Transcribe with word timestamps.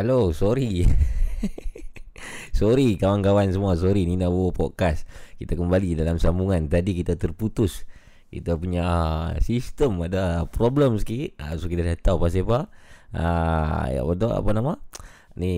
Hello, 0.00 0.32
sorry. 0.32 0.88
sorry 2.56 2.96
kawan-kawan 2.96 3.52
semua, 3.52 3.76
sorry 3.76 4.08
Nina 4.08 4.32
Bobo 4.32 4.48
Podcast. 4.48 5.04
Kita 5.36 5.52
kembali 5.52 5.92
dalam 5.92 6.16
sambungan. 6.16 6.72
Tadi 6.72 6.96
kita 6.96 7.20
terputus. 7.20 7.84
Kita 8.32 8.56
punya 8.56 8.80
ah, 8.80 9.28
sistem 9.44 10.00
ada 10.00 10.48
problem 10.48 10.96
sikit. 10.96 11.36
Uh, 11.36 11.52
so 11.60 11.68
kita 11.68 11.84
dah 11.84 12.00
tahu 12.00 12.16
pasal 12.16 12.48
apa. 12.48 12.72
Uh, 13.12 13.84
ya 13.92 14.00
apa 14.40 14.50
nama? 14.56 14.80
Ni 15.36 15.52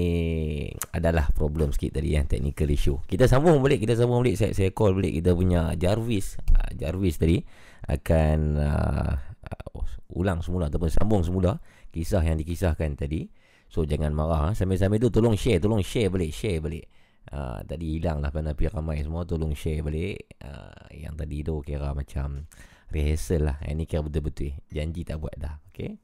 adalah 0.90 1.30
problem 1.30 1.70
sikit 1.70 2.02
tadi 2.02 2.18
yang 2.18 2.26
technical 2.26 2.66
issue. 2.66 2.98
Kita 3.06 3.30
sambung 3.30 3.62
balik, 3.62 3.78
kita 3.78 3.94
sambung 3.94 4.26
balik. 4.26 4.42
Saya 4.42 4.58
saya 4.58 4.74
call 4.74 4.98
balik 4.98 5.22
kita 5.22 5.38
punya 5.38 5.70
Jarvis. 5.78 6.42
Uh, 6.50 6.70
Jarvis 6.74 7.14
tadi 7.14 7.46
akan 7.86 8.58
uh, 8.58 9.12
uh, 9.22 9.86
ulang 10.18 10.42
semula 10.42 10.66
ataupun 10.66 10.90
sambung 10.90 11.22
semula 11.22 11.62
kisah 11.94 12.26
yang 12.26 12.42
dikisahkan 12.42 12.98
tadi. 12.98 13.41
So 13.72 13.88
jangan 13.88 14.12
marah 14.12 14.40
ha. 14.44 14.48
Sambil-sambil 14.52 15.00
tu 15.00 15.08
tolong 15.08 15.32
share 15.32 15.56
Tolong 15.56 15.80
share 15.80 16.12
balik 16.12 16.28
Share 16.28 16.60
balik. 16.60 16.84
Uh, 17.32 17.64
Tadi 17.64 17.96
hilang 17.96 18.20
lah 18.20 18.28
Panapi 18.28 18.68
ramai 18.68 19.00
semua 19.00 19.24
Tolong 19.24 19.56
share 19.56 19.80
balik. 19.80 20.28
Uh, 20.44 20.92
Yang 20.92 21.14
tadi 21.24 21.38
tu 21.40 21.54
kira 21.64 21.96
macam 21.96 22.44
Rehearsal 22.92 23.48
lah. 23.48 23.56
Yang 23.64 23.74
ni 23.80 23.84
kira 23.88 24.04
betul-betul. 24.04 24.52
Janji 24.68 25.08
tak 25.08 25.16
buat 25.24 25.32
dah 25.40 25.56
Okay 25.72 25.96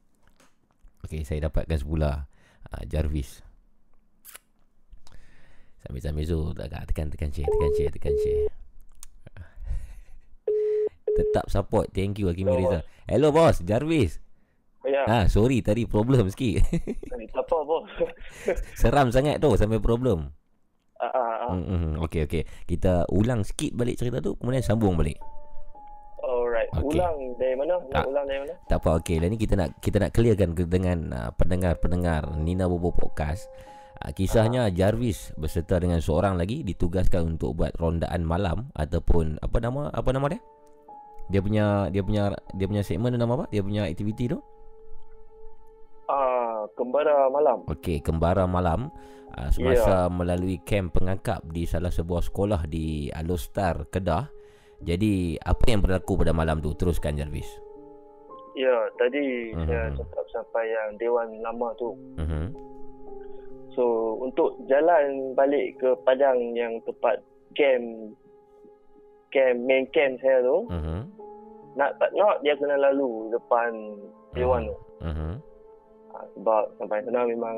Okay 1.05 1.21
saya 1.21 1.45
dapatkan 1.45 1.77
semula 1.77 2.25
uh, 2.73 2.83
Jarvis. 2.89 3.45
Sambil-sambil 5.85 6.25
tu 6.25 6.39
Tekan 6.57 7.13
tekan 7.13 7.29
share 7.29 7.45
Tekan 7.45 7.71
share 7.77 7.91
Tekan 7.93 8.15
share. 8.17 8.41
Tetap 11.21 11.45
support. 11.53 11.93
Thank 11.93 12.17
you 12.17 12.33
Hakim 12.33 12.49
Rizal. 12.49 12.81
Hello 13.05 13.29
boss. 13.29 13.61
Jarvis 13.61 14.17
Ya. 14.87 15.03
Ah, 15.03 15.25
sorry 15.27 15.59
tadi 15.59 15.83
problem 15.83 16.31
sikit. 16.31 16.63
Tak 17.35 17.43
apa 17.45 17.57
bos. 17.67 17.83
Seram 18.79 19.11
sangat 19.11 19.43
tu 19.43 19.51
sampai 19.59 19.75
problem. 19.83 20.31
Ah, 20.99 21.07
ah, 21.11 21.35
ah. 21.47 21.51
Hmm, 21.55 21.99
okey 22.07 22.27
okey. 22.27 22.43
Kita 22.63 23.07
ulang 23.11 23.43
sikit 23.43 23.75
balik 23.75 23.99
cerita 23.99 24.23
tu 24.23 24.39
kemudian 24.39 24.63
sambung 24.63 24.95
balik. 24.95 25.19
Alright. 26.23 26.71
Okey. 26.79 26.95
Ulang 26.95 27.15
dari 27.35 27.55
mana? 27.59 27.75
Nak 27.79 27.91
Tak. 27.91 28.05
ulang 28.07 28.25
dari 28.27 28.39
mana? 28.43 28.53
Tak 28.71 28.77
apa 28.79 28.89
okey. 29.03 29.17
Lah 29.19 29.27
ni 29.27 29.37
kita 29.39 29.53
nak 29.59 29.69
kita 29.83 29.97
nak 29.99 30.11
clearkan 30.15 30.49
dengan 30.55 30.97
uh, 31.11 31.29
pendengar-pendengar 31.35 32.21
Nina 32.39 32.67
Bobo 32.67 32.95
Podcast. 32.95 33.51
Uh, 33.99 34.11
kisahnya 34.15 34.71
Jarvis 34.71 35.35
beserta 35.35 35.75
dengan 35.79 35.99
seorang 35.99 36.39
lagi 36.39 36.63
ditugaskan 36.63 37.35
untuk 37.35 37.59
buat 37.59 37.75
rondaan 37.75 38.23
malam 38.23 38.71
ataupun 38.75 39.43
apa 39.43 39.59
nama 39.59 39.91
apa 39.91 40.09
nama 40.15 40.27
dia? 40.31 40.39
Dia 41.29 41.39
punya 41.43 41.65
dia 41.91 42.01
punya 42.03 42.31
dia 42.55 42.65
punya 42.67 42.83
segmen 42.83 43.11
tu 43.11 43.19
nama 43.19 43.43
apa? 43.43 43.45
Dia 43.51 43.59
punya 43.59 43.83
aktiviti 43.87 44.27
tu? 44.31 44.39
Ah, 46.09 46.65
kembara 46.73 47.29
malam. 47.29 47.69
Okey, 47.69 48.01
kembara 48.01 48.49
malam 48.49 48.89
uh, 49.37 49.49
semasa 49.53 50.09
yeah. 50.09 50.09
melalui 50.09 50.57
kem 50.65 50.89
pengangkap 50.89 51.45
di 51.45 51.69
salah 51.69 51.93
sebuah 51.93 52.25
sekolah 52.25 52.65
di 52.65 53.13
Alostar, 53.13 53.85
Kedah. 53.93 54.25
Jadi, 54.81 55.37
apa 55.37 55.63
yang 55.69 55.85
berlaku 55.85 56.17
pada 56.17 56.33
malam 56.33 56.65
tu? 56.65 56.73
Teruskan 56.73 57.13
Jarvis. 57.13 57.45
Ya, 58.57 58.89
tadi 58.97 59.53
Mhm. 59.53 59.67
saya 59.69 59.93
cakap 59.93 60.25
sampai 60.33 60.65
yang 60.65 60.89
Dewan 60.97 61.29
Lama 61.45 61.69
tu. 61.77 61.93
Mhm. 62.17 62.45
So, 63.77 64.17
untuk 64.17 64.57
jalan 64.65 65.37
balik 65.37 65.77
ke 65.77 65.93
Padang 66.01 66.57
yang 66.57 66.81
tempat 66.83 67.21
camp 67.53 68.17
camp 69.29 69.57
main 69.61 69.85
camp 69.93 70.17
saya 70.19 70.41
tu, 70.41 70.65
Mhm. 70.73 70.99
nak 71.77 71.93
tak 72.01 72.09
nak 72.17 72.41
dia 72.41 72.57
kena 72.57 72.81
lalu 72.81 73.29
depan 73.29 73.71
Dewan 74.33 74.65
tu. 74.65 74.77
Mhm. 75.05 75.31
Sebab 76.33 76.63
sampai 76.77 77.03
sana 77.03 77.23
memang 77.23 77.55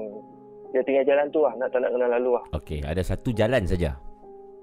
dia 0.72 0.82
tinggal 0.82 1.04
jalan 1.04 1.28
tu 1.30 1.40
lah, 1.40 1.54
nak 1.56 1.70
tak 1.70 1.82
nak 1.82 1.92
kena 1.92 2.08
lalu 2.10 2.32
lah. 2.34 2.46
Okey, 2.54 2.80
ada 2.82 3.02
satu 3.02 3.30
jalan 3.32 3.64
saja. 3.66 3.92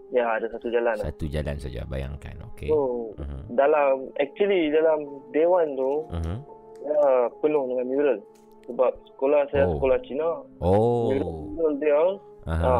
Ya, 0.08 0.24
ada 0.24 0.48
satu 0.48 0.72
jalan 0.72 0.96
lah. 0.96 1.04
Satu 1.04 1.28
jalan 1.28 1.56
saja, 1.58 1.84
bayangkan. 1.84 2.32
Okey. 2.48 2.72
So, 2.72 3.12
Mhm. 3.14 3.40
dalam 3.52 4.08
actually 4.16 4.72
dalam 4.72 5.04
dewan 5.30 5.68
tu 5.74 5.92
Mhm. 6.08 6.36
ya 6.80 7.04
penuh 7.38 7.64
dengan 7.66 7.86
mural 7.86 8.18
sebab 8.64 8.92
sekolah 9.06 9.40
saya 9.50 9.64
Oh. 9.66 9.76
sekolah 9.76 9.98
Cina 10.00 10.28
Oh. 10.60 11.12
mural 11.12 11.72
dia 11.76 12.00
Aha. 12.46 12.64
ha 12.64 12.74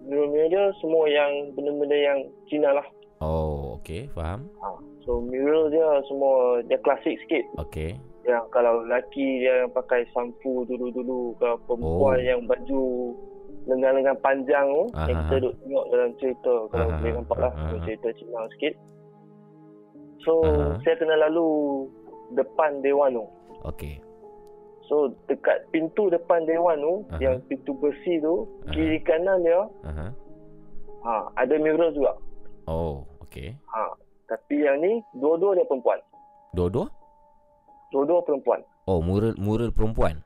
mural 0.00 0.48
dia 0.48 0.64
semua 0.80 1.04
yang 1.04 1.28
benda-benda 1.52 1.96
yang 1.96 2.18
Cina 2.46 2.72
lah 2.72 2.86
Oh, 3.20 3.76
okey, 3.76 4.08
faham. 4.10 4.48
ha. 4.60 4.72
so 5.04 5.20
mural 5.20 5.68
dia 5.68 5.84
semua 6.06 6.64
dia 6.64 6.78
klasik 6.80 7.20
sikit 7.26 7.44
Okey. 7.58 7.92
Yang 8.20 8.44
kalau 8.50 8.84
lelaki 8.84 9.40
dia 9.40 9.64
yang 9.64 9.72
pakai 9.72 10.04
sampu 10.12 10.62
dulu-dulu 10.64 11.32
kalau 11.36 11.56
perempuan 11.64 12.18
Oh. 12.18 12.26
yang 12.26 12.40
baju 12.44 12.82
lengan-lengan 13.64 14.16
panjang 14.20 14.66
tu 14.66 14.84
yang 14.94 15.08
Aha. 15.10 15.20
kita 15.22 15.34
duk 15.40 15.54
tengok 15.58 15.84
dalam 15.88 16.10
cerita 16.16 16.54
kalau 16.68 16.86
Aha. 16.86 16.96
boleh 16.96 17.12
nampak 17.14 17.38
lah 17.38 17.52
Aha. 17.52 17.80
cerita 17.80 18.08
Cina 18.14 18.40
sikit 18.52 18.74
so 20.20 20.32
Aha. 20.42 20.76
saya 20.80 20.94
kena 20.96 21.16
lalu 21.18 21.48
depan 22.32 22.80
dewan 22.80 23.14
tu 23.14 23.26
Okey. 23.60 24.00
So 24.82 25.12
dekat 25.26 25.68
pintu 25.68 26.08
depan 26.08 26.44
dewan 26.44 26.80
tu 26.80 26.94
Aha. 27.08 27.20
yang 27.20 27.36
pintu 27.46 27.72
besi 27.76 28.18
tu 28.18 28.44
Aha. 28.64 28.72
kiri 28.72 28.98
kanan 29.00 29.40
dia 29.40 29.64
Aha. 29.84 30.06
ha 31.00 31.14
ada 31.36 31.54
mural 31.56 31.92
juga. 31.92 32.12
Oh, 32.64 33.04
okey. 33.22 33.56
Ha 33.66 33.84
tapi 34.26 34.62
yang 34.62 34.78
ni 34.78 35.00
dua-dua 35.12 35.54
dia 35.54 35.66
perempuan. 35.66 35.98
Dua-dua? 36.52 36.86
Dua-dua 37.90 38.22
perempuan. 38.22 38.60
Oh, 38.84 38.98
mural 38.98 39.34
mural 39.36 39.70
perempuan. 39.70 40.22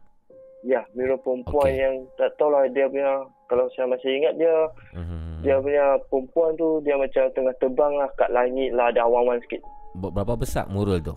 Ya, 0.63 0.81
mural 0.93 1.17
perempuan 1.19 1.69
Okey. 1.69 1.77
yang 1.79 1.95
tak 2.15 2.33
tahulah 2.35 2.65
dia 2.67 2.87
punya 2.87 3.11
kalau 3.47 3.69
saya 3.71 3.85
masih 3.87 4.09
ingat 4.15 4.35
dia 4.35 4.55
Mhm. 4.95 5.41
dia 5.41 5.57
punya 5.59 5.85
perempuan 6.07 6.53
tu 6.55 6.81
dia 6.81 6.97
macam 6.97 7.29
tengah 7.31 7.53
terbang 7.55 7.93
lah 7.95 8.09
kat 8.15 8.31
langit 8.31 8.73
lah 8.73 8.89
ada 8.89 9.03
awan-awan 9.03 9.37
sikit. 9.43 9.61
Ber- 9.95 10.09
Berapa 10.11 10.35
besar 10.35 10.65
mural 10.67 10.99
tu? 10.99 11.13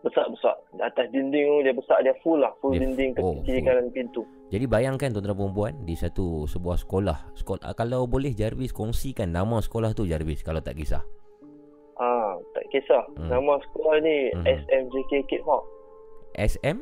Besar-besar. 0.00 0.56
Di 0.72 0.80
atas 0.80 1.06
dinding 1.10 1.44
tu 1.44 1.58
dia 1.60 1.74
besar 1.74 2.00
dia 2.00 2.16
full 2.18 2.40
lah. 2.40 2.50
Full 2.58 2.72
Dia- 2.72 2.82
dinding 2.82 3.10
ke 3.12 3.20
oh, 3.20 3.36
kiri 3.42 3.60
full. 3.60 3.66
kanan 3.68 3.86
pintu. 3.92 4.22
Jadi 4.48 4.64
bayangkan 4.66 5.12
tuan-tuan 5.12 5.36
perempuan 5.36 5.72
di 5.84 5.94
satu 5.94 6.48
sebuah 6.48 6.74
sekolah. 6.74 7.18
Sekolah 7.36 7.70
kalau 7.70 8.08
boleh 8.08 8.32
Jarvis 8.32 8.72
kongsikan 8.72 9.28
nama 9.28 9.60
sekolah 9.60 9.92
tu 9.92 10.02
Jarvis 10.04 10.40
kalau 10.40 10.58
tak 10.58 10.74
kisah. 10.74 11.04
Kisah. 12.70 13.04
Hmm. 13.18 13.28
Nama 13.28 13.52
sekolah 13.60 13.96
ni 14.00 14.16
Mhm. 14.32 14.44
SMJK 14.46 15.12
Kid 15.26 15.42
Hawk. 15.44 15.64
SM 16.34 16.78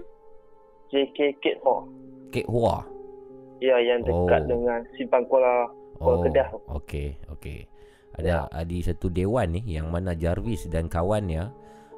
JK 0.88 1.19
Kid 1.40 1.58
Hawk. 1.64 1.88
Kek 2.31 2.46
Hua. 2.46 2.85
Ya, 3.58 3.76
yang 3.76 4.05
Oh. 4.06 4.25
dekat 4.25 4.46
dengan 4.46 4.81
Simpang 4.94 5.25
Kuala 5.26 5.67
Kuala 5.99 6.14
Oh, 6.14 6.23
Kedah. 6.23 6.49
okey, 6.79 7.19
okey. 7.32 7.67
Ada 8.14 8.46
ada 8.46 8.76
satu 8.82 9.08
dewan 9.08 9.50
ni 9.50 9.62
yang 9.67 9.90
mana 9.90 10.14
Jarvis 10.14 10.67
dan 10.67 10.87
kawannya 10.87 11.50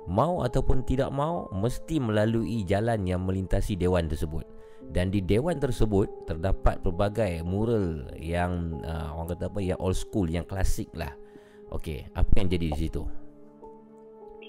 mau 0.06 0.40
ataupun 0.40 0.84
tidak 0.84 1.12
mau 1.12 1.48
mesti 1.50 2.00
melalui 2.00 2.64
jalan 2.64 3.04
yang 3.04 3.24
melintasi 3.24 3.76
dewan 3.76 4.08
tersebut. 4.08 4.44
Dan 4.90 5.12
di 5.12 5.20
dewan 5.20 5.60
tersebut 5.60 6.26
terdapat 6.26 6.80
pelbagai 6.80 7.44
mural 7.44 8.08
yang 8.16 8.80
uh, 8.82 9.14
orang 9.14 9.36
kata 9.36 9.46
apa 9.46 9.60
yang 9.60 9.78
old 9.78 9.94
school, 9.94 10.26
yang 10.26 10.42
klasik 10.42 10.88
lah. 10.96 11.12
Okey, 11.70 12.08
apa 12.10 12.32
yang 12.36 12.48
jadi 12.50 12.66
di 12.72 12.78
situ? 12.80 13.04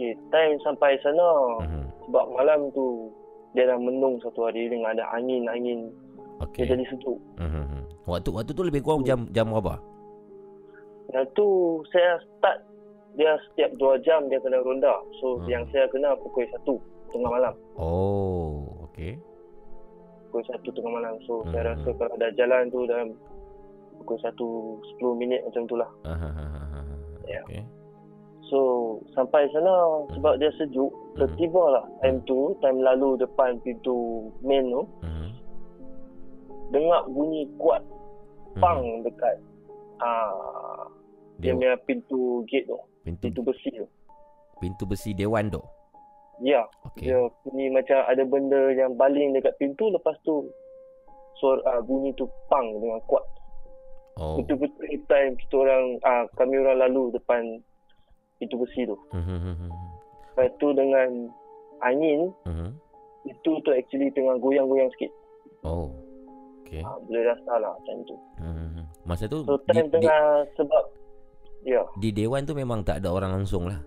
Okey, 0.02 0.18
time 0.34 0.58
sampai 0.66 0.98
sana 1.06 1.30
Mhm. 1.62 1.86
sebab 2.10 2.26
malam 2.34 2.74
tu 2.74 3.14
dia 3.54 3.70
dah 3.70 3.78
menung 3.78 4.18
satu 4.18 4.50
hari 4.50 4.66
dengan 4.66 4.98
ada 4.98 5.06
angin-angin 5.14 5.94
Okey. 6.42 6.66
dia 6.66 6.74
jadi 6.74 6.90
sejuk. 6.90 7.22
Mhm. 7.38 7.86
Waktu 8.10 8.34
waktu 8.34 8.52
tu 8.58 8.66
lebih 8.66 8.82
kurang 8.82 9.06
jam 9.06 9.30
jam 9.30 9.54
berapa? 9.54 9.78
Yang 11.14 11.30
tu 11.38 11.48
saya 11.94 12.18
start 12.18 12.66
dia 13.14 13.38
setiap 13.46 13.78
2 13.78 14.02
jam 14.02 14.26
dia 14.26 14.42
kena 14.42 14.58
ronda. 14.66 14.98
So 15.22 15.38
Hmm. 15.38 15.46
yang 15.46 15.70
saya 15.70 15.86
kena 15.94 16.18
pukul 16.18 16.50
1 16.50 16.82
tengah 17.14 17.30
malam. 17.30 17.54
Oh, 17.78 18.66
okey. 18.90 19.22
Pukul 20.26 20.42
1 20.50 20.66
tengah 20.74 20.98
malam. 20.98 21.14
So 21.30 21.46
Hmm. 21.46 21.54
saya 21.54 21.78
rasa 21.78 21.94
kalau 21.94 22.18
dah 22.18 22.32
jalan 22.34 22.74
tu 22.74 22.90
dalam 22.90 23.14
pukul 24.02 24.18
1 24.18 24.50
10 24.98 25.14
minit 25.14 25.46
macam 25.46 25.70
tu 25.70 25.78
lah. 25.78 25.92
Ahahaha. 26.10 26.90
Ya. 27.30 27.46
Okey. 27.46 27.62
So 28.52 28.60
sampai 29.16 29.48
sana 29.56 30.04
sebab 30.12 30.36
dia 30.36 30.52
sejuk, 30.60 30.92
tertiba 31.16 31.80
lah 31.80 31.86
time 32.04 32.20
tu, 32.28 32.52
time 32.60 32.84
lalu 32.84 33.16
depan 33.16 33.56
pintu 33.64 34.28
main 34.44 34.68
tu, 34.68 34.84
Mhm. 35.00 35.30
dengar 36.76 37.08
bunyi 37.08 37.48
kuat 37.56 37.80
pang 38.60 38.84
dekat 39.08 39.40
ah 40.04 40.84
dia 41.40 41.56
punya 41.56 41.80
pintu 41.88 42.44
gate 42.52 42.68
tu, 42.68 42.76
pintu 43.08 43.32
pintu 43.32 43.42
besi 43.48 43.72
tu. 43.72 43.88
pintu 44.60 44.84
besi 44.84 45.16
dewan 45.16 45.48
tu. 45.48 45.64
Ya, 46.44 46.68
Okey. 46.92 47.08
dia 47.08 47.18
bunyi 47.48 47.72
macam 47.72 48.04
ada 48.04 48.24
benda 48.28 48.74
yang 48.76 48.98
baling 49.00 49.32
dekat 49.32 49.56
pintu 49.62 49.88
lepas 49.96 50.18
tu 50.28 50.52
suara 51.40 51.80
uh, 51.80 51.82
bunyi 51.82 52.12
tu 52.20 52.28
pang 52.52 52.68
dengan 52.84 53.00
kuat. 53.08 53.24
Oh. 54.20 54.44
Betul-betul 54.44 54.86
time 55.08 55.40
kita 55.40 55.56
orang 55.56 55.86
ah 56.04 56.28
kami 56.36 56.60
orang 56.60 56.84
lalu 56.84 57.16
depan 57.16 57.64
pintu 58.42 58.58
besi 58.58 58.82
tu. 58.84 58.98
Mhm. 59.12 59.70
Lepas 60.32 60.50
tu 60.58 60.74
dengan 60.74 61.30
angin 61.80 62.34
Mhm. 62.44 62.74
itu 63.26 63.52
tu 63.62 63.70
actually 63.70 64.10
tengah 64.10 64.34
goyang-goyang 64.36 64.90
sikit. 64.92 65.14
Oh. 65.62 65.94
Okey. 66.64 66.82
Ha, 66.82 66.98
boleh 67.00 67.24
rasa 67.24 67.54
lah 67.56 67.72
macam 67.72 67.96
tu. 68.04 68.16
Mhm. 68.40 68.84
Masa 69.04 69.24
tu 69.26 69.44
So 69.44 69.60
di, 69.60 69.70
time 69.70 69.86
di, 69.86 69.94
tengah 70.00 70.22
sebab 70.52 70.84
ya 71.62 71.84
di 71.96 72.10
dewan 72.10 72.42
tu 72.42 72.54
memang 72.54 72.82
tak 72.82 73.00
ada 73.00 73.10
orang 73.10 73.32
langsung 73.36 73.66
lah. 73.66 73.78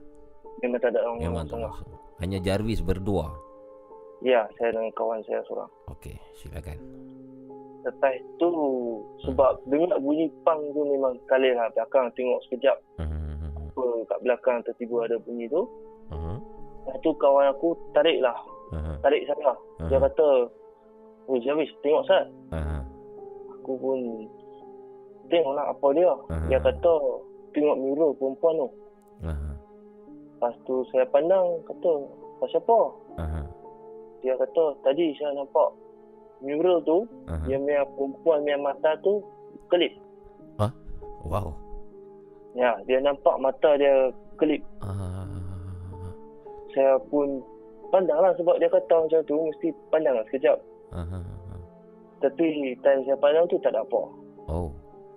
memang 0.61 0.79
tak 0.79 0.95
ada 0.95 1.03
orang 1.03 1.19
Memang 1.19 1.45
tak 1.45 1.59
langsung 1.59 1.61
lah. 1.61 1.75
langsung. 1.75 1.91
Hanya 2.17 2.39
Jarvis 2.39 2.81
berdua. 2.81 3.27
Ya, 4.21 4.47
saya 4.55 4.73
dengan 4.73 4.89
kawan 4.93 5.21
saya 5.23 5.43
seorang. 5.45 5.69
Okey, 5.91 6.17
silakan. 6.35 6.79
Lepas 7.83 8.17
tu 8.39 8.49
sebab 9.21 9.61
dengar 9.67 9.99
bunyi 9.99 10.25
pang 10.41 10.57
tu 10.73 10.81
memang 10.83 11.13
sekali 11.21 11.53
lah 11.53 11.69
belakang 11.71 12.09
tengok 12.15 12.41
sekejap 12.45 12.77
Mhm. 12.97 13.24
Apa 13.75 14.07
kat 14.07 14.19
belakang 14.23 14.59
tiba 14.79 15.03
ada 15.03 15.19
bunyi 15.19 15.51
tu. 15.51 15.67
Mhm. 16.15 16.39
Lepas 16.87 16.97
tu 17.03 17.11
kawan 17.19 17.51
aku 17.51 17.75
tarik 17.91 18.23
lah, 18.23 18.39
Mhm. 18.71 19.03
tarik 19.03 19.27
saya. 19.27 19.53
Dia 19.91 19.99
Mhm. 19.99 20.05
kata, 20.07 20.29
Oh 21.25 21.41
Jarvis, 21.41 21.73
tengok 21.81 22.05
Sat. 22.05 22.29
Mhm. 22.53 22.81
Aku 23.57 23.73
pun 23.81 24.29
tengok 25.33 25.57
lah 25.57 25.73
apa 25.73 25.87
dia. 25.97 26.13
Aha. 26.13 26.47
Dia 26.53 26.61
kata, 26.61 26.95
tengok 27.57 27.81
mural 27.81 28.13
perempuan 28.21 28.61
tu. 28.61 28.69
Mhm. 29.25 29.53
Lepas 30.37 30.55
tu 30.69 30.85
saya 30.93 31.09
pandang, 31.09 31.65
kata, 31.65 31.93
pasal 32.45 32.61
apa? 32.61 32.81
Mhm. 33.25 33.45
Dia 34.21 34.35
kata, 34.37 34.65
tadi 34.85 35.17
saya 35.17 35.33
nampak 35.33 35.73
mural 36.45 36.85
tu, 36.85 37.09
Mhm. 37.25 37.47
dia 37.49 37.57
punya 37.57 37.83
perempuan 37.97 38.39
punya 38.45 38.59
mata 38.61 38.91
tu 39.01 39.25
kelip. 39.73 39.97
Wow. 41.25 41.57
Ya, 42.55 42.79
dia 42.87 43.03
nampak 43.03 43.35
mata 43.43 43.75
dia 43.75 44.15
kelip. 44.39 44.63
Ah. 44.79 45.27
Saya 46.75 46.99
pun 47.11 47.43
pandang 47.91 48.19
lah 48.19 48.35
sebab 48.39 48.59
dia 48.63 48.71
kata 48.71 49.07
macam 49.07 49.21
tu, 49.27 49.37
mesti 49.51 49.69
pandang 49.91 50.15
lah 50.19 50.25
sekejap. 50.31 50.59
Aha. 50.95 51.21
Tapi 52.23 52.75
time 52.81 53.03
saya 53.05 53.19
pandang 53.19 53.47
tu 53.51 53.59
tak 53.59 53.75
ada 53.75 53.83
apa. 53.83 54.03
Oh, 54.47 54.71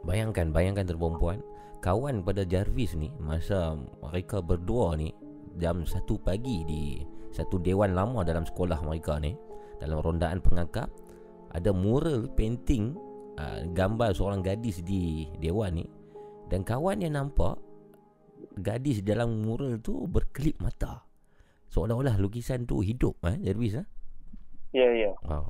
bayangkan, 0.05 0.49
bayangkan 0.49 0.89
terperempuan 0.89 1.39
kawan 1.81 2.25
pada 2.25 2.41
Jarvis 2.43 2.97
ni 2.97 3.13
masa 3.21 3.77
mereka 4.01 4.41
berdua 4.41 4.97
ni 4.97 5.13
jam 5.57 5.85
1 5.85 6.03
pagi 6.19 6.65
di 6.65 6.81
satu 7.33 7.61
dewan 7.61 7.93
lama 7.93 8.25
dalam 8.25 8.45
sekolah 8.45 8.81
mereka 8.81 9.21
ni 9.21 9.37
dalam 9.77 10.01
rondaan 10.01 10.41
pengangkap 10.41 10.89
ada 11.53 11.69
mural 11.69 12.25
painting 12.33 12.97
uh, 13.37 13.61
gambar 13.73 14.13
seorang 14.13 14.41
gadis 14.41 14.81
di 14.81 15.29
dewan 15.37 15.81
ni 15.81 15.85
dan 16.47 16.61
kawan 16.61 16.97
yang 16.97 17.13
nampak 17.13 17.59
gadis 18.57 19.01
dalam 19.01 19.37
mural 19.37 19.77
tu 19.77 20.05
berkelip 20.05 20.57
mata 20.57 21.03
seolah-olah 21.67 22.15
lukisan 22.15 22.63
tu 22.63 22.79
hidup 22.79 23.13
eh 23.23 23.37
Jarvis 23.41 23.75
eh 23.75 23.87
Ya, 24.71 24.87
ya. 24.89 25.11
wow 25.23 25.47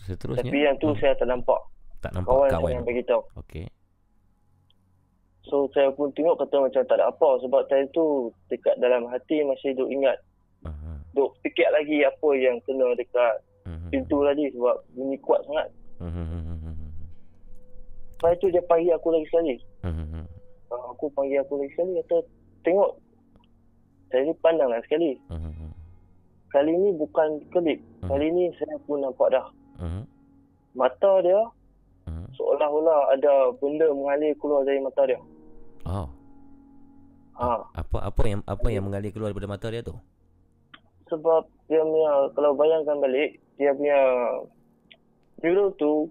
seterusnya 0.00 0.46
Tapi 0.46 0.60
yang 0.60 0.76
tu 0.76 0.88
hmm, 0.88 0.98
saya 0.98 1.12
tak 1.14 1.26
nampak. 1.26 1.58
tak 2.00 2.10
nampak 2.12 2.30
Kawan, 2.30 2.50
kawan, 2.50 2.70
yang 2.72 2.84
beritahu. 2.84 3.22
okey 3.36 3.66
So 5.42 5.66
saya 5.68 5.90
pun 5.90 6.08
tengok 6.10 6.38
kata 6.38 6.56
macam 6.60 6.80
tak 6.80 6.94
ada 6.94 7.08
apa 7.08 7.28
sebab 7.40 7.66
time 7.66 7.90
tu 7.90 8.04
dekat 8.46 8.78
dalam 8.78 9.02
hati 9.06 9.42
masih 9.42 9.74
duk 9.74 9.88
ingat, 9.88 10.14
Aha. 10.62 11.02
duk 11.10 11.34
fikir 11.40 11.66
lagi 11.70 12.00
apa 12.00 12.28
yang 12.36 12.54
kena 12.62 12.94
dekat 12.94 13.34
Mhm. 13.60 13.90
pintu 13.90 14.16
tadi 14.22 14.46
sebab 14.48 14.76
bunyi 14.90 15.16
kuat 15.18 15.40
sangat. 15.42 15.68
Mhm. 15.98 16.76
Lepas 18.14 18.32
tu 18.36 18.46
dia 18.48 18.62
panggil 18.62 18.94
aku 18.94 19.08
lagi 19.10 19.26
sekali. 19.26 19.54
Mhm. 19.82 20.22
Aku 20.70 21.10
panggil 21.12 21.42
aku 21.42 21.58
lagi 21.58 21.74
sekali 21.74 21.98
kata 22.02 22.16
tengok. 22.62 22.90
Saya 24.10 24.26
ni 24.26 24.34
pandang 24.38 24.70
lah 24.70 24.82
sekali. 24.86 25.18
Mhm. 25.30 25.70
Kali 26.50 26.72
ni 26.74 26.90
bukan 26.94 27.38
kelip. 27.50 27.78
Kali 28.02 28.26
ni 28.30 28.50
saya 28.58 28.74
pun 28.86 29.02
nampak 29.02 29.30
dah. 29.30 29.46
Mhm. 29.78 30.02
Mata 30.74 31.12
dia 31.22 31.42
Mhm. 32.06 32.26
seolah-olah 32.34 33.14
ada 33.14 33.54
benda 33.58 33.86
mengalir 33.94 34.34
keluar 34.38 34.66
dari 34.66 34.82
mata 34.82 35.02
dia. 35.06 35.20
Oh, 35.86 36.06
Ha. 37.40 37.56
apa 37.72 37.98
apa 38.04 38.22
yang 38.28 38.42
apa 38.44 38.68
yang 38.68 38.84
mengalir 38.84 39.10
keluar 39.14 39.32
daripada 39.32 39.48
mata 39.48 39.66
dia 39.72 39.80
tu? 39.80 39.94
Sebab 41.08 41.42
dia 41.66 41.82
punya, 41.82 42.12
kalau 42.36 42.54
bayangkan 42.54 43.00
balik, 43.00 43.40
dia 43.56 43.74
punya 43.74 43.98
mural 45.40 45.72
tu, 45.74 46.06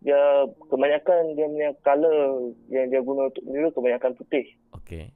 dia 0.00 0.20
kebanyakan 0.68 1.34
dia 1.34 1.46
punya 1.48 1.70
colour 1.82 2.18
yang 2.68 2.86
dia 2.92 3.00
guna 3.00 3.32
untuk 3.32 3.44
mural 3.44 3.72
kebanyakan 3.72 4.12
putih. 4.14 4.46
Okey. 4.76 5.10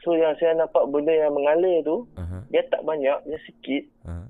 So 0.00 0.16
yang 0.16 0.32
saya 0.40 0.56
nampak 0.56 0.88
benda 0.88 1.12
yang 1.12 1.36
mengalir 1.36 1.84
tu, 1.84 2.08
Aha. 2.16 2.40
dia 2.48 2.64
tak 2.72 2.80
banyak, 2.88 3.20
dia 3.28 3.38
sikit. 3.44 3.84
Aha. 4.08 4.24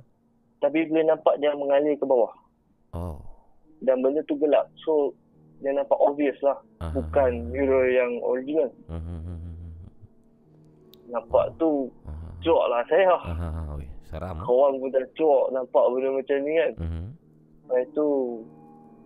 Tapi 0.60 0.90
boleh 0.90 1.06
nampak 1.06 1.38
dia 1.38 1.54
mengalir 1.54 1.94
ke 1.94 2.04
bawah. 2.04 2.34
Oh. 2.90 3.22
Dan 3.80 4.02
benda 4.02 4.20
tu 4.26 4.34
gelap. 4.36 4.66
So, 4.82 5.14
dia 5.62 5.72
nampak 5.72 5.96
obvious 5.96 6.36
lah. 6.42 6.58
Aha. 6.82 6.92
Bukan 6.92 7.54
mural 7.54 7.86
yang 7.86 8.12
original. 8.20 8.68
Mhm. 8.90 9.18
Nampak 11.10 11.54
tu, 11.56 11.86
Aha. 12.06 12.28
cuak 12.42 12.66
lah 12.66 12.82
saya. 12.90 13.14
Oi, 13.78 13.86
seram. 14.10 14.36
ah. 14.36 14.44
Kawan 14.44 14.78
pun 14.78 14.90
dah 14.90 15.06
cuak 15.14 15.44
nampak 15.54 15.84
benda 15.94 16.08
macam 16.12 16.36
ni 16.42 16.52
kan. 16.58 16.72
Mhm. 16.82 17.04
Lepas 17.70 17.86
tu, 17.94 18.06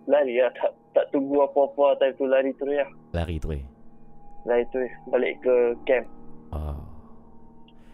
lari 0.06 0.34
lah. 0.36 0.52
Tak, 0.52 0.70
tak 0.92 1.04
tunggu 1.10 1.42
apa-apa. 1.42 1.98
Time 1.98 2.14
tu 2.14 2.24
lari 2.24 2.50
terus 2.54 2.76
lah. 2.76 2.88
Lari 3.12 3.36
tu 3.36 3.48
eh. 3.50 3.64
Lari 4.44 4.64
terus 4.68 4.92
balik 5.06 5.40
ke 5.40 5.54
camp. 5.84 6.06
Oh. 6.50 6.78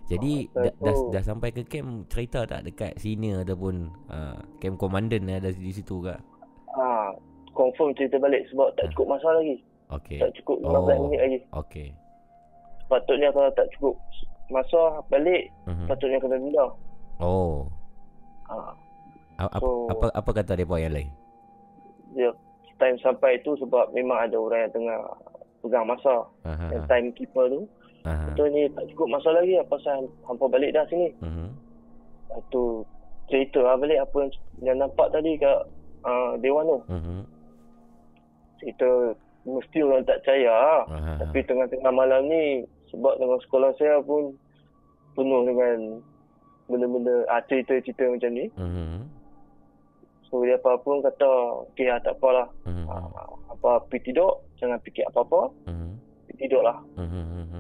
Jadi 0.07 0.51
Ah, 0.53 0.67
dah, 0.67 0.75
dah, 0.83 0.95
dah 1.13 1.23
sampai 1.23 1.49
ke 1.51 1.63
camp 1.63 2.11
cerita 2.11 2.43
tak 2.43 2.67
dekat 2.67 2.99
senior 2.99 3.41
ataupun 3.41 3.75
uh, 4.11 4.43
camp 4.59 4.75
komandan 4.77 5.23
yang 5.23 5.39
ada 5.39 5.55
di 5.55 5.71
situ 5.71 6.03
ke? 6.03 6.11
Ha, 6.71 7.15
confirm 7.53 7.95
cerita 7.95 8.19
balik 8.19 8.43
sebab 8.51 8.75
tak 8.75 8.91
cukup 8.91 9.15
masa 9.15 9.31
lagi. 9.33 9.63
Okey. 9.89 10.19
Tak 10.19 10.35
cukup 10.37 10.59
15 10.61 10.75
Oh. 10.93 11.03
minit 11.07 11.21
lagi. 11.21 11.39
Okey. 11.53 11.89
Patutnya 12.87 13.31
kalau 13.31 13.51
tak 13.55 13.71
cukup 13.71 13.95
masa 14.49 14.81
balik, 15.07 15.47
Mhm. 15.65 15.87
patutnya 15.87 16.19
kena 16.19 16.37
pindah. 16.37 16.71
Oh. 17.21 17.71
Ha, 18.49 18.75
Apa, 19.41 19.57
So- 19.57 19.89
apa 19.89 20.07
apa 20.13 20.31
kata 20.35 20.53
depa 20.53 20.77
yang 20.77 20.93
lain? 20.93 21.09
Dia 22.15 22.31
time 22.81 22.97
sampai 23.05 23.37
tu 23.45 23.55
sebab 23.61 23.93
memang 23.93 24.25
ada 24.25 24.37
orang 24.41 24.67
yang 24.67 24.73
tengah 24.73 25.01
pegang 25.61 25.87
masa. 25.87 26.25
Aha. 26.49 26.67
Yang 26.73 26.85
timekeeper 26.89 27.45
tu. 27.53 27.61
Aha. 28.09 28.33
Betul 28.33 28.49
ni 28.57 28.63
tak 28.73 28.85
cukup 28.97 29.07
masa 29.13 29.29
lagi 29.37 29.61
apa 29.61 29.69
pasal 29.77 30.09
hampa 30.25 30.45
balik 30.49 30.73
dah 30.73 30.85
sini. 30.89 31.13
Mhm. 31.21 31.47
Lepas 32.31 32.43
tu 32.49 32.65
cerita 33.29 33.61
lah 33.61 33.77
balik 33.77 34.01
apa 34.01 34.17
yang, 34.25 34.33
yang 34.65 34.77
nampak 34.81 35.07
tadi 35.13 35.37
kat 35.37 35.61
uh, 36.09 36.33
Dewan 36.41 36.65
tu. 36.67 36.79
Mhm. 36.89 37.19
Cerita 38.61 38.89
mesti 39.45 39.79
orang 39.85 40.05
tak 40.09 40.19
percaya 40.25 40.53
lah. 40.53 40.83
Aha. 40.89 41.13
Tapi 41.29 41.39
tengah-tengah 41.45 41.93
malam 41.93 42.21
ni 42.29 42.65
sebab 42.89 43.21
tengah 43.21 43.39
sekolah 43.47 43.71
saya 43.77 44.01
pun 44.03 44.35
penuh 45.15 45.43
dengan 45.45 46.01
benda-benda 46.71 47.27
ah, 47.29 47.43
cerita-cerita 47.45 48.09
macam 48.09 48.31
ni. 48.33 48.47
Mhm. 48.57 49.20
So 50.31 50.47
dia 50.47 50.55
apa 50.63 50.79
pun 50.87 51.03
kata 51.03 51.29
okey 51.75 51.91
lah 51.91 51.99
tak 52.07 52.15
apalah. 52.15 52.47
Mhm. 52.63 52.87
Ah, 52.87 53.27
apa 53.51 53.83
pergi 53.91 54.15
tidur 54.15 54.39
jangan 54.63 54.79
fikir 54.87 55.03
apa-apa. 55.11 55.51
Mhm. 55.67 55.91
Pergi 56.31 56.35
tidur 56.47 56.63
lah. 56.63 56.79
Mhm. 56.95 57.51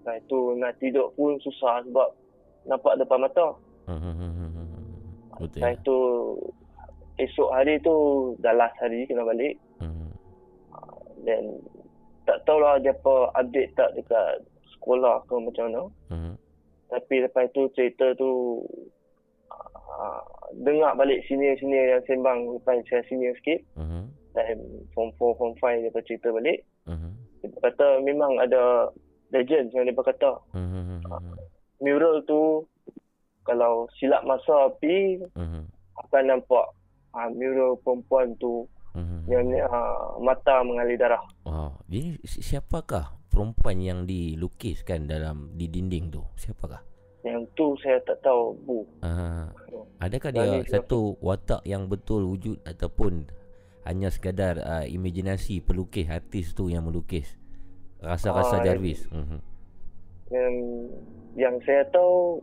Lepas 0.00 0.16
tu 0.28 0.38
nak 0.60 0.76
tidur 0.76 1.08
pun 1.16 1.40
susah 1.40 1.80
sebab 1.88 2.08
nampak 2.68 3.00
depan 3.00 3.24
mata. 3.24 3.56
Mhm. 3.88 4.28
Betul. 5.40 5.56
Lepas 5.56 5.74
tu 5.80 5.96
esok 7.16 7.48
hari 7.52 7.80
tu 7.80 7.94
dah 8.44 8.52
last 8.52 8.76
hari 8.76 9.08
kena 9.08 9.24
balik. 9.24 9.56
Mhm. 9.80 10.08
Dan 11.24 11.42
tak 12.28 12.44
tahulah 12.44 12.76
dia 12.80 12.92
apa 12.92 13.32
update 13.40 13.72
tak 13.76 13.92
dekat 13.96 14.44
sekolah 14.76 15.24
ke 15.24 15.34
macam 15.40 15.64
mana. 15.72 15.82
Mhm. 16.12 16.32
Tapi 16.92 17.14
lepas 17.24 17.48
tu 17.56 17.72
cerita 17.72 18.12
tu 18.20 18.60
uh, 20.00 20.22
dengar 20.64 20.96
balik 20.96 21.20
senior-senior 21.28 21.96
yang 21.96 22.02
sembang 22.08 22.38
lepas 22.56 22.80
saya 22.88 23.04
senior 23.06 23.36
sikit. 23.44 23.60
Mhm. 23.76 24.02
Time 24.32 24.62
form 24.96 25.10
4, 25.18 25.36
form 25.36 25.52
5 25.60 25.84
dia 25.84 26.00
cerita 26.08 26.32
balik. 26.32 26.64
Mhm. 26.88 27.10
Dia 27.44 27.58
kata 27.60 28.00
memang 28.00 28.40
ada 28.40 28.88
legend 29.30 29.70
yang 29.76 29.84
dia 29.84 29.94
berkata. 29.94 30.40
Mhm. 30.56 31.04
mhm, 31.04 31.36
Mural 31.80 32.20
tu 32.28 32.68
kalau 33.48 33.88
silap 33.96 34.20
masa 34.28 34.68
api 34.68 35.16
mhm, 35.32 35.64
akan 36.06 36.22
nampak 36.28 36.66
uh, 37.16 37.28
mural 37.32 37.76
perempuan 37.80 38.36
tu 38.36 38.68
mhm. 38.92 39.26
yang 39.26 39.46
uh, 39.64 40.20
mata 40.20 40.60
mengalir 40.60 41.00
darah. 41.00 41.22
Wow. 41.48 41.80
Jadi 41.88 42.20
si- 42.28 42.44
siapakah 42.44 43.16
perempuan 43.32 43.80
yang 43.80 44.04
dilukiskan 44.04 45.08
dalam 45.08 45.56
di 45.56 45.66
dinding 45.72 46.12
tu? 46.12 46.22
Siapakah? 46.36 46.89
Yang 47.20 47.40
tu 47.52 47.76
saya 47.84 48.00
tak 48.00 48.24
tahu 48.24 48.56
bu. 48.64 48.78
Ah, 49.04 49.52
adakah 50.00 50.30
dia 50.32 50.40
Balik 50.40 50.72
satu 50.72 51.20
watak 51.20 51.60
yang 51.64 51.84
betul 51.84 52.24
wujud 52.24 52.56
ataupun 52.64 53.28
hanya 53.84 54.08
sekadar 54.08 54.60
uh, 54.60 54.84
imajinasi 54.84 55.60
pelukis 55.60 56.08
artis 56.08 56.52
tu 56.52 56.68
yang 56.68 56.84
melukis 56.84 57.36
rasa-rasa 58.00 58.60
Ah, 58.60 58.64
Jarvis. 58.64 59.04
Mhm. 59.12 59.38
Yang 60.30 60.54
yang 61.36 61.54
saya 61.62 61.84
tahu 61.88 62.40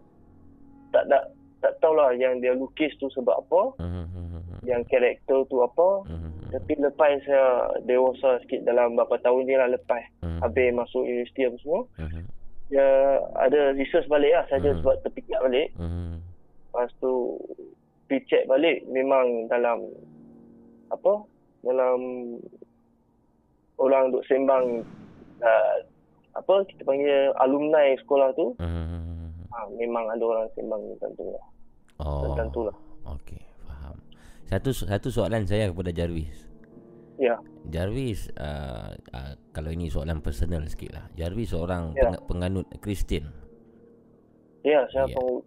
tak 0.92 1.06
tak 1.08 1.24
tak 1.58 1.74
tahulah 1.82 2.14
yang 2.14 2.38
dia 2.38 2.54
lukis 2.54 2.94
tu 3.02 3.10
sebab 3.10 3.34
apa, 3.34 3.82
mhm, 3.82 4.62
yang 4.62 4.86
karakter 4.86 5.42
tu 5.50 5.58
apa. 5.60 6.06
mhm, 6.06 6.54
Tapi 6.54 6.72
lepas 6.78 7.18
saya 7.26 7.66
dewasa 7.82 8.38
sikit 8.46 8.62
dalam 8.62 8.94
beberapa 8.94 9.18
tahun 9.26 9.42
ni 9.42 9.58
lah 9.58 9.66
lepas 9.74 10.06
mhm, 10.22 10.38
habis 10.46 10.70
masuk 10.70 11.02
universiti 11.02 11.50
apa 11.50 11.58
semua, 11.58 11.82
mhm, 11.98 12.22
dia 12.68 12.88
ada 13.36 13.72
research 13.74 14.08
balik 14.08 14.32
lah 14.32 14.46
saja 14.48 14.70
Hmm. 14.70 14.80
sebab 14.82 14.96
terfikir 15.02 15.38
balik. 15.40 15.68
mhm. 15.76 16.20
Lepas 16.68 16.90
tu 17.00 17.40
pergi 18.06 18.24
check 18.26 18.44
balik 18.46 18.86
memang 18.88 19.48
dalam 19.48 19.88
apa? 20.88 21.14
Dalam 21.62 22.00
orang 23.78 24.10
duk 24.10 24.24
sembang 24.26 24.82
uh, 25.40 25.76
apa 26.34 26.56
kita 26.66 26.82
panggil 26.84 27.34
alumni 27.38 27.94
sekolah 27.98 28.30
tu 28.32 28.54
Mhm. 28.58 29.50
ha, 29.50 29.66
memang 29.74 30.06
ada 30.08 30.24
orang 30.24 30.48
sembang 30.54 30.82
tentang 30.94 31.12
tu 31.14 31.26
lah. 31.28 31.46
Oh. 31.98 32.24
Tentang 32.24 32.48
tu 32.52 32.62
lah. 32.64 32.78
Okey, 33.10 33.42
faham. 33.64 33.96
Satu 34.46 34.70
satu 34.72 35.10
soalan 35.10 35.44
saya 35.44 35.68
kepada 35.68 35.90
Jarvis. 35.90 36.47
Ya. 37.18 37.36
Jarvis 37.68 38.30
uh, 38.38 38.94
uh, 39.12 39.34
kalau 39.52 39.74
ini 39.74 39.90
soalan 39.90 40.22
personal 40.22 40.62
sikit 40.70 40.94
lah. 40.94 41.06
Jarvis 41.18 41.50
seorang 41.52 41.98
Ya. 41.98 42.14
peng- 42.14 42.24
penganut 42.30 42.66
Kristian. 42.78 43.34
Ya, 44.62 44.86
saya 44.94 45.10
Ya. 45.10 45.18
peng- 45.18 45.44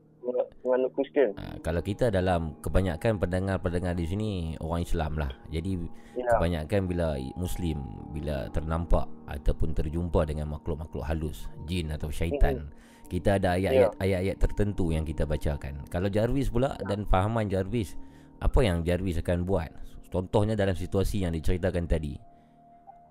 penganut 0.61 0.91
Kristian. 0.93 1.31
Uh, 1.39 1.57
kalau 1.63 1.81
kita 1.81 2.11
dalam 2.11 2.59
kebanyakan 2.61 3.17
pendengar-pendengar 3.17 3.95
di 3.95 4.05
sini 4.05 4.31
orang 4.59 4.83
Islam 4.83 5.17
lah. 5.17 5.31
Jadi 5.49 5.79
Ya. 6.19 6.27
kebanyakan 6.37 6.91
bila 6.91 7.15
Muslim 7.39 7.79
bila 8.11 8.51
ternampak 8.51 9.07
ataupun 9.31 9.71
terjumpa 9.73 10.27
dengan 10.27 10.51
makhluk-makhluk 10.51 11.07
halus, 11.07 11.47
jin 11.65 11.95
atau 11.95 12.11
syaitan, 12.11 12.67
kita 13.07 13.39
ada 13.39 13.55
ayat-ayat 13.55 13.95
ayat-ayat 14.03 14.37
tertentu 14.43 14.91
yang 14.91 15.07
kita 15.07 15.23
bacakan. 15.23 15.87
Kalau 15.87 16.11
Jarvis 16.11 16.51
pula 16.51 16.75
dan 16.83 17.07
fahaman 17.07 17.47
Jarvis, 17.47 17.95
apa 18.43 18.59
yang 18.61 18.83
Jarvis 18.83 19.23
akan 19.23 19.47
buat? 19.47 19.71
Contohnya 20.11 20.59
dalam 20.59 20.75
situasi 20.75 21.23
yang 21.23 21.31
diceritakan 21.31 21.87
tadi. 21.87 22.19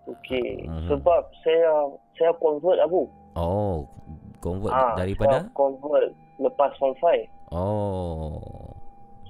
Okey. 0.06 0.68
Mhm. 0.68 0.88
Sebab 0.92 1.24
saya 1.42 1.72
saya 2.20 2.32
convert 2.38 2.76
Abu. 2.82 3.08
Oh, 3.40 3.88
convert 4.40 4.74
Ah, 4.74 5.00
daripada? 5.00 5.48
saya 5.48 5.56
convert 5.56 6.12
lepas 6.38 6.76
form 6.76 6.92
5. 7.00 7.24
Oh. 7.56 8.44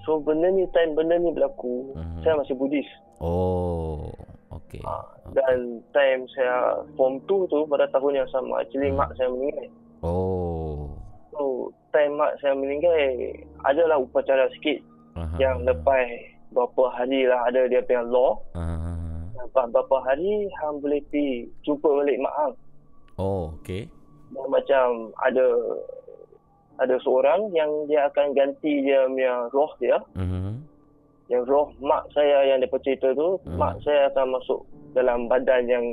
So 0.01 0.17
benda 0.17 0.49
ni 0.49 0.65
time 0.73 0.97
benda 0.97 1.19
ni 1.19 1.29
berlaku, 1.29 1.93
Mhm. 1.93 2.25
saya 2.25 2.33
masih 2.41 2.57
Buddhis. 2.57 2.89
Oh. 3.21 4.09
Okey. 4.49 4.81
Ha, 4.81 4.97
dan 5.37 5.77
time 5.93 6.25
saya 6.33 6.81
form 6.97 7.21
2 7.29 7.45
tu 7.45 7.69
pada 7.69 7.85
tahun 7.93 8.17
yang 8.17 8.29
sama 8.33 8.65
actually 8.65 8.89
Hmm. 8.89 8.97
mak 8.97 9.13
saya 9.13 9.29
meninggal. 9.29 9.69
Oh. 10.01 10.89
So 11.29 11.69
time 11.93 12.17
mak 12.17 12.33
saya 12.41 12.57
meninggal 12.57 12.97
adalah 13.61 14.01
upacara 14.01 14.49
sikit 14.57 14.81
Aha. 15.13 15.37
yang 15.37 15.61
lepas 15.61 16.01
berapa 16.51 16.83
hari 16.93 17.29
lah 17.29 17.45
ada 17.49 17.69
dia 17.69 17.81
punya 17.85 18.03
law. 18.05 18.41
Ah. 18.57 19.25
Lepas 19.39 19.65
berapa 19.71 19.95
hari 20.05 20.49
hang 20.61 20.81
boleh 20.81 21.01
pergi 21.09 21.47
jumpa 21.65 21.87
balik 21.87 22.17
mak 22.21 22.33
hang. 22.37 22.53
Oh, 23.17 23.53
okey. 23.61 23.89
Dan 24.31 24.45
macam 24.49 25.11
ada 25.25 25.45
ada 26.79 26.95
seorang 27.03 27.51
yang 27.51 27.67
dia 27.91 28.07
akan 28.07 28.31
ganti 28.31 28.83
dia 28.85 29.03
punya 29.09 29.51
roh 29.51 29.71
dia. 29.81 29.97
Mhm. 30.15 30.63
Yang 31.29 31.43
roh 31.45 31.67
mak 31.83 32.09
saya 32.15 32.49
yang 32.49 32.63
dia 32.63 32.71
cerita 32.81 33.13
tu, 33.13 33.37
Hmm. 33.45 33.57
mak 33.59 33.77
saya 33.85 34.09
akan 34.09 34.39
masuk 34.39 34.61
dalam 34.97 35.29
badan 35.29 35.67
yang 35.69 35.85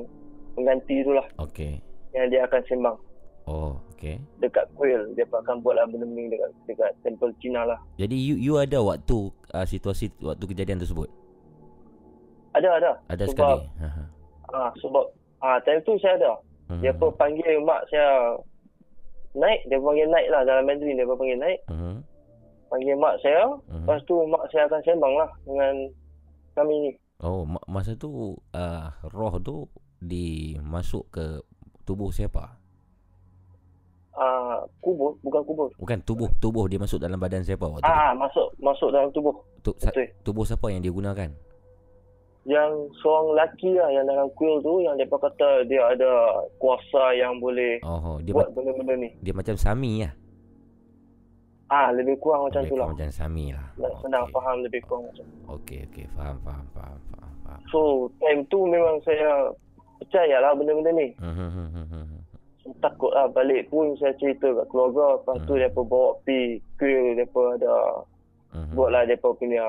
mengganti 0.57 1.05
tu 1.05 1.13
lah. 1.13 1.27
Okey. 1.43 1.83
Yang 2.17 2.27
dia 2.33 2.41
akan 2.49 2.63
sembang. 2.65 2.99
Oh, 3.47 3.77
okey. 3.97 4.21
dekat 4.39 4.69
kuil 4.77 5.01
dia 5.17 5.25
akan 5.25 5.65
buat 5.65 5.75
lah 5.75 5.89
benda 5.89 6.05
ni 6.05 6.29
dekat 6.29 6.53
dekat 6.69 6.93
temple 7.01 7.33
Cina 7.41 7.65
lah. 7.65 7.81
Jadi 7.97 8.13
you 8.15 8.37
you 8.37 8.55
ada 8.61 8.79
waktu 8.79 9.33
uh, 9.51 9.67
situasi 9.67 10.13
waktu 10.21 10.45
kejadian 10.45 10.79
tersebut? 10.79 11.09
Ada 12.53 12.69
ada. 12.81 12.93
Ada 13.09 13.25
sebab, 13.29 13.33
sekali. 13.33 13.65
Aha. 13.85 14.05
Ah 14.53 14.71
sebab 14.81 15.05
ah 15.41 15.57
time 15.65 15.81
tu 15.83 15.97
saya 16.01 16.17
ada. 16.17 16.33
Mhm. 16.73 16.83
Dia 16.83 16.93
pun 16.97 17.11
panggil 17.15 17.61
mak 17.63 17.85
saya 17.89 18.37
naik, 19.37 19.61
dia 19.69 19.77
panggil 19.77 20.09
naik 20.09 20.29
lah 20.33 20.43
dalam 20.43 20.65
Mandarin 20.65 20.97
dia 20.97 21.07
panggil 21.07 21.39
naik. 21.39 21.61
Mhm. 21.69 21.97
Panggil 22.67 22.95
mak 22.99 23.15
saya, 23.21 23.45
Mhm. 23.69 23.85
lepas 23.85 24.01
tu 24.09 24.15
mak 24.27 24.45
saya 24.51 24.65
akan 24.67 24.81
sembang 24.83 25.15
lah 25.15 25.31
dengan 25.45 25.75
kami 26.57 26.75
ni. 26.81 26.91
Oh, 27.21 27.45
ma- 27.49 27.65
masa 27.69 27.97
tu 27.97 28.37
uh, 28.53 28.87
roh 29.13 29.37
tu 29.41 29.69
dimasuk 30.01 31.09
ke 31.09 31.27
tubuh 31.85 32.09
siapa? 32.11 32.56
Ah 34.17 34.65
kubur, 34.79 35.21
bukan 35.21 35.43
kubur. 35.43 35.69
Bukan 35.77 36.01
tubuh 36.01 36.33
tubuh 36.35 36.65
dia 36.65 36.77
masuk 36.77 36.97
dalam 36.97 37.17
badan 37.17 37.41
siapa 37.41 37.63
waktu 37.63 37.81
tu? 37.81 37.87
Ah 37.87 38.11
masuk 38.13 38.49
masuk 38.57 38.89
dalam 38.89 39.09
tubuh. 39.11 39.37
Tu, 39.61 39.71
sa- 39.77 39.89
Betul. 39.89 40.09
tubuh 40.23 40.43
siapa 40.43 40.67
yang 40.67 40.81
dia 40.81 40.89
gunakan? 40.91 41.31
Yang 42.45 42.71
seorang 42.97 43.27
lelaki 43.29 43.75
lah 43.75 43.91
yang 43.91 44.05
dalam 44.05 44.31
kuil 44.33 44.57
tu 44.61 44.79
yang 44.79 44.95
dia 44.95 45.05
kata 45.05 45.49
dia 45.65 45.83
ada 45.85 46.11
kuasa 46.57 47.13
yang 47.13 47.37
boleh 47.37 47.83
Oh, 47.83 48.17
dia 48.19 48.33
buat 48.33 48.49
ma- 48.49 48.55
benda-benda 48.55 48.95
ni. 48.97 49.11
dia 49.19 49.35
macam 49.35 49.53
Sami 49.55 50.01
lah. 50.01 50.15
Ah 51.67 51.91
lebih 51.91 52.15
kurang 52.17 52.47
macam 52.47 52.63
Lebih 52.63 52.71
tu 52.71 52.77
lah. 52.79 52.87
Macam 52.89 53.11
Sami 53.11 53.51
lah. 53.51 53.67
Senang 53.99 54.25
Okey. 54.25 54.33
faham 54.33 54.57
lebih 54.63 54.81
kurang 54.81 55.03
macam 55.05 55.25
Okey, 55.53 55.79
okey, 55.85 56.07
faham, 56.15 56.39
faham, 56.41 56.65
faham, 56.71 56.99
faham, 57.11 57.33
faham. 57.43 57.61
So 57.69 57.81
time 58.17 58.47
tu 58.47 58.63
memang 58.65 59.03
saya 59.03 59.51
percayalah 59.99 60.55
benda-benda 60.55 60.95
ni. 60.95 61.09
Mhm, 61.19 61.49
mhm, 61.51 61.85
mhm. 61.85 62.16
Takut 62.79 63.11
lah 63.11 63.27
balik 63.29 63.69
pun 63.69 63.95
saya 63.97 64.13
cerita 64.17 64.51
kat 64.51 64.67
keluarga. 64.69 65.19
Lepas 65.19 65.37
tu 65.45 65.53
Hmm. 65.55 65.61
dia 65.61 65.71
pun 65.71 65.85
bawa 65.87 66.09
kuil. 66.25 67.05
Dia 67.15 67.27
pun 67.29 67.45
ada 67.53 67.75
Mhm. 68.55 68.75
buat 68.75 68.91
lah 68.91 69.03
dia 69.05 69.17
pun 69.17 69.33
punya 69.35 69.65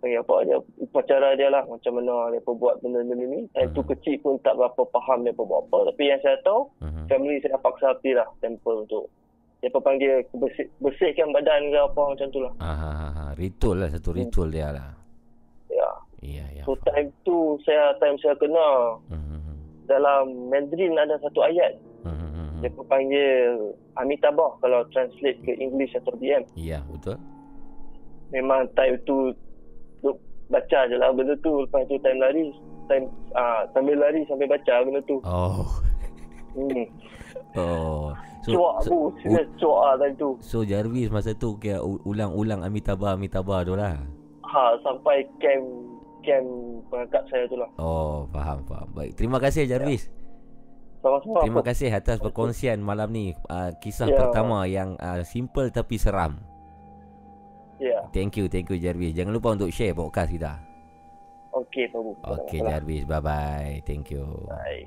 panggil 0.00 0.16
apa 0.16 0.34
dia 0.48 0.56
upacara 0.80 1.36
dia 1.36 1.52
lah 1.52 1.60
macam 1.68 1.92
mana 1.92 2.32
dia 2.32 2.40
pun 2.40 2.56
buat 2.56 2.80
benda-benda 2.80 3.20
ni. 3.20 3.44
Time 3.52 3.70
tu 3.70 3.84
Hmm. 3.84 3.90
kecil 3.92 4.16
pun 4.18 4.40
tak 4.40 4.56
berapa 4.56 4.80
faham 4.88 5.22
dia 5.22 5.32
pun 5.32 5.44
buat 5.44 5.68
apa. 5.68 5.92
Tapi 5.92 6.02
yang 6.06 6.20
saya 6.20 6.40
tahu 6.40 6.60
Mhm. 6.80 7.04
family 7.06 7.36
saya 7.40 7.56
paksa 7.56 7.92
pergi 7.94 8.16
lah 8.16 8.28
temple 8.40 8.88
tu. 8.88 9.04
Dia 9.60 9.68
pun 9.68 9.84
panggil 9.84 10.24
bersih, 10.32 10.72
bersihkan 10.80 11.36
badan 11.36 11.68
ke 11.68 11.76
apa 11.76 12.02
macam 12.08 12.26
tu 12.32 12.40
lah. 12.40 12.52
Ah, 12.56 12.72
ah, 12.72 12.94
ah, 12.96 13.12
ah. 13.12 13.30
ritual 13.36 13.76
lah 13.76 13.92
satu 13.92 14.16
ritual 14.16 14.48
dia 14.48 14.72
lah. 14.72 14.96
Ya. 15.68 15.88
Iya, 16.20 16.44
ya. 16.56 16.62
So 16.64 16.72
time 16.80 17.12
tu 17.20 17.60
saya 17.60 17.92
time 17.96 18.16
saya 18.18 18.32
kena 18.36 18.96
Mhm, 19.12 19.20
mhm. 19.20 19.49
Dalam 19.90 20.22
Mandarin 20.46 20.94
ada 20.94 21.18
satu 21.18 21.42
ayat 21.42 21.74
mhm. 22.00 22.62
dia 22.62 22.70
pun 22.70 22.86
panggil 22.86 23.58
Amitabha 23.94 24.54
kalau 24.58 24.86
translate 24.88 25.36
ke 25.40 25.52
English 25.54 25.92
atau 25.94 26.14
DM 26.14 26.46
Iya, 26.54 26.80
betul. 26.86 27.18
memang 28.30 28.70
time 28.72 28.94
tu 29.02 29.34
duk 30.00 30.16
baca 30.46 30.80
je 30.84 30.94
lah 30.94 31.10
benda 31.10 31.34
tu 31.38 31.60
lepas 31.60 31.82
tu 31.84 31.98
time 31.98 32.18
lari 32.18 32.54
time 32.86 33.06
ah 33.32 33.66
sambil 33.68 33.96
lari 33.96 34.22
sambil 34.24 34.46
baca 34.48 34.74
benda 34.80 35.02
tu 35.04 35.18
Oh. 35.20 35.66
hmm. 36.52 36.86
Oh. 37.52 38.14
cuak 38.40 38.74
So, 38.80 38.88
aku 38.88 38.96
serius 39.20 39.46
cuak 39.56 39.78
lah 39.84 39.94
time 39.98 40.14
tu 40.16 40.30
so 40.40 40.62
Jarvis 40.62 41.06
masa 41.08 41.30
tu 41.32 41.54
kira 41.56 41.78
u- 41.78 42.00
ulang-ulang 42.04 42.62
Amitabha 42.62 43.12
Amitabha 43.12 43.62
tu 43.62 43.74
lah. 43.74 43.98
ha 44.42 44.64
sampai 44.80 45.22
camp 45.36 45.66
camp 46.20 46.46
pengangkat 46.88 47.22
saya 47.26 47.44
tu 47.46 47.56
lah 47.56 47.70
Oh, 47.76 48.24
faham, 48.28 48.62
faham. 48.64 48.88
Baik. 48.92 49.12
Terima 49.14 49.36
kasih 49.36 49.64
Jarvis. 49.64 50.08
sama-sama 51.00 51.40
Terima 51.40 51.62
kasih 51.62 51.88
atas 51.90 52.20
perkongsian 52.20 52.76
malam 52.78 53.08
ni. 53.08 53.32
Uh, 53.46 53.72
kisah 53.78 54.04
Ya. 54.04 54.16
pertama 54.18 54.64
yang 54.64 54.94
uh, 54.96 55.24
simple 55.24 55.68
tapi 55.68 55.96
seram. 55.96 56.36
ya 57.76 58.04
Thank 58.12 58.36
you, 58.36 58.46
thank 58.46 58.68
you 58.68 58.76
Jarvis. 58.76 59.12
Jangan 59.12 59.32
lupa 59.32 59.56
untuk 59.56 59.72
share 59.72 59.92
podcast 59.92 60.28
kita. 60.28 60.52
okey 61.50 61.88
Pak 61.88 61.98
Bu 61.98 62.12
Okay 62.38 62.60
Jarvis, 62.60 63.02
bye-bye. 63.04 63.80
Thank 63.82 64.12
you. 64.12 64.22
Bye. 64.46 64.86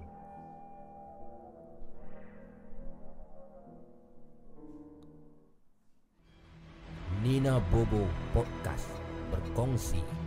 Nina 7.23 7.59
Bobo 7.71 8.03
Podcast 8.35 8.89
berkongsi 9.31 10.01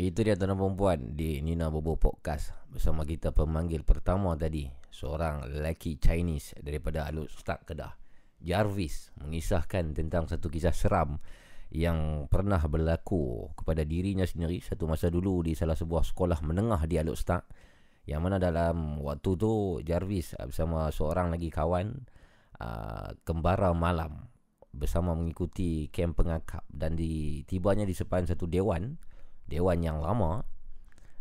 Itu 0.00 0.24
dia 0.24 0.32
tuan 0.32 0.56
perempuan 0.56 1.12
di 1.12 1.44
Nina 1.44 1.68
Bobo 1.68 1.92
Podcast 1.92 2.56
bersama 2.72 3.04
kita 3.04 3.36
pemanggil 3.36 3.84
pertama 3.84 4.32
tadi 4.32 4.64
seorang 4.88 5.44
lelaki 5.44 6.00
Chinese 6.00 6.56
daripada 6.56 7.04
Alut 7.04 7.28
Start 7.28 7.68
Kedah. 7.68 8.00
Jarvis 8.40 9.12
mengisahkan 9.20 9.92
tentang 9.92 10.24
satu 10.24 10.48
kisah 10.48 10.72
seram 10.72 11.20
yang 11.68 12.24
pernah 12.32 12.64
berlaku 12.64 13.52
kepada 13.52 13.84
dirinya 13.84 14.24
sendiri 14.24 14.64
satu 14.64 14.88
masa 14.88 15.12
dulu 15.12 15.44
di 15.44 15.52
salah 15.52 15.76
sebuah 15.76 16.08
sekolah 16.08 16.40
menengah 16.48 16.80
di 16.88 16.96
Alut 16.96 17.20
Start 17.20 17.44
yang 18.08 18.24
mana 18.24 18.40
dalam 18.40 19.04
waktu 19.04 19.36
tu 19.36 19.84
Jarvis 19.84 20.32
bersama 20.32 20.88
seorang 20.88 21.28
lagi 21.28 21.52
kawan 21.52 21.92
uh, 22.56 23.20
kembara 23.20 23.76
malam 23.76 24.32
bersama 24.72 25.12
mengikuti 25.12 25.92
kem 25.92 26.16
pengakap. 26.16 26.64
Dan 26.72 26.96
di 26.96 27.44
tibanya 27.44 27.84
di 27.84 27.92
sepan 27.92 28.24
satu 28.24 28.48
dewan 28.48 29.09
dewan 29.50 29.82
yang 29.82 29.98
lama 29.98 30.46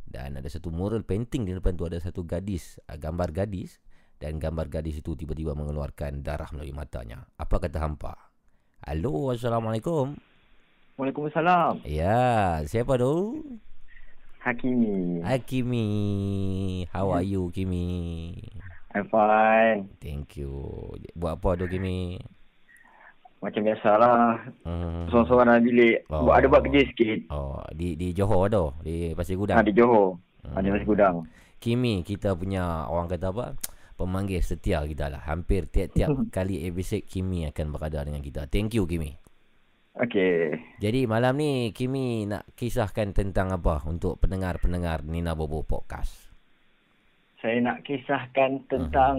dan 0.05 0.37
ada 0.37 0.45
satu 0.45 0.69
mural 0.69 1.01
painting 1.01 1.49
di 1.49 1.57
depan 1.57 1.73
tu 1.73 1.89
ada 1.89 1.97
satu 1.97 2.21
gadis 2.21 2.77
uh, 2.85 2.93
gambar 2.93 3.33
gadis 3.33 3.81
dan 4.21 4.37
gambar 4.37 4.69
gadis 4.69 5.01
itu 5.01 5.17
tiba-tiba 5.17 5.57
mengeluarkan 5.57 6.21
darah 6.21 6.51
melalui 6.53 6.75
matanya. 6.75 7.25
Apa 7.39 7.57
kata 7.57 7.81
hampa? 7.81 8.13
Halo, 8.85 9.33
Assalamualaikum. 9.33 10.13
Waalaikumsalam. 10.99 11.87
Ya, 11.87 12.59
siapa 12.67 12.99
tu? 12.99 13.39
Hakimi. 14.43 15.23
Hakimi. 15.23 15.87
How 16.91 17.15
are 17.15 17.23
you, 17.23 17.47
Kimi? 17.55 18.35
I'm 18.91 19.07
fine. 19.07 19.87
Thank 20.03 20.35
you. 20.35 20.51
Buat 21.15 21.39
apa 21.39 21.63
tu, 21.63 21.65
Kimi? 21.71 22.19
Macam 23.39 23.61
biasalah. 23.63 24.19
Hmm. 24.67 25.07
Seorang-seorang 25.07 25.47
dalam 25.47 25.63
bilik. 25.63 25.97
Oh. 26.11 26.27
Buat 26.27 26.35
ada 26.43 26.47
buat 26.51 26.61
kerja 26.67 26.81
sikit. 26.91 27.19
Oh, 27.31 27.63
di 27.71 27.95
di 27.95 28.11
Johor 28.11 28.51
tu, 28.51 28.65
di 28.83 29.15
Pasir 29.15 29.39
Gudang. 29.39 29.57
Ha, 29.59 29.63
di 29.63 29.71
Johor. 29.71 30.19
Hmm. 30.43 30.53
Ha, 30.55 30.63
di 30.63 30.69
Masih 30.71 30.87
Gudang. 30.87 31.15
Kimi 31.59 32.03
kita 32.03 32.35
punya 32.35 32.87
orang 32.87 33.07
kata 33.11 33.31
apa? 33.31 33.55
Pemanggil 33.99 34.39
setia 34.39 34.83
kita 34.87 35.11
lah. 35.11 35.23
Hampir 35.23 35.67
tiap-tiap 35.67 36.11
kali 36.35 36.67
episode 36.67 37.03
Kimi 37.07 37.47
akan 37.47 37.75
berada 37.75 38.03
dengan 38.03 38.23
kita. 38.23 38.47
Thank 38.47 38.75
you 38.75 38.87
Kimi. 38.87 39.15
Okey. 39.99 40.55
Jadi 40.79 41.03
malam 41.07 41.35
ni 41.35 41.75
Kimi 41.75 42.23
nak 42.23 42.47
kisahkan 42.55 43.11
tentang 43.11 43.51
apa 43.51 43.83
untuk 43.83 44.19
pendengar-pendengar 44.23 45.03
Nina 45.03 45.35
Bobo 45.35 45.67
Podcast. 45.67 46.31
Saya 47.39 47.59
nak 47.59 47.83
kisahkan 47.87 48.67
tentang 48.67 49.15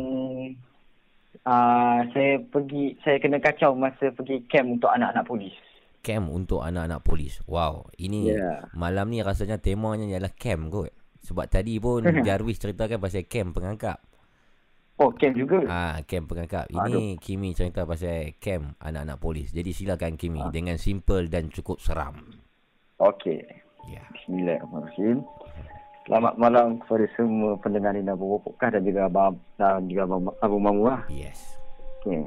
uh, 1.44 1.98
saya 2.10 2.40
pergi 2.42 2.96
saya 3.00 3.16
kena 3.18 3.38
kacau 3.38 3.72
masa 3.72 4.10
pergi 4.10 4.44
camp 4.46 4.80
untuk 4.80 4.90
anak-anak 4.90 5.24
polis. 5.24 5.54
Camp 6.00 6.32
untuk 6.32 6.64
anak-anak 6.64 7.04
polis. 7.04 7.44
Wow, 7.44 7.92
ini 7.96 8.32
Ya. 8.32 8.64
malam 8.72 9.12
ni 9.12 9.20
rasanya 9.20 9.60
temanya 9.60 10.08
ialah 10.08 10.32
camp 10.32 10.72
kot. 10.72 10.92
Sebab 11.20 11.46
tadi 11.46 11.76
pun 11.76 12.00
Jarvis 12.26 12.56
ceritakan 12.56 12.96
pasal 12.98 13.28
camp 13.28 13.52
pengangkap. 13.52 14.00
Oh, 14.96 15.12
camp 15.16 15.32
juga. 15.32 15.64
Ah, 15.64 15.96
camp 16.04 16.28
pengangkap. 16.28 16.68
Ini 16.68 17.16
Kimi 17.16 17.52
cerita 17.52 17.84
pasal 17.84 18.36
camp 18.36 18.76
anak-anak 18.80 19.16
polis. 19.16 19.48
Jadi 19.48 19.72
silakan 19.72 20.16
Kimi 20.16 20.40
Ah. 20.40 20.48
dengan 20.48 20.76
simple 20.76 21.28
dan 21.28 21.48
cukup 21.48 21.80
seram. 21.80 22.20
Okey. 23.00 23.40
Ya. 23.88 24.04
Bismillahirrahmanirrahim. 24.12 25.24
Selamat 26.10 26.34
malam 26.34 26.82
kepada 26.82 27.06
semua 27.14 27.54
pendengar 27.62 27.94
Nina 27.94 28.18
Bobo 28.18 28.42
Podcast 28.42 28.74
dan 28.74 28.82
juga 28.82 29.06
Abang 29.06 29.38
dan 29.54 29.86
juga 29.86 30.10
Abang 30.10 30.34
Abu 30.42 30.58
Mamu 30.58 30.90
lah. 30.90 31.06
Yes. 31.06 31.54
Okey. 32.02 32.26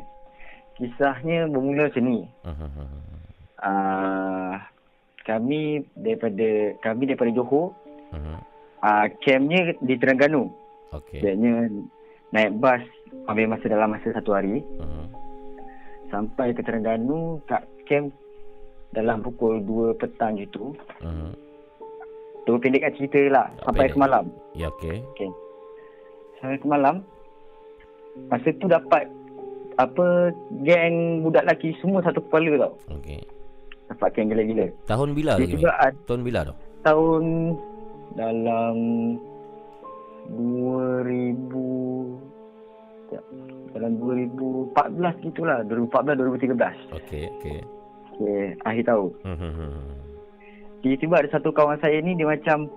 Kisahnya 0.79 1.51
bermula 1.51 1.91
macam 1.91 2.03
ni. 2.07 2.23
Uh, 3.59 4.55
kami 5.27 5.83
daripada 5.99 6.47
kami 6.79 7.11
daripada 7.11 7.35
Johor, 7.35 7.75
uh, 8.79 9.05
campnya 9.19 9.75
di 9.75 9.99
Terengganu. 9.99 10.47
Okey. 10.95 11.19
Biasanya 11.19 11.67
naik 12.31 12.55
bas 12.63 12.87
ambil 13.27 13.51
masa 13.51 13.67
dalam 13.67 13.91
masa 13.91 14.15
satu 14.15 14.31
hari 14.31 14.63
Mhm. 14.79 15.05
sampai 16.07 16.55
ke 16.55 16.63
Terengganu 16.63 17.43
kat 17.51 17.67
camp 17.83 18.15
dalam 18.95 19.19
pukul 19.19 19.59
2 19.59 19.91
petang 19.99 20.39
gitu. 20.39 20.71
Mhm. 21.03 21.35
Tu 22.43 22.51
pendekkan 22.57 22.91
cerita 22.93 23.19
lah 23.29 23.45
Tak 23.53 23.63
sampai 23.65 23.79
pendek. 23.81 23.91
ke 23.91 23.99
malam. 23.99 24.25
Ya 24.53 24.67
okey. 24.69 24.97
Okey. 25.13 25.29
Sampai 26.37 26.57
ke 26.57 26.67
malam. 26.67 26.95
Masa 28.27 28.49
tu 28.53 28.67
dapat 28.67 29.07
apa 29.75 30.05
geng 30.61 30.95
budak 31.21 31.43
lelaki 31.43 31.73
semua 31.79 31.99
satu 31.99 32.21
kepala 32.21 32.51
tau. 32.59 32.73
Okey. 32.91 33.23
Dapat 33.87 34.09
geng 34.11 34.29
gila-gila. 34.29 34.67
Tahun 34.85 35.09
bila 35.11 35.31
tu 35.35 35.47
juga 35.49 35.71
Tahun 36.03 36.21
bila 36.21 36.39
tu? 36.43 36.53
tahun 36.83 37.23
dalam 38.13 38.75
2000 40.29 41.47
sekejap. 43.07 43.23
dalam 43.71 43.91
2014 43.97 44.75
gitulah 45.23 45.57
2014 45.63 46.13
2013 46.13 46.93
Okey, 46.93 47.23
okey. 47.33 47.57
okay, 48.11 48.43
akhir 48.61 48.83
tahun 48.85 49.09
Mhm. 49.23 49.73
Tiba-tiba 50.83 51.23
ada 51.23 51.29
satu 51.31 51.49
kawan 51.49 51.79
saya 51.79 52.03
ni 52.03 52.13
dia 52.13 52.27
macam 52.27 52.67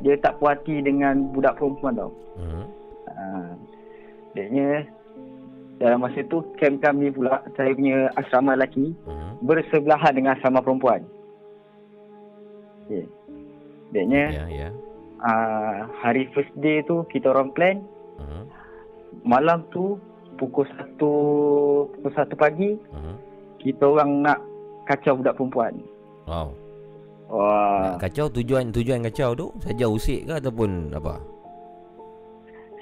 dia 0.00 0.16
tak 0.18 0.40
puas 0.40 0.56
hati 0.58 0.80
dengan 0.80 1.30
budak 1.30 1.60
perempuan 1.60 1.94
tau 1.94 2.10
Mhm. 2.40 2.64
ha, 3.12 3.24
dia 4.32 4.88
dalam 5.76 6.00
masa 6.00 6.22
tu 6.26 6.40
camp 6.56 6.80
kami 6.80 7.12
pula 7.12 7.44
saya 7.54 7.76
punya 7.76 8.08
asrama 8.16 8.56
lelaki 8.56 8.96
Mhm. 9.04 9.44
bersebelahan 9.44 10.12
dengan 10.16 10.34
asrama 10.34 10.64
perempuan 10.64 11.04
okay. 12.86 13.04
dia 13.92 14.02
Ya, 14.08 14.44
ya. 14.48 14.68
uh, 15.20 15.76
hari 16.00 16.24
first 16.32 16.52
day 16.58 16.80
tu 16.82 17.04
kita 17.12 17.28
orang 17.30 17.52
plan 17.52 17.84
Mhm. 18.16 18.42
malam 19.28 19.60
tu 19.68 20.00
pukul 20.40 20.64
satu 20.72 21.12
pukul 21.92 22.12
satu 22.16 22.34
pagi 22.34 22.80
Mhm. 22.80 23.14
kita 23.60 23.84
orang 23.84 24.24
nak 24.24 24.38
kacau 24.82 25.14
budak 25.14 25.38
perempuan. 25.38 25.78
Wow. 26.26 26.50
Wah, 27.32 27.96
Nak 27.96 28.04
kacau 28.04 28.28
tujuan 28.28 28.68
tujuan 28.68 29.00
kacau 29.02 29.32
tu 29.32 29.46
saja 29.58 29.88
usik 29.88 30.28
ke 30.28 30.32
ataupun 30.36 30.92
apa? 30.92 31.16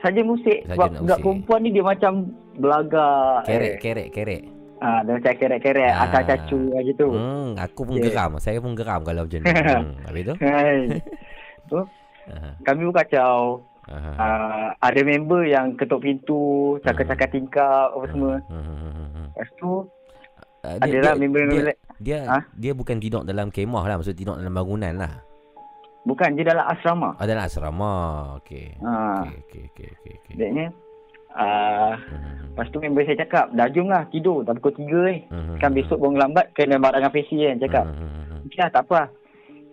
saja 0.00 0.24
musik 0.24 0.64
Saja 0.64 0.74
sebab 0.74 0.88
budak 0.96 1.18
perempuan 1.20 1.60
ni 1.60 1.70
dia 1.70 1.84
macam 1.84 2.12
belagak. 2.56 3.44
Kerek, 3.44 3.68
Eh. 3.68 3.76
kerek, 3.78 4.08
kerek. 4.10 4.42
Ah, 4.80 5.04
dia 5.04 5.12
macam 5.12 5.34
kerek-kerek, 5.36 5.92
Ah. 5.92 6.08
acah 6.08 6.22
cacu 6.24 6.60
gitu. 6.80 7.06
Hmm, 7.12 7.52
aku 7.54 7.84
pun 7.84 8.00
Okay. 8.00 8.08
geram. 8.08 8.40
Saya 8.40 8.58
pun 8.58 8.72
geram 8.72 9.04
kalau 9.04 9.28
macam 9.28 9.38
ni. 9.38 9.44
hmm. 9.52 9.92
Habis 10.08 10.22
tu? 10.24 10.34
Tu 11.70 11.78
kami 12.64 12.80
pun 12.82 12.94
kacau. 12.96 13.60
Ah, 14.16 14.72
ada 14.72 15.00
member 15.04 15.44
yang 15.44 15.76
ketuk 15.76 16.00
pintu, 16.00 16.40
cakap-cakap 16.80 17.28
tingkap 17.28 17.92
apa 17.92 18.06
semua. 18.08 18.34
Lepas 19.30 19.50
tu 19.54 19.84
Uh, 20.60 20.76
adalah 20.76 21.16
dia, 21.16 21.20
member-member 21.24 21.72
dia, 21.72 21.76
Ha? 22.00 22.40
dia 22.56 22.72
bukan 22.72 22.96
tidur 22.96 23.22
dalam 23.22 23.48
kemah 23.48 23.84
lah. 23.84 23.96
Maksud 24.00 24.16
tidur 24.16 24.34
dalam 24.34 24.50
bangunan 24.50 24.94
lah. 24.96 25.12
bukan 26.00 26.32
dia 26.32 26.48
dalam 26.48 26.64
asrama. 26.64 27.12
Oh, 27.12 27.26
dalam 27.28 27.44
asrama. 27.44 27.92
Okey. 28.40 28.72
Ha, 28.80 29.20
Okey, 29.20 29.36
okey, 29.38 29.62
okey, 29.68 29.88
okey. 29.92 30.12
okey. 30.16 30.34
Deknya 30.34 30.66
ah 31.30 31.94
Hmm. 32.00 32.50
Lepas 32.50 32.66
tu 32.72 32.80
member 32.80 33.04
saya 33.04 33.20
cakap, 33.20 33.52
dah 33.52 33.68
jom 33.68 33.86
lah 33.86 34.02
tidur. 34.08 34.42
Dah 34.42 34.50
pukul 34.52 34.74
3 34.80 35.00
ni. 35.06 35.16
Hmm. 35.28 35.54
Kan 35.56 35.70
besok 35.70 36.00
bangun 36.00 36.18
lambat, 36.18 36.50
kena 36.52 36.76
marah 36.76 36.98
dengan 36.98 37.12
Fesi 37.12 37.36
kan. 37.38 37.56
Cakap, 37.58 37.84
Hmm. 37.86 38.42
okey 38.44 38.58
lah 38.58 38.70
tak 38.70 38.82
apa 38.84 38.94
lah. 38.96 39.08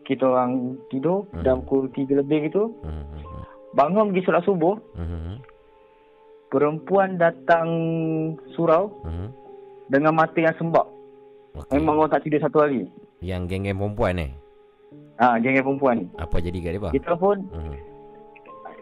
Kita 0.03 0.23
orang 0.25 0.51
tidur, 0.87 1.25
Hmm. 1.31 1.41
dah 1.41 1.55
pukul 1.57 1.89
3 1.89 2.13
lebih 2.13 2.51
gitu. 2.51 2.75
Hmm. 2.83 3.07
Bangun 3.73 4.11
pergi 4.11 4.23
solat 4.23 4.43
subuh, 4.43 4.75
Hmm. 4.93 5.39
perempuan 6.47 7.15
datang 7.15 7.67
surau 8.53 8.91
Hmm. 9.01 9.31
dengan 9.87 10.13
mata 10.13 10.37
yang 10.37 10.55
sembab. 10.55 10.87
Okey. 11.57 11.73
Memang 11.73 11.95
orang 11.97 12.11
tak 12.11 12.23
tidur 12.23 12.39
satu 12.39 12.57
hari. 12.59 12.85
Yang 13.19 13.41
geng-geng 13.49 13.77
perempuan 13.77 14.13
ni. 14.15 14.27
Ha, 15.17 15.37
geng-geng 15.37 15.65
perempuan 15.65 15.95
ni. 15.97 16.05
Apa 16.15 16.37
jadi 16.37 16.57
kat 16.59 16.71
dia? 16.75 16.89
Kita 16.93 17.13
pun, 17.13 17.37
Hmm. 17.49 17.73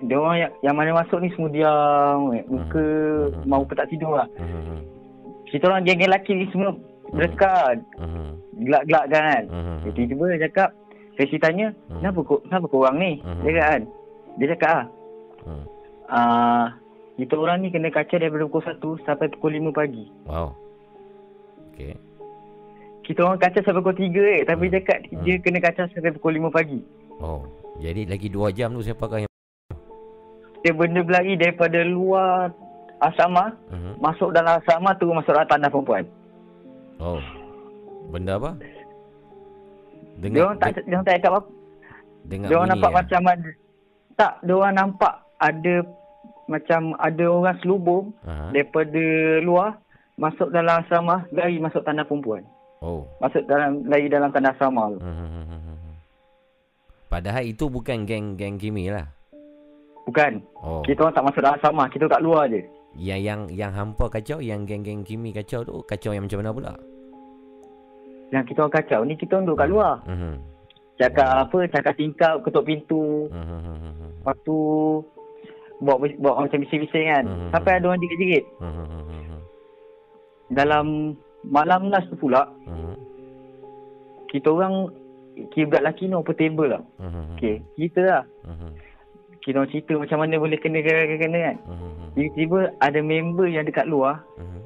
dia 0.02 0.16
orang 0.16 0.38
yang, 0.38 0.52
yang 0.62 0.76
mana 0.76 0.92
masuk 0.94 1.20
ni 1.20 1.32
semua 1.32 1.50
diam. 1.50 2.20
eh. 2.32 2.44
Muka 2.46 2.84
Hmm. 3.32 3.44
mau 3.46 3.64
pun 3.64 3.76
tak 3.76 3.88
tidur 3.88 4.12
lah. 4.14 4.28
Hmm. 4.36 4.84
Kita 5.46 5.66
orang 5.66 5.84
geng-geng 5.84 6.12
lelaki 6.12 6.32
ni 6.34 6.46
semua 6.50 6.76
berdekat. 7.10 7.80
Hmm. 7.96 8.36
Gelak-gelak 8.58 9.06
kan. 9.08 9.42
Dia 9.82 9.92
tiba-tiba 9.94 10.26
dia 10.30 10.44
cakap, 10.46 10.70
Fesi 11.16 11.40
tanya, 11.40 11.72
Hmm. 11.88 12.04
kenapa, 12.04 12.20
kau, 12.22 12.44
kenapa 12.44 12.68
korang 12.68 13.00
ni? 13.00 13.24
Hmm. 13.24 13.40
Dia 13.40 13.54
kan. 13.56 13.80
Dia 14.36 14.48
cakap 14.52 14.68
ah, 14.76 14.86
Hmm. 15.42 15.64
ah, 16.10 16.66
kita 17.16 17.34
orang 17.34 17.64
ni 17.64 17.72
kena 17.72 17.88
kacau 17.88 18.20
daripada 18.20 18.44
pukul 18.44 18.60
1 18.62 19.00
sampai 19.02 19.32
pukul 19.32 19.56
5 19.56 19.72
pagi. 19.72 20.12
Wow. 20.28 20.52
Okey. 21.72 21.96
Kita 23.06 23.22
orang 23.22 23.38
kacau 23.38 23.62
sampai 23.62 23.80
pukul 23.80 23.98
3 24.02 24.24
eh. 24.34 24.42
Tapi 24.44 24.66
Hmm. 24.66 24.66
dia 24.68 24.80
cakap 24.80 24.98
Hmm. 25.08 25.22
dia 25.22 25.36
kena 25.38 25.60
kacau 25.62 25.86
sampai 25.88 26.12
pukul 26.12 26.34
5 26.36 26.50
pagi. 26.50 26.80
Oh, 27.16 27.46
jadi 27.78 28.02
lagi 28.04 28.28
2 28.28 28.50
jam 28.50 28.74
tu 28.74 28.82
siapakah 28.82 29.22
yang 29.22 29.32
Dia 30.60 30.74
benda 30.74 31.00
berlari 31.00 31.38
daripada 31.38 31.78
luar 31.82 32.50
asrama 32.98 33.54
Mhm. 33.70 34.02
masuk 34.02 34.34
dalam 34.34 34.58
asrama 34.58 34.98
tu 34.98 35.06
masuk 35.08 35.30
dalam 35.30 35.46
tandas 35.46 35.70
perempuan. 35.70 36.04
Oh. 36.98 37.22
Benda 38.10 38.36
apa? 38.36 38.58
Dia 40.18 40.42
orang 40.42 40.58
tak 40.58 40.80
dia 40.80 40.96
orang 40.96 41.06
tak 41.06 41.16
cakap 41.20 41.32
apa. 41.34 41.42
dengan 42.26 42.48
Dia 42.50 42.56
orang 42.58 42.70
nampak 42.74 42.90
ah? 42.90 42.96
macam 42.98 43.22
ada 43.28 43.50
tak, 44.16 44.34
dia 44.42 44.54
orang 44.56 44.74
nampak 44.74 45.14
ada 45.38 45.74
macam 46.46 46.82
ada 46.98 47.26
orang 47.28 47.58
selubung 47.60 48.06
Aha. 48.24 48.50
daripada 48.50 49.04
luar 49.42 49.78
masuk 50.16 50.50
dalam 50.50 50.82
asrama 50.82 51.28
lari 51.30 51.60
masuk 51.60 51.84
tandas 51.84 52.08
perempuan. 52.08 52.42
Oh. 52.86 53.02
Masuk 53.18 53.42
dalam 53.50 53.82
lari 53.90 54.06
dalam 54.06 54.30
tandas 54.30 54.54
asrama 54.54 54.94
tu. 54.94 55.02
Mhm. 55.02 55.74
Padahal 57.10 57.42
itu 57.42 57.66
bukan 57.66 58.06
geng-geng 58.06 58.62
Kimi 58.62 58.94
lah. 58.94 59.10
Bukan. 60.06 60.46
Oh. 60.62 60.86
Kita 60.86 61.02
orang 61.02 61.16
tak 61.18 61.26
masuk 61.26 61.42
dalam 61.42 61.58
asrama, 61.58 61.84
kita 61.90 62.06
kat 62.06 62.22
luar 62.22 62.46
je. 62.46 62.62
Yang 62.94 63.22
yang 63.26 63.42
yang 63.50 63.72
hampa 63.74 64.06
kacau, 64.14 64.38
yang 64.38 64.70
geng-geng 64.70 65.02
Kimi 65.02 65.34
kacau 65.34 65.66
tu 65.66 65.82
kacau 65.90 66.14
yang 66.14 66.30
macam 66.30 66.46
mana 66.46 66.54
pula? 66.54 66.74
Yang 68.30 68.54
kita 68.54 68.60
orang 68.62 68.76
kacau 68.78 69.00
ni 69.02 69.14
kita 69.18 69.32
orang 69.34 69.46
duduk 69.50 69.60
kat 69.66 69.70
luar. 69.74 69.96
Mhm. 70.06 70.34
Cakap 70.96 71.30
apa, 71.50 71.58
cakap 71.74 71.94
tingkap, 71.98 72.36
ketuk 72.46 72.64
pintu. 72.70 73.28
Mhm. 73.34 74.22
Lepas 74.22 74.38
tu 74.46 74.58
buat 75.82 75.98
buat 76.22 76.36
macam 76.40 76.62
bising-bising 76.64 77.06
kan. 77.12 77.26
Hmm. 77.28 77.50
Sampai 77.52 77.78
ada 77.78 77.86
orang 77.92 78.00
jerit-jerit. 78.00 78.46
Mhm. 78.64 79.40
Dalam 80.56 80.86
malam 81.50 81.90
last 81.94 82.10
tu 82.10 82.18
pula, 82.18 82.50
Mhm. 82.66 82.94
kita 84.30 84.50
orang 84.52 84.90
kira 85.52 85.68
budak 85.68 85.84
lelaki 85.84 86.04
ni 86.08 86.16
open 86.16 86.36
table 86.40 86.70
lah. 86.72 86.84
Mhm. 87.00 87.24
Okay, 87.36 87.56
kita 87.76 88.02
lah. 88.02 88.24
Mhm. 88.48 88.70
Kita 89.44 89.56
orang 89.62 89.70
cerita 89.70 89.94
macam 89.94 90.18
mana 90.26 90.36
boleh 90.42 90.58
kena-kena 90.58 91.40
kan. 91.52 91.58
Mhm. 91.70 92.06
Tiba-tiba 92.16 92.60
ada 92.82 93.00
member 93.04 93.46
yang 93.46 93.66
dekat 93.68 93.86
luar 93.86 94.24
Mhm. 94.40 94.60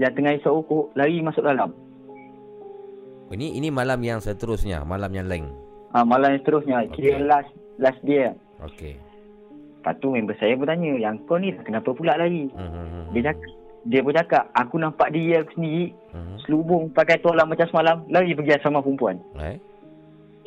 yang 0.00 0.12
tengah 0.14 0.32
isap 0.38 0.52
rokok 0.54 0.94
lari 0.94 1.20
masuk 1.20 1.44
dalam. 1.44 1.74
Ini 3.26 3.58
ini 3.58 3.68
malam 3.74 3.98
yang 4.06 4.22
seterusnya, 4.22 4.86
malam 4.86 5.10
yang 5.10 5.26
lain. 5.26 5.50
Ha, 5.90 6.06
malam 6.06 6.30
yang 6.36 6.40
seterusnya, 6.46 6.76
kira 6.94 7.18
Okey. 7.18 7.26
last 7.26 7.50
last 7.82 8.00
dia. 8.06 8.32
Okey. 8.62 8.94
Lepas 9.82 9.94
tu 9.98 10.14
member 10.14 10.34
saya 10.38 10.54
pun 10.54 10.66
tanya, 10.66 10.94
yang 10.94 11.18
kau 11.26 11.38
ni 11.38 11.50
kenapa 11.62 11.90
pula 11.90 12.14
lari? 12.14 12.46
Mhm. 12.50 13.10
Dia 13.14 13.30
cakap, 13.30 13.50
dia 13.86 14.02
pun 14.02 14.12
cakap, 14.12 14.50
aku 14.52 14.76
nampak 14.76 15.08
diri 15.10 15.38
aku 15.38 15.54
sendiri 15.54 15.94
Mhm. 16.10 16.36
selubung 16.42 16.90
pakai 16.90 17.18
tolang 17.18 17.46
macam 17.46 17.66
semalam, 17.70 18.02
lari 18.10 18.34
pergi 18.34 18.56
asrama 18.56 18.82
perempuan. 18.82 19.16
Eh? 19.38 19.56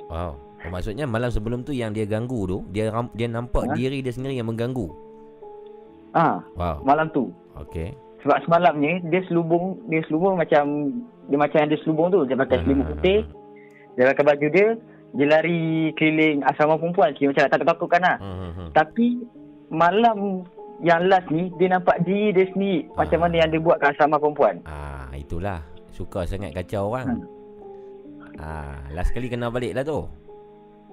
Wow. 0.10 0.36
Maksudnya 0.60 1.08
malam 1.08 1.32
sebelum 1.32 1.64
tu 1.64 1.72
yang 1.72 1.96
dia 1.96 2.04
ganggu 2.04 2.44
tu, 2.44 2.58
dia 2.70 2.92
dia 3.16 3.28
nampak 3.32 3.64
Ha? 3.64 3.74
diri 3.74 4.04
dia 4.04 4.12
sendiri 4.12 4.36
yang 4.36 4.52
mengganggu. 4.52 4.92
Ah, 6.12 6.42
Wow. 6.58 6.84
malam 6.84 7.08
tu. 7.10 7.32
Okey. 7.56 7.96
Sebab 8.20 8.44
semalamnya 8.44 9.00
dia 9.08 9.24
selubung, 9.32 9.80
dia 9.88 10.04
selubung 10.10 10.36
macam 10.36 10.92
dia 11.32 11.38
macam 11.38 11.60
ada 11.64 11.76
selubung 11.80 12.12
tu, 12.12 12.26
dia 12.28 12.36
pakai 12.36 12.60
selimut 12.66 12.92
putih, 12.92 13.24
dia 13.96 14.10
pakai 14.12 14.26
baju 14.26 14.48
dia, 14.52 14.68
dia 15.16 15.26
lari 15.30 15.94
keliling 15.96 16.44
asrama 16.44 16.76
perempuan, 16.76 17.16
kira 17.16 17.32
macam 17.32 17.44
nak 17.46 17.54
takut-takutkan 17.56 18.02
lah. 18.04 18.18
Mhm. 18.20 18.66
Tapi 18.76 19.08
malam 19.70 20.44
yang 20.80 21.08
last 21.08 21.28
ni 21.28 21.52
dia 21.56 21.68
nampak 21.70 22.00
diri 22.02 22.32
dia 22.32 22.46
sendiri 22.50 22.88
Ah. 22.90 23.04
macam 23.04 23.20
mana 23.22 23.36
yang 23.38 23.50
dia 23.50 23.60
buat 23.60 23.78
kat 23.78 23.94
asrama 23.94 24.16
perempuan. 24.16 24.56
Ah, 24.64 25.12
itulah. 25.14 25.60
Suka 25.92 26.24
sangat 26.24 26.56
kacau 26.56 26.96
orang. 26.96 27.20
Hmm. 27.20 27.28
Ah, 28.40 28.80
last 28.92 29.12
kali 29.12 29.28
kena 29.28 29.52
balik 29.52 29.76
lah 29.76 29.84
tu. 29.84 30.08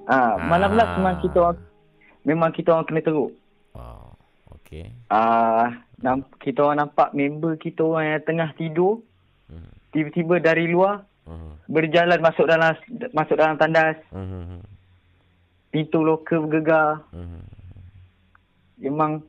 Ah, 0.05 0.35
malam 0.41 0.75
last 0.75 0.99
memang 0.99 1.17
kita 1.21 1.39
orang 1.39 1.59
memang 2.23 2.51
kita 2.51 2.69
orang 2.71 2.87
kena 2.87 3.01
teruk. 3.01 3.31
Wow. 3.71 4.19
Okey. 4.59 4.91
Ah, 5.07 5.71
nam, 5.99 6.27
kita 6.41 6.59
orang 6.61 6.83
nampak 6.83 7.15
member 7.15 7.55
kita 7.55 7.87
orang 7.87 8.07
yang 8.11 8.25
tengah 8.27 8.51
tidur 8.55 8.99
Mhm. 9.47 9.71
tiba-tiba 9.95 10.35
dari 10.43 10.67
luar 10.67 11.07
Mhm. 11.23 11.71
berjalan 11.71 12.19
masuk 12.19 12.47
dalam 12.47 12.75
masuk 13.13 13.37
dalam 13.39 13.55
tandas, 13.55 13.95
Mhm. 14.11 14.59
pintu 15.71 16.03
loker 16.03 16.43
bergegar. 16.43 17.07
Mhm. 17.15 17.43
Memang 18.79 19.23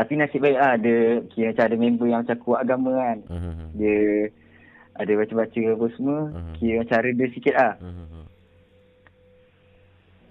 tapi 0.00 0.16
nasib 0.16 0.40
baik 0.40 0.56
lah 0.56 0.80
ada 0.80 0.96
kira 1.28 1.52
macam 1.52 1.64
ada 1.68 1.76
member 1.76 2.06
yang 2.08 2.20
macam 2.24 2.38
kuat 2.40 2.64
agama 2.64 2.90
kan. 2.96 3.18
Mhm. 3.28 3.66
Dia 3.76 4.00
ada 4.96 5.12
baca-baca 5.12 5.60
apa 5.76 5.86
semua. 5.92 6.20
Mhm. 6.32 6.52
Kira 6.56 6.74
macam 6.80 6.98
reda 7.04 7.26
sikit 7.36 7.52
lah. 7.52 7.74
Mhm. 7.84 8.24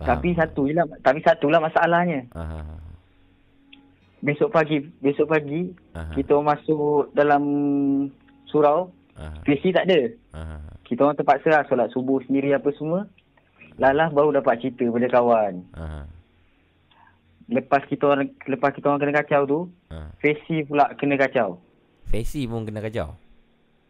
Tapi 0.02 0.30
satu 0.34 0.66
je 0.66 0.74
lah, 0.74 0.90
tapi 1.06 1.22
satu 1.22 1.54
lah 1.54 1.62
masalahnya. 1.62 2.26
Aha. 2.34 2.82
Besok 4.26 4.50
pagi, 4.50 4.82
besok 5.06 5.30
pagi 5.30 5.70
Aha. 5.94 6.18
kita 6.18 6.34
masuk 6.42 7.14
dalam 7.14 7.44
surau, 8.50 8.90
Aha. 9.22 9.46
PC 9.46 9.70
tak 9.70 9.86
ada. 9.86 10.02
Aha. 10.34 10.58
Kita 10.82 11.06
orang 11.06 11.14
terpaksa 11.14 11.54
lah 11.54 11.64
solat 11.70 11.94
subuh 11.94 12.26
sendiri 12.26 12.58
apa 12.58 12.74
semua. 12.74 13.06
Lalah 13.78 14.10
baru 14.10 14.34
dapat 14.34 14.66
cerita 14.66 14.90
pada 14.90 15.08
kawan. 15.14 15.62
Aha. 15.78 16.02
Lepas 17.50 17.82
kita 17.90 18.06
orang 18.06 18.30
lepas 18.46 18.70
kita 18.78 18.94
orang 18.94 19.02
kena 19.02 19.20
kacau 19.26 19.42
tu, 19.50 19.60
Aha. 19.90 20.14
Facy 20.22 20.64
pula 20.70 20.94
kena 20.94 21.18
kacau. 21.18 21.58
Facy 22.14 22.46
pun 22.46 22.62
kena 22.66 22.82
kacau. 22.86 23.18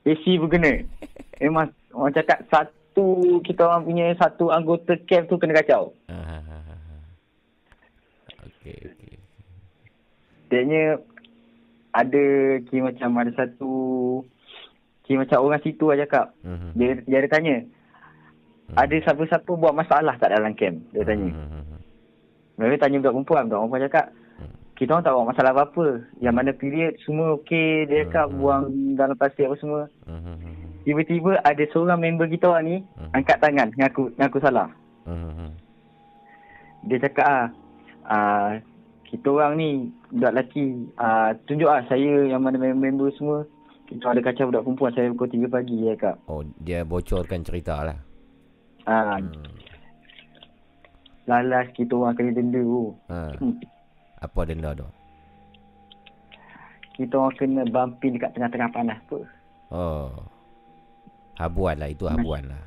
Facy 0.07 0.39
pun 0.39 0.47
kena. 0.47 0.87
Memang 1.43 1.75
orang 1.91 2.15
cakap 2.15 2.47
satu 2.47 3.39
kita 3.43 3.67
orang 3.67 3.83
punya 3.83 4.15
satu 4.15 4.47
anggota 4.55 4.95
camp 5.03 5.27
tu 5.27 5.35
kena 5.35 5.59
kacau. 5.59 5.91
Aha. 6.07 6.39
Okey, 8.47 8.79
okey. 8.95 9.15
Dia 10.49 10.97
ada 11.91 12.23
kira 12.69 12.89
macam 12.89 13.09
ada 13.17 13.31
satu 13.35 13.71
kira 15.03 15.25
macam 15.25 15.41
orang 15.41 15.61
situ 15.65 15.83
lah 15.89 15.97
cakap. 15.99 16.31
Mhm. 16.45 16.69
Dia 16.79 16.89
dia 17.03 17.17
ada 17.19 17.29
tanya. 17.29 17.57
Ada 18.77 18.95
siapa-siapa 19.01 19.49
buat 19.49 19.73
masalah 19.73 20.13
tak 20.21 20.29
dalam 20.29 20.53
camp? 20.53 20.77
Dia 20.93 21.01
tanya. 21.01 21.33
Mhm. 21.33 21.58
Mereka 22.59 22.83
tanya 22.83 22.99
budak 22.99 23.13
perempuan. 23.15 23.43
Budak 23.47 23.59
perempuan 23.63 23.85
cakap, 23.87 24.05
Hmm. 24.35 24.53
kita 24.75 24.89
orang 24.91 25.03
tak 25.03 25.13
buat 25.15 25.27
masalah 25.31 25.51
apa-apa. 25.51 25.87
Yang 26.19 26.35
mana 26.35 26.51
period 26.51 26.91
semua 27.01 27.27
okey. 27.39 27.87
Dia 27.87 28.03
cakap 28.03 28.25
Hmm. 28.27 28.35
buang 28.35 28.63
dalam 28.93 29.15
plastik 29.15 29.47
apa 29.47 29.55
semua. 29.55 29.81
Mhm. 30.03 30.83
Tiba-tiba 30.83 31.39
ada 31.39 31.63
seorang 31.71 31.99
member 31.99 32.27
kita 32.27 32.45
orang 32.47 32.65
ni 32.65 32.75
Hmm. 32.99 33.11
angkat 33.13 33.37
tangan 33.39 33.71
ngaku 33.73 34.11
ngaku 34.15 34.37
salah. 34.39 34.67
Mhm. 35.07 35.49
Dia 36.85 36.97
cakap 36.99 37.27
ah, 37.27 37.47
ah 38.05 38.49
kita 39.03 39.27
orang 39.27 39.55
ni 39.55 39.69
budak 40.09 40.31
lelaki 40.33 40.65
ah 40.95 41.35
tunjuk 41.43 41.67
ah 41.67 41.83
saya 41.87 42.27
yang 42.27 42.39
mana 42.39 42.55
member 42.55 43.11
semua 43.15 43.43
kita 43.85 44.05
ada 44.05 44.21
kacau 44.21 44.47
budak 44.47 44.63
perempuan 44.63 44.93
saya 44.93 45.11
pukul 45.11 45.27
3 45.27 45.49
pagi 45.49 45.75
dia 45.75 45.97
cakap. 45.97 46.15
Oh, 46.25 46.45
dia 46.61 46.85
bocorkan 46.85 47.41
cerita 47.41 47.83
lah. 47.83 47.97
Ah 48.85 49.19
Hmm. 49.19 49.58
Lalas 51.29 51.69
kita 51.77 51.93
orang 51.93 52.17
kena 52.17 52.31
denda 52.33 52.57
tu. 52.57 52.97
Ha. 53.13 53.37
Hmm. 53.37 53.55
Apa 54.25 54.39
denda 54.49 54.73
tu? 54.73 54.87
Kita 56.97 57.13
orang 57.15 57.37
kena 57.37 57.63
bumpy 57.69 58.17
dekat 58.17 58.33
tengah-tengah 58.33 58.69
panas 58.73 58.99
tu. 59.07 59.21
Oh. 59.69 60.09
Habuan 61.39 61.79
lah, 61.79 61.87
itu 61.87 62.03
habuan 62.09 62.51
lah. 62.51 62.59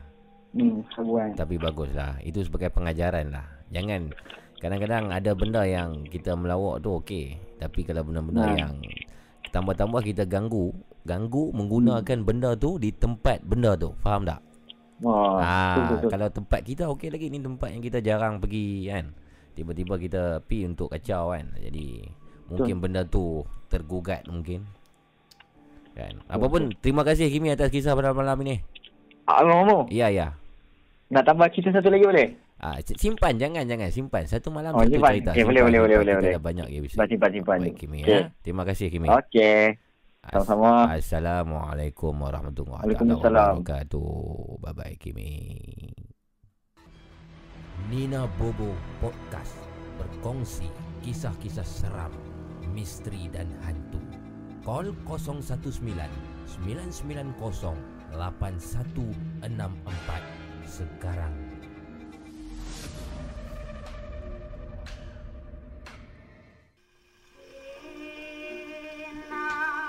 Hmm, 0.56 0.80
sebulan. 0.96 1.36
Tapi 1.36 1.60
baguslah. 1.60 2.16
Itu 2.24 2.40
sebagai 2.40 2.72
pengajaran 2.72 3.28
lah. 3.28 3.44
Jangan 3.68 4.12
kadang-kadang 4.60 5.12
ada 5.12 5.30
benda 5.36 5.62
yang 5.68 6.08
kita 6.08 6.32
melawak 6.32 6.80
tu 6.80 6.96
okey. 7.02 7.36
Tapi 7.60 7.84
kalau 7.84 8.06
benda-benda 8.08 8.48
Ha. 8.48 8.56
yang 8.56 8.74
tambah-tambah 9.52 10.00
kita 10.00 10.24
ganggu, 10.24 10.72
ganggu 11.04 11.52
menggunakan 11.52 12.24
benda 12.24 12.56
tu 12.56 12.80
di 12.80 12.88
tempat 12.96 13.44
benda 13.44 13.76
tu. 13.76 13.92
Faham 14.00 14.24
tak? 14.24 14.40
Wah, 15.02 15.42
Ah, 15.42 15.74
betul, 15.74 15.84
betul. 15.98 16.10
kalau 16.14 16.28
tempat 16.30 16.60
kita 16.62 16.84
okey 16.94 17.10
lagi 17.10 17.26
ni 17.26 17.42
tempat 17.42 17.68
yang 17.74 17.82
kita 17.82 17.98
jarang 17.98 18.38
pergi 18.38 18.86
kan. 18.86 19.10
Tiba-tiba 19.52 19.94
kita 19.98 20.22
pi 20.46 20.62
untuk 20.62 20.88
kacau 20.88 21.34
kan. 21.34 21.50
Jadi 21.58 22.06
mungkin 22.46 22.78
benda 22.78 23.02
tu 23.02 23.42
tergugat 23.66 24.22
mungkin. 24.24 24.62
Kan. 25.92 26.22
Apa 26.24 26.46
pun 26.48 26.72
terima 26.80 27.02
kasih 27.02 27.28
Kimi 27.28 27.52
atas 27.52 27.68
kisah 27.68 27.92
pada 27.92 28.14
malam 28.14 28.38
ini. 28.40 28.62
Momo, 29.28 29.86
Ya 29.88 30.08
ya. 30.08 30.36
nak 31.08 31.24
tambah 31.24 31.46
cerita 31.52 31.78
satu 31.78 31.92
lagi 31.92 32.04
boleh? 32.04 32.28
Ah, 32.56 32.78
si- 32.78 32.94
simpan 32.94 33.36
jangan 33.36 33.66
jangan 33.66 33.90
simpan. 33.90 34.22
Satu 34.24 34.48
malam 34.54 34.72
Oh, 34.72 34.80
satu 34.80 34.94
simpan. 34.96 35.18
cerita. 35.18 35.30
Okey, 35.34 35.44
boleh, 35.44 35.62
boleh, 35.66 35.80
boleh, 35.82 35.96
boleh, 35.98 36.14
boleh. 36.16 36.32
banyak 36.38 36.66
episod. 36.70 36.96
Simpan, 37.02 37.08
simpan, 37.10 37.30
simpan. 37.34 37.58
Baik 37.58 37.74
Kimi 37.76 37.98
Okey. 38.00 38.12
ya. 38.12 38.20
Terima 38.40 38.62
kasih 38.62 38.86
Kimi. 38.88 39.06
Okey. 39.10 39.62
As- 40.22 40.46
sama-sama. 40.46 40.94
Assalamualaikum 40.94 42.14
warahmatullahi 42.14 42.94
Waalaikumsalam. 42.94 43.58
wabarakatuh. 43.58 44.62
Bye 44.62 44.74
bye 44.78 44.94
Kimi. 44.94 45.34
Nina 47.90 48.30
Bobo 48.38 48.70
Podcast 49.02 49.58
berkongsi 49.98 50.70
kisah-kisah 51.02 51.66
seram, 51.66 52.14
misteri 52.70 53.26
dan 53.34 53.50
hantu. 53.66 53.98
Call 54.62 54.94
019 55.02 55.82
990 56.62 57.74
8164 58.14 60.22
sekarang. 60.62 61.34
Nina 68.92 69.81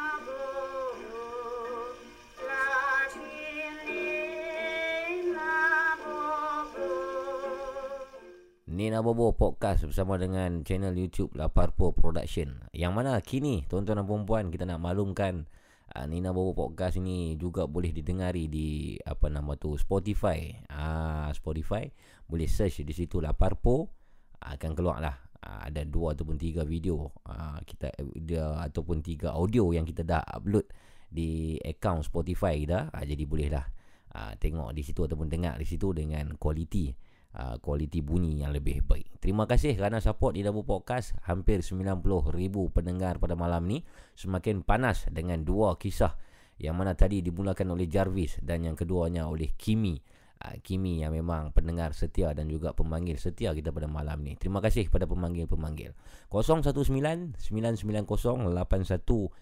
Bobo 9.05 9.37
Podcast 9.37 9.85
bersama 9.85 10.17
dengan 10.17 10.65
channel 10.65 10.97
YouTube 10.97 11.37
Laparpo 11.37 11.93
Production. 11.93 12.57
Yang 12.73 12.93
mana 12.97 13.21
kini 13.21 13.69
tuan-tuan 13.69 14.01
dan 14.01 14.25
puan 14.25 14.49
kita 14.49 14.65
nak 14.65 14.81
maklumkan 14.81 15.45
uh, 15.93 16.09
Nina 16.09 16.33
Bobo 16.33 16.57
Podcast 16.57 16.97
ini 16.97 17.37
juga 17.37 17.69
boleh 17.69 17.93
didengari 17.93 18.49
di 18.49 18.97
apa 19.05 19.29
nama 19.29 19.53
tu 19.61 19.77
Spotify. 19.77 20.57
Ah 20.73 21.29
uh, 21.29 21.37
Spotify 21.37 21.85
boleh 22.25 22.49
search 22.49 22.81
di 22.81 22.97
situ 22.97 23.21
Laparpo 23.21 23.93
akan 24.41 24.71
keluar 24.73 25.05
lah. 25.05 25.21
Uh, 25.37 25.69
ada 25.69 25.85
dua 25.85 26.17
ataupun 26.17 26.41
tiga 26.41 26.65
video 26.65 27.13
uh, 27.29 27.61
kita 27.61 27.93
dia 28.25 28.57
ataupun 28.57 29.05
tiga 29.05 29.37
audio 29.37 29.69
yang 29.69 29.85
kita 29.85 30.01
dah 30.01 30.25
upload 30.25 30.65
di 31.13 31.61
account 31.61 32.09
Spotify 32.09 32.57
kita. 32.65 32.89
Uh, 32.89 33.05
jadi 33.05 33.21
bolehlah 33.29 33.69
uh, 34.17 34.33
tengok 34.41 34.73
di 34.73 34.81
situ 34.81 35.05
ataupun 35.05 35.29
dengar 35.29 35.61
di 35.61 35.65
situ 35.69 35.93
dengan 35.93 36.33
kualiti 36.41 37.12
uh, 37.37 37.59
kualiti 37.59 38.01
bunyi 38.05 38.41
yang 38.41 38.53
lebih 38.53 38.85
baik. 38.85 39.19
Terima 39.19 39.45
kasih 39.49 39.75
kerana 39.77 39.99
support 39.99 40.37
di 40.37 40.43
Dabu 40.45 40.63
Podcast. 40.65 41.13
Hampir 41.25 41.65
90,000 41.65 42.29
pendengar 42.69 43.17
pada 43.17 43.33
malam 43.33 43.65
ni. 43.65 43.81
Semakin 44.13 44.61
panas 44.61 45.09
dengan 45.09 45.41
dua 45.41 45.77
kisah 45.77 46.13
yang 46.61 46.77
mana 46.77 46.93
tadi 46.93 47.25
dimulakan 47.25 47.73
oleh 47.73 47.89
Jarvis 47.89 48.37
dan 48.41 48.65
yang 48.65 48.75
keduanya 48.77 49.25
oleh 49.25 49.53
Kimi. 49.57 49.97
Uh, 50.43 50.59
Kimi 50.61 51.01
yang 51.01 51.15
memang 51.15 51.55
pendengar 51.55 51.95
setia 51.97 52.33
dan 52.35 52.51
juga 52.51 52.73
pemanggil 52.77 53.17
setia 53.17 53.53
kita 53.55 53.71
pada 53.73 53.87
malam 53.89 54.21
ni. 54.21 54.37
Terima 54.37 54.61
kasih 54.61 54.85
kepada 54.91 55.09
pemanggil-pemanggil. 55.09 55.95
019 56.29 57.39
990 57.39 58.53
8164. 58.53 59.33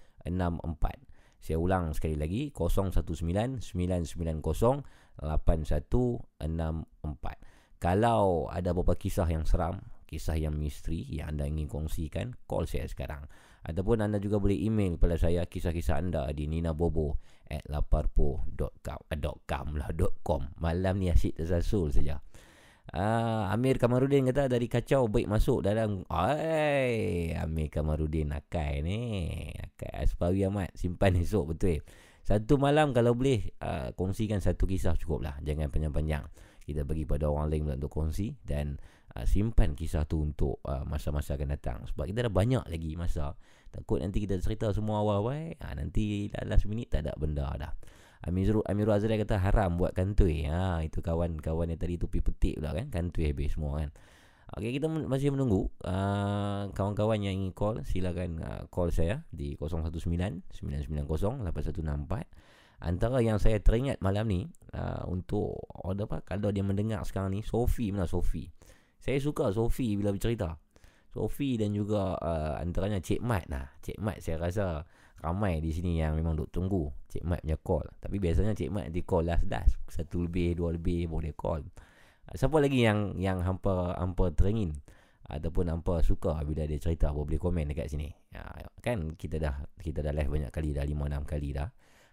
Saya 1.41 1.58
ulang 1.58 1.89
sekali 1.97 2.21
lagi 2.21 2.54
019 2.54 3.65
990 3.65 4.86
8164. 5.17 7.61
Kalau 7.82 8.46
ada 8.46 8.78
beberapa 8.78 8.94
kisah 8.94 9.26
yang 9.26 9.50
seram, 9.50 9.82
kisah 10.06 10.38
yang 10.38 10.54
misteri 10.54 11.02
yang 11.10 11.34
anda 11.34 11.50
ingin 11.50 11.65
kongsikan, 11.65 12.38
call 12.46 12.70
saya 12.70 12.86
sekarang. 12.86 13.26
Ataupun 13.65 14.06
anda 14.06 14.22
juga 14.22 14.38
boleh 14.38 14.54
email 14.54 15.02
kepada 15.02 15.17
saya 15.17 15.50
kisah-kisah 15.50 15.98
anda 15.98 16.30
di 16.30 16.46
ninabobo 16.46 17.17
at 17.50 17.65
laparpo.com 17.65 19.70
lah, 19.82 19.89
.com. 20.22 20.46
Malam 20.62 21.02
ni 21.02 21.10
asyik 21.10 21.41
tersasul 21.41 21.89
saja. 21.89 22.22
Uh, 22.94 23.50
Amir 23.50 23.82
Kamarudin 23.82 24.30
kata 24.30 24.46
dari 24.46 24.70
kacau 24.70 25.08
baik 25.08 25.30
masuk 25.30 25.63
dalam 25.63 26.04
Ay, 26.12 27.32
Amir 27.39 27.72
Kamarudin 27.72 28.36
akai 28.36 28.84
ni 28.84 29.00
Akai 29.54 30.02
Aspawi 30.02 30.44
Ahmad 30.44 30.76
Simpan 30.76 31.15
esok 31.15 31.56
betul 31.56 31.88
Satu 32.26 32.60
malam 32.60 32.91
kalau 32.91 33.15
boleh 33.15 33.56
uh, 33.63 33.96
Kongsikan 33.96 34.44
satu 34.44 34.67
kisah 34.67 35.00
cukup 35.00 35.24
lah 35.24 35.36
Jangan 35.39 35.72
panjang-panjang 35.72 36.26
kita 36.63 36.86
bagi 36.86 37.04
pada 37.04 37.28
orang 37.28 37.50
lain 37.50 37.63
untuk 37.76 37.91
kongsi 37.91 38.38
dan 38.45 38.78
uh, 39.17 39.26
simpan 39.28 39.76
kisah 39.76 40.08
tu 40.08 40.24
untuk 40.24 40.62
uh, 40.65 40.86
masa-masa 40.88 41.36
akan 41.36 41.50
datang. 41.58 41.78
Sebab 41.89 42.08
kita 42.08 42.28
dah 42.28 42.34
banyak 42.34 42.63
lagi 42.69 42.95
masa. 42.95 43.36
Takut 43.71 44.04
nanti 44.04 44.24
kita 44.24 44.36
cerita 44.39 44.69
semua 44.76 45.00
awal-awal 45.02 45.56
uh, 45.58 45.74
nanti 45.76 46.32
last 46.43 46.67
minit 46.67 46.91
tak 46.91 47.08
ada 47.08 47.13
benda 47.15 47.47
dah. 47.58 47.74
Amirul 48.21 48.62
Amirul 48.69 48.93
Azrai 48.93 49.17
kata 49.17 49.41
haram 49.41 49.82
buat 49.82 49.97
kantoi. 49.97 50.45
Ha 50.45 50.86
itu 50.86 51.02
kawan-kawan 51.02 51.74
yang 51.74 51.82
tadi 51.82 51.97
tu 51.97 52.06
pi 52.06 52.21
petik 52.21 52.62
pula 52.62 52.78
kan 52.78 52.93
kantoi 52.93 53.34
habis 53.34 53.58
semua 53.58 53.82
kan. 53.82 53.89
Okey 54.52 54.78
kita 54.78 54.91
masih 54.91 55.32
menunggu 55.32 55.71
uh, 55.88 56.67
kawan-kawan 56.76 57.24
yang 57.24 57.39
ingin 57.39 57.56
call 57.56 57.80
silakan 57.88 58.43
uh, 58.43 58.67
call 58.67 58.91
saya 58.91 59.24
di 59.32 59.56
019 59.56 60.12
990 60.12 61.08
8164 61.08 62.50
Antara 62.82 63.22
yang 63.22 63.38
saya 63.38 63.62
teringat 63.62 64.02
malam 64.02 64.26
ni 64.26 64.41
uh, 64.74 65.06
Untuk 65.06 65.54
order 65.86 66.10
apa 66.10 66.26
Kalau 66.26 66.50
dia 66.50 66.65
mendengar 66.65 67.06
sekarang 67.06 67.30
ni 67.30 67.46
Sophie 67.46 67.94
mana 67.94 68.10
Sophie. 68.10 68.50
Saya 68.98 69.22
suka 69.22 69.54
Sophie 69.54 69.94
bila 69.98 70.10
bercerita. 70.13 70.58
Sophie 71.13 71.62
dan 71.62 71.78
juga 71.78 72.17
uh, 72.17 72.58
Antaranya 72.58 72.98
Cik 72.98 73.22
Mat 73.22 73.46
lah. 73.54 73.70
Cik 73.86 74.02
Mat 74.02 74.17
saya 74.22 74.41
rasa 74.41 74.65
Ramai 75.22 75.62
di 75.62 75.70
sini 75.70 76.02
yang 76.02 76.17
memang 76.17 76.34
duk 76.34 76.50
tunggu 76.50 76.89
Cik 77.13 77.22
Mat 77.22 77.46
punya 77.46 77.58
call. 77.62 77.86
Tapi 78.02 78.17
biasanya 78.17 78.58
Cik 78.58 78.74
Mat 78.74 78.89
nanti 78.89 79.06
call 79.06 79.30
last 79.30 79.46
last. 79.46 79.78
Satu 79.86 80.26
lebih 80.26 80.58
Dua 80.58 80.74
lebih 80.74 81.06
boleh 81.06 81.38
call. 81.38 81.62
Uh, 82.26 82.34
Siapa 82.34 82.58
lagi 82.58 82.82
yang 82.82 83.13
Yang 83.22 83.46
hampa 83.46 83.94
Hampa 83.94 84.34
teringin? 84.34 84.74
Ataupun 85.32 85.70
hampa 85.70 86.02
suka 86.02 86.41
Bila 86.44 86.65
dia 86.65 86.82
cerita 86.82 87.13
Boleh 87.13 87.38
komen 87.38 87.70
dekat 87.70 87.94
sini. 87.94 88.10
Uh, 88.34 88.65
Kan 88.82 89.13
kita 89.13 89.38
dah 89.38 89.54
Kita 89.78 90.02
dah 90.02 90.10
live 90.13 90.34
banyak 90.34 90.50
kali 90.50 90.74
Dah 90.74 90.82
5-6 90.82 91.30
kali 91.30 91.50
dah 91.54 91.70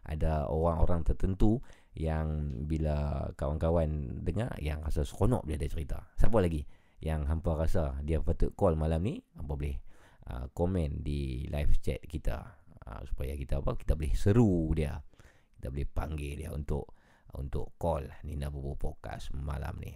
ada 0.08 0.48
orang-orang 0.48 1.04
tertentu 1.04 1.60
yang 1.92 2.48
bila 2.64 3.28
kawan-kawan 3.36 4.22
dengar 4.24 4.54
yang 4.62 4.80
rasa 4.80 5.04
seronok 5.04 5.44
bila 5.44 5.60
dia 5.60 5.70
cerita. 5.70 5.98
Siapa 6.16 6.40
lagi 6.40 6.64
yang 7.04 7.28
hampa 7.28 7.54
rasa 7.54 8.00
dia 8.02 8.18
patut 8.24 8.54
call 8.56 8.74
malam 8.74 9.04
ni? 9.04 9.20
Hampa 9.36 9.54
boleh 9.54 9.76
uh, 10.32 10.48
komen 10.56 11.04
di 11.04 11.44
live 11.52 11.76
chat 11.84 12.00
kita 12.08 12.38
uh, 12.88 13.00
supaya 13.04 13.36
kita 13.36 13.60
apa? 13.60 13.76
Kita 13.76 13.92
boleh 13.98 14.14
seru 14.16 14.72
dia. 14.72 14.96
Kita 15.58 15.68
boleh 15.74 15.88
panggil 15.90 16.38
dia 16.38 16.50
untuk 16.54 16.96
untuk 17.36 17.76
call 17.76 18.08
Nina 18.24 18.48
Bobo 18.48 18.78
Podcast 18.78 19.34
malam 19.36 19.76
ni. 19.82 19.92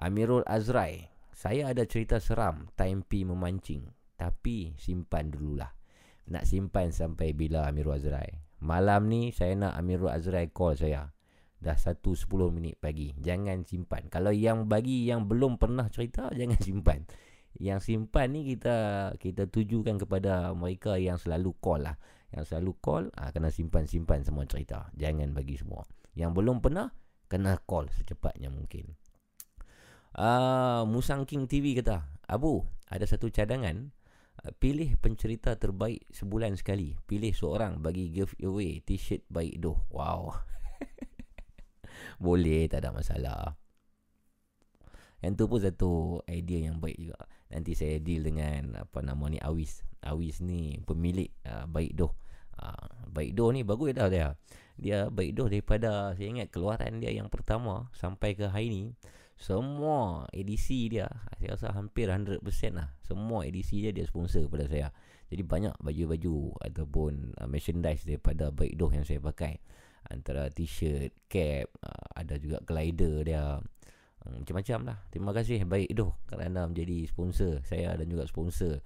Amirul 0.00 0.46
Azrai, 0.48 1.04
saya 1.34 1.68
ada 1.68 1.84
cerita 1.84 2.16
seram 2.16 2.72
time 2.78 3.04
P 3.04 3.28
memancing 3.28 3.84
tapi 4.16 4.72
simpan 4.78 5.28
dululah. 5.34 5.74
Nak 6.30 6.46
simpan 6.46 6.94
sampai 6.94 7.34
bila 7.34 7.66
Amirul 7.66 7.98
Azrai? 7.98 8.51
Malam 8.62 9.10
ni 9.10 9.34
saya 9.34 9.58
nak 9.58 9.74
Amirul 9.74 10.14
Azrai 10.14 10.46
call 10.54 10.78
saya. 10.78 11.10
Dah 11.58 11.74
1.10 11.74 12.30
minit 12.54 12.78
pagi. 12.78 13.10
Jangan 13.18 13.66
simpan. 13.66 14.06
Kalau 14.06 14.30
yang 14.30 14.70
bagi 14.70 15.02
yang 15.06 15.26
belum 15.26 15.58
pernah 15.58 15.90
cerita, 15.90 16.30
jangan 16.38 16.58
simpan. 16.62 17.02
Yang 17.58 17.90
simpan 17.90 18.30
ni 18.30 18.46
kita 18.46 19.10
kita 19.18 19.50
tujukan 19.50 19.98
kepada 19.98 20.54
mereka 20.54 20.94
yang 20.94 21.18
selalu 21.18 21.58
call 21.58 21.90
lah. 21.90 21.98
Yang 22.30 22.54
selalu 22.54 22.72
call, 22.78 23.04
ha, 23.18 23.34
kena 23.34 23.50
simpan-simpan 23.50 24.22
semua 24.22 24.46
cerita. 24.46 24.88
Jangan 24.94 25.34
bagi 25.34 25.58
semua. 25.58 25.82
Yang 26.14 26.30
belum 26.38 26.62
pernah, 26.62 26.88
kena 27.26 27.58
call 27.66 27.90
secepatnya 27.92 28.48
mungkin. 28.48 28.94
Uh, 30.14 30.86
Musang 30.86 31.26
King 31.26 31.50
TV 31.50 31.76
kata, 31.76 32.08
Abu, 32.30 32.62
ada 32.88 33.04
satu 33.04 33.28
cadangan 33.28 33.90
pilih 34.50 34.98
pencerita 34.98 35.54
terbaik 35.54 36.02
sebulan 36.10 36.58
sekali. 36.58 36.98
Pilih 37.06 37.30
seorang 37.30 37.78
bagi 37.78 38.10
give 38.10 38.34
away 38.42 38.82
t-shirt 38.82 39.22
baik 39.30 39.62
doh. 39.62 39.78
Wow. 39.94 40.34
Boleh, 42.24 42.66
tak 42.66 42.82
ada 42.82 42.90
masalah. 42.90 43.54
Yang 45.22 45.32
tu 45.38 45.44
pun 45.46 45.60
satu 45.62 45.92
idea 46.26 46.66
yang 46.66 46.82
baik 46.82 46.98
juga. 46.98 47.22
Nanti 47.54 47.78
saya 47.78 48.02
deal 48.02 48.26
dengan 48.26 48.82
apa 48.82 48.98
nama 48.98 49.30
ni 49.30 49.38
Awis. 49.38 49.86
Awis 50.02 50.42
ni 50.42 50.82
pemilik 50.82 51.30
uh, 51.46 51.70
baik 51.70 51.94
doh. 51.94 52.10
Uh, 52.58 53.06
baik 53.06 53.38
doh 53.38 53.54
ni 53.54 53.62
bagus 53.62 53.94
dah 53.94 54.10
dia. 54.10 54.34
Dia 54.74 55.06
baik 55.06 55.38
doh 55.38 55.46
daripada 55.46 56.18
saya 56.18 56.26
ingat 56.26 56.50
keluaran 56.50 56.98
dia 56.98 57.14
yang 57.14 57.30
pertama 57.30 57.86
sampai 57.94 58.34
ke 58.34 58.50
hari 58.50 58.66
ni 58.74 58.84
semua 59.42 60.30
edisi 60.30 60.86
dia 60.86 61.10
saya 61.34 61.58
rasa 61.58 61.74
hampir 61.74 62.06
100% 62.06 62.46
lah 62.78 62.94
semua 63.02 63.42
edisi 63.42 63.82
dia 63.82 63.90
dia 63.90 64.06
sponsor 64.06 64.46
pada 64.46 64.70
saya. 64.70 64.94
Jadi 65.32 65.42
banyak 65.42 65.74
baju-baju 65.80 66.60
ataupun 66.60 67.34
uh, 67.40 67.48
merchandise 67.48 68.04
daripada 68.04 68.52
baik 68.52 68.76
doh 68.78 68.92
yang 68.92 69.02
saya 69.02 69.18
pakai. 69.18 69.58
Antara 70.12 70.52
t-shirt 70.52 71.26
cap 71.26 71.72
uh, 71.82 72.08
ada 72.14 72.36
juga 72.38 72.60
glider 72.62 73.24
dia. 73.26 73.58
Um, 74.22 74.44
macam-macam 74.44 74.78
lah. 74.86 74.98
Terima 75.10 75.34
kasih 75.34 75.66
baik 75.66 75.90
doh 75.98 76.14
kerana 76.30 76.70
menjadi 76.70 77.10
sponsor 77.10 77.58
saya 77.66 77.98
dan 77.98 78.06
juga 78.06 78.28
sponsor 78.30 78.78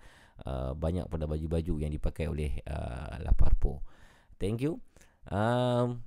uh, 0.48 0.72
banyak 0.72 1.04
pada 1.12 1.28
baju-baju 1.28 1.74
yang 1.82 1.92
dipakai 1.92 2.30
oleh 2.30 2.62
uh, 2.64 3.20
Laparpo 3.20 3.84
thank 4.38 4.60
you. 4.62 4.80
Um, 5.26 6.04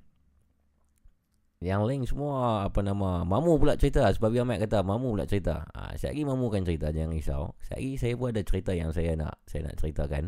yang 1.60 1.84
lain 1.84 2.08
semua 2.08 2.64
apa 2.72 2.80
nama 2.80 3.28
Mamu 3.28 3.60
pula 3.60 3.76
cerita 3.76 4.08
sebab 4.16 4.32
Ahmad 4.32 4.64
kata 4.64 4.80
Mamu 4.80 5.12
pula 5.12 5.28
cerita. 5.28 5.68
Ha, 5.76 5.92
sekejap 6.00 6.16
lagi 6.16 6.24
Mamu 6.24 6.46
kan 6.48 6.64
cerita 6.64 6.88
jangan 6.96 7.12
risau. 7.12 7.44
Sekejap 7.68 7.76
lagi 7.76 7.92
saya 8.00 8.14
pun 8.16 8.28
ada 8.32 8.42
cerita 8.48 8.72
yang 8.72 8.90
saya 8.96 9.12
nak 9.20 9.36
saya 9.44 9.68
nak 9.68 9.76
ceritakan. 9.76 10.24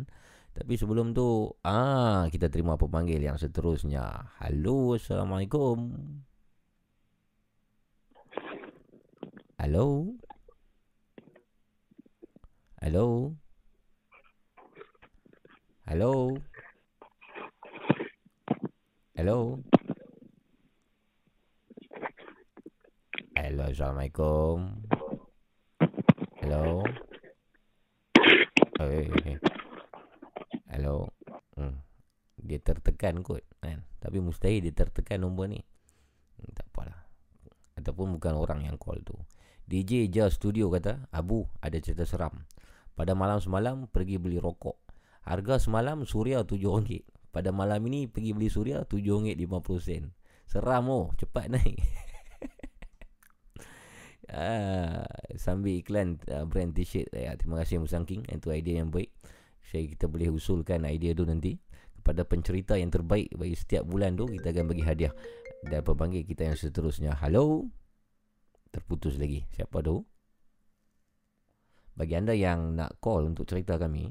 Tapi 0.52 0.74
sebelum 0.76 1.16
tu 1.16 1.48
ah 1.64 2.28
kita 2.28 2.52
terima 2.52 2.76
pemanggil 2.76 3.24
yang 3.24 3.40
seterusnya. 3.40 4.28
Halo, 4.44 5.00
Assalamualaikum. 5.00 5.96
Halo. 9.56 9.88
Halo. 12.84 13.08
Halo. 15.88 16.36
Hello. 19.16 19.64
Hello, 23.32 23.64
Assalamualaikum. 23.64 24.76
Hello. 26.44 26.84
Eh, 28.76 29.08
eh, 29.08 29.08
eh. 29.08 29.40
Hello. 30.68 31.16
Hmm. 31.56 31.80
Dia 32.36 32.60
tertekan 32.60 33.24
kot 33.24 33.48
kan. 33.64 33.88
Tapi 34.04 34.20
mustahil 34.20 34.60
dia 34.60 34.76
tertekan 34.76 35.24
nombor 35.24 35.48
ni. 35.48 35.64
Hmm, 36.36 36.52
tak 36.52 36.68
apalah. 36.76 37.08
Ataupun 37.80 38.20
bukan 38.20 38.36
orang 38.36 38.68
yang 38.68 38.76
call 38.76 39.00
tu. 39.00 39.16
DJ 39.64 40.12
Jazz 40.12 40.36
Studio 40.36 40.68
kata, 40.68 41.08
Abu 41.16 41.48
ada 41.64 41.80
cerita 41.80 42.04
seram. 42.04 42.44
Pada 43.00 43.16
malam 43.16 43.40
semalam 43.40 43.88
pergi 43.88 44.20
beli 44.20 44.44
rokok. 44.44 44.76
Harga 45.24 45.56
semalam 45.56 46.04
suria 46.04 46.44
RM7. 46.44 47.32
Pada 47.32 47.56
malam 47.56 47.80
ini 47.88 48.12
pergi 48.12 48.36
beli 48.36 48.52
suria 48.52 48.84
RM7.50. 48.84 50.12
Seram 50.52 50.92
oh, 50.92 51.16
cepat 51.16 51.48
naik. 51.48 51.80
ah, 54.34 55.06
sambil 55.36 55.80
iklan 55.80 56.20
uh, 56.32 56.48
brand 56.48 56.72
t-shirt. 56.72 57.12
Ya, 57.12 57.36
terima 57.36 57.62
kasih 57.62 57.84
Musang 57.84 58.08
King. 58.08 58.24
Itu 58.28 58.52
idea 58.52 58.82
yang 58.84 58.90
baik. 58.90 59.12
Saya 59.62 59.88
kita 59.88 60.08
boleh 60.12 60.32
usulkan 60.32 60.84
idea 60.88 61.16
tu 61.16 61.24
nanti 61.24 61.56
kepada 61.96 62.26
pencerita 62.26 62.74
yang 62.76 62.90
terbaik 62.90 63.30
bagi 63.38 63.54
setiap 63.54 63.86
bulan 63.86 64.18
tu 64.18 64.26
kita 64.26 64.52
akan 64.52 64.66
bagi 64.72 64.84
hadiah. 64.84 65.14
Dan 65.62 65.86
pemanggil 65.86 66.26
kita 66.26 66.50
yang 66.50 66.58
seterusnya. 66.58 67.14
Hello. 67.22 67.70
Terputus 68.74 69.20
lagi. 69.20 69.46
Siapa 69.54 69.84
tu? 69.86 70.02
Bagi 71.92 72.18
anda 72.18 72.34
yang 72.34 72.74
nak 72.80 72.98
call 73.04 73.30
untuk 73.30 73.46
cerita 73.46 73.76
kami, 73.76 74.10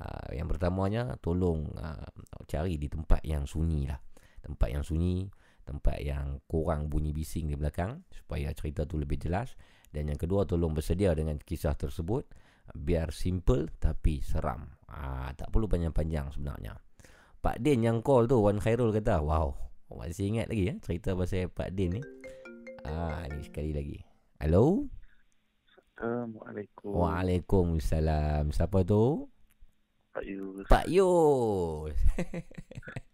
uh, 0.00 0.28
yang 0.32 0.48
pertamanya 0.48 1.14
tolong 1.20 1.70
uh, 1.76 2.08
cari 2.48 2.80
di 2.80 2.88
tempat 2.88 3.22
yang 3.22 3.44
sunyi 3.46 3.86
lah. 3.86 4.00
Tempat 4.42 4.68
yang 4.74 4.82
sunyi, 4.82 5.28
tempat 5.62 6.02
yang 6.02 6.42
kurang 6.50 6.90
bunyi 6.90 7.14
bising 7.14 7.50
di 7.50 7.56
belakang 7.56 8.02
supaya 8.10 8.50
cerita 8.52 8.86
tu 8.86 8.98
lebih 8.98 9.18
jelas. 9.18 9.54
Dan 9.92 10.08
yang 10.08 10.18
kedua 10.20 10.48
tolong 10.48 10.72
bersedia 10.72 11.12
dengan 11.12 11.36
kisah 11.36 11.76
tersebut 11.76 12.24
biar 12.72 13.12
simple 13.12 13.68
tapi 13.76 14.22
seram. 14.24 14.64
Ah, 14.88 15.30
tak 15.36 15.52
perlu 15.52 15.68
panjang-panjang 15.68 16.32
sebenarnya. 16.32 16.78
Pak 17.42 17.58
Din 17.58 17.82
yang 17.82 17.98
call 18.00 18.30
tu 18.30 18.38
Wan 18.38 18.62
Khairul 18.62 18.94
kata, 18.94 19.18
"Wow, 19.18 19.58
masih 19.92 20.30
ingat 20.30 20.46
lagi 20.48 20.70
ya 20.70 20.74
cerita 20.80 21.12
pasal 21.12 21.50
Pak 21.50 21.74
Din 21.74 21.98
ni?" 21.98 22.02
Ah, 22.86 23.26
ni 23.30 23.42
sekali 23.46 23.74
lagi. 23.74 23.98
Hello? 24.42 24.86
Assalamualaikum. 25.94 26.98
Waalaikumsalam. 26.98 28.50
Siapa 28.50 28.82
tu? 28.82 29.30
Pak 30.12 30.24
Yus. 30.26 30.66
Pak 30.66 30.86
Yus. 30.90 31.94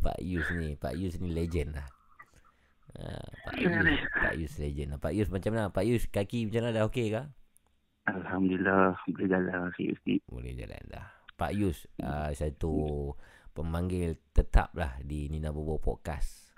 Pak 0.00 0.18
Yus 0.24 0.48
ni, 0.56 0.74
Pak 0.80 0.96
Yus 0.96 1.20
ni 1.20 1.30
legend 1.30 1.76
lah. 1.76 1.88
Ha, 2.96 3.20
Pak 3.46 3.54
Yus, 3.60 4.00
Pak 4.10 4.34
Yus 4.40 4.52
legend 4.58 4.88
lah. 4.96 4.98
Pak 4.98 5.12
Yus 5.12 5.28
macam 5.28 5.50
mana? 5.54 5.68
Pak 5.70 5.84
Yus 5.84 6.08
kaki 6.08 6.48
macam 6.48 6.60
mana 6.64 6.76
dah 6.76 6.84
okey 6.88 7.06
ke? 7.12 7.22
Alhamdulillah 8.08 8.96
boleh 9.06 9.28
jalan 9.28 9.70
sikit-sikit. 9.76 10.20
Boleh 10.26 10.52
jalan 10.56 10.82
dah. 10.88 11.06
Pak 11.36 11.52
Yus 11.54 11.84
uh, 12.02 12.32
satu 12.32 13.12
pemanggil 13.52 14.16
tetap 14.32 14.72
lah 14.72 14.96
di 15.04 15.28
Nina 15.28 15.52
Bobo 15.52 15.76
Podcast. 15.76 16.48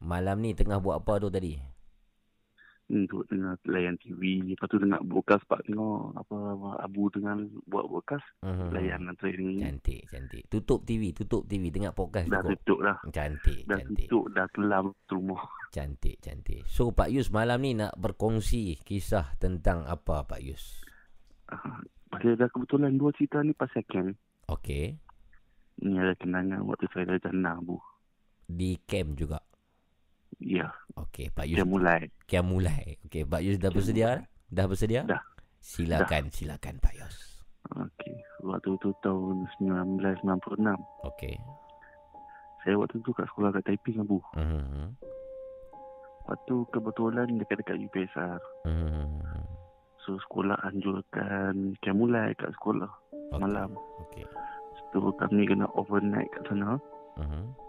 Malam 0.00 0.40
ni 0.44 0.52
tengah 0.52 0.80
buat 0.80 1.04
apa 1.04 1.20
tu 1.20 1.28
tadi? 1.32 1.75
Untuk 2.86 3.26
tengah 3.26 3.58
layan 3.66 3.98
TV. 3.98 4.46
Lepas 4.46 4.70
tu 4.70 4.78
tengah 4.78 5.02
broadcast 5.02 5.42
Pak 5.44 5.66
tengok 5.66 6.14
apa, 6.14 6.36
Abu 6.78 7.10
tengah 7.10 7.34
buat 7.66 7.82
broadcast. 7.84 8.22
Hmm. 8.40 8.70
Layan 8.70 9.10
antara 9.10 9.34
ini. 9.34 9.58
Cantik, 9.58 10.06
cantik. 10.06 10.46
Tutup 10.46 10.86
TV, 10.86 11.10
tutup 11.10 11.42
TV. 11.44 11.68
Tengok 11.68 11.92
podcast 11.92 12.30
Dah 12.30 12.40
cukup. 12.40 12.50
tutup 12.56 12.78
dah. 12.80 12.96
Cantik, 13.10 13.60
Dah 13.64 13.76
cantik. 13.76 14.06
tutup. 14.06 14.24
Dah 14.30 14.46
kelam 14.48 14.84
rumah. 15.08 15.42
Cantik, 15.76 16.16
cantik. 16.20 16.62
So 16.64 16.88
Pak 16.88 17.10
Yus 17.10 17.28
malam 17.28 17.60
ni 17.60 17.74
nak 17.74 17.92
berkongsi 17.96 18.80
kisah 18.80 19.34
tentang 19.36 19.82
apa 19.84 20.22
Pak 20.22 20.40
Yus? 20.40 20.86
Ah, 21.46 21.82
Pasal 22.06 22.38
dah 22.38 22.48
kebetulan 22.48 22.94
dua 22.94 23.10
cerita 23.12 23.42
ni 23.42 23.50
pasal 23.50 23.82
camp. 23.84 24.14
Okey. 24.46 24.94
Ni 25.82 25.98
ada 25.98 26.14
kenangan 26.14 26.62
waktu 26.64 26.86
saya 26.88 27.12
dah 27.12 27.28
jana 27.28 27.58
Abu. 27.58 27.76
Di 28.46 28.78
camp 28.80 29.18
juga. 29.18 29.42
Ya. 30.40 30.68
Okey, 30.96 31.32
Pak 31.32 31.48
Yus. 31.48 31.56
Dia 31.56 31.66
mulai. 31.66 32.12
Camp 32.28 32.48
mulai. 32.48 33.00
Okey, 33.08 33.24
Pak 33.24 33.40
Yus 33.40 33.56
dah 33.56 33.70
bersedia? 33.72 34.06
dah? 34.06 34.20
Dah 34.52 34.66
bersedia? 34.68 35.00
Dah. 35.08 35.22
Silakan, 35.60 36.28
silakan 36.30 36.76
Pak 36.78 36.94
Yus. 36.94 37.16
Okey. 37.74 38.16
Waktu 38.46 38.78
tu 38.78 38.94
tahun 39.02 39.48
1996. 39.58 40.78
Okey. 41.08 41.34
Saya 42.62 42.74
waktu 42.78 42.98
tu 43.02 43.10
kat 43.14 43.26
sekolah 43.32 43.50
kat 43.54 43.64
Taiping 43.66 43.98
Abu. 44.02 44.18
Mhm. 44.38 44.94
Lepas 46.26 46.38
tu 46.50 46.66
kebetulan 46.74 47.30
dekat-dekat 47.38 47.78
UPSR. 47.86 48.42
Mhm. 48.66 49.22
So 50.06 50.18
sekolah 50.22 50.58
anjurkan 50.62 51.74
camp 51.82 51.98
mulai 51.98 52.34
kat 52.38 52.50
sekolah 52.54 52.90
Okey. 53.34 53.38
malam. 53.42 53.74
Okey. 54.06 54.26
So 54.94 55.10
kami 55.18 55.46
kena 55.46 55.66
overnight 55.74 56.30
kat 56.34 56.42
sana. 56.50 56.78
Mhm. 57.18 57.65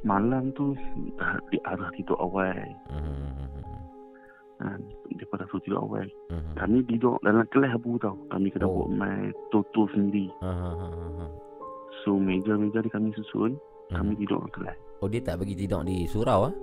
Malam 0.00 0.48
tu 0.56 0.72
dah 1.14 1.36
di 1.48 1.60
arah 1.62 1.92
tidur 1.92 2.16
awal. 2.16 2.56
Mhm. 2.88 3.28
Ha, 4.60 4.76
daripada 5.12 5.44
tu 5.46 5.60
tidur 5.60 5.84
awal. 5.84 6.08
Mhm. 6.28 6.52
Kami 6.56 6.78
tidur 6.84 7.16
dalam 7.20 7.44
kelas 7.48 7.76
abu 7.76 7.96
tau. 7.96 8.16
Kami 8.28 8.48
kena 8.48 8.64
Oh. 8.64 8.84
buat 8.84 8.90
main 8.96 9.32
toto 9.48 9.84
sendiri. 9.92 10.32
Mhm. 10.40 11.28
So 12.00 12.16
meja-meja 12.16 12.80
ni 12.80 12.88
kami 12.88 13.12
susun. 13.12 13.60
Kami 13.88 14.16
Mhm. 14.16 14.20
tidur 14.20 14.36
dalam 14.40 14.52
kelas. 14.52 14.78
Oh 15.00 15.08
dia 15.08 15.20
tak 15.20 15.40
bagi 15.40 15.56
tidur 15.56 15.84
di 15.84 16.04
surau 16.04 16.48
ah? 16.48 16.54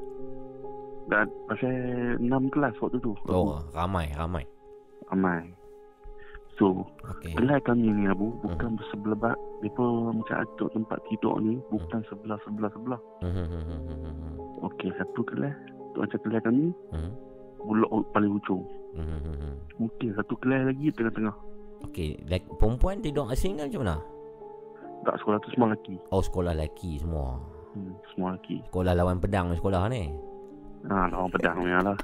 Dan 1.08 1.26
pasal 1.48 1.72
enam 2.20 2.50
kelas 2.50 2.74
waktu 2.78 2.98
tu. 3.00 3.14
Oh, 3.26 3.62
ramai, 3.72 4.12
ramai. 4.12 4.44
Amai. 5.08 5.46
So 6.58 6.84
Okey. 7.06 7.38
kelas 7.38 7.62
kami 7.64 7.86
ni 7.88 8.10
abu 8.10 8.34
bukan 8.42 8.76
bersebelah 8.76 9.30
bak. 9.30 9.38
Mereka 9.58 9.84
macam 10.14 10.36
atuk 10.38 10.70
tempat 10.70 11.02
tidur 11.10 11.42
ni 11.42 11.58
bukan 11.68 12.06
sebelah-sebelah-sebelah. 12.06 13.02
Mhm. 13.26 14.62
Okey, 14.64 14.94
satu 14.96 15.22
kelas. 15.26 15.56
Tu 15.94 15.98
macam 15.98 16.20
kelas 16.22 16.42
kami 16.46 16.66
Mhm. 16.94 17.12
bulok 17.60 17.92
paling 18.14 18.32
hujung. 18.32 18.62
Mhm. 18.94 19.54
Mungkin 19.78 20.10
satu 20.14 20.38
kelas 20.38 20.70
lagi 20.70 20.94
tengah-tengah. 20.94 21.36
Okey, 21.90 22.22
lek- 22.26 22.50
perempuan 22.58 23.02
tidur 23.02 23.30
asing 23.30 23.58
kan 23.58 23.70
macam 23.70 23.82
mana? 23.82 23.98
Tak 25.06 25.16
sekolah 25.22 25.38
tu 25.42 25.50
semua 25.54 25.74
lelaki. 25.74 25.96
Oh, 26.10 26.22
sekolah 26.22 26.54
lelaki 26.54 26.98
semua. 26.98 27.38
Hmm, 27.74 27.94
semua 28.14 28.34
lelaki. 28.34 28.58
Sekolah 28.66 28.94
lawan 28.94 29.18
pedang 29.18 29.54
sekolah 29.54 29.82
ni. 29.90 30.10
Ha, 30.86 31.10
orang 31.10 31.30
pedang 31.34 31.58
ni 31.62 31.72
lah. 31.74 31.98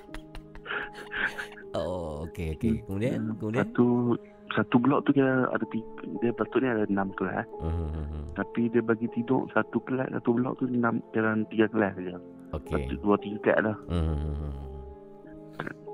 Oh, 1.74 2.22
okey 2.30 2.54
okey. 2.54 2.86
Kemudian, 2.86 3.34
kemudian. 3.42 3.66
Satu 3.66 4.14
satu 4.54 4.76
blok 4.78 5.04
tu 5.04 5.12
dia 5.12 5.26
ada 5.46 5.66
tiga, 5.68 5.86
dia 6.20 6.32
patutnya 6.32 6.70
ada 6.72 6.86
enam 6.86 7.10
kelas. 7.14 7.46
Mhm. 7.60 8.34
Tapi 8.34 8.70
dia 8.70 8.82
bagi 8.82 9.08
tidur 9.10 9.46
satu 9.50 9.78
kelas, 9.82 10.10
satu 10.12 10.30
blok 10.32 10.58
tu 10.58 10.66
enam 10.66 11.02
dalam 11.12 11.46
tiga 11.48 11.66
kelas 11.68 11.94
saja. 11.94 12.18
Okey. 12.54 12.86
Satu, 12.86 12.94
dua, 13.00 13.16
tiga 13.18 13.38
kelas 13.42 13.60
dah. 13.64 13.78
Mhm. 13.90 14.52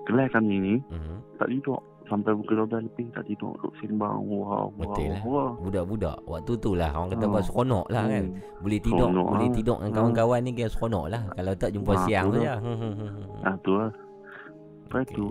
Kelas 0.06 0.28
kami 0.30 0.56
ni 0.58 0.76
Mhm. 0.82 1.16
tak 1.38 1.50
tidur. 1.50 1.80
Sampai 2.10 2.34
pukul 2.34 2.66
12 2.66 2.82
lebih 2.82 3.06
tak 3.14 3.22
tidur. 3.24 3.54
Duduk 3.56 3.74
sembang. 3.78 4.18
Wah, 4.26 4.66
wah, 4.66 4.66
Betul 4.74 5.14
lah. 5.14 5.22
wah. 5.22 5.52
Budak-budak 5.62 6.18
waktu 6.26 6.54
tu 6.58 6.74
lah 6.74 6.90
orang 6.90 7.14
kata 7.14 7.22
Oh. 7.22 7.30
buat 7.30 7.44
seronok 7.46 7.86
lah 7.86 8.04
kan. 8.04 8.26
Hmm. 8.26 8.42
Boleh 8.60 8.80
tidur, 8.82 8.98
Seronok 9.06 9.28
boleh 9.30 9.46
lah. 9.46 9.54
tidur 9.54 9.76
dengan 9.78 9.86
Ha. 9.86 9.98
kawan-kawan 10.02 10.40
ni 10.42 10.52
kira 10.52 10.70
seronok 10.70 11.06
lah. 11.06 11.22
Kalau 11.30 11.54
tak 11.54 11.70
jumpa 11.70 11.92
Ha, 11.94 12.02
siang 12.02 12.26
tu 12.26 12.40
saja. 12.42 12.54
Ah, 13.46 13.56
tu 13.62 13.72
lah. 13.78 13.92
Lepas 14.82 15.02
Okey. 15.06 15.14
tu, 15.14 15.26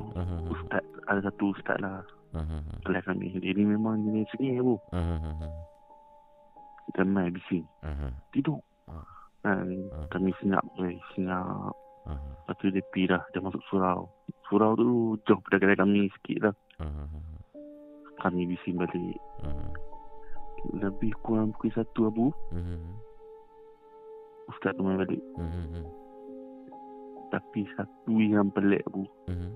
ustaz, 0.49 0.83
ada 1.03 1.21
satu 1.21 1.45
ustaz 1.51 1.77
lah. 1.83 1.99
Mhm. 2.35 2.85
Kelas 2.85 3.05
kami. 3.05 3.33
Ni 3.33 3.63
memang 3.65 4.05
jenis 4.05 4.29
sengih 4.33 4.61
bu. 4.61 4.77
Mhm. 4.93 5.49
Kita 6.89 7.03
main 7.05 7.33
bising. 7.33 7.65
Mhm. 7.85 8.11
Tidur. 8.33 8.61
Ah. 8.89 9.05
Dan 9.45 9.89
Ah. 9.93 10.05
kami 10.13 10.33
senyap. 10.41 10.65
Eh, 10.85 10.97
senyap. 11.15 11.73
Mhm. 12.05 12.31
Lepas 12.45 12.55
tu 12.61 12.67
dia 12.69 12.85
pergi 12.89 13.05
dah. 13.09 13.23
Dia 13.33 13.41
masuk 13.41 13.63
surau. 13.69 14.09
Surau 14.49 14.73
tu 14.77 14.89
jauh 15.25 15.41
pada 15.45 15.61
kedai 15.61 15.77
kami 15.77 16.09
sikit 16.21 16.49
lah. 16.49 16.55
Mhm. 16.81 17.21
Kami 18.19 18.41
bising 18.49 18.77
balik. 18.77 19.21
Mhm. 19.45 19.69
Lebih 20.83 21.13
kurang 21.23 21.53
pukul 21.55 21.71
satu 21.71 22.09
abu. 22.09 22.27
Mhm. 22.51 22.81
Ustaz 24.49 24.73
tu 24.75 24.83
main 24.83 24.97
balik. 24.97 25.21
Mhm. 25.37 25.85
Tapi 27.29 27.69
satu 27.77 28.13
yang 28.17 28.49
pelik 28.51 28.81
abu. 28.89 29.05
Mhm. 29.29 29.53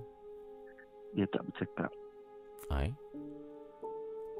Dia 1.16 1.26
tak 1.32 1.44
bercakap. 1.48 1.92
Hai. 2.68 2.88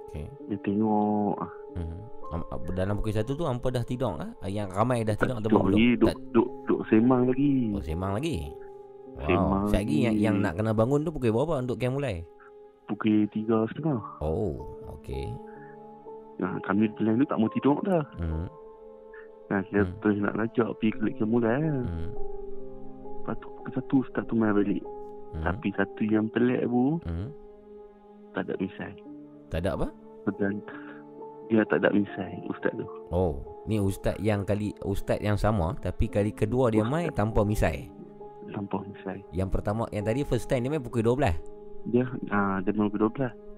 Okey. 0.04 0.26
Dia 0.46 0.58
tengok. 0.60 1.34
ah, 1.38 1.50
am- 2.32 2.46
Dalam 2.70 2.96
pukul 2.96 3.12
satu 3.12 3.32
tu 3.32 3.44
hampa 3.44 3.68
dah 3.70 3.82
tidur 3.82 4.14
kah? 4.14 4.30
Yang 4.44 4.68
ramai 4.72 5.02
dah 5.02 5.14
tidur 5.14 5.40
duduk 5.40 5.62
belum? 5.62 5.78
Duk, 5.98 6.16
duk, 6.32 6.48
duk 6.66 6.80
semang 6.86 7.26
lagi. 7.26 7.72
oh, 7.72 7.82
semang 7.82 8.12
lagi. 8.14 8.52
Wow. 9.12 9.26
Semang 9.26 9.64
lagi 9.68 9.96
yang, 10.02 10.16
yang 10.16 10.36
nak 10.38 10.56
kena 10.56 10.72
bangun 10.72 11.02
tu 11.02 11.10
pukul 11.10 11.32
berapa 11.32 11.60
untuk 11.60 11.76
camp 11.76 11.96
mulai? 11.96 12.24
Pukul 12.86 13.28
tiga 13.28 13.64
setengah. 13.68 14.00
Oh, 14.20 14.56
okey. 14.92 15.28
Ha, 16.40 16.58
kami 16.60 16.90
plan 16.92 17.16
tu 17.16 17.24
tak 17.24 17.38
mau 17.38 17.50
tidur 17.50 17.78
dah. 17.82 18.02
Hmm. 18.16 18.48
Ha, 19.48 19.60
saya 19.68 19.84
Hmm. 19.84 19.94
terus 20.00 20.16
nak 20.18 20.34
lajak 20.34 20.68
pergi 20.76 20.90
klik 20.96 21.14
ke 21.16 21.24
mula. 21.24 21.54
Hmm. 21.54 21.84
Hmm. 21.84 22.10
Lepas 23.22 23.36
tu 23.38 23.48
pukul 23.52 23.72
satu 23.72 23.96
start 24.08 24.26
tu 24.26 24.34
main 24.34 24.50
balik. 24.50 24.82
Hmm. 25.32 25.44
Tapi 25.44 25.68
satu 25.72 26.02
yang 26.02 26.26
pelik 26.28 26.64
bu, 26.66 26.98
Hmm. 27.04 27.28
Tak 28.32 28.48
ada 28.48 28.54
misai. 28.58 28.92
Tak 29.52 29.58
ada 29.64 29.70
apa? 29.76 29.88
Dan 30.40 30.64
dia 31.52 31.62
tak 31.68 31.84
ada 31.84 31.92
misai 31.92 32.40
ustaz 32.48 32.72
tu. 32.72 32.86
Oh, 33.12 33.44
ni 33.68 33.76
ustaz 33.76 34.16
yang 34.16 34.48
kali 34.48 34.72
ustaz 34.88 35.20
yang 35.20 35.36
sama 35.36 35.76
tapi 35.76 36.08
kali 36.08 36.32
kedua 36.32 36.72
dia 36.72 36.80
main 36.80 37.12
tanpa 37.12 37.44
misai. 37.44 37.92
Tanpa 38.52 38.80
misai. 38.88 39.20
Yang 39.36 39.60
pertama 39.60 39.84
yang 39.92 40.08
tadi 40.08 40.24
first 40.24 40.48
time 40.48 40.64
dia 40.64 40.72
main 40.72 40.80
pukul 40.80 41.04
12. 41.04 41.92
Dia 41.92 42.08
ah 42.32 42.56
dia 42.64 42.72
main 42.72 42.88
pukul 42.88 43.12
12. 43.12 43.52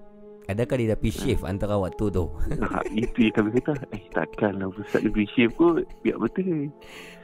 Adakah 0.45 0.77
dia 0.77 0.93
dah 0.93 0.99
pergi 1.01 1.13
shift 1.17 1.41
antara 1.41 1.73
waktu 1.73 2.05
tu? 2.13 2.29
ha, 2.69 2.85
itu 2.93 3.17
yang 3.17 3.33
kami 3.33 3.49
kata, 3.65 3.81
eh 3.97 4.05
takkan 4.13 4.61
lah 4.61 4.69
ustaz 4.69 5.01
ni 5.01 5.09
pergi 5.09 5.29
shift 5.33 5.57
kot. 5.57 5.81
Biar 6.05 6.21
betul. 6.21 6.69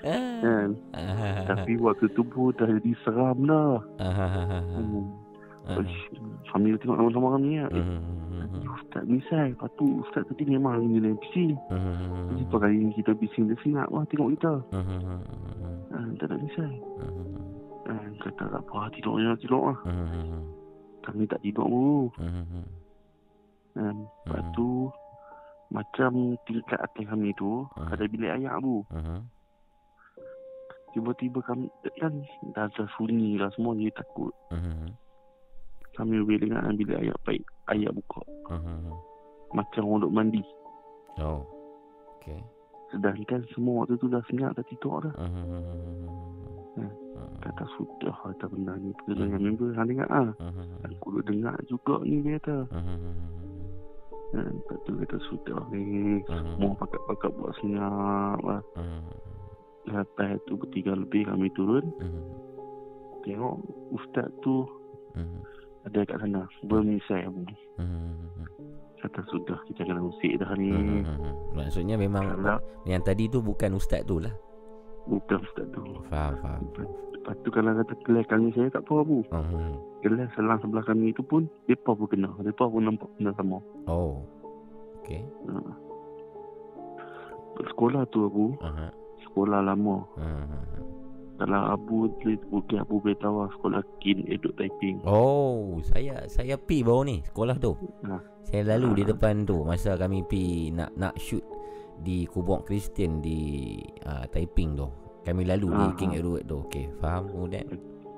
Ah. 0.02 0.42
Kan? 0.42 0.70
Ah. 0.98 1.46
Tapi 1.46 1.78
waktu 1.78 2.10
tu 2.18 2.26
pun 2.26 2.50
dah 2.58 2.66
jadi 2.66 2.92
seram 3.06 3.46
dah. 3.46 3.78
Ah. 4.02 4.66
Hmm. 4.74 5.06
Uish, 5.80 6.00
Kami 6.52 6.76
tengok 6.76 6.98
sama-sama 7.00 7.28
kami 7.40 7.64
lah. 7.64 7.70
Eh, 7.72 7.86
Hmm. 8.52 8.68
Ustaz 8.72 9.04
misai. 9.08 9.56
Lepas 9.56 9.72
tu 9.78 10.04
ustaz 10.04 10.28
tadi 10.28 10.44
memang 10.44 10.84
ni 10.84 11.00
lain 11.00 11.16
bising. 11.16 11.56
Hmm. 11.72 12.36
Jadi 12.36 12.44
per 12.50 12.58
kali 12.60 12.78
ni 12.82 12.92
kita 12.92 13.16
bising 13.16 13.48
dia 13.48 13.56
singat 13.64 13.88
wah 13.88 14.04
tengok 14.08 14.36
kita. 14.36 14.54
Hmm. 14.76 15.22
Ha, 15.92 15.98
tak 16.20 16.28
ada 16.28 16.36
misai. 16.36 16.74
Hmm. 17.00 17.40
Ha, 17.88 17.94
kata 18.20 18.44
tak 18.50 18.62
apa 18.62 18.92
tidur 18.92 19.16
je 19.18 19.32
tidur 19.40 19.72
lah. 19.72 19.78
Hmm. 19.88 20.44
Kami 21.02 21.24
tak 21.26 21.40
tidur 21.40 21.64
dulu. 21.64 22.12
Hmm. 22.20 22.66
Kan? 23.72 23.96
Lepas 24.28 24.44
Hmm. 24.44 24.52
tu 24.52 24.68
macam 25.72 26.12
tingkat 26.44 26.80
atas 26.82 27.06
kami 27.08 27.32
tu 27.40 27.64
Hmm. 27.72 27.88
ada 27.88 28.04
bilik 28.04 28.32
ayak 28.36 28.56
bu. 28.60 28.84
Hmm. 28.92 29.24
Tiba-tiba 30.92 31.40
kami 31.48 31.72
kan 31.96 32.12
dah 32.52 32.68
dah 32.68 32.88
sunyi 33.00 33.40
lah 33.40 33.48
semua 33.56 33.72
jadi 33.74 33.96
takut. 33.96 34.36
Hmm. 34.52 34.92
Kami 36.02 36.18
boleh 36.26 36.42
dengar 36.42 36.66
bilik 36.74 36.98
ayak 36.98 37.18
baik 37.30 37.46
ayak 37.70 37.94
buka. 37.94 38.26
Hmm. 38.50 38.90
Macam 39.54 39.86
orang 39.86 40.02
duk 40.02 40.16
mandi. 40.18 40.42
Oh. 41.22 41.46
Okay. 42.18 42.42
Sedangkan 42.90 43.46
semua 43.54 43.86
waktu 43.86 44.02
tu 44.02 44.10
dah 44.10 44.26
senyap 44.26 44.58
dah 44.58 44.66
tidur 44.66 44.98
dah. 45.06 45.14
Hmm. 45.22 46.90
Kata 47.42 47.70
sudah 47.78 48.14
kata 48.18 48.50
benda 48.50 48.74
ni 48.82 48.98
pergi 48.98 49.14
dengan 49.14 49.46
member 49.46 49.78
hang 49.78 49.94
dengar 49.94 50.10
ah. 50.10 50.34
Hmm. 50.42 50.90
Aku 50.90 51.22
duk 51.22 51.30
dengar 51.30 51.54
juga 51.70 52.02
ni 52.02 52.18
dia 52.26 52.42
kata. 52.42 52.58
Hmm. 52.74 52.98
Ha, 54.34 54.42
lepas 54.42 54.78
tu 54.82 54.90
kata 55.06 55.18
sudah 55.30 55.62
ni. 55.70 56.18
Semua 56.26 56.74
pakat-pakat 56.82 57.30
buat 57.38 57.54
senyap 57.62 58.42
lah. 58.42 58.62
Hmm. 58.74 59.06
Lepas 59.86 60.42
tu 60.50 60.58
bertiga 60.58 60.98
lebih 60.98 61.30
kami 61.30 61.54
turun. 61.54 61.86
Hmm. 62.02 62.26
Tengok 63.22 63.62
ustaz 63.94 64.34
tu 64.42 64.66
Hmm. 65.12 65.44
Ada 65.86 66.00
kat 66.06 66.18
sana. 66.22 66.46
Bermisai 66.66 67.26
abu. 67.26 67.42
Hmm. 67.78 68.46
Kata 69.02 69.26
sudah 69.34 69.58
kita 69.66 69.82
kena 69.82 70.02
usik 70.06 70.38
dah 70.38 70.54
ni. 70.54 70.70
Hmm. 70.70 71.02
Maksudnya 71.58 71.98
memang 71.98 72.38
Kalau 72.38 72.62
yang 72.86 73.02
tadi 73.02 73.26
tu 73.26 73.42
bukan 73.42 73.74
ustaz 73.74 74.06
tu 74.06 74.22
lah. 74.22 74.34
bukan 75.10 75.42
ustaz 75.42 75.66
tu. 75.74 75.82
Faham, 76.14 76.38
faham. 76.46 76.62
Lepas 77.18 77.34
tu 77.42 77.50
kalau 77.50 77.74
kata 77.82 77.94
kelas 78.06 78.26
kami 78.30 78.54
saya 78.54 78.70
tak 78.70 78.86
apa 78.86 79.02
abu. 79.02 79.26
Hmm. 79.34 79.74
Kelas 80.06 80.30
selang 80.38 80.62
sebelah 80.62 80.86
kami 80.86 81.14
tu 81.18 81.26
pun 81.26 81.50
mereka 81.66 81.98
pun 81.98 82.06
kena. 82.06 82.30
Mereka 82.38 82.62
pun 82.70 82.82
nampak 82.86 83.10
benda 83.18 83.34
sama. 83.34 83.58
Oh. 83.90 84.22
Okay. 85.02 85.26
Ha. 85.50 85.58
Sekolah 87.74 88.06
tu 88.14 88.26
abu. 88.26 88.54
Aha. 88.62 88.94
Sekolah 89.26 89.66
lama. 89.66 90.06
Hmm. 90.18 90.46
Kalau 91.42 91.74
abu 91.74 92.06
boleh 92.14 92.38
bukit 92.48 92.78
abu 92.78 93.02
boleh 93.02 93.18
tahu 93.18 93.50
sekolah 93.50 93.82
kin 93.98 94.22
eduk 94.30 94.54
typing. 94.54 95.02
Oh, 95.02 95.82
saya 95.82 96.30
saya 96.30 96.54
pi 96.54 96.86
baru 96.86 97.02
ni 97.02 97.18
sekolah 97.26 97.58
tu. 97.58 97.74
Ha. 98.06 98.22
Saya 98.46 98.78
lalu 98.78 99.02
di 99.02 99.04
Ha. 99.04 99.10
depan 99.10 99.42
tu 99.42 99.66
masa 99.66 99.98
kami 99.98 100.22
pi 100.22 100.70
nak 100.70 100.94
nak 100.94 101.18
shoot 101.18 101.42
di 101.98 102.30
Kubok 102.30 102.66
Kristian 102.66 103.26
di 103.26 103.74
uh, 104.06 104.30
Taiping 104.30 104.78
tu. 104.78 104.86
Kami 105.22 105.42
lalu 105.44 105.70
di 105.72 105.82
Ha, 105.84 105.98
King 105.98 106.14
ha. 106.14 106.18
Edward 106.18 106.44
tu. 106.46 106.62
Okey, 106.62 106.86
faham 106.98 107.26
kemudian? 107.26 107.66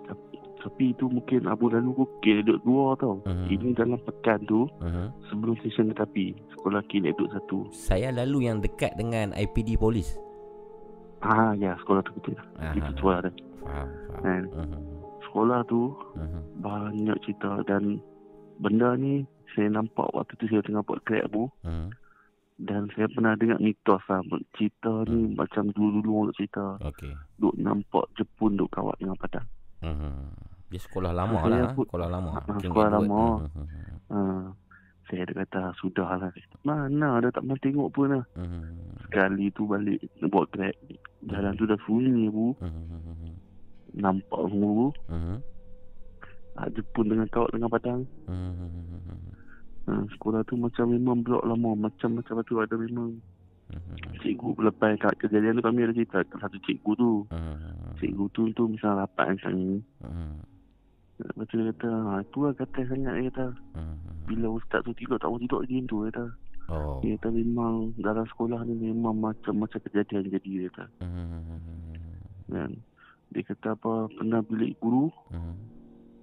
Tapi, 0.04 0.36
tapi 0.60 0.86
tu 0.94 1.08
mungkin 1.08 1.48
abu 1.48 1.68
lalu 1.68 1.96
bukit 1.98 2.44
eduk 2.44 2.60
dua 2.62 2.92
tau. 2.96 3.24
Mhm. 3.24 3.48
Ini 3.48 3.68
dalam 3.72 4.00
pekan 4.00 4.44
tu 4.44 4.68
Uh-huh. 4.80 5.08
sebelum 5.28 5.56
stesen 5.60 5.92
tetapi 5.92 6.36
sekolah 6.52 6.84
kin 6.88 7.08
eduk 7.08 7.32
satu. 7.32 7.72
Saya 7.72 8.12
lalu 8.12 8.52
yang 8.52 8.60
dekat 8.60 8.96
dengan 8.96 9.32
IPD 9.32 9.76
polis. 9.76 10.20
Ah 11.24 11.56
ya 11.56 11.74
sekolah 11.80 12.04
tu 12.04 12.12
betul. 12.14 12.36
Aha. 12.58 12.74
Itu 12.74 12.92
tua 12.96 13.20
dah. 13.20 13.34
Faham, 13.62 13.88
faham. 14.14 14.44
Uh-huh. 14.52 14.80
Sekolah 15.24 15.60
tu 15.64 15.82
Uh-huh. 16.14 16.42
banyak 16.60 17.18
cerita 17.22 17.64
dan 17.64 18.04
benda 18.56 18.94
ni 18.94 19.24
saya 19.52 19.72
nampak 19.72 20.12
waktu 20.12 20.36
tu 20.36 20.46
saya 20.46 20.62
tengah 20.62 20.82
buat 20.82 21.00
grab 21.02 21.26
bu 21.28 21.48
Uh-huh. 21.64 21.88
dan 22.60 22.86
saya 22.92 23.08
pernah 23.08 23.34
dengar 23.34 23.58
mitos 23.58 24.04
lah 24.04 24.22
cerita 24.54 24.94
ni 25.08 25.26
Hmm. 25.26 25.36
macam 25.36 25.64
dulu-dulu 25.70 26.12
orang 26.22 26.36
cerita 26.36 26.78
Okey. 26.82 27.16
duk 27.36 27.56
nampak 27.58 28.06
Jepun 28.14 28.54
duk 28.54 28.70
kawat 28.70 28.94
dengan 28.98 29.16
padang. 29.16 29.48
Uh-huh. 29.80 30.28
Dia 30.70 30.82
sekolah 30.82 31.12
lama 31.12 31.38
Saya 31.40 31.64
lah. 31.64 31.72
pun- 31.72 31.86
Sekolah 31.86 32.10
lama. 32.10 32.30
Ah, 32.36 32.44
King 32.58 32.68
sekolah 32.68 32.90
lama. 32.92 33.22
Uh-huh. 33.40 33.66
Ha, 34.10 34.20
saya 35.14 35.30
ada 35.30 35.46
kata 35.46 35.62
sudah 35.78 36.10
lah. 36.18 36.34
Mana 36.66 37.22
ada 37.22 37.30
tak 37.30 37.46
pernah 37.46 37.62
tengok 37.62 37.90
pun 37.94 38.18
lah. 38.18 38.26
Uh-huh. 38.34 38.66
Sekali 39.06 39.54
tu 39.54 39.70
balik 39.70 40.02
buat 40.26 40.50
grab. 40.50 40.74
Jalan 41.30 41.54
tu 41.54 41.70
dah 41.70 41.78
sunyi 41.86 42.34
bu. 42.34 42.58
Uh-huh. 42.58 43.30
Nampak 43.94 44.42
semua 44.50 44.72
bu. 44.74 44.88
Uh-huh. 45.14 45.38
Ha, 46.58 46.66
Jepun 46.74 47.14
dengan 47.14 47.30
kawat 47.30 47.54
dengan 47.54 47.70
padang. 47.70 48.02
Uh-huh. 48.26 49.94
Ha, 49.94 50.02
sekolah 50.18 50.42
tu 50.50 50.58
macam 50.58 50.90
memang 50.90 51.22
blok 51.22 51.46
lama. 51.46 51.78
Macam-macam 51.78 52.42
tu 52.42 52.58
ada 52.58 52.74
memang 52.74 53.22
Uh-huh. 53.74 54.22
cikgu 54.22 54.70
lepas 54.70 55.02
kat 55.02 55.18
kejadian 55.18 55.58
tu 55.58 55.66
kami 55.66 55.82
ada 55.82 55.98
cerita 55.98 56.22
satu 56.38 56.62
cikgu 56.62 56.92
tu. 56.94 57.26
Uh-huh. 57.26 57.58
Cikgu 57.98 58.26
tu 58.30 58.42
tu 58.54 58.70
misalnya 58.70 59.08
rapat 59.08 59.34
dengan 59.34 59.40
kami. 59.50 59.72
Uh-huh. 60.04 60.36
Lepas 61.14 61.46
dia 61.46 61.70
kata, 61.70 61.90
ha, 62.10 62.14
tu 62.34 62.42
lah 62.42 62.54
kata 62.58 62.80
sangat 62.90 63.14
dia 63.22 63.30
kata. 63.30 63.46
Uh-huh. 63.78 63.96
Bila 64.26 64.48
ustaz 64.58 64.82
tu 64.82 64.92
tidur 64.98 65.22
tak 65.22 65.30
mau 65.30 65.38
tidur 65.38 65.62
lagi 65.62 65.78
tu 65.86 65.98
dia 66.02 66.10
kata. 66.10 66.26
Oh. 66.74 66.98
Dia 67.04 67.14
kata 67.22 67.30
memang 67.30 67.74
dalam 68.02 68.26
sekolah 68.26 68.60
ni 68.66 68.74
memang 68.90 69.16
macam-macam 69.22 69.80
kejadian 69.84 70.26
jadi 70.32 70.50
dia 70.50 70.70
kata. 70.74 70.86
Uh-huh. 71.06 71.60
Kan? 72.50 72.72
Dia 73.30 73.42
kata 73.46 73.68
apa, 73.74 73.92
pernah 74.10 74.42
bilik 74.42 74.74
guru, 74.82 75.14
Uh-huh. 75.30 75.56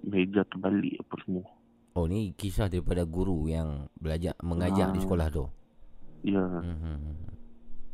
meja 0.03 0.43
terbalik 0.49 0.99
apa 0.99 1.15
semua. 1.23 1.45
Oh 1.91 2.07
ni 2.07 2.31
kisah 2.33 2.71
daripada 2.71 3.03
guru 3.03 3.51
yang 3.51 3.91
belajar 3.99 4.31
mengajar 4.39 4.91
di 4.91 4.99
Ah. 4.99 5.03
sekolah 5.03 5.27
tu. 5.27 5.45
Ya, 6.23 6.39
Hmm. 6.39 7.17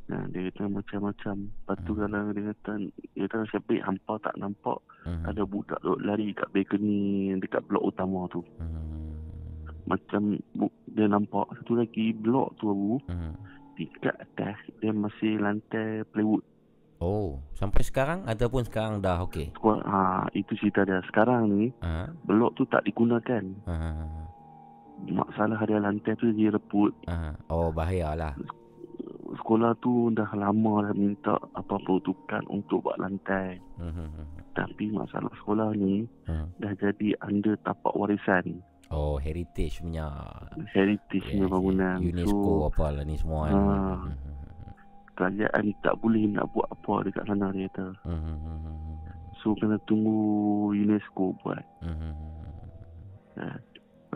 Nah, 0.08 0.24
dia 0.28 0.48
kata 0.50 0.68
macam-macam. 0.68 1.36
Lepas 1.48 1.78
tu 1.84 1.92
Hmm. 1.94 2.00
kalau 2.02 2.22
dia 2.32 2.44
kata, 2.52 2.72
dia 3.14 3.26
kata 3.28 3.46
siapa 3.48 3.74
hampa 3.84 4.14
tak 4.24 4.36
nampak, 4.36 4.80
Hmm. 5.04 5.24
ada 5.24 5.42
budak 5.44 5.80
duk 5.80 6.00
lari 6.02 6.32
kat 6.32 6.48
balcony 6.52 6.98
dekat 7.40 7.64
blok 7.68 7.84
utama 7.86 8.28
tu. 8.28 8.44
Hmm. 8.60 9.16
Macam 9.88 10.36
bu, 10.52 10.68
dia 10.90 11.08
nampak 11.08 11.48
satu 11.56 11.80
lagi 11.80 12.12
blok 12.12 12.56
tu 12.60 12.68
abu, 12.68 13.00
Hmm. 13.08 13.36
tingkat 13.76 14.16
atas 14.18 14.58
dia 14.80 14.92
masih 14.92 15.40
lantai 15.40 16.04
plywood. 16.12 16.44
Oh, 16.98 17.38
sampai 17.54 17.86
sekarang 17.86 18.26
ataupun 18.26 18.66
sekarang 18.66 18.98
dah 19.00 19.22
okey. 19.30 19.54
Ha, 19.54 20.26
itu 20.34 20.58
cerita 20.58 20.82
dia. 20.82 20.98
Sekarang 21.06 21.46
ni, 21.46 21.70
Ha. 21.86 22.10
blok 22.26 22.58
tu 22.58 22.66
tak 22.66 22.82
digunakan. 22.84 23.46
Ha. 23.70 23.76
Masalah 25.06 25.62
dia 25.62 25.78
lantai 25.78 26.18
tu 26.18 26.34
dia 26.34 26.50
reput. 26.50 26.90
Ha. 27.06 27.38
Oh, 27.54 27.70
bahayalah. 27.70 28.34
Sekolah 29.36 29.76
tu 29.84 30.08
dah 30.16 30.30
lama 30.40 30.88
dah 30.88 30.96
minta 30.96 31.36
apa 31.52 31.76
peruntukan 31.84 32.44
untuk 32.48 32.88
buat 32.88 32.96
lantai. 32.96 33.60
Hmm. 33.76 34.08
Tapi 34.56 34.90
masalah 34.96 35.32
sekolah 35.44 35.76
ni 35.76 36.08
Hmm. 36.30 36.48
dah 36.58 36.72
jadi 36.80 37.12
under 37.26 37.60
tapak 37.62 37.92
warisan. 37.92 38.64
Oh, 38.88 39.20
heritage 39.20 39.84
punya 39.84 40.08
Heritage 40.72 41.28
yes, 41.28 41.32
punya 41.36 41.48
bangunan. 41.52 42.00
UNESCO 42.00 42.52
So, 42.64 42.72
apalah 42.72 43.04
ni 43.04 43.20
semua 43.20 43.52
kan. 43.52 43.56
Ah. 43.60 44.00
kerajaan 45.18 45.74
tak 45.82 45.98
boleh 45.98 46.30
nak 46.30 46.46
buat 46.54 46.70
apa 46.70 47.10
dekat 47.10 47.26
sana 47.26 47.50
dia 47.50 47.66
kata. 47.74 47.90
Hmm. 48.06 48.38
So 49.42 49.58
kena 49.58 49.76
tunggu 49.90 50.14
UNESCO 50.72 51.34
buat. 51.42 51.66
Hmm. 51.82 52.14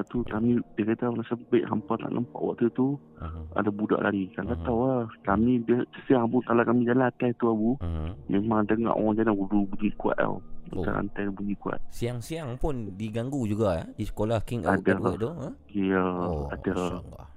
Lepas 0.02 0.10
tu 0.10 0.26
kami, 0.26 0.58
dia 0.74 0.84
kata 0.88 1.14
baik 1.48 1.62
hampa 1.64 1.94
tak 1.96 2.10
nampak 2.10 2.42
waktu 2.42 2.74
tu 2.74 2.98
Hmm. 3.16 3.46
ada 3.54 3.70
budak 3.70 4.02
lari. 4.02 4.34
Kan 4.34 4.50
tak 4.50 4.66
tahu 4.66 4.82
lah. 4.82 5.06
Kami 5.22 5.62
dia 5.62 5.78
siang 6.04 6.26
pun 6.26 6.42
kalau 6.42 6.66
kami 6.66 6.84
jalan 6.84 7.06
atas 7.06 7.38
tu 7.38 7.46
abu. 7.48 7.78
Hmm. 7.78 8.18
Memang 8.26 8.66
dengar 8.66 8.98
orang 8.98 9.14
jalan 9.14 9.38
wudu 9.38 9.70
bunyi 9.70 9.94
kuat 9.94 10.18
tau. 10.18 10.42
Oh. 10.72 10.82
Lantai 10.82 11.30
bunyi 11.30 11.54
kuat. 11.54 11.78
Siang-siang 11.88 12.58
pun 12.58 12.98
diganggu 12.98 13.46
juga 13.46 13.78
eh 13.78 13.94
di 13.94 14.02
sekolah 14.04 14.42
King 14.42 14.66
Ada 14.66 14.82
Edward 14.90 15.06
lah. 15.06 15.14
tu. 15.16 15.30
Ha? 15.30 15.50
Ya, 15.70 16.02
Oh, 16.02 16.50
ada. 16.50 16.74
Masya 16.74 16.98
Allah. 16.98 17.28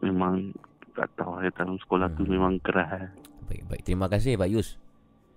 memang 0.00 0.34
tak 0.92 1.08
tahu 1.14 1.32
ya 1.38 1.50
dalam 1.52 1.76
sekolah 1.78 2.08
tu 2.14 2.22
Hmm. 2.22 2.32
memang 2.32 2.52
keras. 2.60 2.88
eh. 2.96 3.08
Baik, 3.44 3.62
baik. 3.68 3.82
Terima 3.84 4.06
kasih 4.06 4.34
Pak 4.34 4.48
Yus. 4.48 4.80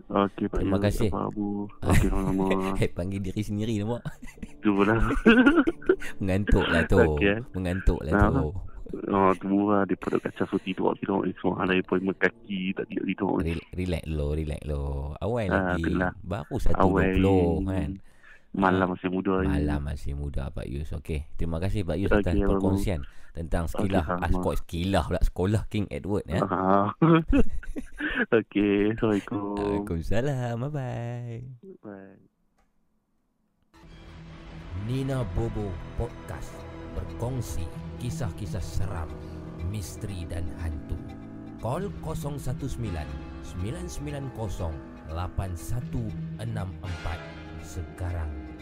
Okey, 0.05 0.45
Pak 0.45 0.59
Terima 0.59 0.77
kasih. 0.77 1.09
Apa 1.09 1.27
Abu? 1.27 1.65
Okey, 1.81 2.07
lama. 2.07 2.47
Eh, 2.81 2.89
panggil 2.89 3.19
diri 3.19 3.39
sendiri 3.39 3.77
nampak. 3.77 4.03
tu 4.59 4.71
pula. 4.71 4.95
Mengantuk 6.19 6.65
lah 6.65 6.83
tu. 6.85 6.99
Okey. 6.99 7.39
Mengantuk 7.51 7.99
lah 8.01 8.13
Ah. 8.13 8.29
tu. 8.29 8.47
Oh, 9.09 9.31
tu 9.33 9.49
lah 9.65 9.81
daripada 9.83 10.21
kaca 10.21 10.45
so 10.45 10.53
tidur 10.59 10.93
tidur 10.95 11.25
ni 11.25 11.33
semua 11.35 11.65
ada 11.65 11.73
appointment 11.73 12.13
kaki 12.15 12.77
tak 12.77 12.85
tidur 12.85 13.05
tidur. 13.07 13.33
Rel- 13.41 13.67
Relax 13.73 14.03
lo, 14.05 14.27
relax 14.31 14.61
lo. 14.63 14.83
Awal 15.17 15.49
Ah, 15.49 15.73
lagi. 15.73 15.83
lah. 15.89 16.13
Baru 16.19 16.61
1.20 16.61 17.65
kan. 17.65 17.91
Malam 18.53 18.93
masih 18.93 19.09
muda 19.09 19.41
ni. 19.41 19.49
Malam 19.49 19.81
masih 19.81 20.13
muda 20.13 20.53
Pak 20.53 20.69
Yus. 20.69 20.93
Okey. 20.93 21.25
Terima 21.33 21.57
kasih 21.57 21.81
Pak 21.81 21.97
Yus 21.97 22.13
Okey, 22.13 22.21
atas 22.21 22.37
perkongsian 22.37 23.01
tentang 23.33 23.65
sekilah 23.65 24.05
Okey, 24.05 24.29
okay, 24.29 24.29
ah, 24.29 24.53
sekilah 24.61 25.03
pula 25.09 25.21
sekolah 25.25 25.61
King 25.73 25.89
Edward 25.89 26.21
ya. 26.29 26.45
Ah. 26.45 26.93
Okey, 28.37 28.93
Assalamualaikum. 28.93 29.57
Waalaikumsalam. 29.57 30.61
Bye 30.61 30.69
bye. 30.69 31.41
Bye. 31.81 32.21
Nina 34.85 35.25
Bobo 35.33 35.73
Podcast 35.97 36.53
berkongsi 36.93 37.65
kisah-kisah 37.97 38.61
seram, 38.61 39.09
misteri 39.71 40.29
dan 40.29 40.45
hantu. 40.61 40.99
Call 41.57 41.89
019 42.05 42.69
990 43.57 44.77
8164 45.09 47.32
sekarang. 47.73 48.52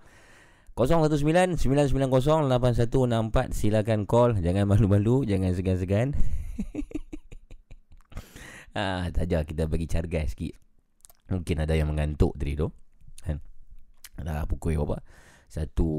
0199908164 0.80 1.60
Silakan 3.52 4.08
call. 4.08 4.40
Jangan 4.40 4.64
malu-malu. 4.64 5.28
Jangan 5.28 5.52
segan-segan 5.52 6.16
ah, 8.78 9.10
Saja 9.10 9.42
kita 9.42 9.66
bagi 9.66 9.90
carga 9.90 10.22
sikit. 10.30 10.54
Mungkin 11.34 11.66
ada 11.66 11.74
yang 11.74 11.90
mengantuk 11.90 12.38
tadi 12.38 12.54
tu 12.56 12.70
kan? 13.26 13.42
Dah 14.22 14.46
pukul 14.46 14.78
berapa? 14.78 15.02
Satu 15.50 15.90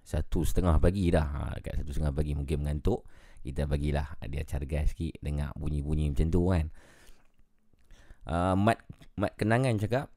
Satu 0.00 0.42
setengah 0.42 0.80
pagi 0.80 1.12
dah. 1.12 1.28
Ha, 1.28 1.60
Kat 1.60 1.84
satu 1.84 1.92
setengah 1.92 2.14
pagi 2.16 2.32
mungkin 2.32 2.64
mengantuk. 2.64 3.04
Kita 3.40 3.64
bagilah 3.64 4.20
Dia 4.28 4.44
cargas 4.44 4.92
sikit 4.92 5.16
Dengar 5.24 5.56
bunyi-bunyi 5.56 6.12
macam 6.12 6.28
tu 6.28 6.42
kan? 6.52 6.66
Uh, 8.28 8.52
Mat, 8.52 8.84
Mat 9.16 9.32
Kenangan 9.40 9.80
cakap 9.80 10.12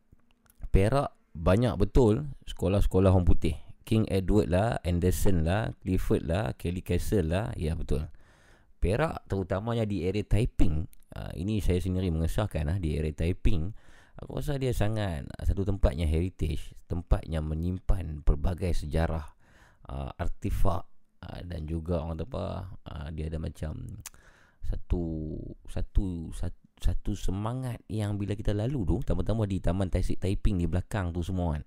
Perak 0.75 1.15
banyak 1.31 1.71
betul 1.79 2.27
Sekolah-sekolah 2.43 3.15
orang 3.15 3.23
putih. 3.23 3.55
King 3.87 4.07
Edward 4.11 4.51
lah 4.51 4.79
Anderson 4.83 5.47
lah 5.47 5.71
Clifford 5.79 6.23
lah 6.27 6.51
Kelly 6.59 6.83
Castle 6.83 7.31
lah. 7.31 7.51
Ya 7.55 7.75
betul. 7.75 8.07
Perak 8.83 9.23
terutamanya 9.31 9.87
di 9.87 10.03
area 10.03 10.27
Taiping 10.27 10.83
uh, 11.15 11.31
Ini 11.37 11.61
saya 11.61 11.79
sendiri 11.79 12.09
mengesahkan 12.09 12.67
lah 12.67 12.77
Di 12.81 12.97
area 12.97 13.13
Taiping. 13.13 13.73
Aku 14.21 14.37
rasa 14.37 14.57
dia 14.61 14.73
sangat 14.73 15.25
Satu 15.41 15.65
tempatnya 15.65 16.05
heritage 16.05 16.73
Tempatnya 16.85 17.41
menyimpan 17.41 18.21
Pelbagai 18.21 18.73
sejarah 18.77 19.25
uh, 19.89 20.11
Artifak 20.17 20.85
uh, 21.25 21.39
Dan 21.41 21.65
juga 21.65 22.03
orang 22.05 22.21
apa 22.21 22.77
uh, 22.89 23.07
Dia 23.09 23.29
ada 23.29 23.41
macam 23.41 23.73
Satu 24.61 25.33
Satu 25.65 26.29
Satu 26.33 26.63
satu 26.83 27.15
semangat 27.15 27.79
yang 27.87 28.19
bila 28.19 28.35
kita 28.35 28.51
lalu 28.51 28.83
tu 28.83 28.95
tambah-tambah 29.07 29.47
di 29.47 29.63
Taman 29.63 29.87
Taisik 29.87 30.19
Taiping 30.19 30.59
di 30.59 30.67
belakang 30.67 31.15
tu 31.15 31.23
semua 31.23 31.55
kan. 31.55 31.63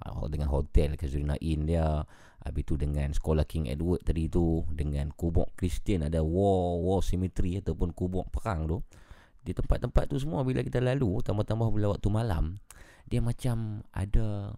Uh, 0.00 0.30
dengan 0.32 0.48
hotel 0.48 0.96
Kazurina 0.96 1.36
Inn 1.42 1.66
dia 1.66 2.00
habis 2.40 2.64
tu 2.64 2.80
dengan 2.80 3.12
sekolah 3.12 3.44
King 3.44 3.68
Edward 3.68 4.00
tadi 4.00 4.26
tu 4.32 4.64
dengan 4.72 5.12
kubuk 5.12 5.52
Kristian 5.56 6.08
ada 6.08 6.24
war 6.24 6.80
war 6.80 7.00
cemetery 7.04 7.60
ataupun 7.60 7.92
kubuk 7.92 8.32
perang 8.32 8.64
tu 8.64 8.78
di 9.40 9.52
tempat-tempat 9.52 10.08
tu 10.08 10.16
semua 10.20 10.44
bila 10.44 10.64
kita 10.64 10.80
lalu 10.80 11.20
tambah-tambah 11.20 11.68
bila 11.72 11.96
waktu 11.96 12.08
malam 12.08 12.60
dia 13.08 13.20
macam 13.20 13.84
ada 13.92 14.56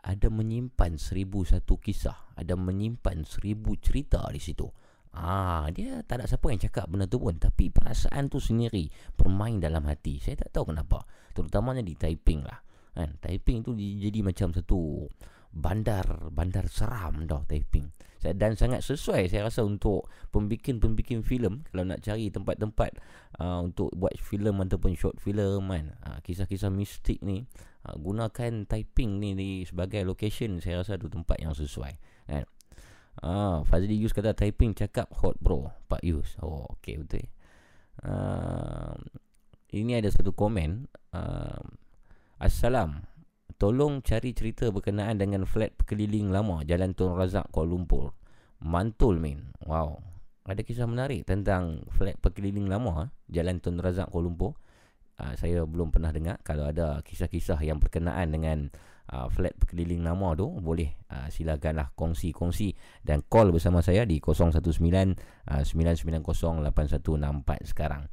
ada 0.00 0.28
menyimpan 0.32 0.96
seribu 0.96 1.44
satu 1.44 1.76
kisah 1.76 2.36
ada 2.36 2.56
menyimpan 2.56 3.24
seribu 3.24 3.76
cerita 3.80 4.24
di 4.32 4.40
situ 4.40 4.68
Ah, 5.10 5.66
dia 5.74 6.06
tak 6.06 6.22
ada 6.22 6.30
siapa 6.30 6.54
yang 6.54 6.62
cakap 6.62 6.86
benda 6.86 7.10
tu 7.10 7.18
pun 7.18 7.34
tapi 7.34 7.66
perasaan 7.66 8.30
tu 8.30 8.38
sendiri 8.38 8.86
bermain 9.18 9.58
dalam 9.58 9.82
hati. 9.90 10.22
Saya 10.22 10.46
tak 10.46 10.54
tahu 10.54 10.70
kenapa. 10.70 11.02
Terutamanya 11.34 11.82
di 11.82 11.98
Taiping 11.98 12.46
lah. 12.46 12.62
Kan? 12.94 13.18
Taiping 13.18 13.66
tu 13.66 13.74
jadi 13.74 14.22
macam 14.22 14.54
satu 14.54 15.10
bandar 15.50 16.30
bandar 16.30 16.70
seram 16.70 17.26
dah 17.26 17.42
Taiping. 17.46 17.90
Dan 18.20 18.52
sangat 18.52 18.84
sesuai 18.84 19.32
saya 19.32 19.48
rasa 19.48 19.64
untuk 19.64 20.12
pembikin-pembikin 20.28 21.24
filem 21.24 21.64
kalau 21.72 21.88
nak 21.88 22.04
cari 22.04 22.28
tempat-tempat 22.28 23.00
uh, 23.40 23.64
untuk 23.64 23.88
buat 23.96 24.12
filem 24.20 24.60
ataupun 24.60 24.92
short 24.92 25.16
film 25.16 25.72
kan. 25.72 25.96
Uh, 26.04 26.18
kisah-kisah 26.20 26.68
mistik 26.68 27.24
ni 27.24 27.48
uh, 27.88 27.96
gunakan 27.96 28.68
Taiping 28.68 29.24
ni 29.24 29.32
di 29.32 29.50
sebagai 29.64 30.04
location 30.04 30.60
saya 30.60 30.84
rasa 30.84 31.00
tu 31.00 31.08
tempat 31.08 31.40
yang 31.40 31.56
sesuai. 31.56 31.96
Kan? 32.28 32.44
Ah, 33.20 33.66
Fazli 33.66 34.00
Yus 34.00 34.16
kata 34.16 34.32
typing 34.32 34.72
cakap 34.72 35.10
hot 35.20 35.36
bro 35.42 35.68
Pak 35.92 36.00
Yus 36.00 36.40
Oh 36.40 36.64
okay 36.78 36.96
betul 36.96 37.26
uh, 38.06 38.96
Ini 39.74 40.00
ada 40.00 40.08
satu 40.08 40.32
komen 40.32 40.88
uh, 41.12 41.60
Assalam 42.40 43.09
Tolong 43.60 44.00
cari 44.00 44.32
cerita 44.32 44.72
berkenaan 44.72 45.20
dengan 45.20 45.44
flat 45.44 45.76
keliling 45.84 46.32
lama 46.32 46.64
Jalan 46.64 46.96
Tun 46.96 47.12
Razak 47.12 47.52
Kuala 47.52 47.76
Lumpur. 47.76 48.16
Mantul 48.64 49.20
min. 49.20 49.52
Wow. 49.68 50.00
Ada 50.48 50.64
kisah 50.64 50.88
menarik 50.88 51.28
tentang 51.28 51.84
flat 51.92 52.16
perkeliling 52.24 52.72
lama 52.72 53.04
eh? 53.04 53.08
Jalan 53.28 53.60
Tun 53.60 53.76
Razak 53.76 54.08
Kuala 54.08 54.32
Lumpur. 54.32 54.56
Uh, 55.20 55.36
Saya 55.36 55.68
belum 55.68 55.92
pernah 55.92 56.08
dengar. 56.08 56.40
Kalau 56.40 56.72
ada 56.72 57.04
kisah-kisah 57.04 57.60
yang 57.60 57.76
berkenaan 57.76 58.32
dengan 58.32 58.72
uh, 59.12 59.28
flat 59.28 59.52
berkeliling 59.60 60.00
nama 60.00 60.32
tu 60.32 60.48
boleh 60.48 60.96
uh, 61.12 61.28
silakanlah 61.28 61.92
kongsi-kongsi 62.00 62.72
dan 63.04 63.20
call 63.28 63.52
bersama 63.52 63.84
saya 63.84 64.08
di 64.08 64.24
019 64.24 64.56
uh, 64.56 65.60
9908164 65.68 67.76
sekarang. 67.76 68.08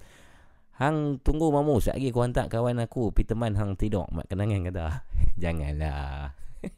Hang 0.77 1.17
tunggu 1.25 1.49
mamu 1.49 1.81
sekejap 1.81 1.97
lagi 1.97 2.07
aku 2.13 2.21
hantar 2.21 2.45
kawan 2.53 2.77
aku 2.77 3.09
Peterman 3.09 3.57
hang 3.57 3.73
tidur 3.73 4.05
mak 4.13 4.29
kenangan 4.29 4.61
kata. 4.69 5.01
Janganlah. 5.41 6.37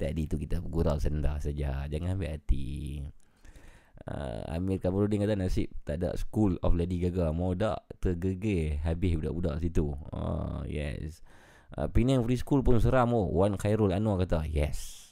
Tadi 0.00 0.22
tu 0.28 0.36
kita 0.36 0.60
bergurau 0.60 1.00
sendah 1.00 1.40
saja. 1.40 1.88
Jangan 1.88 2.20
ambil 2.20 2.36
hati. 2.36 3.00
Uh, 4.08 4.44
Amir 4.52 4.76
Kamarudin 4.76 5.24
kata 5.24 5.36
nasib 5.36 5.68
tak 5.84 6.00
ada 6.00 6.16
School 6.16 6.56
of 6.64 6.72
Lady 6.72 6.96
Gaga 6.96 7.28
Mau 7.34 7.52
tak 7.52 7.84
tergegir 8.00 8.80
Habis 8.80 9.20
budak-budak 9.20 9.60
situ 9.60 9.92
uh, 10.14 10.64
Yes 10.64 11.20
uh, 11.76 11.92
Penang 11.92 12.24
Free 12.24 12.40
School 12.40 12.64
pun 12.64 12.80
seram 12.80 13.12
oh. 13.12 13.28
Wan 13.28 13.60
Khairul 13.60 13.92
Anwar 13.92 14.24
kata 14.24 14.48
Yes 14.48 15.07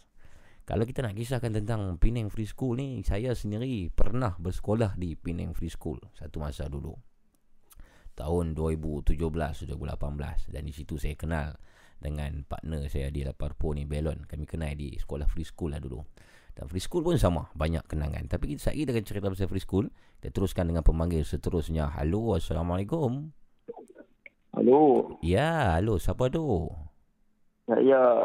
Kalau 0.67 0.83
kita 0.83 0.99
nak 1.07 1.15
kisahkan 1.15 1.55
tentang 1.55 1.95
Penang 2.03 2.27
Free 2.27 2.51
School 2.51 2.83
ni 2.83 2.99
Saya 3.07 3.39
sendiri 3.39 3.87
pernah 3.95 4.35
bersekolah 4.35 4.99
di 4.99 5.15
Penang 5.15 5.55
Free 5.55 5.71
School 5.71 6.03
Satu 6.11 6.43
masa 6.43 6.67
dulu. 6.67 6.91
Tahun 8.19 8.59
2017-2018 8.59 10.51
Dan 10.51 10.63
di 10.67 10.75
situ 10.75 10.99
saya 10.99 11.15
kenal 11.15 11.55
Dengan 12.03 12.43
partner 12.43 12.91
saya 12.91 13.15
di 13.15 13.23
Laparpo 13.23 13.71
ni 13.79 13.87
Belon 13.87 14.27
Kami 14.27 14.43
kenal 14.43 14.75
di 14.75 14.99
sekolah 14.99 15.31
Free 15.31 15.47
School 15.47 15.71
lah 15.71 15.79
dulu. 15.79 16.03
Dan 16.57 16.67
free 16.67 16.83
school 16.83 17.05
pun 17.07 17.15
sama 17.15 17.47
Banyak 17.55 17.87
kenangan. 17.87 18.27
Tapi 18.27 18.57
kita 18.57 18.73
saya 18.73 18.83
akan 18.83 19.05
cerita 19.07 19.31
pasal 19.31 19.47
free 19.47 19.63
school 19.63 19.87
Kita 20.19 20.35
teruskan 20.35 20.67
dengan 20.67 20.83
pemanggil 20.83 21.23
seterusnya. 21.23 21.95
Halo 21.95 22.35
Assalamualaikum. 22.35 23.31
Halo. 24.57 25.15
Ya 25.21 25.77
halo. 25.77 26.01
Siapa 26.01 26.33
tu? 26.33 26.73
Saya 27.69 28.25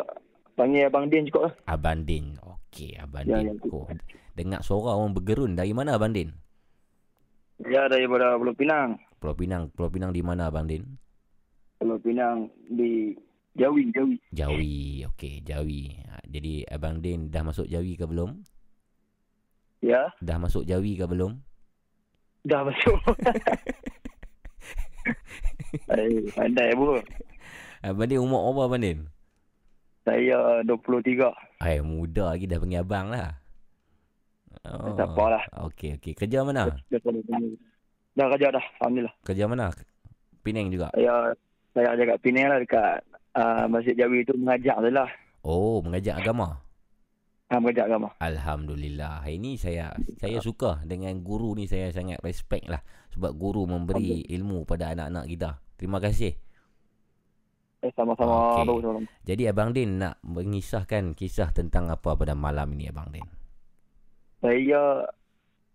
panggil 0.53 0.87
Abang 0.87 1.07
Din 1.07 1.23
juga 1.25 1.47
lah. 1.47 1.53
Abang 1.67 2.03
Din 2.03 2.35
Okey 2.39 2.95
Abang 2.95 3.25
Ya, 3.25 3.39
Din 3.39 3.57
ya. 3.57 3.71
oh, 3.71 3.87
Dengar 4.31 4.61
suara 4.61 4.95
orang 4.95 5.11
bergerun 5.11 5.53
Dari 5.53 5.71
mana 5.71 5.95
Abang 5.95 6.11
Din? 6.11 6.29
Ya 7.61 7.85
daripada 7.85 8.35
Pulau 8.35 8.53
Pinang. 8.53 8.97
Pulau 9.17 9.35
Pinang 9.35 9.69
Pulau 9.69 9.89
Pinang 9.89 10.09
di 10.09 10.19
mana 10.19 10.47
Abang 10.47 10.65
Din? 10.65 10.81
Pulau 11.77 11.97
Pinang 11.97 12.49
di 12.67 13.13
Jawi, 13.51 13.91
Jawi. 13.91 14.15
Jawi 14.31 14.73
Okey 15.11 15.43
Jawi 15.43 15.91
Ha, 16.07 16.23
Jadi 16.25 16.63
Abang 16.65 16.99
Din 16.99 17.27
dah 17.27 17.41
masuk 17.41 17.65
Jawi 17.65 17.95
ke 17.95 18.05
belum? 18.07 18.39
Ya, 19.81 20.13
Dah 20.21 20.37
masuk 20.37 20.61
Jawi 20.63 20.93
ke 20.93 21.09
belum? 21.09 21.41
dah 22.41 22.65
masuk. 22.65 22.97
Hai, 25.89 26.09
pandai 26.33 26.73
bro. 26.73 26.97
Abang 27.81 28.09
Din 28.09 28.21
umur 28.21 28.49
apa 28.49 28.61
Abang 28.65 28.81
Din? 28.81 28.99
Saya 30.01 30.65
23. 30.65 31.29
Ay, 31.61 31.77
muda 31.85 32.33
lagi 32.33 32.49
dah 32.49 32.57
panggil 32.57 32.81
abang 32.81 33.13
lah. 33.13 33.37
Oh. 34.65 34.93
Tak 34.97 35.13
apalah. 35.13 35.43
Okey, 35.69 35.97
okey. 36.01 36.13
Kerja 36.17 36.41
mana? 36.41 36.69
Dah, 38.17 38.27
kerja 38.33 38.47
dah. 38.49 38.65
Alhamdulillah. 38.81 39.15
Kerja 39.25 39.43
mana? 39.45 39.69
Penang 40.41 40.73
juga. 40.73 40.89
Saya 40.97 41.33
saya 41.71 41.87
ada 41.95 42.03
kat 42.03 42.17
Penang 42.19 42.47
lah 42.51 42.59
dekat 42.59 42.97
uh, 43.37 43.65
Masjid 43.69 43.95
Jawi 43.95 44.25
tu 44.27 44.33
mengajar 44.35 44.77
je 44.83 44.91
lah. 44.91 45.09
Oh, 45.41 45.79
mengajar 45.81 46.19
agama. 46.19 46.61
Ha, 47.51 47.59
mengajar 47.59 47.87
agama. 47.87 48.09
Alhamdulillah. 48.19 49.23
Hari 49.23 49.37
ni 49.37 49.55
saya 49.55 49.93
saya 50.19 50.37
suka 50.43 50.83
dengan 50.83 51.13
guru 51.23 51.55
ni 51.55 51.69
saya 51.69 51.93
sangat 51.93 52.19
respect 52.25 52.67
lah 52.67 52.81
sebab 53.13 53.31
guru 53.37 53.69
memberi 53.69 54.23
ilmu 54.33 54.67
pada 54.67 54.91
anak-anak 54.91 55.25
kita. 55.29 55.49
Terima 55.77 55.97
kasih. 55.97 56.35
Eh, 57.81 57.89
sama-sama. 57.91 58.61
Bagus, 58.61 58.79
sama 58.79 58.99
Jadi 59.23 59.43
Abang 59.45 59.71
Din 59.71 59.97
nak 59.97 60.21
mengisahkan 60.21 61.13
kisah 61.13 61.49
tentang 61.49 61.89
apa 61.89 62.13
pada 62.13 62.31
malam 62.31 62.69
ini 62.71 62.87
Abang 62.87 63.09
Din. 63.09 63.25
Saya 64.37 65.01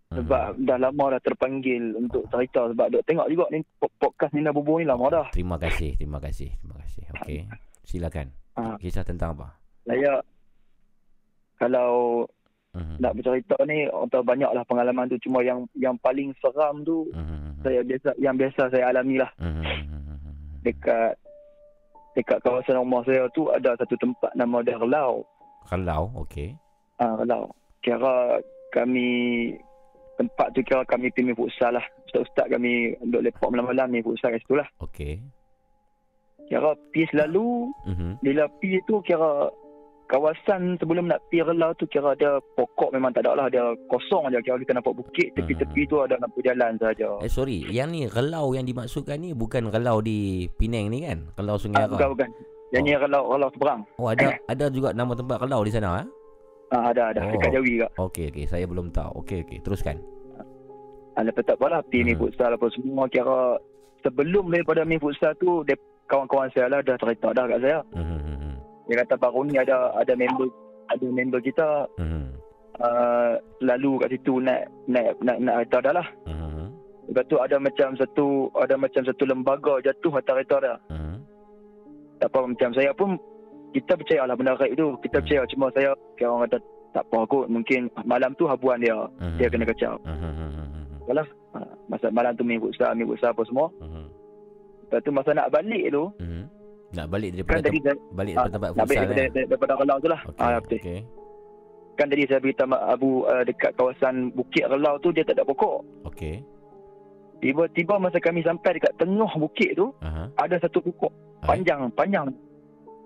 sebab 0.07 0.55
Mhm. 0.55 0.63
dah 0.63 0.77
lama 0.77 1.05
dah 1.09 1.21
terpanggil 1.21 1.91
untuk 1.93 2.23
cerita 2.27 2.63
sebab 2.65 2.87
duk 2.89 3.03
tengok 3.03 3.27
juga 3.27 3.45
ni 3.49 3.59
po- 3.75 3.91
podcast 3.93 4.31
ni 4.31 4.39
dah 4.39 4.51
berbual 4.51 4.79
ni 4.79 4.87
lama 4.87 5.03
dah. 5.09 5.27
Terima 5.29 5.55
kasih, 5.57 5.95
terima 5.95 6.15
kasih, 6.17 6.47
terima 6.53 6.75
kasih. 6.79 7.03
Okey. 7.13 7.39
Silakan. 7.83 8.27
Ha, 8.55 8.75
Kisah 8.77 9.03
tentang 9.03 9.35
apa? 9.35 9.59
saya 9.83 10.19
kalau 11.55 12.23
Mhm. 12.71 12.99
nak 12.99 13.13
bercerita 13.13 13.55
ni 13.63 13.83
atau 13.83 14.21
banyaklah 14.21 14.63
pengalaman 14.63 15.07
tu 15.07 15.17
cuma 15.19 15.41
yang 15.41 15.65
yang 15.73 15.95
paling 15.97 16.29
seram 16.37 16.83
tu 16.83 17.07
Mhm. 17.09 17.63
saya 17.63 17.79
biasa 17.81 18.09
yang 18.17 18.35
biasa 18.35 18.61
saya 18.69 18.91
alami 18.91 19.17
lah 19.17 19.31
Mhm. 19.37 19.63
dekat 20.61 21.15
dekat 22.17 22.41
kawasan 22.41 22.81
rumah 22.81 23.05
saya 23.05 23.29
tu 23.31 23.45
ada 23.53 23.77
satu 23.77 23.93
tempat 23.95 24.33
nama 24.33 24.65
dia 24.65 24.81
Relau. 24.81 25.21
Kalau, 25.69 26.09
okey. 26.25 26.57
Ah 26.97 27.13
Relau. 27.13 27.53
Kira 27.85 28.41
kami 28.73 29.53
tempat 30.17 30.49
tu 30.57 30.65
kira 30.65 30.81
kami 30.83 31.13
pergi 31.13 31.37
futsal 31.37 31.77
lah. 31.77 31.85
Ustaz-ustaz 32.09 32.49
kami 32.49 32.97
duk 33.05 33.21
lepak 33.21 33.53
malam-malam 33.53 33.93
ni 33.93 34.01
futsal 34.01 34.33
kat 34.33 34.41
situ 34.41 34.57
lah. 34.57 34.65
Okey. 34.81 35.21
Kira 36.49 36.73
pergi 36.89 37.05
selalu 37.13 37.69
Mhm. 37.85 38.09
bila 38.25 38.49
pergi 38.57 38.79
tu 38.89 38.97
kira 39.05 39.53
kawasan 40.07 40.75
sebelum 40.77 41.05
nak 41.05 41.21
pergi 41.25 41.43
Relau 41.43 41.71
tu 41.73 41.85
kira 41.85 42.11
ada 42.11 42.39
pokok 42.55 42.89
memang 42.89 43.11
tak 43.11 43.23
ada 43.23 43.35
lah. 43.35 43.47
Dia 43.47 43.61
kosong 43.85 44.27
je. 44.29 44.39
Kira 44.39 44.57
kita 44.57 44.73
nampak 44.73 44.95
bukit. 44.95 45.31
Tepi-tepi 45.33 45.81
tu 45.85 45.99
ada 45.99 46.15
nampak 46.17 46.41
jalan 46.41 46.75
saja. 46.75 47.19
Eh 47.19 47.27
sorry, 47.27 47.63
yang 47.67 47.91
ni 47.91 48.07
relau 48.07 48.51
yang 48.51 48.63
dimaksudkan 48.63 49.19
ni 49.19 49.31
bukan 49.31 49.67
relau 49.67 49.99
di 49.99 50.47
Penang 50.55 50.87
ni 50.87 51.03
kan? 51.03 51.27
Relau 51.35 51.55
Sungai 51.55 51.77
Ah, 51.77 51.85
Ara. 51.85 51.93
bukan, 51.93 52.07
bukan. 52.15 52.29
Yang 52.67 52.81
ni 52.81 52.91
kalau 52.97 53.21
kalau 53.29 53.47
seberang. 53.49 53.81
Oh 53.95 54.07
ada 54.07 54.27
ada 54.43 54.65
juga 54.67 54.91
nama 54.91 55.11
tempat 55.11 55.37
Kelau 55.37 55.61
di 55.61 55.71
sana 55.71 56.01
eh? 56.01 56.07
Ah, 56.67 56.91
ada 56.91 57.01
ada 57.09 57.19
Oh. 57.21 57.31
dekat 57.31 57.51
Jawi 57.53 57.69
juga. 57.73 57.87
Okey 57.97 58.25
okey 58.27 58.45
saya 58.45 58.65
belum 58.65 58.91
tahu. 58.91 59.21
Okey 59.21 59.39
okey 59.41 59.59
teruskan. 59.61 59.95
Ah, 61.13 61.23
lepas 61.23 61.43
tak 61.43 61.55
apalah 61.55 61.79
team 61.87 62.03
Hmm. 62.03 62.11
hmm. 62.11 62.21
futsal 62.21 62.51
apa 62.51 62.67
semua 62.69 63.07
kira 63.07 63.55
sebelum 64.01 64.47
daripada 64.47 64.83
main 64.83 64.99
futsal 64.99 65.31
tu 65.35 65.63
dia 65.63 65.79
kawan-kawan 66.05 66.51
saya 66.51 66.67
lah 66.67 66.79
dah 66.79 66.95
cerita 66.95 67.31
dah 67.31 67.45
kat 67.45 67.59
saya. 67.59 67.79
Hmm 67.89 68.03
hmm, 68.05 68.21
hmm. 68.35 68.46
Dia 68.87 69.03
kata 69.03 69.15
baru 69.15 69.43
ni 69.43 69.55
ada 69.55 69.91
ada 69.93 70.13
member 70.15 70.47
ada 70.87 71.05
member 71.05 71.39
kita 71.39 71.87
Hmm. 71.99 72.31
uh, 72.79 73.35
selalu 73.59 73.91
kat 73.99 74.09
situ 74.15 74.39
naik 74.39 74.63
naik 74.87 75.19
naik 75.19 75.39
naik 75.39 75.55
kereta 75.67 75.77
dah 75.83 75.93
lah. 75.99 76.07
Hmm. 76.25 76.71
Lepas 77.07 77.23
tu 77.27 77.37
ada 77.39 77.55
macam 77.55 77.89
satu 77.95 78.27
ada 78.55 78.75
macam 78.75 79.01
satu 79.03 79.23
lembaga 79.23 79.79
jatuh 79.79 80.11
atas 80.15 80.33
kereta 80.33 80.55
dah. 80.59 80.77
Hmm. 80.87 81.23
Tak 82.17 82.27
apa 82.31 82.39
macam 82.47 82.69
saya 82.73 82.91
pun 82.91 83.15
kita 83.71 83.93
percaya 83.93 84.25
lah 84.25 84.35
benda 84.35 84.55
raib 84.55 84.73
tu. 84.73 84.95
Kita 85.03 85.19
Hmm. 85.19 85.23
percaya 85.27 85.41
cuma 85.47 85.65
saya 85.71 85.89
kira 86.15 86.31
orang 86.31 86.47
kata 86.47 86.57
tak 86.95 87.03
apa 87.03 87.19
kot 87.27 87.45
mungkin 87.47 87.91
malam 88.03 88.31
tu 88.35 88.47
habuan 88.47 88.79
dia 88.79 88.95
Hmm. 89.19 89.35
dia 89.35 89.51
kena 89.51 89.67
kacau. 89.67 89.99
Hmm, 90.03 90.17
hmm, 90.17 90.33
hmm, 90.33 90.51
hmm, 90.51 90.67
hmm. 90.71 91.25
Ha, 91.55 91.63
masa 91.87 92.11
malam 92.11 92.35
tu 92.35 92.43
main 92.43 92.59
futsal, 92.59 92.91
main 92.93 93.07
futsal 93.07 93.31
apa 93.31 93.43
semua. 93.43 93.67
Hmm. 93.79 94.07
Lepas 94.87 94.99
tu 95.03 95.11
masa 95.11 95.31
nak 95.31 95.51
balik 95.51 95.91
tu 95.91 96.03
Hmm. 96.19 96.43
Nak 96.97 97.05
balik 97.07 97.29
kan 97.29 97.37
daripada 97.37 97.61
tadi 97.61 97.77
tem- 97.77 97.85
saya 97.93 98.15
balik 98.17 98.33
ah, 98.33 98.37
daripada 98.39 98.51
tempat 98.51 98.67
nak 98.67 98.75
balik 98.75 98.87
futsal 98.89 99.05
daripada, 99.07 99.21
eh. 99.21 99.29
daripada, 99.45 99.73
daripada 99.77 99.93
tu 99.95 100.09
lah. 100.09 100.21
Okey. 100.25 100.41
Ah, 100.41 100.57
betul. 100.57 100.79
Okey. 100.79 100.99
Kan 101.93 102.05
tadi 102.07 102.23
saya 102.25 102.39
beritahu 102.39 102.69
Mak 102.69 102.81
Abu 102.87 103.09
uh, 103.23 103.43
dekat 103.43 103.71
kawasan 103.73 104.15
Bukit 104.31 104.63
Relau 104.65 104.95
tu 104.97 105.09
dia 105.09 105.21
tak 105.21 105.33
ada 105.33 105.45
pokok. 105.45 105.77
Okey. 106.05 106.35
Tiba-tiba 107.37 108.01
masa 108.01 108.17
kami 108.17 108.41
sampai 108.41 108.71
dekat 108.73 108.97
tengah 108.97 109.29
bukit 109.37 109.77
tu 109.77 109.93
Aha. 110.01 110.25
ada 110.35 110.57
satu 110.57 110.81
pokok 110.81 111.13
Ah. 111.37 111.53
panjang 111.53 111.85
panjang. 111.93 112.25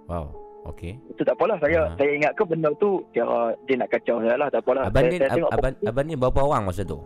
Wow. 0.08 0.32
Okey. 0.64 0.96
Itu 1.08 1.24
tak 1.24 1.36
apalah 1.36 1.60
saya 1.60 1.84
Ah. 1.84 1.96
saya 1.96 2.12
ingat 2.16 2.32
ke 2.32 2.44
benda 2.44 2.72
tu 2.80 3.04
kira 3.12 3.52
dia 3.68 3.76
nak 3.76 3.92
kacau 3.92 4.24
saya 4.24 4.40
lah 4.40 4.48
tak 4.48 4.64
apalah. 4.64 4.88
Abang 4.88 5.04
saya, 5.04 5.12
ni 5.12 5.18
saya 5.20 5.28
ab, 5.28 5.36
tengok 5.36 5.52
abang, 5.52 5.74
abang 5.84 6.06
ni 6.08 6.16
berapa 6.16 6.40
orang 6.40 6.64
masa 6.64 6.84
tu? 6.84 7.00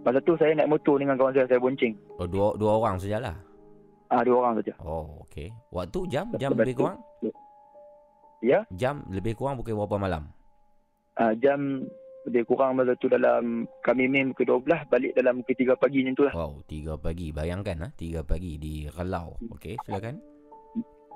masa 0.00 0.22
tu 0.22 0.38
saya 0.38 0.54
naik 0.54 0.70
motor 0.70 1.02
dengan 1.02 1.18
kawan 1.18 1.34
saya 1.34 1.50
saya 1.50 1.58
bonceng. 1.58 1.92
Oh 2.16 2.28
dua 2.28 2.54
dua 2.54 2.78
orang 2.78 2.94
sajalah. 2.94 3.34
Ah 4.06 4.22
dua 4.22 4.36
orang 4.40 4.54
saja. 4.58 4.74
Oh 4.80 5.26
okey. 5.26 5.50
Waktu 5.68 6.00
jam 6.06 6.26
jam 6.36 6.54
Lepas 6.54 6.60
lebih 6.62 6.74
tu- 6.74 6.80
kurang? 6.80 6.98
Ya, 8.38 8.60
Jam 8.70 9.02
lebih 9.08 9.32
kurang 9.34 9.56
pukul 9.56 9.74
berapa 9.74 9.96
malam? 9.96 10.28
ah, 11.16 11.32
jam 11.34 11.88
lebih 12.22 12.44
kurang 12.44 12.76
masa 12.76 12.92
tu 12.94 13.08
dalam 13.08 13.64
kami 13.80 14.06
main 14.06 14.30
pukul 14.30 14.60
12 14.60 14.84
balik 14.86 15.16
dalam 15.16 15.40
pukul 15.40 15.56
3 15.56 15.74
pagi 15.74 15.98
macam 16.02 16.14
tu 16.14 16.24
lah. 16.28 16.34
Wow, 16.36 16.52
3 16.62 16.94
pagi. 16.96 17.32
Bayangkan 17.32 17.76
ah, 17.80 17.90
3 17.90 18.20
pagi 18.22 18.60
di 18.60 18.74
Relau. 18.86 19.40
Okey, 19.48 19.80
silakan. 19.82 20.20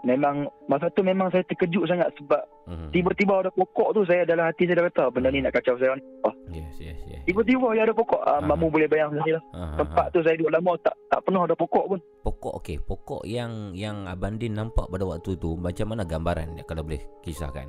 Memang 0.01 0.49
masa 0.65 0.89
tu 0.89 1.05
memang 1.05 1.29
saya 1.29 1.45
terkejut 1.45 1.85
sangat 1.85 2.09
sebab 2.17 2.41
Mhm. 2.65 2.89
tiba-tiba 2.89 3.35
ada 3.37 3.51
pokok 3.51 3.93
tu 3.93 4.01
saya 4.03 4.25
dalam 4.25 4.49
hati 4.49 4.65
saya 4.65 4.81
dah 4.81 4.87
kata 4.89 5.05
benda 5.11 5.29
ni 5.29 5.45
nak 5.45 5.53
kacau 5.53 5.77
saya 5.77 5.93
ni. 5.93 6.03
Oh, 6.23 6.33
Yes, 6.49 6.73
yes, 6.79 6.97
yes. 7.05 7.21
tiba-tiba 7.25 7.75
ya 7.75 7.85
ada 7.85 7.93
pokok. 7.93 8.17
Ah, 8.19 8.39
Ah. 8.39 8.41
mamu 8.41 8.69
boleh 8.69 8.87
bayang 8.87 9.13
sendiri 9.13 9.37
lah. 9.37 9.45
Tempat 9.77 10.07
tu 10.11 10.25
saya 10.25 10.35
duduk 10.35 10.51
lama 10.51 10.73
tak 10.81 10.97
tak 11.07 11.21
pernah 11.21 11.45
ada 11.45 11.53
pokok 11.53 11.85
pun. 11.87 12.01
Pokok 12.23 12.53
okey, 12.59 12.81
pokok 12.81 13.23
yang 13.25 13.53
yang 13.73 14.09
Abang 14.09 14.35
Din 14.35 14.55
nampak 14.55 14.89
pada 14.89 15.05
waktu 15.05 15.37
tu 15.37 15.53
macam 15.55 15.87
mana 15.87 16.03
gambaran 16.03 16.55
dia 16.55 16.65
kalau 16.65 16.81
boleh 16.81 17.05
kisahkan? 17.21 17.69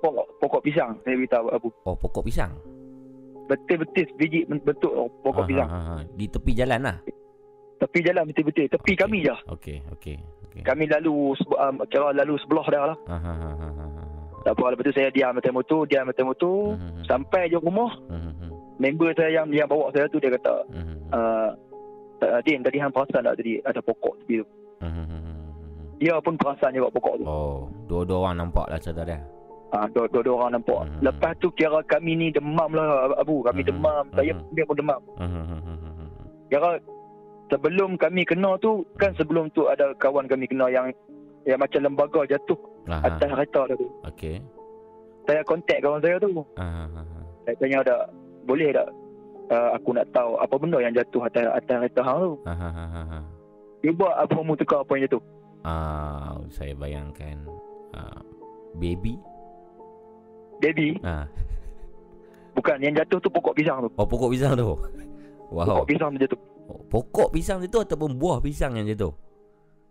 Pokok 0.00 0.26
pokok 0.38 0.62
pisang 0.62 0.94
saya 1.02 1.14
beritahu 1.14 1.46
Abu. 1.50 1.68
Oh, 1.82 1.92
pokok 1.92 2.22
pisang. 2.22 2.54
Betul-betul 3.44 4.08
biji 4.16 4.40
bentuk 4.46 4.92
pokok 5.20 5.42
Aha, 5.42 5.48
pisang. 5.48 5.68
Di 6.14 6.24
tepi 6.26 6.52
jalan 6.54 6.80
lah. 6.80 6.96
Tepi 7.76 7.98
jalan 8.00 8.24
betul-betul. 8.24 8.64
Tepi 8.70 8.92
Okey. 8.92 8.96
kami 8.96 9.18
je. 9.20 9.34
Okey, 9.46 9.76
okey, 9.92 10.16
okey. 10.54 10.62
Kami 10.62 10.84
lalu 10.86 11.34
um, 11.34 11.74
kira 11.86 12.14
lalu 12.14 12.34
sebelah 12.38 12.66
dah 12.70 12.82
lah. 12.94 12.98
Aha, 13.10 13.18
aha, 13.26 13.50
aha, 13.50 13.68
aha. 13.68 14.02
Tak 14.44 14.52
apa 14.54 14.64
lepas 14.70 14.84
tu 14.84 14.92
saya 14.92 15.08
diam 15.10 15.34
atas 15.34 15.50
motor, 15.50 15.82
diam 15.84 16.06
atas 16.06 16.22
motor. 16.22 16.76
Mhm, 16.76 17.02
Sampai 17.04 17.48
je 17.48 17.56
rumah, 17.56 17.90
mhm, 18.06 18.52
member 18.76 19.10
saya 19.16 19.40
yang 19.40 19.48
yang 19.50 19.66
bawa 19.66 19.88
saya 19.90 20.04
tu 20.06 20.20
dia 20.20 20.30
kata, 20.30 20.54
uh, 21.12 21.50
Din 22.40 22.64
tadi 22.64 22.80
hang 22.80 22.88
perasan 22.88 23.20
tak 23.20 23.36
tadi 23.36 23.60
ada 23.60 23.80
pokok 23.80 24.16
tepi 24.22 24.40
tu. 24.40 24.46
mhm. 24.80 25.20
Dia 26.00 26.16
pun 26.20 26.36
perasan 26.36 26.72
juga 26.72 26.88
pokok 26.90 27.20
tu. 27.20 27.24
Oh, 27.24 27.68
dua-dua 27.84 28.28
orang 28.28 28.44
nampak 28.44 28.64
lah 28.68 28.76
cerita 28.76 29.04
dia. 29.04 29.20
Ha, 29.72 29.90
dua, 29.90 30.06
dua, 30.08 30.22
dua 30.22 30.34
orang 30.38 30.56
nampak. 30.56 30.86
Hmm. 30.86 31.00
Lepas 31.02 31.34
tu 31.36 31.50
kira 31.50 31.82
kami 31.84 32.14
ni 32.14 32.26
demam 32.30 32.70
lah 32.70 33.10
Abu. 33.18 33.42
Kami 33.42 33.60
Hmm. 33.60 33.68
demam. 33.68 34.04
Saya 34.14 34.32
Hmm. 34.32 34.46
dia 34.52 34.64
pun 34.64 34.76
demam. 34.76 35.00
Mhm. 35.18 35.58
Kira 36.46 36.68
sebelum 37.46 37.94
kami 37.94 38.22
kena 38.22 38.56
tu, 38.58 38.84
kan 38.94 39.12
sebelum 39.14 39.48
tu 39.50 39.66
ada 39.66 39.92
kawan 39.94 40.24
kami 40.24 40.44
kena 40.44 40.68
yang 40.68 40.88
yang 41.44 41.58
macam 41.58 41.80
lembaga 41.82 42.24
jatuh 42.26 42.56
Aha, 42.86 43.04
atas 43.06 43.28
kereta 43.28 43.60
tu. 43.70 43.86
okey. 44.04 44.40
Saya 45.24 45.40
kontak 45.42 45.80
kawan 45.80 46.00
saya 46.00 46.16
tu. 46.18 46.28
Aha. 46.54 46.88
Saya 47.44 47.54
tanya 47.56 47.78
ada 47.80 47.96
boleh 48.44 48.72
tak 48.72 48.88
uh, 49.48 49.70
aku 49.72 49.92
nak 49.92 50.08
tahu 50.10 50.36
apa 50.36 50.54
benda 50.54 50.78
yang 50.78 50.92
jatuh 50.92 51.20
atas 51.22 51.44
atas 51.50 51.76
kereta 51.80 52.00
hang 52.00 52.18
tu. 52.18 52.32
Aha. 52.44 53.20
Cuba 53.80 54.08
apa 54.16 54.38
mu 54.38 54.52
tukar 54.54 54.80
apa 54.80 54.92
yang 54.94 55.04
jatuh. 55.04 55.22
Ah, 55.64 56.36
saya 56.50 56.72
bayangkan 56.72 57.40
ah, 57.92 58.20
baby. 58.74 59.16
Baby, 60.56 60.96
Ah, 61.00 61.28
bukan 62.54 62.80
yang 62.80 62.94
jatuh 62.94 63.18
tu 63.18 63.28
pokok 63.28 63.52
pisang 63.52 63.84
tu. 63.84 63.88
oh 63.90 64.06
pokok 64.06 64.32
pisang 64.32 64.54
tu. 64.54 64.64
Wow. 65.52 65.82
Pokok 65.82 65.88
pisang 65.88 66.08
tu 66.12 66.24
jatuh. 66.24 66.40
Oh, 66.64 66.80
pokok 66.88 67.28
pisang 67.30 67.60
itu 67.60 67.76
ataupun 67.76 68.16
buah 68.16 68.40
pisang 68.40 68.74
yang 68.74 68.88
jatuh? 68.88 69.12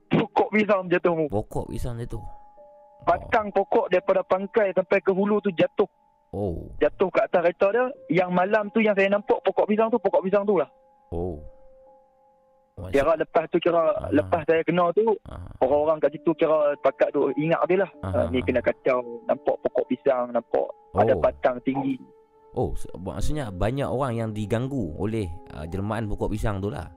Pokok 0.09 0.49
pisang 0.51 0.85
tu 0.85 0.89
jatuh. 0.91 1.13
Pokok 1.29 1.65
pisang 1.69 1.95
jatuh. 1.97 2.23
Batang 3.03 3.51
pokok 3.51 3.91
daripada 3.91 4.23
pangkai 4.23 4.71
sampai 4.71 4.99
ke 4.99 5.11
hulu 5.11 5.37
tu 5.39 5.51
jatuh. 5.51 5.89
Oh. 6.33 6.65
Jatuh 6.79 7.13
kat 7.13 7.29
atas 7.29 7.45
kereta 7.45 7.67
dia. 7.69 7.85
Yang 8.09 8.29
malam 8.33 8.63
tu 8.73 8.81
yang 8.81 8.97
saya 8.97 9.05
nampak 9.05 9.37
pokok 9.43 9.69
pisang 9.69 9.93
tu, 9.93 10.01
pokok 10.01 10.23
pisang 10.23 10.41
tu 10.43 10.57
lah. 10.57 10.69
Oh. 11.13 11.37
Maksud, 12.73 12.89
Kira 12.89 13.13
lepas 13.13 13.45
tu 13.53 13.61
kira 13.61 13.93
Ah. 13.93 14.09
lepas 14.09 14.41
saya 14.49 14.65
kena 14.65 14.89
tu 14.97 15.13
ah, 15.29 15.45
orang-orang 15.61 16.01
kat 16.01 16.17
situ 16.17 16.33
kira 16.33 16.73
pakat 16.81 17.13
tu 17.13 17.29
ingat 17.37 17.61
dia 17.69 17.85
lah. 17.85 17.91
Ah, 18.01 18.25
Uh, 18.25 18.33
ni 18.33 18.41
ah. 18.41 18.43
kena 18.49 18.65
kacau 18.65 18.97
nampak 19.29 19.61
pokok 19.61 19.85
pisang 19.85 20.33
nampak 20.33 20.65
Oh. 20.97 20.97
ada 20.97 21.13
batang 21.13 21.61
tinggi. 21.61 22.01
Oh, 22.53 22.71
maksudnya 23.01 23.49
banyak 23.49 23.85
orang 23.85 24.13
yang 24.17 24.29
diganggu 24.31 24.93
oleh 24.97 25.29
uh, 25.53 25.65
jelmaan 25.67 26.09
pokok 26.09 26.33
pisang 26.33 26.61
tu 26.61 26.69
lah. 26.69 26.89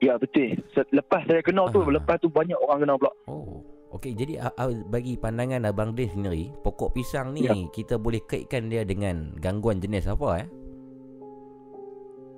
Ya 0.00 0.16
betul. 0.16 0.56
Lepas 0.96 1.28
saya 1.28 1.44
kena 1.44 1.68
tu 1.68 1.84
Ah. 1.84 1.92
lepas 1.92 2.16
tu 2.20 2.32
banyak 2.32 2.56
orang 2.56 2.78
kena 2.84 2.94
pula. 2.96 3.12
Oh. 3.28 3.60
Okey, 3.90 4.14
jadi 4.14 4.38
uh, 4.38 4.54
uh, 4.54 4.70
bagi 4.86 5.18
pandangan 5.18 5.66
Abang 5.66 5.98
Din 5.98 6.06
sendiri, 6.06 6.54
pokok 6.62 6.94
pisang 6.94 7.34
ni 7.34 7.42
Ya. 7.42 7.52
kita 7.74 7.98
boleh 7.98 8.22
kaitkan 8.22 8.70
dia 8.70 8.86
dengan 8.86 9.34
gangguan 9.42 9.82
jenis 9.82 10.06
apa 10.06 10.46
eh? 10.46 10.46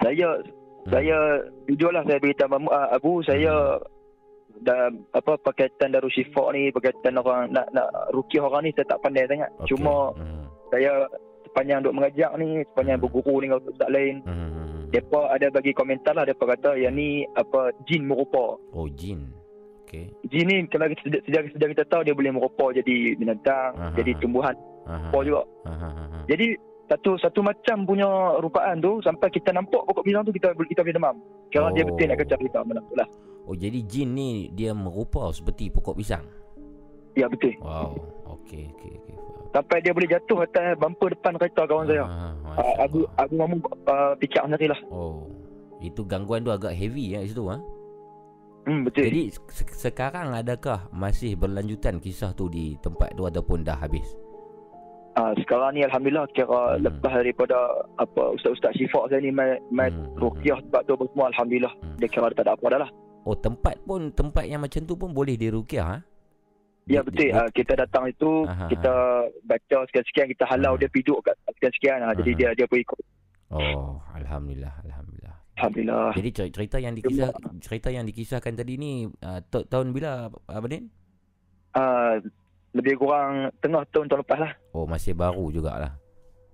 Saya 0.02 0.28
Hmm. 0.82 0.90
saya 0.90 1.16
jujurlah 1.70 2.02
saya 2.02 2.18
beritahu 2.18 2.58
uh, 2.66 2.90
Abu 2.90 3.22
saya 3.22 3.78
dah 4.66 4.90
apa 5.14 5.38
berkaitan 5.38 5.94
Darul 5.94 6.10
Syifa 6.10 6.50
ni 6.50 6.74
berkaitan 6.74 7.22
orang 7.22 7.54
nak 7.54 7.70
nak 7.70 7.86
rukiah 8.10 8.42
orang 8.42 8.66
ni 8.66 8.74
saya 8.74 8.90
tak 8.90 8.98
pandai 8.98 9.30
sangat. 9.30 9.46
Okey. 9.62 9.68
Cuma 9.70 10.10
hmm. 10.18 10.42
saya 10.74 11.06
sepanjang 11.52 11.84
duk 11.84 11.92
mengajar 11.92 12.32
ni 12.34 12.64
sepanjang 12.64 12.96
Hmm. 12.96 13.04
berguru 13.04 13.34
dengan 13.38 13.60
ustaz 13.60 13.88
lain 13.88 14.24
Hmm. 14.24 14.88
Depa 14.88 15.24
ada 15.28 15.48
bagi 15.48 15.72
komentar 15.72 16.12
lah 16.12 16.24
Depa 16.24 16.44
kata 16.46 16.76
yang 16.76 16.92
ni 16.92 17.24
apa 17.32 17.72
jin 17.84 18.04
merupa. 18.04 18.60
Oh, 18.72 18.84
jin. 18.88 19.24
Okey. 19.84 20.08
Jin 20.26 20.44
ni 20.44 20.56
kalau 20.66 20.84
kita 20.86 21.16
sejak, 21.22 21.48
sejak, 21.48 21.68
kita 21.70 21.84
tahu 21.86 22.04
dia 22.04 22.12
boleh 22.12 22.28
merupa 22.28 22.72
jadi 22.72 23.16
binatang, 23.16 23.72
Aha. 23.72 23.96
jadi 23.96 24.12
tumbuhan 24.16 24.52
Aha. 24.84 25.08
apa 25.08 25.18
juga. 25.20 25.44
Aha. 25.64 25.88
Jadi 26.24 26.56
satu 26.88 27.16
satu 27.16 27.40
macam 27.40 27.88
punya 27.88 28.04
rupaan 28.36 28.80
tu 28.80 29.00
sampai 29.00 29.28
kita 29.28 29.48
nampak 29.48 29.80
pokok 29.82 30.04
pisang 30.04 30.24
tu 30.24 30.32
kita 30.32 30.52
kita 30.58 30.80
boleh 30.80 30.92
demam. 30.92 31.16
Dia 31.48 31.60
Oh. 31.60 31.72
betul 31.72 32.04
nak 32.04 32.18
kacau 32.20 32.36
kita 32.38 32.58
mana 32.60 32.80
lah. 32.92 33.08
Oh, 33.48 33.56
jadi 33.56 33.80
jin 33.82 34.12
ni 34.12 34.28
dia 34.52 34.72
merupa 34.72 35.32
seperti 35.32 35.68
pokok 35.68 35.96
pisang. 35.96 36.24
Ya 37.12 37.28
betul. 37.28 37.56
Wow. 37.60 37.96
Okey, 38.40 38.68
okey, 38.76 38.92
okey. 38.98 39.16
Sampai 39.52 39.78
dia 39.78 39.92
boleh 39.92 40.08
jatuh 40.08 40.42
atas 40.42 40.74
bumper 40.76 41.12
depan 41.12 41.36
kereta 41.36 41.62
kawan 41.64 41.84
saya. 41.86 42.04
Ah, 42.04 42.32
Uh, 42.52 42.58
Masya 42.58 42.84
aku 42.84 42.98
aku 43.16 43.32
mamu 43.34 43.56
uh, 43.86 44.12
fikir 44.16 44.40
sendiri 44.40 44.68
lah. 44.68 44.80
Oh. 44.86 45.24
Itu 45.78 46.04
gangguan 46.04 46.40
tu 46.40 46.48
agak 46.48 46.72
heavy 46.72 47.12
ya 47.12 47.20
situ 47.22 47.48
ha. 47.48 47.56
Hmm 48.62 48.84
betul. 48.84 49.08
Jadi 49.08 49.22
se- 49.48 49.76
sekarang 49.82 50.30
adakah 50.30 50.84
masih 50.90 51.32
berlanjutan 51.34 51.96
kisah 51.96 52.30
tu 52.30 52.46
di 52.46 52.76
tempat 52.78 53.12
tu 53.12 53.24
ataupun 53.24 53.60
dah 53.62 53.74
habis? 53.74 54.04
Uh, 55.12 55.32
sekarang 55.38 55.74
ni 55.74 55.82
alhamdulillah 55.82 56.24
kira 56.30 56.48
Hmm. 56.72 56.88
lepas 56.88 57.12
daripada 57.14 57.56
apa 57.96 58.32
ustaz-ustaz 58.32 58.72
syifa 58.72 59.04
saya 59.06 59.20
ni 59.20 59.28
main 59.28 59.60
main 59.68 59.88
Hmm, 59.90 60.08
hmm, 60.08 60.16
ruqyah 60.18 60.56
sebab 60.62 60.80
tu 60.82 60.92
apa 60.94 61.04
semua 61.08 61.26
alhamdulillah. 61.28 61.72
Hmm. 61.74 61.96
Dia 61.96 62.08
kira 62.08 62.28
tak 62.30 62.44
ada 62.44 62.52
apa 62.52 62.66
dah 62.68 62.80
lah. 62.84 62.90
Oh, 63.22 63.34
tempat 63.34 63.76
pun 63.82 64.08
tempat 64.10 64.44
yang 64.44 64.60
macam 64.60 64.80
tu 64.82 64.92
pun 64.92 65.10
boleh 65.10 65.36
dirukiah 65.36 65.86
ha? 65.86 65.98
Ya 66.84 67.00
betul. 67.00 67.30
Uh, 67.30 67.46
kita 67.54 67.78
datang 67.78 68.10
itu 68.10 68.42
Aha, 68.44 68.66
kita 68.66 68.94
baca 69.46 69.76
sekian-sekian 69.86 70.26
kita 70.34 70.44
halau 70.50 70.74
Ah. 70.74 70.78
dia 70.78 70.90
piduk 70.90 71.22
kat 71.22 71.38
sekian-sekian. 71.54 72.02
Jadi 72.18 72.30
Aha. 72.34 72.38
dia 72.38 72.48
dia 72.58 72.66
pun 72.66 72.78
ikut. 72.78 73.00
Oh, 73.52 74.02
alhamdulillah, 74.12 74.74
alhamdulillah. 74.82 75.36
Alhamdulillah. 75.52 76.10
Jadi 76.16 76.28
cer- 76.32 76.50
cerita 76.50 76.76
yang 76.80 76.94
dikisah 76.96 77.30
cerita 77.60 77.88
yang 77.92 78.04
dikisahkan 78.08 78.52
tadi 78.56 78.74
ni 78.74 78.92
uh, 79.22 79.38
ta- 79.46 79.62
tahun 79.62 79.94
bila 79.94 80.26
Din? 80.66 80.90
uh, 81.76 82.18
lebih 82.72 82.98
kurang 82.98 83.52
tengah 83.60 83.84
tahun 83.92 84.08
tahun 84.08 84.20
lepas 84.26 84.38
lah. 84.40 84.52
Oh 84.72 84.88
masih 84.88 85.12
baru 85.14 85.52
jugalah. 85.52 86.01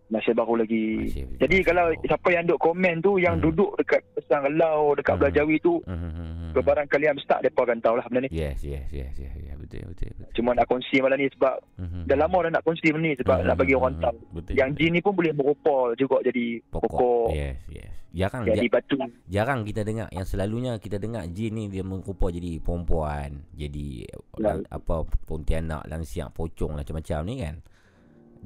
Masih 0.09 0.32
baru 0.32 0.56
lagi. 0.56 0.84
Masih- 1.04 1.28
Jadi 1.36 1.52
masih 1.54 1.66
kalau 1.66 1.84
baru. 1.86 2.00
siapa 2.02 2.28
yang 2.30 2.44
duk 2.44 2.56
komen 2.59 2.94
tu, 2.98 3.12
yang 3.16 3.36
Hmm. 3.36 3.44
duduk 3.44 3.76
dekat 3.76 4.00
Pesang 4.11 4.40
Relau, 4.42 4.92
dekat 4.92 5.12
Hmm. 5.12 5.20
Belah 5.20 5.32
Jawi 5.34 5.56
tu, 5.59 5.74
Hmm, 5.80 5.94
hmm, 5.94 6.11
hmm, 6.11 6.32
hmm. 6.32 6.52
kebarang 6.54 6.88
kalian 6.88 7.14
start, 7.18 7.40
mereka 7.40 7.61
akan 7.62 7.78
tahu 7.78 7.94
lah 7.94 8.06
benda 8.06 8.20
ni. 8.22 8.28
Yes, 8.30 8.56
yes, 8.62 8.88
yes, 8.88 9.12
yes, 9.14 9.32
yes. 9.34 9.56
Betul, 9.59 9.84
betul, 9.86 10.09
betul. 10.11 10.32
Cuma 10.34 10.50
nak 10.52 10.64
kongsi 10.64 10.96
malam 10.98 11.16
ni 11.16 11.28
sebab 11.28 11.61
Hmm, 11.74 12.04
dah 12.04 12.16
lama 12.16 12.38
dah 12.40 12.50
nak 12.50 12.64
kongsi 12.64 12.88
benda 12.88 13.04
ni 13.04 13.14
sebab 13.14 13.36
Hmm, 13.36 13.46
nak 13.46 13.56
bagi 13.56 13.70
hmm, 13.70 13.80
orang 13.80 13.94
hmm, 13.94 14.02
tahu. 14.02 14.18
Betul. 14.32 14.52
Yang 14.54 14.68
betul. 14.70 14.78
jin 14.78 14.90
ni 14.90 15.00
pun 15.00 15.12
boleh 15.14 15.32
merupa 15.32 15.76
juga 15.94 16.16
jadi 16.22 16.44
pokok. 16.66 16.88
pokok, 16.88 17.28
Yes, 17.30 17.59
yes. 17.68 17.92
Jarang 18.09 18.42
jadi 18.42 18.64
ja- 18.64 18.72
batu. 18.72 18.96
jarang 19.28 19.61
kita 19.62 19.84
dengar 19.84 20.09
yang 20.09 20.24
selalunya 20.24 20.72
kita 20.78 20.96
dengar 20.96 21.28
jin 21.28 21.52
ni 21.52 21.68
dia 21.68 21.82
merupa 21.82 22.26
jadi 22.28 22.56
perempuan, 22.59 23.44
jadi 23.52 24.09
Ya. 24.09 24.16
lan- 24.40 24.64
apa 24.66 24.94
pontianak, 25.22 25.84
lansiak, 25.84 26.32
pocong 26.32 26.72
macam-macam 26.74 27.20
ni 27.22 27.34
kan. 27.38 27.61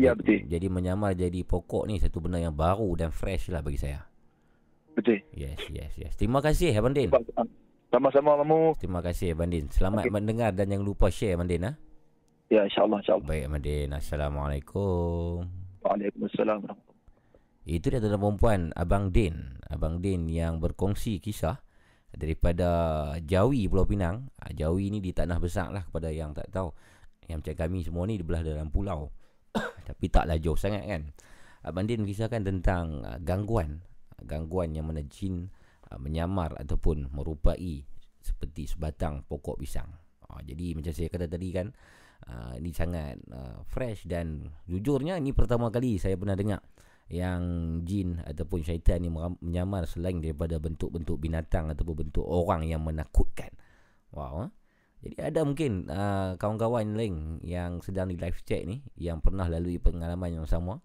Ya, 0.00 0.16
betul. 0.16 0.48
Jadi 0.48 0.66
menyamar 0.72 1.12
jadi 1.12 1.44
pokok 1.44 1.84
ni 1.84 2.00
satu 2.00 2.24
benda 2.24 2.40
yang 2.40 2.56
baru 2.56 2.88
dan 2.96 3.12
fresh 3.12 3.52
lah 3.52 3.60
bagi 3.60 3.76
saya. 3.76 4.08
Betul. 4.96 5.20
Yes, 5.32 5.60
yes, 5.72 5.92
yes. 5.96 6.12
Terima 6.16 6.40
kasih 6.44 6.72
Abang 6.76 6.92
Din. 6.96 7.08
Sama-sama 7.92 8.40
Mamu. 8.40 8.76
Terima 8.80 9.04
kasih 9.04 9.36
Abang 9.36 9.52
Din. 9.52 9.68
Selamat 9.68 10.08
Okey. 10.08 10.12
mendengar 10.12 10.52
dan 10.56 10.68
jangan 10.72 10.84
lupa 10.84 11.12
share 11.12 11.36
Abang 11.36 11.48
Din 11.48 11.64
ha. 11.68 11.72
Ya 12.52 12.64
insyaAllah. 12.68 13.00
InsyaAllah. 13.04 13.28
Baik 13.28 13.42
Abang 13.48 13.62
Din. 13.64 13.88
Assalamualaikum. 13.92 15.48
Waalaikumsalam. 15.84 16.60
Itu 17.62 17.94
dia 17.94 18.02
tuan 18.02 18.18
perempuan 18.18 18.60
Abang 18.74 19.14
Din 19.14 19.54
Abang 19.70 20.02
Din 20.02 20.26
yang 20.26 20.58
berkongsi 20.58 21.22
kisah 21.22 21.62
Daripada 22.10 22.66
Jawi 23.22 23.70
Pulau 23.70 23.86
Pinang 23.86 24.34
Ah, 24.42 24.50
Jawi 24.50 24.90
ni 24.90 24.98
di 24.98 25.14
tanah 25.14 25.38
besar 25.38 25.70
lah 25.70 25.86
Kepada 25.86 26.10
yang 26.10 26.34
tak 26.34 26.50
tahu 26.50 26.74
Yang 27.30 27.38
macam 27.46 27.54
kami 27.62 27.78
semua 27.86 28.02
ni 28.10 28.18
Dibelah 28.18 28.42
dalam 28.42 28.66
pulau 28.74 29.14
Tapi 29.88 30.04
taklah 30.08 30.38
jauh 30.40 30.56
sangat 30.56 30.84
kan 30.88 31.02
Abang 31.62 31.86
Din 31.86 32.02
kisahkan 32.08 32.42
tentang 32.42 33.04
ah, 33.04 33.18
gangguan 33.20 33.84
Ah, 34.16 34.24
Gangguan 34.24 34.74
yang 34.74 34.88
mana 34.88 35.04
jin 35.04 35.52
ah, 35.92 35.98
Menyamar 36.00 36.56
ataupun 36.58 37.12
merupai 37.12 37.84
Seperti 38.22 38.66
sebatang 38.66 39.28
pokok 39.28 39.60
pisang 39.60 39.90
Ah, 40.26 40.40
Jadi 40.40 40.72
macam 40.72 40.92
saya 40.96 41.08
kata 41.12 41.28
tadi 41.28 41.48
kan 41.52 41.70
ah, 42.26 42.56
Ini 42.56 42.70
sangat 42.72 43.20
ah, 43.30 43.60
fresh 43.68 44.08
dan 44.08 44.48
Jujurnya 44.66 45.20
ini 45.20 45.36
pertama 45.36 45.68
kali 45.68 46.00
saya 46.00 46.16
pernah 46.16 46.34
dengar 46.34 46.64
yang 47.12 47.42
jin 47.84 48.24
ataupun 48.24 48.64
syaitan 48.64 48.96
ni 49.04 49.12
menyamar 49.12 49.84
selain 49.84 50.16
daripada 50.24 50.56
bentuk-bentuk 50.56 51.20
binatang 51.20 51.68
ataupun 51.68 52.08
bentuk 52.08 52.24
orang 52.24 52.64
yang 52.64 52.80
menakutkan. 52.80 53.52
Wow. 54.16 54.48
Ha? 54.48 54.61
Jadi 55.02 55.18
ada 55.18 55.42
mungkin 55.42 55.90
uh, 55.90 56.38
kawan-kawan 56.38 56.94
lain 56.94 57.42
yang 57.42 57.82
sedang 57.82 58.06
di 58.06 58.14
live 58.14 58.38
chat 58.46 58.62
ni 58.62 58.86
yang 58.94 59.18
pernah 59.18 59.50
lalui 59.50 59.82
pengalaman 59.82 60.42
yang 60.42 60.46
sama. 60.46 60.78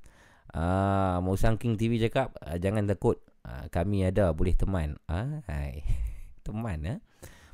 Uh, 0.55 1.19
Musang 1.21 1.61
King 1.61 1.77
TV 1.77 2.01
cakap, 2.01 2.33
uh, 2.41 2.57
jangan 2.57 2.89
takut. 2.89 3.21
Uh, 3.45 3.69
kami 3.69 4.09
ada, 4.09 4.33
boleh 4.33 4.57
teman. 4.57 4.97
Ah, 5.05 5.45
hai. 5.45 5.85
teman 6.45 6.81
eh. 6.89 6.97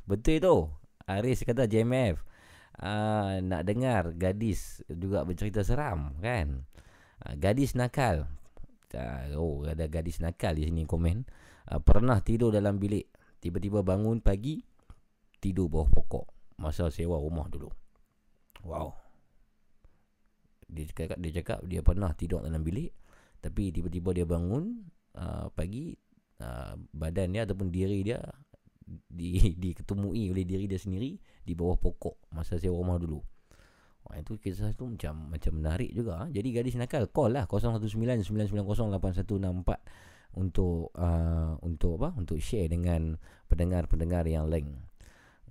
Betul 0.08 0.40
tu. 0.40 0.72
Aris 1.04 1.44
kata 1.44 1.68
JMF. 1.68 2.24
Uh, 2.80 3.44
nak 3.44 3.68
dengar 3.68 4.16
gadis 4.16 4.80
juga 4.88 5.28
bercerita 5.28 5.60
seram 5.60 6.16
kan. 6.24 6.64
Uh, 7.20 7.36
gadis 7.36 7.76
nakal 7.76 8.32
uh, 8.96 9.36
oh 9.38 9.64
ada 9.64 9.88
gadis 9.88 10.20
nakal 10.22 10.56
di 10.56 10.68
sini 10.68 10.86
komen. 10.86 11.24
Uh, 11.68 11.80
pernah 11.80 12.18
tidur 12.20 12.52
dalam 12.52 12.76
bilik. 12.76 13.08
Tiba-tiba 13.42 13.82
bangun 13.82 14.22
pagi 14.22 14.62
tidur 15.42 15.66
bawah 15.66 15.90
pokok. 15.90 16.26
Masa 16.62 16.88
sewa 16.92 17.18
rumah 17.18 17.50
dulu. 17.50 17.68
Wow. 18.62 18.94
Dia 20.70 20.86
cakap 20.88 21.18
dia 21.18 21.32
cakap 21.42 21.58
dia 21.66 21.80
pernah 21.82 22.14
tidur 22.14 22.40
dalam 22.40 22.62
bilik 22.62 23.02
tapi 23.42 23.74
tiba-tiba 23.74 24.14
dia 24.14 24.22
bangun 24.22 24.86
uh, 25.18 25.50
pagi 25.50 25.90
uh, 26.38 26.78
badan 26.94 27.34
dia 27.34 27.42
ataupun 27.42 27.74
diri 27.74 28.06
dia 28.06 28.22
di 28.86 29.58
diketemui 29.62 30.30
oleh 30.30 30.46
diri 30.46 30.70
dia 30.70 30.78
sendiri 30.78 31.18
di 31.42 31.52
bawah 31.58 31.74
pokok 31.74 32.30
masa 32.30 32.54
sewa 32.62 32.78
rumah 32.78 33.02
dulu 33.02 33.18
Itu 34.18 34.36
kisah 34.36 34.74
tu 34.76 34.84
macam 34.90 35.30
macam 35.32 35.52
menarik 35.56 35.94
juga. 35.94 36.18
ha. 36.22 36.28
Jadi 36.28 36.52
gadis 36.52 36.76
nakal 36.76 37.08
call 37.08 37.32
lah 37.38 37.46
0199908164 37.48 40.36
untuk 40.36 40.90
uh, 40.96 41.56
untuk 41.62 41.94
apa? 42.02 42.14
Untuk 42.18 42.40
share 42.40 42.68
dengan 42.68 43.18
pendengar-pendengar 43.48 44.26
yang 44.28 44.48
lain. 44.48 44.76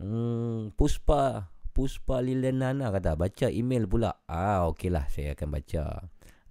Hmm, 0.01 0.71
Puspa 0.73 1.51
Puspa 1.71 2.19
Lilenana 2.19 2.91
kata 2.91 3.15
baca 3.15 3.47
email 3.47 3.87
pula. 3.87 4.11
Ah 4.27 4.67
okeylah 4.67 5.07
saya 5.07 5.37
akan 5.37 5.49
baca 5.55 5.83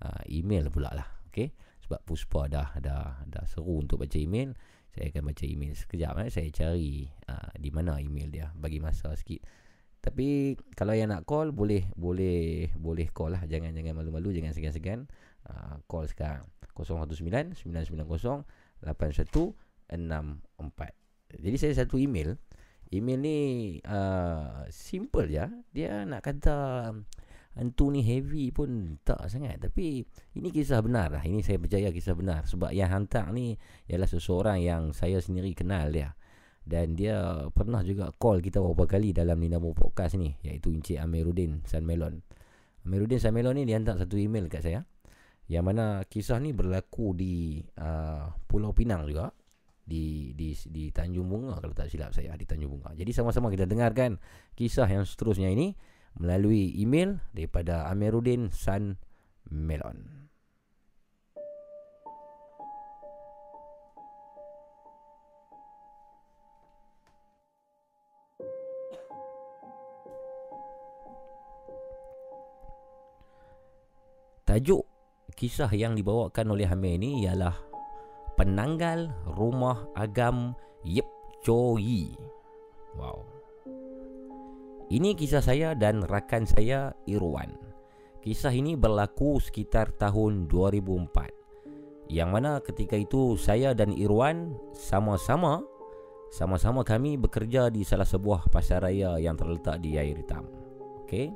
uh, 0.00 0.22
email 0.32 0.72
pula 0.72 0.88
lah 0.96 1.08
okey? 1.28 1.52
Sebab 1.84 2.00
Puspa 2.06 2.48
dah 2.48 2.72
dah 2.80 3.20
dah 3.28 3.44
seru 3.44 3.84
untuk 3.84 4.00
baca 4.00 4.16
email. 4.16 4.56
Saya 4.90 5.14
akan 5.14 5.22
baca 5.30 5.44
email 5.46 5.74
sekejap 5.76 6.14
eh. 6.26 6.30
Saya 6.32 6.48
cari 6.50 7.06
uh, 7.30 7.52
di 7.54 7.70
mana 7.70 8.02
email 8.02 8.26
dia 8.32 8.50
bagi 8.56 8.82
masa 8.82 9.14
sikit 9.14 9.59
tapi 10.00 10.56
kalau 10.72 10.96
yang 10.96 11.12
nak 11.12 11.28
call 11.28 11.52
boleh 11.52 11.84
boleh 11.92 12.72
boleh 12.76 13.08
call 13.12 13.36
lah. 13.36 13.44
Jangan 13.44 13.76
jangan 13.76 13.92
malu-malu 13.96 14.32
jangan 14.32 14.56
segan-segan. 14.56 15.08
Uh, 15.44 15.76
call 15.84 16.08
sekarang. 16.08 16.48
019 16.72 17.60
990 17.60 18.48
8164 18.80 21.00
jadi 21.38 21.56
saya 21.60 21.72
satu 21.84 22.00
email. 22.00 22.34
Email 22.90 23.20
ni 23.22 23.38
uh, 23.86 24.66
simple 24.72 25.30
je. 25.30 25.46
Dia 25.70 26.02
nak 26.02 26.26
kata 26.26 26.90
hantu 27.54 27.86
ni 27.94 28.02
heavy 28.02 28.50
pun 28.50 28.98
tak 29.06 29.30
sangat. 29.30 29.62
Tapi 29.62 30.02
ini 30.34 30.48
kisah 30.50 30.82
benar 30.82 31.14
lah. 31.14 31.22
Ini 31.22 31.38
saya 31.46 31.62
percaya 31.62 31.94
kisah 31.94 32.18
benar. 32.18 32.50
Sebab 32.50 32.74
yang 32.74 32.90
hantar 32.90 33.30
ni 33.30 33.54
ialah 33.86 34.10
seseorang 34.10 34.58
yang 34.58 34.90
saya 34.90 35.22
sendiri 35.22 35.54
kenal 35.54 35.86
dia 35.94 36.18
dan 36.64 36.94
dia 36.94 37.48
pernah 37.50 37.80
juga 37.80 38.12
call 38.14 38.44
kita 38.44 38.60
beberapa 38.60 38.96
kali 38.96 39.16
dalam 39.16 39.40
Ninamu 39.40 39.72
Podcast 39.72 40.20
ni 40.20 40.36
iaitu 40.44 40.70
Encik 40.70 41.00
Amiruddin 41.00 41.64
San 41.64 41.88
Melon 41.88 42.20
Amiruddin 42.84 43.20
San 43.20 43.32
Melon 43.32 43.56
ni 43.56 43.64
dia 43.64 43.80
hantar 43.80 43.96
satu 43.96 44.20
email 44.20 44.46
kat 44.46 44.64
saya 44.64 44.80
yang 45.50 45.66
mana 45.66 46.06
kisah 46.06 46.38
ni 46.38 46.54
berlaku 46.54 47.10
di 47.16 47.58
uh, 47.82 48.30
Pulau 48.46 48.70
Pinang 48.70 49.02
juga 49.02 49.34
di 49.82 50.30
di 50.38 50.54
di 50.54 50.94
Tanjung 50.94 51.26
Bunga 51.26 51.58
kalau 51.58 51.74
tak 51.74 51.90
silap 51.90 52.14
saya 52.14 52.38
di 52.38 52.46
Tanjung 52.46 52.78
Bunga. 52.78 52.94
Jadi 52.94 53.10
sama-sama 53.10 53.50
kita 53.50 53.66
dengarkan 53.66 54.22
kisah 54.54 54.86
yang 54.86 55.02
seterusnya 55.02 55.50
ini 55.50 55.74
melalui 56.22 56.78
email 56.78 57.18
daripada 57.34 57.90
Amiruddin 57.90 58.54
San 58.54 58.94
Melon. 59.50 60.19
Tajuk 74.50 74.82
kisah 75.38 75.70
yang 75.70 75.94
dibawakan 75.94 76.58
oleh 76.58 76.66
Hamir 76.66 76.98
ini 76.98 77.22
ialah 77.22 77.54
Penanggal 78.34 79.06
Rumah 79.38 79.94
Agam 79.94 80.58
Yip 80.82 81.06
Choi. 81.46 82.10
Wow. 82.98 83.22
Ini 84.90 85.14
kisah 85.14 85.38
saya 85.38 85.78
dan 85.78 86.02
rakan 86.02 86.50
saya 86.50 86.90
Irwan. 87.06 87.54
Kisah 88.26 88.50
ini 88.50 88.74
berlaku 88.74 89.38
sekitar 89.38 89.94
tahun 89.94 90.50
2004. 90.50 92.10
Yang 92.10 92.30
mana 92.34 92.58
ketika 92.58 92.98
itu 92.98 93.38
saya 93.38 93.70
dan 93.70 93.94
Irwan 93.94 94.58
sama-sama 94.74 95.62
sama-sama 96.34 96.82
kami 96.82 97.14
bekerja 97.14 97.70
di 97.70 97.86
salah 97.86 98.02
sebuah 98.02 98.50
pasar 98.50 98.82
raya 98.82 99.14
yang 99.22 99.38
terletak 99.38 99.78
di 99.78 99.94
Air 99.94 100.18
Hitam. 100.18 100.42
Okey. 101.06 101.30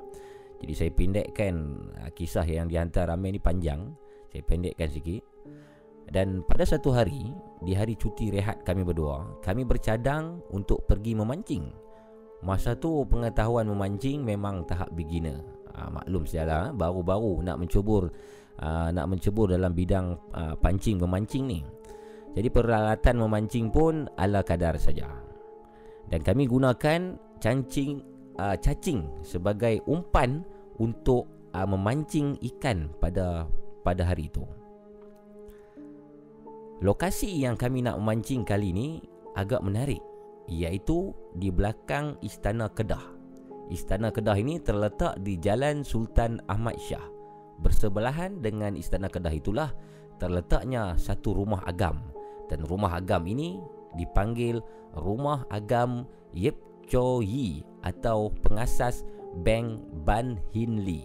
Jadi 0.63 0.73
saya 0.77 0.91
pendekkan 0.95 1.55
uh, 2.03 2.11
kisah 2.13 2.47
yang 2.47 2.71
dihantar 2.71 3.11
ramai 3.11 3.35
ni 3.35 3.41
panjang. 3.41 3.91
Saya 4.31 4.43
pendekkan 4.47 4.91
sikit. 4.91 5.23
Dan 6.05 6.45
pada 6.45 6.69
satu 6.69 6.93
hari, 6.93 7.33
di 7.65 7.73
hari 7.73 7.97
cuti 7.97 8.29
rehat 8.29 8.61
kami 8.63 8.85
berdua, 8.85 9.41
kami 9.41 9.65
bercadang 9.65 10.45
untuk 10.53 10.85
pergi 10.85 11.17
memancing 11.17 11.85
Masa 12.45 12.77
tu 12.77 13.09
pengetahuan 13.09 13.65
memancing 13.65 14.21
memang 14.21 14.69
tahap 14.69 14.93
beginner. 14.93 15.41
Uh, 15.75 15.89
maklum 15.91 16.29
sajalah 16.29 16.71
baru-baru 16.77 17.41
nak 17.41 17.57
mencubur 17.57 18.13
uh, 18.61 18.93
nak 18.93 19.09
mencebur 19.11 19.49
dalam 19.51 19.73
bidang 19.73 20.13
uh, 20.37 20.53
pancing 20.61 21.01
memancing 21.01 21.49
ni. 21.49 21.65
Jadi 22.37 22.53
peralatan 22.53 23.17
memancing 23.17 23.73
pun 23.73 24.05
ala 24.21 24.45
kadar 24.45 24.77
saja. 24.77 25.09
Dan 26.05 26.21
kami 26.21 26.45
gunakan 26.45 27.17
cancing 27.41 28.14
uh, 28.39 28.57
cacing 28.59 29.07
sebagai 29.23 29.83
umpan 29.87 30.43
untuk 30.81 31.27
uh, 31.55 31.67
memancing 31.67 32.39
ikan 32.55 32.91
pada 32.99 33.47
pada 33.85 34.03
hari 34.03 34.31
itu. 34.31 34.43
Lokasi 36.83 37.31
yang 37.41 37.55
kami 37.55 37.87
nak 37.87 37.97
memancing 38.03 38.43
kali 38.43 38.75
ni 38.75 39.01
agak 39.39 39.63
menarik 39.63 40.03
iaitu 40.51 41.15
di 41.33 41.49
belakang 41.49 42.19
Istana 42.21 42.69
Kedah. 42.69 43.01
Istana 43.73 44.13
Kedah 44.13 44.37
ini 44.37 44.61
terletak 44.61 45.17
di 45.25 45.41
Jalan 45.41 45.87
Sultan 45.87 46.43
Ahmad 46.51 46.77
Shah. 46.77 47.01
Bersebelahan 47.63 48.43
dengan 48.43 48.77
Istana 48.77 49.09
Kedah 49.09 49.33
itulah 49.33 49.71
terletaknya 50.19 50.99
satu 51.01 51.33
rumah 51.33 51.65
agam 51.65 52.03
dan 52.51 52.61
rumah 52.67 52.99
agam 52.99 53.25
ini 53.25 53.63
dipanggil 53.97 54.61
Rumah 54.95 55.51
Agam 55.51 56.07
Yip 56.35 56.59
Cho 56.87 57.19
Yi 57.23 57.67
atau 57.85 58.33
pengasas 58.41 59.05
Bank 59.45 59.85
Ban 60.09 60.41
Hin 60.57 60.83
Lee. 60.83 61.05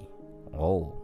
Oh. 0.55 0.95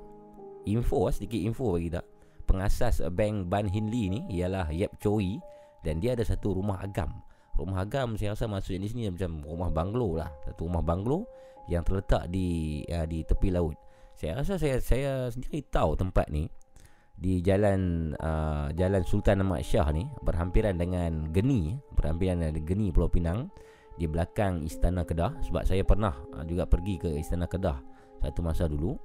Info 0.66 1.12
sedikit 1.14 1.38
info 1.38 1.76
bagi 1.78 1.94
tak. 1.94 2.08
Pengasas 2.48 3.04
Bank 3.12 3.52
Ban 3.52 3.68
Hin 3.68 3.92
Lee 3.92 4.08
ni 4.08 4.20
ialah 4.32 4.72
Yip 4.72 4.98
Cho 5.04 5.20
Yi 5.20 5.38
dan 5.86 6.02
dia 6.02 6.18
ada 6.18 6.26
satu 6.26 6.58
rumah 6.58 6.82
agam 6.82 7.14
rumah 7.56 7.88
agam 7.88 8.20
saya 8.20 8.36
rasa 8.36 8.50
maksudnya 8.50 8.84
di 8.84 8.90
sini 8.92 9.04
macam 9.08 9.46
rumah 9.48 9.72
banglo 9.72 10.20
lah 10.20 10.30
satu 10.44 10.68
rumah 10.68 10.84
banglo 10.84 11.24
yang 11.72 11.82
terletak 11.82 12.28
di 12.28 12.82
ya, 12.86 13.08
di 13.08 13.24
tepi 13.24 13.50
laut 13.54 13.78
saya 14.18 14.42
rasa 14.42 14.60
saya 14.60 14.80
saya 14.82 15.12
sendiri 15.32 15.64
tahu 15.72 15.96
tempat 15.96 16.28
ni 16.32 16.48
di 17.16 17.40
jalan 17.40 18.12
uh, 18.20 18.76
jalan 18.76 19.02
Sultan 19.08 19.40
Ahmad 19.40 19.64
Shah 19.64 19.88
ni 19.96 20.04
berhampiran 20.20 20.76
dengan 20.76 21.32
Geni 21.32 21.80
berhampiran 21.96 22.44
dengan 22.44 22.60
Geni 22.68 22.92
Pulau 22.92 23.08
Pinang 23.08 23.48
di 23.96 24.06
belakang 24.06 24.64
Istana 24.64 25.08
Kedah 25.08 25.40
sebab 25.46 25.64
saya 25.64 25.84
pernah 25.88 26.16
uh, 26.36 26.44
juga 26.44 26.68
pergi 26.68 27.00
ke 27.00 27.10
Istana 27.16 27.48
Kedah 27.48 27.80
satu 28.24 28.42
masa 28.42 28.66
dulu 28.66 28.98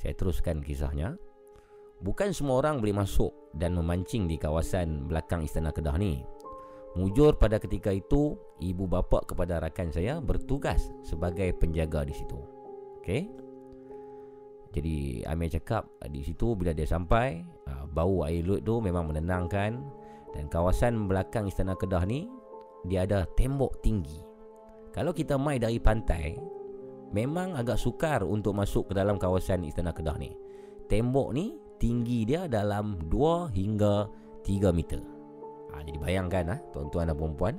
saya 0.00 0.16
teruskan 0.16 0.60
kisahnya 0.64 1.14
bukan 2.00 2.32
semua 2.32 2.60
orang 2.60 2.80
boleh 2.80 2.96
masuk 2.96 3.30
dan 3.56 3.76
memancing 3.76 4.26
di 4.28 4.36
kawasan 4.36 5.08
belakang 5.08 5.44
Istana 5.44 5.70
Kedah 5.72 5.96
ni 5.96 6.20
Mujur 6.98 7.38
pada 7.38 7.62
ketika 7.62 7.94
itu 7.94 8.34
ibu 8.58 8.84
bapa 8.90 9.22
kepada 9.22 9.62
rakan 9.62 9.94
saya 9.94 10.18
bertugas 10.18 10.90
sebagai 11.06 11.54
penjaga 11.54 12.02
di 12.02 12.10
situ. 12.10 12.34
Okey. 12.98 13.30
Jadi 14.74 15.22
Amir 15.26 15.54
cakap 15.54 15.86
di 16.10 16.22
situ 16.26 16.58
bila 16.58 16.74
dia 16.74 16.86
sampai 16.86 17.46
ah, 17.70 17.86
bau 17.86 18.26
air 18.26 18.42
laut 18.42 18.66
tu 18.66 18.82
memang 18.82 19.06
menenangkan 19.06 19.78
dan 20.34 20.44
kawasan 20.50 21.06
belakang 21.06 21.46
istana 21.46 21.78
Kedah 21.78 22.02
ni 22.06 22.26
dia 22.86 23.04
ada 23.04 23.28
tembok 23.36 23.80
tinggi. 23.84 24.20
Kalau 24.90 25.14
kita 25.14 25.38
mai 25.38 25.60
dari 25.60 25.78
pantai 25.78 26.34
memang 27.14 27.58
agak 27.58 27.78
sukar 27.78 28.22
untuk 28.22 28.54
masuk 28.54 28.90
ke 28.90 28.92
dalam 28.94 29.18
kawasan 29.18 29.66
istana 29.66 29.94
Kedah 29.94 30.18
ni. 30.18 30.34
Tembok 30.90 31.30
ni 31.34 31.58
tinggi 31.78 32.26
dia 32.26 32.50
dalam 32.50 32.98
2 33.06 33.54
hingga 33.54 34.06
3 34.42 34.74
meter. 34.74 35.00
Ha, 35.70 35.86
jadi 35.86 35.98
bayangkan 36.02 36.58
ah 36.58 36.60
tuan-tuan 36.74 37.06
dan 37.06 37.16
puan-puan, 37.16 37.54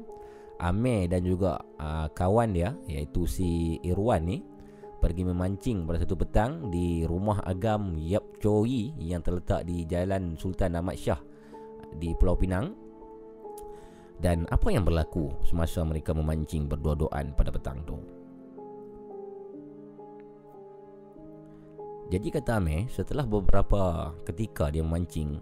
Amir 0.61 1.07
dan 1.09 1.25
juga 1.25 1.57
uh, 1.79 2.11
kawan 2.11 2.53
dia 2.53 2.75
iaitu 2.85 3.25
si 3.25 3.79
Irwan 3.81 4.27
ni 4.27 4.37
pergi 5.01 5.25
memancing 5.25 5.89
pada 5.89 5.97
satu 5.97 6.13
petang 6.13 6.69
di 6.69 7.01
rumah 7.09 7.41
agam 7.41 7.97
Yap 7.97 8.37
Choi 8.37 8.93
yang 9.01 9.25
terletak 9.25 9.65
di 9.65 9.89
Jalan 9.89 10.37
Sultan 10.37 10.77
Ahmad 10.77 11.01
Shah 11.01 11.17
di 11.97 12.13
Pulau 12.13 12.37
Pinang. 12.37 12.90
Dan 14.21 14.45
apa 14.53 14.69
yang 14.69 14.85
berlaku 14.85 15.33
semasa 15.41 15.81
mereka 15.81 16.13
memancing 16.13 16.69
berdua-duaan 16.69 17.33
pada 17.33 17.49
petang 17.49 17.81
tu? 17.89 17.97
Jadi 22.13 22.27
kata 22.29 22.61
Amir, 22.61 22.85
setelah 22.91 23.25
beberapa 23.25 24.13
ketika 24.27 24.69
dia 24.69 24.85
memancing, 24.85 25.41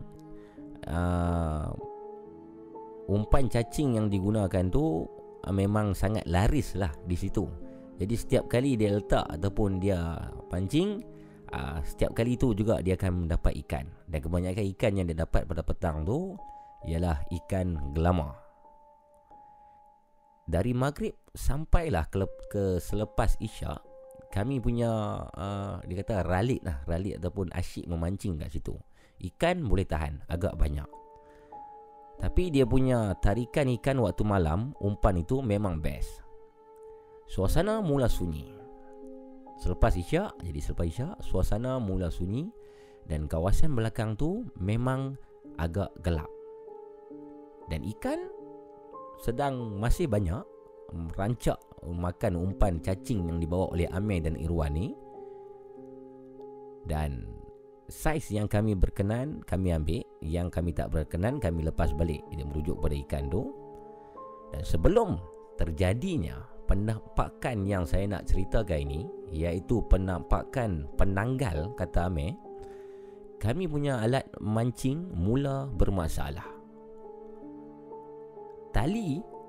uh, 0.87 1.75
umpan 3.11 3.51
cacing 3.51 3.99
yang 3.99 4.07
digunakan 4.07 4.69
tu 4.71 5.03
uh, 5.43 5.51
memang 5.51 5.91
sangat 5.91 6.23
laris 6.29 6.77
lah 6.79 6.93
di 7.03 7.19
situ. 7.19 7.49
Jadi 7.99 8.15
setiap 8.15 8.47
kali 8.47 8.79
dia 8.79 8.95
letak 8.95 9.27
ataupun 9.27 9.83
dia 9.83 10.15
pancing, 10.47 11.03
uh, 11.51 11.83
setiap 11.83 12.15
kali 12.15 12.39
itu 12.39 12.55
juga 12.55 12.79
dia 12.79 12.95
akan 12.95 13.27
mendapat 13.27 13.59
ikan. 13.67 13.83
Dan 14.07 14.23
kebanyakan 14.23 14.63
ikan 14.77 14.93
yang 14.95 15.05
dia 15.09 15.27
dapat 15.27 15.43
pada 15.43 15.65
petang 15.67 16.07
tu 16.07 16.39
ialah 16.87 17.19
ikan 17.43 17.91
gelama. 17.91 18.38
Dari 20.49 20.73
maghrib 20.73 21.13
sampailah 21.29 22.09
ke, 22.09 22.25
ke 22.49 22.63
selepas 22.81 23.37
isyak, 23.37 23.85
kami 24.33 24.57
punya 24.57 24.89
uh, 25.29 25.77
dia 25.85 26.01
kata 26.01 26.25
ralik 26.25 26.65
lah, 26.65 26.81
ralik 26.89 27.21
ataupun 27.21 27.53
asyik 27.53 27.85
memancing 27.85 28.41
kat 28.41 28.49
situ. 28.49 28.73
Ikan 29.21 29.61
boleh 29.69 29.85
tahan 29.85 30.25
agak 30.25 30.57
banyak. 30.57 30.89
Tapi 32.19 32.51
dia 32.51 32.67
punya 32.67 33.15
tarikan 33.23 33.71
ikan 33.79 34.03
waktu 34.03 34.27
malam 34.27 34.75
Umpan 34.83 35.23
itu 35.23 35.39
memang 35.39 35.79
best 35.79 36.19
Suasana 37.31 37.79
mula 37.79 38.11
sunyi 38.11 38.51
Selepas 39.55 39.95
isyak 39.95 40.35
Jadi 40.43 40.59
selepas 40.59 40.83
isyak 40.83 41.15
Suasana 41.23 41.79
mula 41.79 42.11
sunyi 42.11 42.51
Dan 43.07 43.31
kawasan 43.31 43.71
belakang 43.71 44.19
tu 44.19 44.43
Memang 44.59 45.15
agak 45.55 45.95
gelap 46.03 46.27
Dan 47.71 47.87
ikan 47.87 48.19
Sedang 49.19 49.75
masih 49.75 50.07
banyak 50.07 50.41
Rancak 51.13 51.59
makan 51.83 52.33
umpan 52.39 52.79
cacing 52.79 53.27
Yang 53.27 53.37
dibawa 53.45 53.65
oleh 53.75 53.87
Amir 53.91 54.23
dan 54.23 54.39
Irwan 54.39 54.73
ni. 54.73 54.95
Dan 56.87 57.27
Saiz 57.91 58.31
yang 58.31 58.47
kami 58.47 58.79
berkenan 58.79 59.43
Kami 59.43 59.75
ambil. 59.75 60.01
Yang 60.23 60.47
kami 60.55 60.71
tak 60.71 60.95
berkenan 60.95 61.37
Kami 61.37 61.67
lepas 61.67 61.91
balik. 61.99 62.23
Ini 62.31 62.47
merujuk 62.47 62.79
pada 62.79 62.95
ikan 62.95 63.27
tu. 63.27 63.51
Dan 64.55 64.63
sebelum 64.63 65.19
Terjadinya 65.59 66.39
Penampakan 66.69 67.65
yang 67.65 67.83
saya 67.83 68.07
nak 68.07 68.29
ceritakan 68.29 68.87
ini 68.87 69.01
Iaitu 69.35 69.83
penampakan 69.91 70.87
Penanggal 70.95 71.75
Kata 71.75 72.07
Amir 72.07 72.39
Kami 73.35 73.67
punya 73.67 73.99
alat 73.99 74.25
mancing 74.39 75.11
Mula 75.11 75.67
bermasalah 75.75 76.58
Tali 78.69 79.39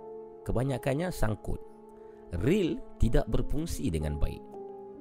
Kebanyakannya 0.40 1.12
sangkut. 1.12 1.60
Reel 2.40 2.80
tidak 2.96 3.28
berfungsi 3.28 3.92
dengan 3.92 4.16
baik. 4.16 4.40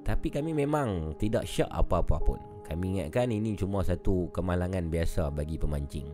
Tapi 0.04 0.28
kami 0.30 0.52
memang 0.52 1.16
tidak 1.16 1.48
syak 1.48 1.70
apa-apa 1.72 2.18
pun. 2.22 2.40
Kami 2.66 3.00
ingatkan 3.02 3.32
ini 3.34 3.56
cuma 3.56 3.82
satu 3.82 4.30
kemalangan 4.30 4.92
biasa 4.92 5.32
bagi 5.32 5.58
pemancing. 5.58 6.10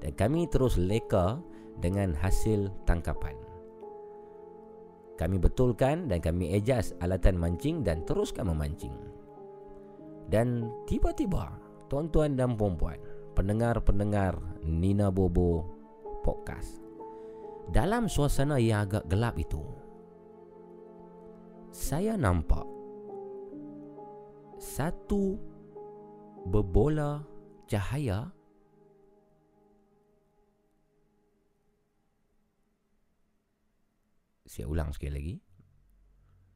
Dan 0.00 0.12
kami 0.16 0.48
terus 0.48 0.74
leka 0.80 1.38
dengan 1.78 2.14
hasil 2.16 2.72
tangkapan. 2.88 3.36
Kami 5.14 5.36
betulkan 5.38 6.10
dan 6.10 6.18
kami 6.18 6.58
adjust 6.58 6.98
alatan 6.98 7.38
mancing 7.38 7.86
dan 7.86 8.02
teruskan 8.02 8.50
memancing. 8.50 8.94
Dan 10.26 10.66
tiba-tiba 10.88 11.54
tuan-tuan 11.92 12.32
dan 12.34 12.56
puan-puan 12.56 12.96
Pendengar-pendengar 13.36 14.40
Nina 14.64 15.12
Bobo 15.12 15.68
Podcast 16.24 16.83
Dalam 17.72 18.12
suasana 18.12 18.60
yang 18.60 18.84
agak 18.84 19.08
gelap 19.08 19.40
itu 19.40 19.64
Saya 21.72 22.20
nampak 22.20 22.68
Satu 24.60 25.40
berbola 26.44 27.24
cahaya 27.64 28.28
Saya 34.44 34.70
ulang 34.70 34.94
sekali 34.94 35.10
lagi. 35.10 35.34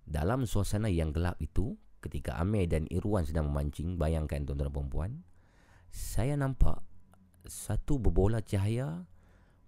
Dalam 0.08 0.46
suasana 0.48 0.88
yang 0.88 1.12
gelap 1.12 1.40
itu 1.40 1.76
Ketika 1.98 2.38
Amir 2.38 2.70
dan 2.70 2.86
Irwan 2.88 3.26
sedang 3.26 3.50
memancing 3.50 4.00
Bayangkan 4.00 4.46
tuan-tuan 4.46 4.70
dan 4.70 4.72
perempuan 4.72 5.10
Saya 5.90 6.38
nampak 6.38 6.80
Satu 7.44 8.00
berbola 8.00 8.40
cahaya 8.40 9.04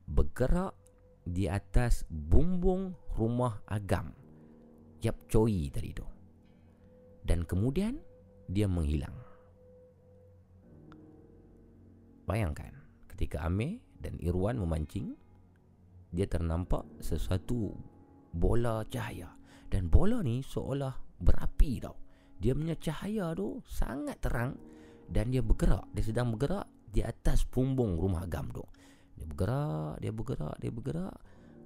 Bergerak 0.08 0.79
di 1.26 1.46
atas 1.46 2.04
bumbung 2.08 2.96
rumah 3.16 3.60
agam 3.68 4.12
Yap 5.00 5.28
Choi 5.28 5.68
tadi 5.72 5.90
tu 5.96 6.06
Dan 7.24 7.44
kemudian 7.44 7.96
Dia 8.48 8.68
menghilang 8.68 9.16
Bayangkan 12.24 12.72
ketika 13.10 13.44
Amir 13.44 13.80
dan 14.00 14.16
Irwan 14.16 14.56
memancing 14.56 15.12
dia 16.10 16.26
ternampak 16.26 16.82
sesuatu 16.98 17.70
bola 18.34 18.82
cahaya 18.90 19.30
dan 19.70 19.86
bola 19.86 20.18
ni 20.26 20.42
seolah 20.42 21.22
berapi 21.22 21.78
tau. 21.78 21.94
Dia 22.40 22.56
punya 22.56 22.74
cahaya 22.74 23.30
tu 23.36 23.62
sangat 23.68 24.18
terang 24.18 24.58
dan 25.06 25.30
dia 25.30 25.44
bergerak, 25.44 25.86
dia 25.94 26.02
sedang 26.02 26.34
bergerak 26.34 26.66
di 26.90 27.04
atas 27.04 27.46
pumbung 27.46 27.94
rumah 27.94 28.26
agam 28.26 28.50
tu. 28.50 28.64
Dia 29.20 29.26
bergerak, 29.28 29.94
dia 30.00 30.12
bergerak, 30.16 30.56
dia 30.56 30.72
bergerak. 30.72 31.16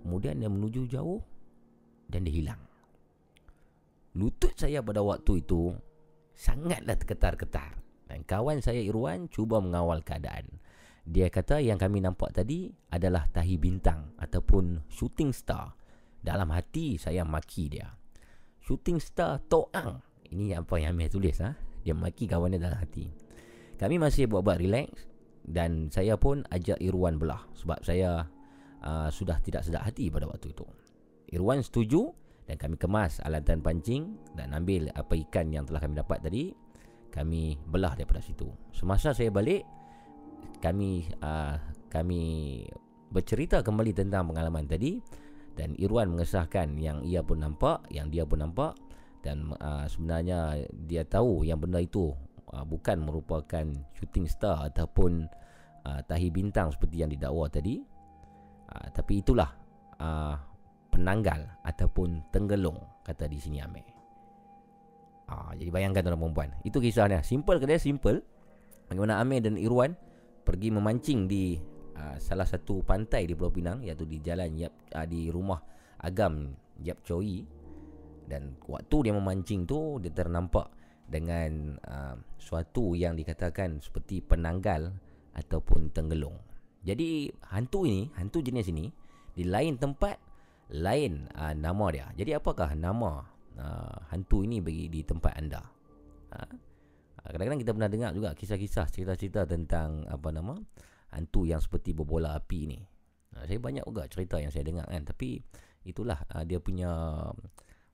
Kemudian 0.02 0.42
dia 0.42 0.50
menuju 0.50 0.90
jauh 0.90 1.22
dan 2.11 2.26
dia 2.26 2.34
hilang. 2.34 2.61
Lutut 4.18 4.55
saya 4.59 4.82
pada 4.82 5.00
waktu 5.07 5.42
itu 5.42 5.70
sangatlah 6.34 6.98
terketar-ketar. 6.98 7.78
Dan 8.11 8.26
kawan 8.26 8.61
saya 8.61 8.82
Irwan 8.82 9.30
cuba 9.30 9.62
mengawal 9.62 10.02
keadaan. 10.02 10.61
Dia 11.05 11.28
kata 11.28 11.61
yang 11.61 11.76
kami 11.76 12.00
nampak 12.02 12.32
tadi 12.32 12.72
adalah 12.92 13.28
tahi 13.28 13.57
bintang 13.57 14.12
ataupun 14.18 14.88
shooting 14.90 15.30
star. 15.30 15.72
Dalam 16.24 16.48
hati 16.52 16.96
saya 16.96 17.22
maki 17.22 17.70
dia. 17.70 17.92
Shooting 18.64 18.98
star 18.98 19.40
Toang. 19.44 20.00
Ini 20.32 20.59
apa 20.59 20.80
yang 20.80 20.96
Amir 20.96 21.12
tulis 21.12 21.36
ha? 21.44 21.52
Dia 21.84 21.92
maki 21.92 22.24
kawan 22.24 22.57
dia 22.57 22.61
dalam 22.64 22.80
hati. 22.80 23.12
Kami 23.76 24.00
masih 24.00 24.30
buat-buat 24.30 24.59
relax 24.62 25.14
dan 25.45 25.92
saya 25.92 26.16
pun 26.16 26.42
ajak 26.49 26.80
Irwan 26.80 27.20
belah 27.20 27.45
sebab 27.53 27.84
saya 27.84 28.24
uh, 28.80 29.09
sudah 29.12 29.40
tidak 29.45 29.64
sedap 29.64 29.84
hati 29.84 30.09
pada 30.09 30.24
waktu 30.28 30.57
itu. 30.57 30.64
Irwan 31.32 31.61
setuju 31.61 32.12
dan 32.45 32.61
kami 32.61 32.76
kemas 32.76 33.20
alatan 33.24 33.64
pancing 33.64 34.20
dan 34.36 34.53
ambil 34.53 34.92
apa 34.92 35.16
ikan 35.28 35.53
yang 35.53 35.64
telah 35.64 35.80
kami 35.80 35.97
dapat 35.97 36.18
tadi 36.20 36.45
kami 37.12 37.57
belah 37.70 37.95
daripada 37.95 38.20
situ. 38.20 38.51
Semasa 38.74 39.14
saya 39.14 39.30
balik 39.30 39.62
kami 40.59 41.07
uh, 41.20 41.57
kami 41.92 42.64
bercerita 43.12 43.62
kembali 43.62 43.95
tentang 43.95 44.26
pengalaman 44.32 44.66
tadi 44.66 44.99
dan 45.55 45.78
Irwan 45.78 46.11
mengesahkan 46.11 46.74
yang 46.82 47.07
ia 47.07 47.22
pun 47.22 47.39
nampak, 47.39 47.86
yang 47.94 48.10
dia 48.10 48.27
pun 48.27 48.43
nampak 48.43 48.74
dan 49.23 49.55
uh, 49.62 49.86
sebenarnya 49.86 50.66
dia 50.85 51.06
tahu 51.06 51.47
yang 51.47 51.62
benda 51.62 51.78
itu 51.78 52.12
uh, 52.55 52.62
bukan 52.62 53.02
merupakan 53.02 53.66
shooting 53.98 54.31
star 54.31 54.70
ataupun 54.70 55.26
uh, 55.85 56.01
tahi 56.06 56.31
bintang 56.31 56.70
seperti 56.70 57.02
yang 57.02 57.10
didakwa 57.10 57.51
tadi. 57.51 57.82
Uh, 58.70 58.86
tapi 58.94 59.20
itulah 59.20 59.51
uh, 59.98 60.39
penanggal 60.94 61.43
ataupun 61.66 62.22
tenggelung 62.31 62.78
kata 63.02 63.26
di 63.26 63.39
sini 63.43 63.59
Amir. 63.59 63.85
Ah, 65.24 65.56
jadi 65.56 65.72
bayangkan 65.72 66.05
tuan 66.05 66.20
perempuan. 66.20 66.51
Itu 66.62 66.78
kisahnya. 66.78 67.24
Simple 67.24 67.56
ke 67.59 67.66
dia? 67.66 67.81
Simple. 67.81 68.20
Bagaimana 68.86 69.18
Amir 69.18 69.40
dan 69.40 69.56
Irwan 69.56 69.97
pergi 70.44 70.68
memancing 70.68 71.24
di 71.24 71.56
uh, 71.97 72.20
salah 72.20 72.44
satu 72.44 72.85
pantai 72.85 73.24
di 73.24 73.32
Pulau 73.32 73.48
Pinang 73.48 73.81
iaitu 73.81 74.05
di 74.05 74.20
jalan 74.20 74.52
Yap 74.60 74.93
uh, 74.93 75.09
di 75.09 75.32
rumah 75.32 75.56
Agam 76.05 76.52
Yap 76.85 77.01
Choi 77.01 77.40
dan 78.28 78.60
waktu 78.68 79.09
dia 79.09 79.12
memancing 79.16 79.64
tu 79.64 79.97
dia 80.05 80.12
ternampak 80.12 80.68
dengan 81.05 81.76
uh, 81.85 82.16
suatu 82.40 82.97
yang 82.97 83.14
dikatakan 83.14 83.81
seperti 83.81 84.24
penanggal 84.24 84.93
ataupun 85.36 85.93
tenggelung. 85.93 86.36
Jadi 86.85 87.32
hantu 87.52 87.89
ini, 87.89 88.12
hantu 88.16 88.44
jenis 88.44 88.68
ini 88.68 88.93
di 89.35 89.48
lain 89.48 89.81
tempat 89.81 90.20
lain 90.72 91.28
uh, 91.36 91.52
nama 91.52 91.86
dia. 91.93 92.06
Jadi 92.16 92.36
apakah 92.36 92.72
nama 92.76 93.24
uh, 93.56 93.97
hantu 94.12 94.44
ini 94.44 94.60
bagi 94.60 94.89
di 94.89 95.01
tempat 95.05 95.32
anda. 95.36 95.62
Ha? 96.32 96.40
Uh, 96.44 97.28
kadang-kadang 97.32 97.60
kita 97.60 97.72
pernah 97.72 97.90
dengar 97.90 98.10
juga 98.12 98.31
kisah-kisah 98.36 98.86
cerita-cerita 98.93 99.48
tentang 99.48 100.05
apa 100.09 100.28
nama 100.28 100.56
hantu 101.12 101.48
yang 101.48 101.60
seperti 101.60 101.97
berbola 101.97 102.36
api 102.36 102.59
ini. 102.68 102.81
Uh, 103.32 103.44
saya 103.48 103.59
banyak 103.60 103.85
juga 103.85 104.05
cerita 104.09 104.36
yang 104.40 104.52
saya 104.52 104.64
dengar 104.64 104.86
kan, 104.89 105.02
tapi 105.05 105.40
itulah 105.85 106.20
uh, 106.32 106.44
dia 106.44 106.60
punya 106.60 106.90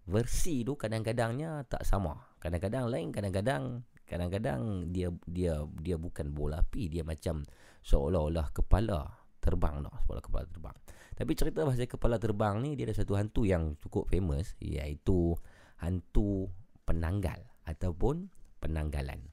versi 0.07 0.63
tu 0.65 0.77
kadang-kadangnya 0.77 1.65
tak 1.69 1.85
sama. 1.85 2.17
Kadang-kadang 2.41 2.89
lain, 2.89 3.09
kadang-kadang 3.13 3.85
kadang-kadang 4.09 4.91
dia 4.91 5.07
dia 5.29 5.63
dia 5.79 5.97
bukan 6.01 6.33
bola 6.35 6.65
api, 6.65 6.91
dia 6.91 7.07
macam 7.07 7.47
seolah-olah 7.85 8.51
kepala 8.51 9.07
terbang 9.41 9.81
dah, 9.85 9.95
kepala 10.05 10.21
kepala 10.21 10.45
terbang. 10.49 10.77
Tapi 11.17 11.33
cerita 11.37 11.69
pasal 11.69 11.85
kepala 11.85 12.17
terbang 12.17 12.65
ni 12.65 12.75
dia 12.75 12.89
ada 12.89 12.97
satu 12.97 13.13
hantu 13.17 13.45
yang 13.45 13.77
cukup 13.77 14.09
famous 14.09 14.57
iaitu 14.61 15.37
hantu 15.85 16.49
penanggal 16.89 17.45
ataupun 17.69 18.33
penanggalan. 18.59 19.31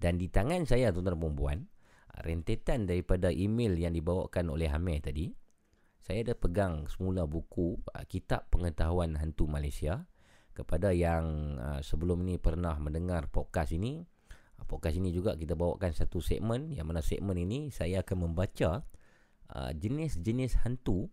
Dan 0.00 0.16
di 0.16 0.32
tangan 0.32 0.64
saya 0.64 0.92
tuan-tuan 0.92 1.16
dan 1.20 1.36
puan 1.36 1.58
rentetan 2.24 2.88
daripada 2.88 3.32
email 3.32 3.76
yang 3.76 3.92
dibawakan 3.96 4.52
oleh 4.52 4.68
Hamir 4.68 5.00
tadi, 5.00 5.32
saya 6.00 6.24
ada 6.24 6.34
pegang 6.34 6.88
semula 6.88 7.28
buku 7.28 7.76
uh, 7.92 8.04
Kitab 8.08 8.48
Pengetahuan 8.48 9.20
Hantu 9.20 9.44
Malaysia 9.44 10.08
kepada 10.56 10.96
yang 10.96 11.56
uh, 11.60 11.80
sebelum 11.84 12.24
ini 12.24 12.40
pernah 12.40 12.74
mendengar 12.80 13.28
podcast 13.28 13.76
ini. 13.76 14.00
Uh, 14.56 14.64
podcast 14.64 14.96
ini 14.96 15.12
juga 15.12 15.36
kita 15.36 15.52
bawakan 15.52 15.92
satu 15.92 16.24
segmen 16.24 16.72
yang 16.72 16.88
mana 16.88 17.04
segmen 17.04 17.36
ini 17.36 17.68
saya 17.68 18.00
akan 18.04 18.30
membaca 18.30 18.84
jenis-jenis 19.50 20.62
hantu 20.62 21.10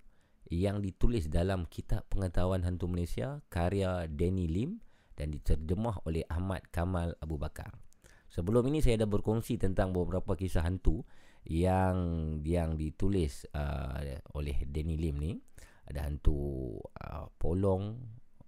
yang 0.53 0.77
ditulis 0.77 1.25
dalam 1.25 1.65
Kitab 1.65 2.05
Pengetahuan 2.05 2.61
Hantu 2.61 2.85
Malaysia 2.85 3.41
karya 3.49 4.05
Danny 4.05 4.45
Lim 4.45 4.77
dan 5.17 5.33
diterjemah 5.33 6.05
oleh 6.05 6.21
Ahmad 6.29 6.61
Kamal 6.69 7.17
Abu 7.17 7.41
Bakar. 7.41 7.73
Sebelum 8.29 8.61
ini 8.69 8.85
saya 8.85 9.01
dah 9.01 9.09
berkongsi 9.09 9.57
tentang 9.57 9.89
beberapa 9.89 10.37
kisah 10.37 10.61
hantu 10.61 11.01
yang 11.47 11.95
yang 12.43 12.75
ditulis 12.75 13.47
uh, 13.55 14.03
oleh 14.35 14.67
Danny 14.67 14.99
Lim 14.99 15.15
ni 15.19 15.31
ada 15.87 16.03
hantu 16.03 16.75
uh, 16.99 17.31
polong 17.39 17.95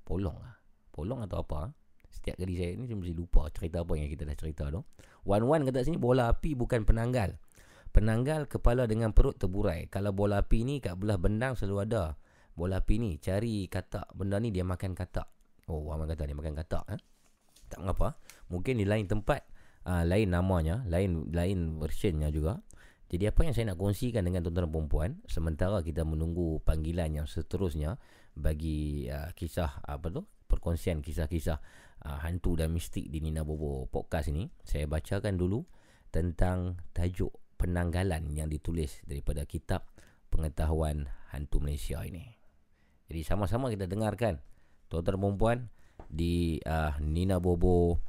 polong 0.03 0.35
ah 0.43 0.59
polong 0.91 1.23
atau 1.23 1.39
apa 1.39 1.57
ah? 1.63 1.69
setiap 2.11 2.35
kali 2.35 2.59
saya 2.59 2.75
ni 2.75 2.91
mesti 2.91 3.15
lupa 3.15 3.47
cerita 3.55 3.87
apa 3.87 3.95
yang 3.95 4.11
kita 4.11 4.27
dah 4.27 4.35
cerita 4.35 4.67
tu. 4.67 4.83
Wan 5.23 5.47
Wan 5.47 5.63
kata 5.63 5.87
sini 5.87 5.95
bola 5.95 6.27
api 6.27 6.57
bukan 6.57 6.83
penanggal. 6.83 7.39
Penanggal 7.95 8.49
kepala 8.51 8.89
dengan 8.89 9.15
perut 9.15 9.39
terburai. 9.39 9.87
Kalau 9.87 10.11
bola 10.11 10.43
api 10.43 10.67
ni 10.67 10.83
kat 10.83 10.99
belah 10.99 11.15
bendang 11.15 11.55
selalu 11.55 11.87
ada. 11.87 12.19
Bola 12.57 12.83
api 12.83 12.99
ni 12.99 13.15
cari 13.21 13.69
katak 13.71 14.11
benda 14.17 14.41
ni 14.41 14.51
dia 14.51 14.67
makan 14.67 14.97
katak. 14.97 15.31
Oh 15.71 15.85
Wan 15.85 16.03
Wan 16.03 16.11
kata 16.11 16.27
dia 16.27 16.35
makan 16.35 16.57
katak 16.57 16.83
eh? 16.97 16.99
tak 17.69 17.79
mengapa 17.85 18.17
mungkin 18.49 18.81
di 18.81 18.85
lain 18.89 19.05
tempat 19.05 19.45
uh, 19.85 20.01
lain 20.01 20.33
namanya 20.33 20.81
lain 20.89 21.29
lain 21.29 21.77
versionnya 21.77 22.33
juga 22.33 22.57
jadi 23.09 23.33
apa 23.33 23.41
yang 23.45 23.53
saya 23.57 23.73
nak 23.73 23.81
kongsikan 23.81 24.21
dengan 24.21 24.45
tuan-tuan 24.45 24.69
dan 24.69 24.85
puan 24.85 25.11
sementara 25.25 25.81
kita 25.81 26.05
menunggu 26.05 26.61
panggilan 26.61 27.09
yang 27.09 27.27
seterusnya 27.27 27.97
bagi 28.37 29.09
uh, 29.09 29.33
kisah 29.33 29.81
apa 29.81 30.13
tu 30.13 30.21
perkongsian 30.49 31.01
kisah-kisah 31.01 31.57
uh, 32.05 32.17
hantu 32.21 32.55
dan 32.55 32.69
mistik 32.69 33.09
di 33.09 33.19
Nina 33.19 33.41
Bobo 33.41 33.89
podcast 33.89 34.29
ini 34.29 34.47
saya 34.61 34.85
bacakan 34.85 35.35
dulu 35.35 35.65
tentang 36.09 36.77
tajuk 36.93 37.33
penanggalan 37.59 38.31
yang 38.33 38.47
ditulis 38.47 39.03
daripada 39.03 39.43
kitab 39.43 39.85
pengetahuan 40.31 41.11
hantu 41.35 41.59
Malaysia 41.59 41.99
ini. 42.05 42.39
Jadi 43.09 43.21
sama-sama 43.25 43.67
kita 43.67 43.89
dengarkan 43.89 44.39
tuan-tuan 44.87 45.17
dan 45.19 45.35
puan 45.35 45.57
di 46.07 46.57
uh, 46.63 46.95
Nina 47.03 47.37
Bobo 47.41 47.99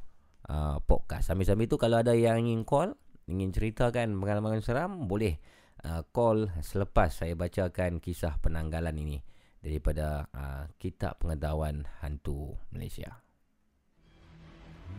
uh, 0.47 0.77
podcast. 0.81 1.29
Sambil-sambil 1.29 1.67
itu 1.67 1.77
kalau 1.77 1.99
ada 1.99 2.15
yang 2.15 2.41
ingin 2.41 2.63
call 2.63 2.95
ingin 3.31 3.55
ceritakan 3.55 4.19
pengalaman 4.19 4.59
seram 4.59 5.07
boleh 5.07 5.39
uh, 5.87 6.03
call 6.11 6.51
selepas 6.59 7.23
saya 7.23 7.39
bacakan 7.39 8.03
kisah 8.03 8.35
penanggalan 8.43 8.99
ini 8.99 9.23
daripada 9.63 10.27
uh, 10.35 10.67
kitab 10.75 11.23
pengetahuan 11.23 11.87
hantu 12.03 12.59
Malaysia. 12.75 13.23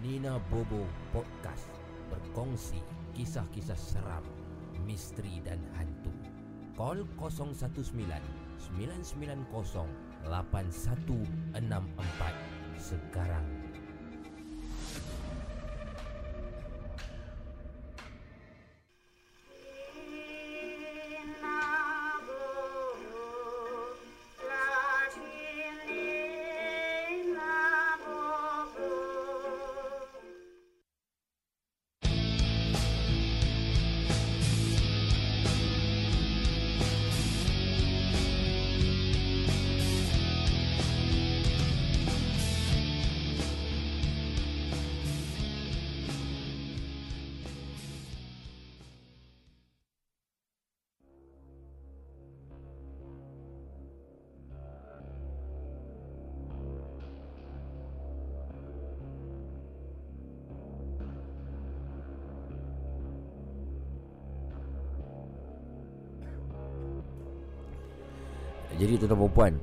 Nina 0.00 0.40
Bobo 0.48 0.88
Podcast 1.12 1.68
berkongsi 2.08 2.80
kisah-kisah 3.12 3.76
seram, 3.76 4.24
misteri 4.88 5.44
dan 5.44 5.60
hantu. 5.76 6.08
Call 6.72 7.04
019 7.20 7.52
990 8.72 9.44
8164 10.24 12.80
sekarang. 12.80 13.61
Jadi 68.82 68.98
tuan-tuan 68.98 69.22
dan 69.22 69.30
puan 69.30 69.54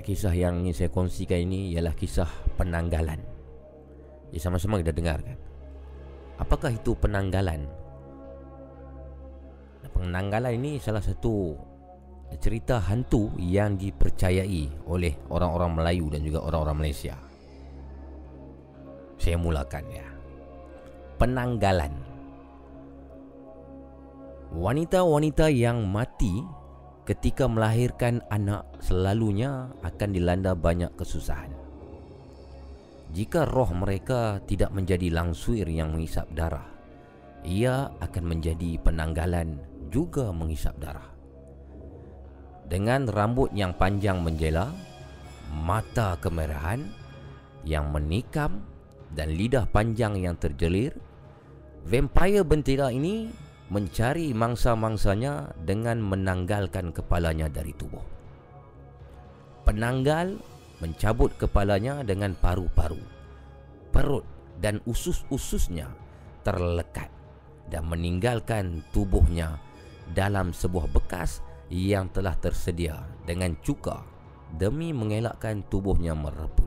Kisah 0.00 0.32
yang 0.32 0.64
ingin 0.64 0.72
saya 0.72 0.88
kongsikan 0.88 1.44
ini 1.44 1.76
Ialah 1.76 1.92
kisah 1.92 2.28
penanggalan 2.56 3.20
Jadi 4.32 4.40
sama-sama 4.40 4.80
kita 4.80 4.96
dengarkan 4.96 5.36
Apakah 6.40 6.72
itu 6.72 6.96
penanggalan? 6.96 7.64
Penanggalan 9.96 10.52
ini 10.60 10.76
salah 10.76 11.00
satu 11.00 11.56
cerita 12.36 12.82
hantu 12.82 13.32
yang 13.40 13.78
dipercayai 13.78 14.90
oleh 14.90 15.14
orang-orang 15.32 15.78
Melayu 15.78 16.12
dan 16.12 16.20
juga 16.26 16.44
orang-orang 16.44 16.84
Malaysia. 16.84 17.16
Saya 19.16 19.40
mulakan 19.40 19.84
ya. 19.88 20.06
Penanggalan. 21.16 21.92
Wanita-wanita 24.52 25.48
yang 25.48 25.88
mati 25.88 26.44
ketika 27.06 27.46
melahirkan 27.46 28.18
anak 28.34 28.66
selalunya 28.82 29.70
akan 29.86 30.10
dilanda 30.10 30.58
banyak 30.58 30.90
kesusahan. 30.98 31.54
Jika 33.14 33.46
roh 33.46 33.70
mereka 33.70 34.42
tidak 34.50 34.74
menjadi 34.74 35.14
langsuir 35.14 35.70
yang 35.70 35.94
menghisap 35.94 36.26
darah, 36.34 36.66
ia 37.46 37.94
akan 38.02 38.24
menjadi 38.26 38.82
penanggalan 38.82 39.62
juga 39.88 40.34
menghisap 40.34 40.74
darah. 40.82 41.06
Dengan 42.66 43.06
rambut 43.06 43.54
yang 43.54 43.70
panjang 43.78 44.18
menjela, 44.26 44.74
mata 45.54 46.18
kemerahan 46.18 46.82
yang 47.62 47.94
menikam 47.94 48.66
dan 49.14 49.30
lidah 49.30 49.70
panjang 49.70 50.18
yang 50.18 50.34
terjelir, 50.34 50.90
vampire 51.86 52.42
bentila 52.42 52.90
ini 52.90 53.30
mencari 53.66 54.30
mangsa-mangsanya 54.30 55.58
dengan 55.58 55.98
menanggalkan 55.98 56.94
kepalanya 56.94 57.50
dari 57.50 57.74
tubuh. 57.74 58.02
Penanggal 59.66 60.38
mencabut 60.78 61.34
kepalanya 61.34 62.06
dengan 62.06 62.38
paru-paru. 62.38 63.00
Perut 63.90 64.22
dan 64.62 64.78
usus-ususnya 64.86 65.90
terlekat 66.46 67.10
dan 67.66 67.90
meninggalkan 67.90 68.86
tubuhnya 68.94 69.58
dalam 70.14 70.54
sebuah 70.54 70.86
bekas 70.94 71.42
yang 71.66 72.06
telah 72.14 72.38
tersedia 72.38 73.02
dengan 73.26 73.58
cuka 73.58 74.06
demi 74.54 74.94
mengelakkan 74.94 75.66
tubuhnya 75.66 76.14
merebut. 76.14 76.65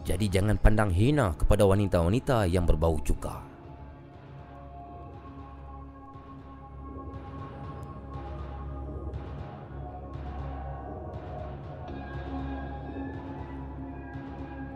Jadi 0.00 0.32
jangan 0.32 0.56
pandang 0.56 0.90
hina 0.90 1.36
kepada 1.36 1.68
wanita-wanita 1.68 2.48
yang 2.48 2.64
berbau 2.64 2.96
cuka. 3.04 3.50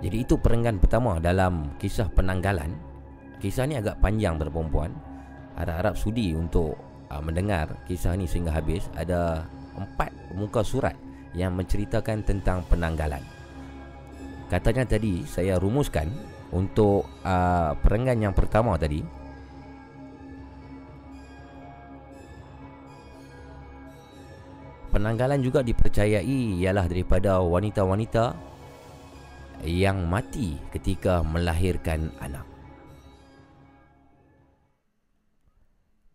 Jadi 0.04 0.20
itu 0.20 0.36
perenggan 0.36 0.76
pertama 0.76 1.16
dalam 1.16 1.72
kisah 1.80 2.12
penanggalan. 2.12 2.76
Kisah 3.40 3.64
ni 3.64 3.80
agak 3.80 4.04
panjang 4.04 4.36
perempuan. 4.36 4.92
Harap-harap 5.56 5.96
sudi 5.96 6.36
untuk 6.36 6.76
uh, 7.08 7.24
mendengar 7.24 7.72
kisah 7.88 8.12
ni 8.12 8.28
sehingga 8.28 8.52
habis. 8.52 8.84
Ada 8.92 9.48
empat 9.72 10.12
muka 10.36 10.60
surat 10.60 10.92
yang 11.32 11.56
menceritakan 11.56 12.20
tentang 12.20 12.60
penanggalan. 12.68 13.33
Katanya 14.54 14.86
tadi 14.86 15.26
saya 15.26 15.58
rumuskan 15.58 16.06
untuk 16.54 17.02
uh, 17.26 17.74
perenggan 17.82 18.22
yang 18.22 18.30
pertama 18.30 18.78
tadi 18.78 19.02
Penanggalan 24.94 25.42
juga 25.42 25.66
dipercayai 25.66 26.62
ialah 26.62 26.86
daripada 26.86 27.42
wanita-wanita 27.42 28.30
yang 29.66 30.06
mati 30.06 30.54
ketika 30.70 31.18
melahirkan 31.26 32.14
anak. 32.22 32.46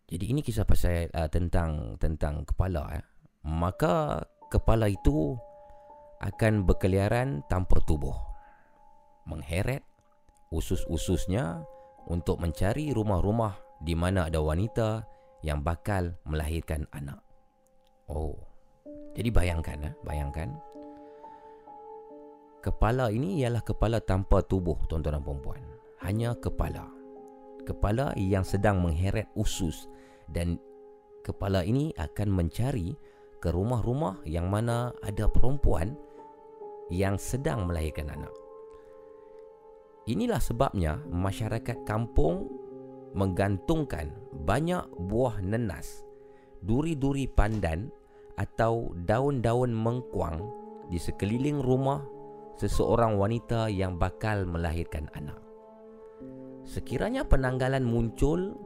Jadi 0.07 0.31
ini 0.31 0.39
kisah 0.39 0.63
pasal 0.63 1.11
uh, 1.11 1.27
tentang 1.27 1.99
tentang 1.99 2.47
kepala 2.47 2.87
eh. 2.95 3.03
Maka 3.51 4.23
kepala 4.47 4.87
itu 4.87 5.35
akan 6.23 6.63
berkeliaran 6.63 7.43
tanpa 7.51 7.83
tubuh. 7.83 8.28
Mengheret 9.29 9.85
usus-ususnya 10.49 11.61
untuk 12.09 12.41
mencari 12.41 12.89
rumah-rumah 12.89 13.61
di 13.85 13.93
mana 13.93 14.25
ada 14.25 14.41
wanita 14.41 15.05
yang 15.45 15.61
bakal 15.61 16.17
melahirkan 16.25 16.89
anak. 16.91 17.21
Oh. 18.09 18.35
Jadi 19.13 19.29
bayangkan 19.29 19.77
eh, 19.89 19.93
bayangkan. 20.01 20.49
Kepala 22.59 23.07
ini 23.07 23.39
ialah 23.39 23.63
kepala 23.63 24.03
tanpa 24.03 24.43
tubuh, 24.43 24.75
tuan-tuan 24.91 25.15
dan 25.15 25.23
puan-puan. 25.23 25.63
Hanya 26.03 26.35
kepala. 26.35 26.89
kepala 27.69 28.17
yang 28.17 28.41
sedang 28.41 28.81
mengheret 28.81 29.29
usus 29.37 29.85
dan 30.25 30.57
kepala 31.21 31.61
ini 31.61 31.93
akan 32.01 32.33
mencari 32.33 32.97
ke 33.37 33.53
rumah-rumah 33.53 34.25
yang 34.25 34.49
mana 34.49 34.89
ada 35.05 35.29
perempuan 35.29 35.93
yang 36.89 37.21
sedang 37.21 37.69
melahirkan 37.69 38.09
anak. 38.09 38.33
Inilah 40.09 40.41
sebabnya 40.41 40.97
masyarakat 41.13 41.85
kampung 41.85 42.49
menggantungkan 43.13 44.09
banyak 44.41 44.81
buah 45.05 45.37
nenas, 45.37 46.01
duri-duri 46.65 47.29
pandan 47.29 47.93
atau 48.33 48.89
daun-daun 49.05 49.69
mengkuang 49.69 50.41
di 50.89 50.97
sekeliling 50.97 51.61
rumah 51.61 52.01
seseorang 52.57 53.21
wanita 53.21 53.69
yang 53.69 54.01
bakal 54.01 54.49
melahirkan 54.49 55.05
anak. 55.13 55.37
Sekiranya 56.65 57.21
penanggalan 57.21 57.85
muncul, 57.85 58.57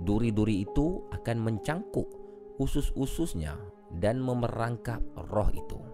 duri-duri 0.00 0.64
itu 0.64 1.04
akan 1.12 1.44
mencangkuk 1.44 2.08
usus-ususnya 2.56 3.60
dan 4.00 4.16
memerangkap 4.16 5.04
roh 5.28 5.52
itu. 5.52 5.93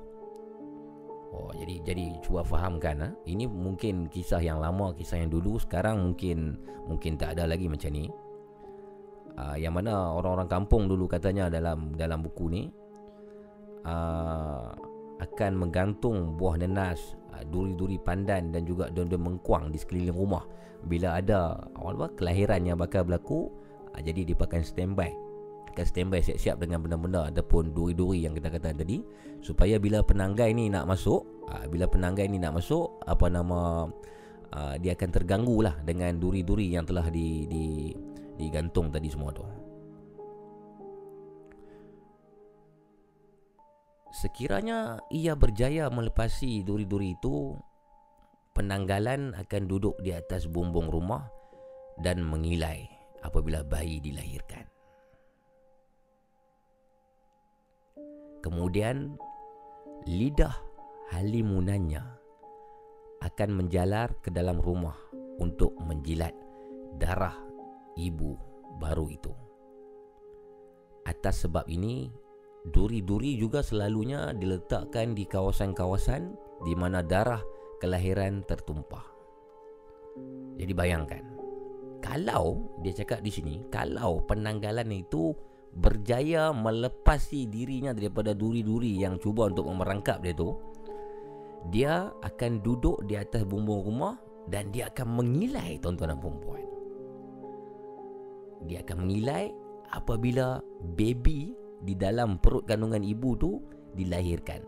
Oh, 1.30 1.54
jadi 1.54 1.78
jadi 1.86 2.18
cuba 2.26 2.42
fahamkan 2.42 2.96
ha? 3.06 3.08
Ini 3.22 3.46
mungkin 3.46 4.10
kisah 4.10 4.42
yang 4.42 4.58
lama, 4.58 4.90
kisah 4.98 5.22
yang 5.22 5.30
dulu 5.30 5.62
Sekarang 5.62 6.02
mungkin 6.10 6.58
mungkin 6.90 7.14
tak 7.14 7.38
ada 7.38 7.46
lagi 7.46 7.70
macam 7.70 7.90
ni. 7.94 8.10
Uh, 9.38 9.54
Yang 9.54 9.74
mana 9.78 10.10
orang-orang 10.10 10.50
kampung 10.50 10.90
dulu 10.90 11.06
katanya 11.06 11.46
dalam 11.46 11.94
dalam 11.94 12.26
buku 12.26 12.50
ni 12.50 12.62
uh, 13.86 14.74
Akan 15.22 15.54
menggantung 15.54 16.34
buah 16.34 16.58
nenas 16.58 17.14
uh, 17.30 17.46
Duri-duri 17.46 18.02
pandan 18.02 18.50
dan 18.50 18.66
juga 18.66 18.90
daun-daun 18.90 19.38
mengkuang 19.38 19.70
di 19.70 19.78
sekeliling 19.78 20.18
rumah. 20.18 20.42
Bila 20.82 21.14
ada 21.22 21.62
apa, 21.78 22.10
kelahiran 22.18 22.66
yang 22.66 22.74
bakal 22.74 23.06
berlaku 23.06 23.54
Jadi 24.02 24.26
dia 24.26 24.34
akan 24.34 24.66
standby 24.66 25.29
akan 25.70 25.86
standby 25.86 26.20
siap-siap 26.20 26.58
dengan 26.58 26.82
benda-benda 26.82 27.30
ataupun 27.30 27.70
duri-duri 27.72 28.26
yang 28.26 28.34
kita 28.34 28.50
katakan 28.50 28.82
tadi. 28.82 29.02
Supaya 29.40 29.80
bila 29.80 30.04
penanggai 30.04 30.52
ni 30.52 30.68
nak 30.68 30.84
masuk 30.90 31.46
aa, 31.48 31.64
bila 31.70 31.88
penanggai 31.88 32.28
ni 32.28 32.36
nak 32.36 32.58
masuk 32.60 33.00
apa 33.06 33.26
nama 33.30 33.88
aa, 34.52 34.74
dia 34.76 34.92
akan 34.98 35.10
terganggu 35.10 35.64
lah 35.64 35.74
dengan 35.82 36.18
duri-duri 36.20 36.74
yang 36.74 36.84
telah 36.84 37.08
di, 37.08 37.48
di 37.48 37.64
digantung 38.36 38.88
tadi 38.92 39.08
semua 39.08 39.30
tu. 39.32 39.44
Sekiranya 44.10 44.98
ia 45.14 45.38
berjaya 45.38 45.86
melepasi 45.88 46.66
duri-duri 46.66 47.14
itu 47.14 47.54
penanggalan 48.52 49.32
akan 49.38 49.62
duduk 49.70 49.96
di 50.02 50.10
atas 50.10 50.50
bumbung 50.50 50.90
rumah 50.90 51.30
dan 52.02 52.20
mengilai 52.26 52.90
apabila 53.22 53.62
bayi 53.62 54.00
dilahirkan 54.02 54.69
Kemudian 58.40 59.20
lidah 60.08 60.56
halimunannya 61.12 62.00
akan 63.20 63.50
menjalar 63.52 64.16
ke 64.24 64.32
dalam 64.32 64.56
rumah 64.56 64.96
untuk 65.40 65.76
menjilat 65.84 66.32
darah 66.96 67.36
ibu 68.00 68.36
baru 68.80 69.12
itu. 69.12 69.32
Atas 71.04 71.44
sebab 71.44 71.68
ini, 71.68 72.08
duri-duri 72.72 73.36
juga 73.36 73.60
selalunya 73.60 74.32
diletakkan 74.36 75.12
di 75.12 75.24
kawasan-kawasan 75.28 76.32
di 76.64 76.72
mana 76.76 77.04
darah 77.04 77.40
kelahiran 77.80 78.44
tertumpah. 78.44 79.04
Jadi 80.60 80.72
bayangkan, 80.76 81.24
kalau 82.04 82.68
dia 82.84 82.92
cakap 82.92 83.24
di 83.24 83.32
sini, 83.32 83.54
kalau 83.72 84.20
penanggalan 84.28 84.92
itu 84.92 85.32
berjaya 85.70 86.50
melepasi 86.50 87.46
dirinya 87.46 87.94
daripada 87.94 88.34
duri-duri 88.34 88.98
yang 88.98 89.20
cuba 89.22 89.46
untuk 89.48 89.70
memerangkap 89.70 90.18
dia 90.18 90.34
tu 90.34 90.58
dia 91.70 92.10
akan 92.24 92.64
duduk 92.64 93.04
di 93.06 93.14
atas 93.14 93.46
bumbung 93.46 93.84
rumah 93.84 94.18
dan 94.50 94.72
dia 94.74 94.90
akan 94.90 95.22
mengilai 95.22 95.78
tuan-tuan 95.78 96.16
dan 96.16 96.18
perempuan 96.18 96.64
dia 98.66 98.84
akan 98.84 98.96
mengilai 99.06 99.48
apabila 99.94 100.60
baby 100.96 101.54
di 101.80 101.96
dalam 101.96 102.36
perut 102.36 102.68
kandungan 102.68 103.00
ibu 103.00 103.36
tu 103.40 103.60
dilahirkan. 103.96 104.60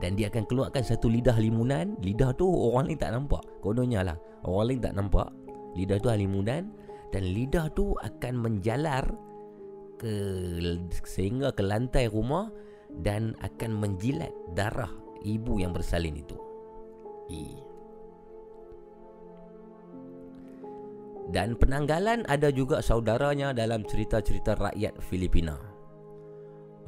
Dan 0.00 0.16
dia 0.16 0.32
akan 0.32 0.48
keluarkan 0.48 0.80
satu 0.80 1.12
lidah 1.12 1.36
limunan. 1.36 1.92
Lidah 2.00 2.32
tu 2.34 2.48
orang 2.48 2.88
lain 2.88 2.98
tak 2.98 3.12
nampak. 3.12 3.42
Kononnya 3.60 4.00
lah 4.00 4.16
orang 4.48 4.74
lain 4.74 4.80
tak 4.80 4.94
nampak. 4.96 5.28
Lidah 5.76 5.98
tu 6.00 6.08
limunan 6.10 6.72
dan 7.10 7.22
lidah 7.26 7.68
tu 7.74 7.94
akan 8.00 8.34
menjalar 8.38 9.04
ke 10.00 10.16
sehingga 11.04 11.52
ke 11.52 11.60
lantai 11.60 12.08
rumah 12.08 12.48
dan 13.04 13.36
akan 13.44 13.76
menjilat 13.76 14.32
darah 14.56 14.90
ibu 15.20 15.60
yang 15.60 15.76
bersalin 15.76 16.16
itu. 16.16 16.36
I. 17.28 17.44
Dan 21.30 21.54
penanggalan 21.54 22.26
ada 22.26 22.50
juga 22.50 22.82
saudaranya 22.82 23.54
dalam 23.54 23.86
cerita-cerita 23.86 24.58
rakyat 24.58 24.98
Filipina. 24.98 25.54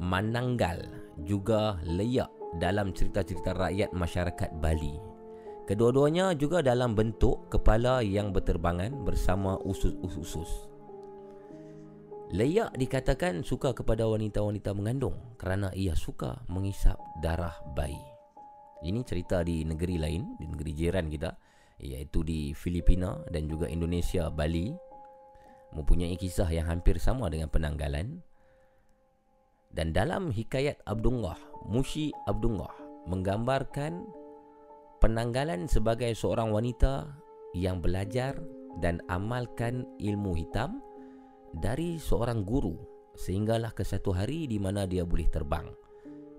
Mananggal 0.03 0.83
juga 1.23 1.79
leyak 1.87 2.27
dalam 2.59 2.91
cerita-cerita 2.91 3.55
rakyat 3.55 3.95
masyarakat 3.95 4.51
Bali. 4.59 4.99
Kedua-duanya 5.63 6.35
juga 6.35 6.59
dalam 6.59 6.91
bentuk 6.91 7.47
kepala 7.47 8.03
yang 8.03 8.35
berterbangan 8.35 9.07
bersama 9.07 9.55
usus-usus. 9.63 10.72
Leyak 12.33 12.73
dikatakan 12.73 13.45
suka 13.45 13.77
kepada 13.77 14.09
wanita-wanita 14.09 14.73
mengandung 14.73 15.13
kerana 15.37 15.69
ia 15.77 15.93
suka 15.93 16.41
mengisap 16.49 16.97
darah 17.21 17.53
bayi. 17.77 18.01
Ini 18.81 19.05
cerita 19.05 19.45
di 19.45 19.61
negeri 19.61 20.01
lain, 20.01 20.41
di 20.41 20.49
negeri 20.49 20.73
jiran 20.73 21.13
kita, 21.13 21.29
iaitu 21.77 22.25
di 22.25 22.49
Filipina 22.57 23.21
dan 23.29 23.45
juga 23.45 23.69
Indonesia, 23.69 24.33
Bali. 24.33 24.73
Mempunyai 25.77 26.17
kisah 26.17 26.49
yang 26.49 26.73
hampir 26.73 26.97
sama 26.97 27.29
dengan 27.29 27.53
penanggalan. 27.53 28.25
Dan 29.69 29.93
dalam 29.93 30.33
hikayat 30.33 30.81
Abdullah, 30.89 31.37
Mushi 31.69 32.09
Abdullah 32.25 32.73
menggambarkan 33.13 34.09
penanggalan 35.05 35.69
sebagai 35.69 36.17
seorang 36.17 36.49
wanita 36.49 37.13
yang 37.53 37.77
belajar 37.77 38.41
dan 38.81 39.05
amalkan 39.05 39.85
ilmu 40.01 40.33
hitam 40.33 40.81
dari 41.53 42.01
seorang 42.01 42.41
guru 42.41 42.73
sehinggalah 43.13 43.71
ke 43.77 43.85
satu 43.85 44.09
hari 44.09 44.49
di 44.49 44.57
mana 44.57 44.89
dia 44.89 45.05
boleh 45.05 45.29
terbang 45.29 45.69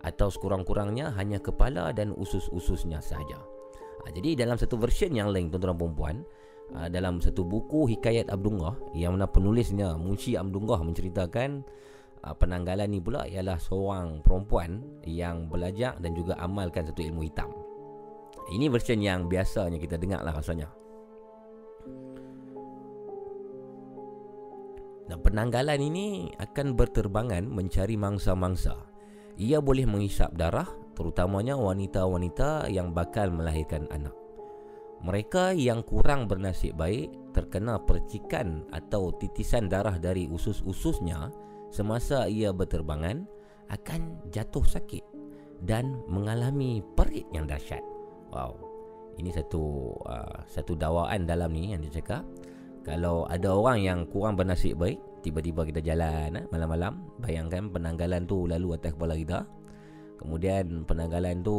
atau 0.04 0.28
sekurang-kurangnya 0.28 1.16
hanya 1.16 1.40
kepala 1.40 1.94
dan 1.96 2.12
usus-ususnya 2.12 3.00
saja. 3.00 3.40
Ha, 4.04 4.12
jadi 4.12 4.44
dalam 4.44 4.60
satu 4.60 4.76
version 4.76 5.16
yang 5.16 5.32
lain 5.32 5.48
tuan-tuan 5.48 5.72
dan 5.72 5.92
puan 5.96 6.16
ha, 6.76 6.92
dalam 6.92 7.24
satu 7.24 7.40
buku 7.40 7.88
Hikayat 7.96 8.28
Abdullah 8.28 8.76
yang 8.92 9.16
mana 9.16 9.24
penulisnya 9.24 9.96
Munshi 9.96 10.36
Abdullah 10.36 10.84
menceritakan 10.84 11.64
ha, 12.20 12.36
penanggalan 12.36 12.92
ni 12.92 13.00
pula 13.00 13.24
ialah 13.24 13.56
seorang 13.56 14.20
perempuan 14.20 14.84
yang 15.08 15.48
belajar 15.48 15.96
dan 16.04 16.12
juga 16.12 16.36
amalkan 16.36 16.84
satu 16.84 17.00
ilmu 17.00 17.24
hitam. 17.24 17.48
Ini 18.52 18.68
version 18.68 19.00
yang 19.00 19.24
biasanya 19.24 19.80
kita 19.80 19.96
dengar 19.96 20.20
lah 20.20 20.36
rasanya. 20.36 20.68
Dan 25.04 25.20
penanggalan 25.20 25.80
ini 25.80 26.32
akan 26.40 26.72
berterbangan 26.76 27.44
mencari 27.44 27.94
mangsa-mangsa. 28.00 28.88
Ia 29.36 29.60
boleh 29.60 29.84
menghisap 29.84 30.32
darah, 30.38 30.66
terutamanya 30.96 31.58
wanita-wanita 31.58 32.70
yang 32.72 32.96
bakal 32.96 33.28
melahirkan 33.34 33.84
anak. 33.92 34.14
Mereka 35.04 35.52
yang 35.52 35.84
kurang 35.84 36.24
bernasib 36.24 36.80
baik 36.80 37.12
terkena 37.36 37.76
percikan 37.82 38.64
atau 38.72 39.12
titisan 39.12 39.68
darah 39.68 40.00
dari 40.00 40.24
usus-ususnya 40.30 41.28
semasa 41.68 42.24
ia 42.24 42.54
berterbangan 42.54 43.28
akan 43.68 44.24
jatuh 44.32 44.64
sakit 44.64 45.04
dan 45.60 46.00
mengalami 46.08 46.80
perit 46.96 47.28
yang 47.36 47.44
dahsyat. 47.44 47.84
Wow. 48.32 48.56
Ini 49.20 49.30
satu 49.30 49.94
uh, 50.08 50.42
satu 50.48 50.74
dawaan 50.74 51.28
dalam 51.28 51.52
ni 51.52 51.76
yang 51.76 51.84
dia 51.84 52.00
cakap 52.00 52.24
kalau 52.84 53.24
ada 53.32 53.48
orang 53.48 53.80
yang 53.80 53.98
kurang 54.04 54.36
bernasib 54.36 54.76
baik 54.76 55.00
Tiba-tiba 55.24 55.64
kita 55.64 55.80
jalan 55.80 56.36
eh, 56.36 56.44
malam-malam 56.52 57.00
Bayangkan 57.16 57.72
penanggalan 57.72 58.28
tu 58.28 58.44
lalu 58.44 58.76
atas 58.76 58.92
kepala 58.92 59.16
kita. 59.16 59.48
Kemudian 60.14 60.86
penanggalan 60.88 61.42
tu 61.42 61.56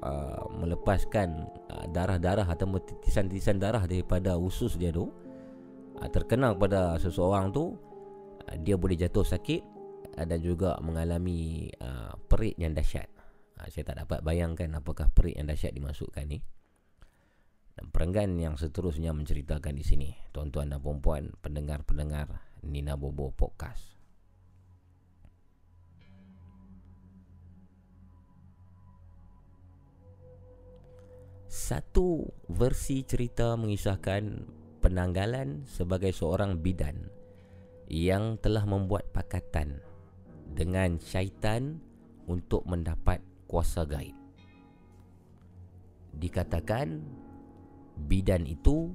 uh, 0.00 0.44
melepaskan 0.56 1.48
uh, 1.68 1.84
darah-darah 1.90 2.46
atau 2.48 2.78
titisan-titisan 2.78 3.60
darah 3.60 3.82
daripada 3.84 4.38
usus 4.38 4.78
dia 4.78 4.94
tu 4.94 5.10
uh, 6.00 6.08
Terkena 6.08 6.54
kepada 6.54 6.96
seseorang 7.02 7.50
tu 7.50 7.76
uh, 8.46 8.56
Dia 8.62 8.78
boleh 8.78 8.96
jatuh 8.96 9.26
sakit 9.26 9.60
uh, 10.16 10.24
Dan 10.24 10.38
juga 10.40 10.78
mengalami 10.80 11.68
uh, 11.82 12.14
perit 12.30 12.56
yang 12.56 12.72
dahsyat. 12.72 13.10
Uh, 13.58 13.68
Saya 13.68 13.84
tak 13.90 14.06
dapat 14.06 14.22
bayangkan 14.22 14.70
apakah 14.76 15.10
perit 15.12 15.36
yang 15.36 15.50
dahsyat 15.50 15.74
dimasukkan 15.74 16.24
ni 16.24 16.40
Dan 17.76 17.92
perenggan 17.92 18.40
yang 18.40 18.56
seterusnya 18.56 19.12
menceritakan 19.12 19.76
di 19.76 19.84
sini, 19.84 20.08
tuan-tuan 20.32 20.72
dan 20.72 20.80
puan-puan, 20.80 21.28
pendengar-pendengar 21.44 22.40
Nina 22.64 22.96
Bobo 22.96 23.36
Podcast. 23.36 24.00
Satu 31.46 32.24
versi 32.48 33.04
cerita 33.04 33.52
mengisahkan 33.60 34.48
penanggalan 34.80 35.68
sebagai 35.68 36.16
seorang 36.16 36.60
bidan 36.64 37.12
yang 37.92 38.40
telah 38.40 38.64
membuat 38.64 39.12
pakatan 39.12 39.84
dengan 40.56 40.96
syaitan 40.96 41.76
untuk 42.24 42.64
mendapat 42.64 43.20
kuasa 43.46 43.84
gaib. 43.84 44.14
Dikatakan 46.16 47.04
bidan 47.96 48.44
itu 48.44 48.92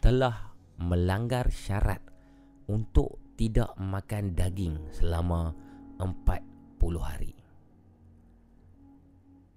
telah 0.00 0.52
melanggar 0.76 1.48
syarat 1.48 2.04
untuk 2.68 3.36
tidak 3.36 3.72
makan 3.80 4.36
daging 4.36 4.76
selama 4.92 5.52
40 6.00 7.00
hari. 7.00 7.32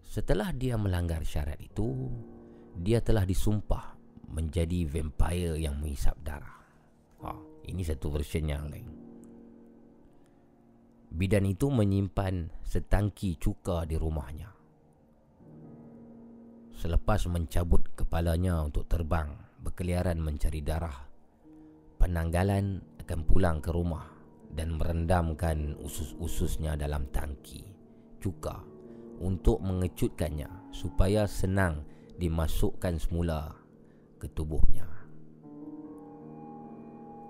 Setelah 0.04 0.50
dia 0.56 0.74
melanggar 0.76 1.22
syarat 1.22 1.60
itu, 1.62 2.10
dia 2.74 3.04
telah 3.04 3.28
disumpah 3.28 3.94
menjadi 4.30 4.90
vampire 4.90 5.60
yang 5.60 5.78
menghisap 5.78 6.18
darah. 6.26 6.60
Ha, 7.22 7.36
ini 7.70 7.86
satu 7.86 8.10
version 8.10 8.50
yang 8.50 8.66
lain. 8.72 8.90
Bidan 11.10 11.46
itu 11.50 11.70
menyimpan 11.74 12.54
setangki 12.62 13.38
cuka 13.42 13.86
di 13.86 13.98
rumahnya. 13.98 14.59
Selepas 16.80 17.28
mencabut 17.28 17.92
kepalanya 17.92 18.64
untuk 18.64 18.88
terbang 18.88 19.36
berkeliaran 19.60 20.16
mencari 20.16 20.64
darah, 20.64 20.96
penanggalan 22.00 22.80
akan 23.04 23.20
pulang 23.28 23.60
ke 23.60 23.68
rumah 23.76 24.08
dan 24.56 24.80
merendamkan 24.80 25.76
usus-ususnya 25.84 26.80
dalam 26.80 27.04
tangki 27.12 27.68
cuka 28.24 28.64
untuk 29.20 29.60
mengecutkannya 29.60 30.72
supaya 30.72 31.28
senang 31.28 31.84
dimasukkan 32.16 32.96
semula 32.96 33.52
ke 34.16 34.32
tubuhnya. 34.32 34.88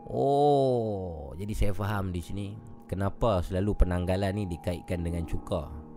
Oh, 0.06 1.34
jadi 1.34 1.54
saya 1.58 1.74
faham 1.74 2.14
di 2.14 2.22
sini 2.22 2.54
kenapa 2.86 3.42
selalu 3.42 3.82
penanggalan 3.82 4.38
ni 4.38 4.46
dikaitkan 4.46 5.02
dengan 5.02 5.26
cuka. 5.26 5.89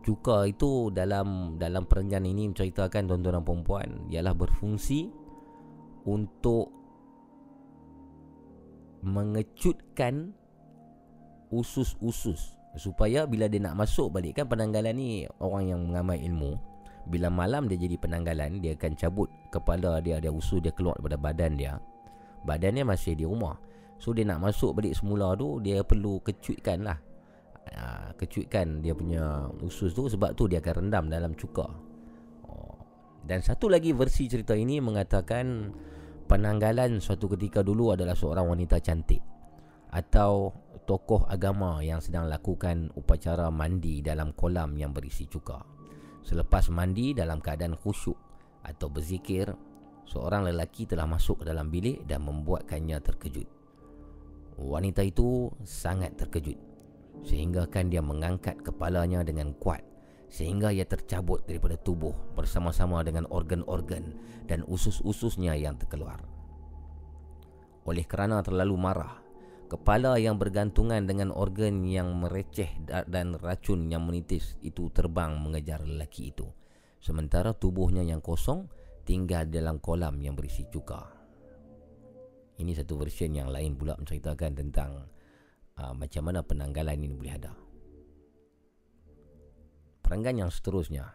Cuka 0.00 0.48
itu 0.48 0.88
dalam 0.88 1.60
dalam 1.60 1.84
perenggan 1.84 2.24
ini 2.24 2.48
menceritakan 2.48 3.04
tuan-tuan 3.04 3.44
dan 3.44 3.60
puan 3.60 3.88
ialah 4.08 4.32
berfungsi 4.32 5.12
untuk 6.08 6.72
mengecutkan 9.04 10.32
usus-usus. 11.52 12.56
Supaya 12.80 13.26
bila 13.26 13.50
dia 13.50 13.60
nak 13.60 13.76
masuk 13.76 14.14
balik 14.14 14.40
kan 14.40 14.46
penanggalan 14.48 14.94
ni 14.94 15.26
orang 15.42 15.74
yang 15.74 15.80
mengamai 15.84 16.22
ilmu 16.22 16.54
bila 17.10 17.26
malam 17.26 17.66
dia 17.66 17.74
jadi 17.74 17.98
penanggalan 17.98 18.62
dia 18.62 18.78
akan 18.78 18.94
cabut 18.94 19.26
kepala 19.50 19.98
dia 19.98 20.22
dia 20.22 20.30
usus 20.30 20.62
dia 20.62 20.70
keluar 20.70 20.94
daripada 20.96 21.18
badan 21.18 21.58
dia. 21.58 21.76
Badan 22.46 22.78
dia 22.78 22.86
masih 22.86 23.18
di 23.18 23.28
rumah. 23.28 23.58
So 24.00 24.16
dia 24.16 24.24
nak 24.24 24.40
masuk 24.40 24.80
balik 24.80 24.96
semula 24.96 25.36
tu 25.36 25.60
Dia 25.60 25.84
perlu 25.84 26.24
kecutkan 26.24 26.88
lah 26.88 26.96
ha, 27.74 28.10
Kecutkan 28.14 28.82
dia 28.82 28.94
punya 28.96 29.48
usus 29.62 29.94
tu 29.94 30.06
Sebab 30.10 30.34
tu 30.34 30.50
dia 30.50 30.58
akan 30.62 30.86
rendam 30.86 31.04
dalam 31.10 31.32
cuka. 31.34 31.66
Oh. 32.46 32.76
Dan 33.22 33.44
satu 33.44 33.70
lagi 33.70 33.94
versi 33.94 34.26
cerita 34.26 34.56
ini 34.56 34.78
mengatakan 34.82 35.70
Penanggalan 36.30 37.02
suatu 37.02 37.26
ketika 37.34 37.66
dulu 37.66 37.90
adalah 37.90 38.14
seorang 38.14 38.46
wanita 38.46 38.78
cantik 38.78 39.22
Atau 39.90 40.54
tokoh 40.86 41.26
agama 41.26 41.82
yang 41.82 41.98
sedang 41.98 42.30
lakukan 42.30 42.94
upacara 42.94 43.50
mandi 43.50 44.02
dalam 44.02 44.34
kolam 44.34 44.74
yang 44.78 44.94
berisi 44.94 45.26
cuka. 45.26 45.58
Selepas 46.22 46.70
mandi 46.70 47.14
dalam 47.14 47.42
keadaan 47.42 47.74
khusyuk 47.74 48.18
atau 48.60 48.86
berzikir 48.92 49.50
Seorang 50.10 50.42
lelaki 50.50 50.90
telah 50.90 51.06
masuk 51.06 51.42
ke 51.42 51.44
dalam 51.46 51.70
bilik 51.70 52.02
dan 52.02 52.26
membuatkannya 52.26 52.98
terkejut. 52.98 53.46
Wanita 54.58 55.06
itu 55.06 55.54
sangat 55.62 56.18
terkejut 56.18 56.69
sehingga 57.22 57.68
kan 57.68 57.92
dia 57.92 58.00
mengangkat 58.00 58.60
kepalanya 58.64 59.20
dengan 59.24 59.52
kuat 59.56 59.84
sehingga 60.30 60.70
ia 60.70 60.86
tercabut 60.86 61.42
daripada 61.44 61.74
tubuh 61.74 62.14
bersama-sama 62.38 63.02
dengan 63.02 63.26
organ-organ 63.28 64.14
dan 64.46 64.62
usus-ususnya 64.62 65.58
yang 65.58 65.74
terkeluar. 65.74 66.22
Oleh 67.82 68.06
kerana 68.06 68.38
terlalu 68.38 68.78
marah, 68.78 69.18
kepala 69.66 70.22
yang 70.22 70.38
bergantungan 70.38 71.02
dengan 71.02 71.34
organ 71.34 71.82
yang 71.82 72.14
mereceh 72.14 72.70
dan 72.86 73.34
racun 73.42 73.90
yang 73.90 74.06
menitis 74.06 74.54
itu 74.62 74.86
terbang 74.94 75.34
mengejar 75.42 75.82
lelaki 75.82 76.30
itu. 76.30 76.46
Sementara 77.02 77.50
tubuhnya 77.50 78.06
yang 78.06 78.22
kosong 78.22 78.70
tinggal 79.02 79.50
dalam 79.50 79.82
kolam 79.82 80.22
yang 80.22 80.38
berisi 80.38 80.62
cuka. 80.70 81.10
Ini 82.60 82.70
satu 82.76 82.94
version 83.00 83.34
yang 83.34 83.50
lain 83.50 83.74
pula 83.74 83.96
menceritakan 83.98 84.52
tentang 84.52 85.10
uh, 85.80 85.92
macam 85.96 86.28
mana 86.28 86.44
penanggalan 86.44 87.00
ini 87.00 87.16
boleh 87.16 87.34
ada. 87.34 87.52
Perenggan 90.04 90.44
yang 90.44 90.50
seterusnya, 90.52 91.08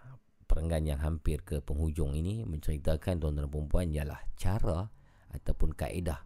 perenggan 0.49 0.87
yang 0.89 0.99
hampir 1.03 1.45
ke 1.45 1.61
penghujung 1.61 2.17
ini 2.17 2.41
menceritakan 2.47 3.21
tuan-tuan 3.21 3.45
dan 3.51 3.67
puan 3.69 3.87
ialah 3.93 4.21
cara 4.39 4.89
ataupun 5.35 5.75
kaedah 5.75 6.23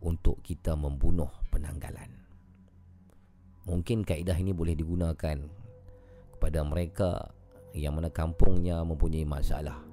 untuk 0.00 0.40
kita 0.40 0.72
membunuh 0.78 1.28
penanggalan. 1.52 2.08
Mungkin 3.68 4.06
kaedah 4.06 4.38
ini 4.40 4.56
boleh 4.56 4.72
digunakan 4.72 5.36
kepada 6.38 6.60
mereka 6.64 7.10
yang 7.76 8.00
mana 8.00 8.08
kampungnya 8.08 8.80
mempunyai 8.80 9.28
masalah 9.28 9.84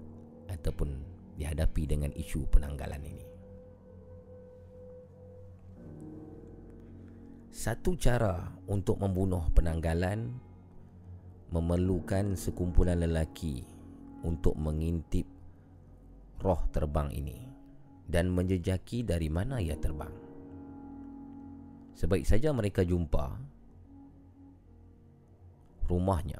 ataupun 0.48 1.04
dihadapi 1.36 1.84
dengan 1.86 2.10
isu 2.16 2.48
penanggalan 2.48 3.04
ini. 3.04 3.27
Satu 7.58 7.98
cara 7.98 8.54
untuk 8.70 9.02
membunuh 9.02 9.50
penanggalan 9.50 10.30
memerlukan 11.50 12.38
sekumpulan 12.38 13.02
lelaki 13.02 13.66
untuk 14.22 14.54
mengintip 14.62 15.26
roh 16.38 16.62
terbang 16.70 17.10
ini 17.10 17.50
dan 18.06 18.30
menjejaki 18.30 19.02
dari 19.02 19.34
mana 19.34 19.58
ia 19.58 19.74
terbang. 19.74 20.14
Sebaik 21.98 22.30
saja 22.30 22.54
mereka 22.54 22.86
jumpa 22.86 23.42
rumahnya, 25.90 26.38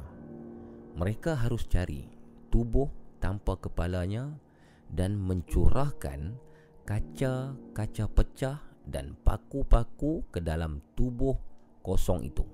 mereka 1.02 1.34
harus 1.34 1.66
cari 1.66 2.06
tubuh 2.54 2.94
tanpa 3.18 3.58
kepalanya 3.58 4.38
dan 4.94 5.18
mencurahkan 5.18 6.38
kaca-kaca 6.86 8.06
pecah 8.06 8.67
dan 8.88 9.20
paku-paku 9.22 10.24
ke 10.32 10.40
dalam 10.40 10.80
tubuh 10.96 11.36
kosong 11.84 12.24
itu. 12.24 12.48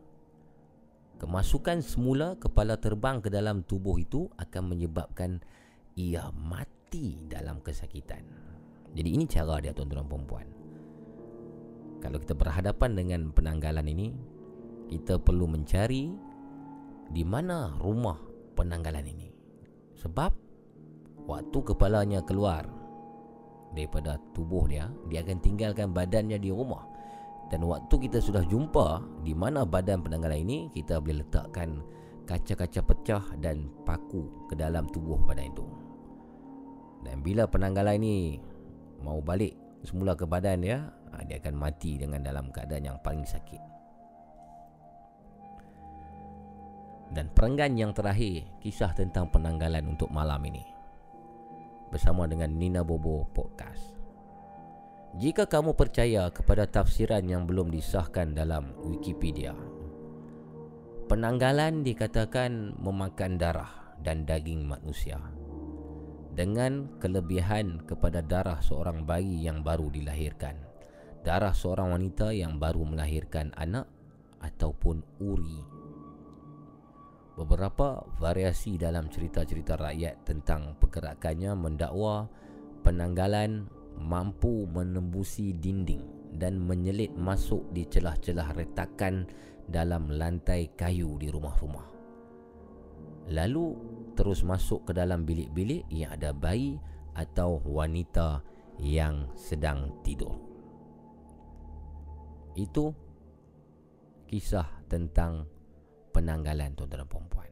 Kemasukan 1.21 1.79
semula 1.79 2.35
kepala 2.35 2.75
terbang 2.75 3.23
ke 3.23 3.31
dalam 3.31 3.63
tubuh 3.63 3.95
itu 4.01 4.27
akan 4.35 4.75
menyebabkan 4.75 5.39
ia 5.95 6.27
mati 6.35 7.21
dalam 7.29 7.61
kesakitan. 7.63 8.25
Jadi 8.93 9.09
ini 9.09 9.25
cara 9.29 9.61
dia 9.61 9.73
tuan-tuan 9.73 10.05
dan 10.05 10.25
puan 10.29 10.47
Kalau 12.03 12.17
kita 12.19 12.35
berhadapan 12.35 12.91
dengan 12.93 13.21
penanggalan 13.31 13.87
ini, 13.87 14.11
kita 14.91 15.17
perlu 15.17 15.47
mencari 15.47 16.11
di 17.09 17.23
mana 17.23 17.73
rumah 17.79 18.19
penanggalan 18.53 19.07
ini. 19.07 19.31
Sebab 19.97 20.31
waktu 21.23 21.57
kepalanya 21.63 22.19
keluar 22.27 22.82
daripada 23.73 24.21
tubuh 24.31 24.69
dia 24.69 24.87
dia 25.09 25.25
akan 25.25 25.37
tinggalkan 25.41 25.91
badannya 25.91 26.37
di 26.37 26.53
rumah. 26.53 26.85
Dan 27.51 27.67
waktu 27.67 28.09
kita 28.09 28.23
sudah 28.23 28.41
jumpa 28.47 29.03
di 29.21 29.35
mana 29.35 29.67
badan 29.67 30.01
penanggalan 30.01 30.41
ini 30.41 30.57
kita 30.73 30.97
boleh 30.97 31.21
letakkan 31.21 31.83
kaca-kaca 32.23 32.81
pecah 32.81 33.23
dan 33.43 33.67
paku 33.83 34.47
ke 34.47 34.55
dalam 34.55 34.87
tubuh 34.89 35.19
badan 35.27 35.51
itu. 35.51 35.65
Dan 37.03 37.19
bila 37.19 37.43
penanggalan 37.45 37.99
ini 37.99 38.39
mau 39.03 39.19
balik 39.19 39.53
semula 39.83 40.15
ke 40.15 40.23
badan 40.23 40.63
dia 40.63 40.87
ha, 41.11 41.21
dia 41.27 41.37
akan 41.43 41.55
mati 41.59 41.99
dengan 41.99 42.23
dalam 42.23 42.49
keadaan 42.49 42.95
yang 42.95 42.97
paling 43.03 43.27
sakit. 43.27 43.61
Dan 47.13 47.29
perenggan 47.29 47.77
yang 47.77 47.93
terakhir 47.93 48.49
kisah 48.57 48.89
tentang 48.97 49.29
penanggalan 49.29 49.85
untuk 49.85 50.09
malam 50.09 50.41
ini 50.49 50.72
bersama 51.93 52.25
dengan 52.25 52.49
Nina 52.57 52.81
Bobo 52.81 53.29
Podcast. 53.37 53.93
Jika 55.21 55.45
kamu 55.45 55.77
percaya 55.77 56.25
kepada 56.33 56.65
tafsiran 56.65 57.21
yang 57.21 57.45
belum 57.45 57.69
disahkan 57.69 58.33
dalam 58.33 58.73
Wikipedia, 58.81 59.53
penanggalan 61.05 61.85
dikatakan 61.85 62.73
memakan 62.81 63.37
darah 63.37 63.93
dan 64.01 64.25
daging 64.25 64.65
manusia. 64.65 65.21
dengan 66.33 66.89
kelebihan 66.97 67.85
kepada 67.85 68.25
darah 68.25 68.57
seorang 68.57 69.05
bayi 69.05 69.45
yang 69.45 69.61
baru 69.61 69.93
dilahirkan, 69.93 70.57
darah 71.21 71.53
seorang 71.53 71.93
wanita 71.93 72.33
yang 72.33 72.57
baru 72.57 72.81
melahirkan 72.89 73.53
anak 73.53 73.85
ataupun 74.41 75.05
uri. 75.21 75.72
Beberapa 77.33 78.05
variasi 78.21 78.77
dalam 78.77 79.09
cerita-cerita 79.09 79.73
rakyat 79.73 80.21
tentang 80.21 80.77
pergerakannya 80.77 81.57
mendakwa 81.57 82.29
penanggalan 82.85 83.65
mampu 83.97 84.69
menembusi 84.69 85.57
dinding 85.57 86.05
dan 86.37 86.61
menyelit 86.61 87.09
masuk 87.17 87.65
di 87.73 87.89
celah-celah 87.89 88.53
retakan 88.53 89.25
dalam 89.65 90.13
lantai 90.13 90.69
kayu 90.77 91.17
di 91.17 91.33
rumah-rumah. 91.33 91.89
Lalu 93.33 93.65
terus 94.13 94.45
masuk 94.45 94.85
ke 94.85 94.91
dalam 94.93 95.25
bilik-bilik 95.25 95.89
yang 95.89 96.13
ada 96.13 96.35
bayi 96.35 96.77
atau 97.17 97.61
wanita 97.65 98.45
yang 98.77 99.29
sedang 99.33 99.89
tidur. 100.05 100.37
Itu 102.53 102.93
kisah 104.29 104.67
tentang 104.85 105.49
penanggalan 106.13 106.77
tuan-tuan 106.77 107.09
dan 107.09 107.09
puan 107.09 107.49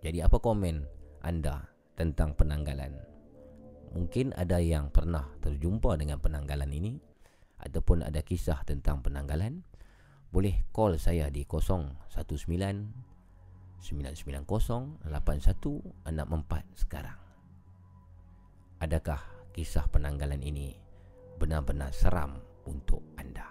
Jadi 0.00 0.22
apa 0.22 0.38
komen 0.38 0.86
anda 1.26 1.66
tentang 1.98 2.38
penanggalan? 2.38 2.94
Mungkin 3.94 4.30
ada 4.38 4.62
yang 4.62 4.94
pernah 4.94 5.26
terjumpa 5.42 5.98
dengan 5.98 6.22
penanggalan 6.22 6.70
ini 6.70 6.94
ataupun 7.58 8.06
ada 8.06 8.22
kisah 8.22 8.62
tentang 8.62 9.02
penanggalan. 9.02 9.66
Boleh 10.30 10.66
call 10.74 10.98
saya 10.98 11.30
di 11.30 11.46
019 11.46 12.06
990 13.84 15.04
8164 15.04 16.80
sekarang. 16.80 17.18
Adakah 18.80 19.20
kisah 19.54 19.86
penanggalan 19.92 20.42
ini 20.42 20.74
benar-benar 21.38 21.92
seram 21.94 22.40
untuk 22.66 23.04
anda? 23.14 23.46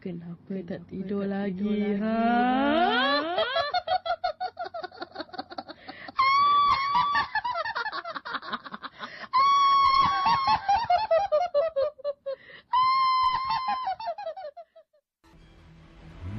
Kenapa 0.00 0.56
tak 0.64 0.88
tidur 0.88 1.28
lagi, 1.28 1.92
ha? 2.00 2.16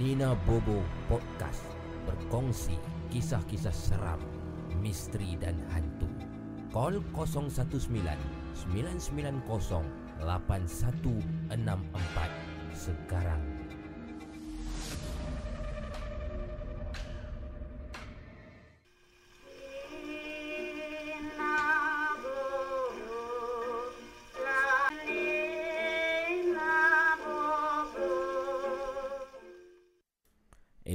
Nina 0.02 0.34
Bobo 0.50 0.82
Podcast 1.06 1.62
berkongsi 2.10 2.82
kisah-kisah 3.14 3.70
seram, 3.70 4.18
misteri 4.82 5.38
dan 5.38 5.62
hantu. 5.70 6.10
Call 6.74 6.98
019 7.14 7.62
990 8.74 9.86
8164 10.26 12.74
sekarang. 12.74 13.51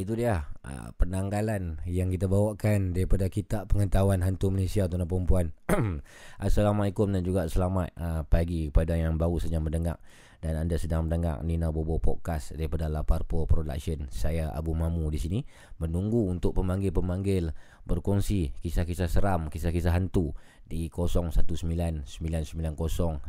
Itu 0.07 0.15
dia 0.15 0.47
uh, 0.63 0.95
penanggalan 1.03 1.83
yang 1.83 2.15
kita 2.15 2.31
bawakan 2.31 2.95
daripada 2.95 3.27
kitab 3.27 3.67
pengetahuan 3.67 4.23
hantu 4.23 4.55
Malaysia 4.55 4.87
tuan 4.87 5.03
dan 5.03 5.27
puan 5.27 5.51
Assalamualaikum 6.47 7.11
dan 7.11 7.27
juga 7.27 7.51
selamat 7.51 7.91
uh, 7.99 8.23
pagi 8.23 8.71
kepada 8.71 8.95
yang 8.95 9.19
baru 9.19 9.43
saja 9.43 9.59
mendengar 9.59 9.99
dan 10.39 10.63
anda 10.63 10.79
sedang 10.79 11.11
mendengar 11.11 11.43
Nina 11.43 11.75
Bobo 11.75 11.99
Podcast 11.99 12.55
daripada 12.55 12.87
Laparpo 12.87 13.51
Production. 13.51 14.07
Saya 14.15 14.55
Abu 14.55 14.79
Mamu 14.79 15.11
di 15.11 15.19
sini 15.19 15.43
menunggu 15.83 16.31
untuk 16.31 16.55
pemanggil-pemanggil 16.55 17.51
berkongsi 17.83 18.55
kisah-kisah 18.63 19.11
seram, 19.11 19.51
kisah-kisah 19.51 19.91
hantu 19.91 20.39
di 20.71 20.87
0199908164. 20.87 23.27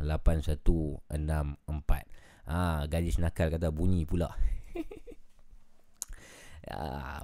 Ah, 2.46 2.86
gadis 2.86 3.18
nakal 3.18 3.50
kata 3.50 3.74
bunyi 3.74 4.06
pula. 4.06 4.30
Ya, 6.66 6.78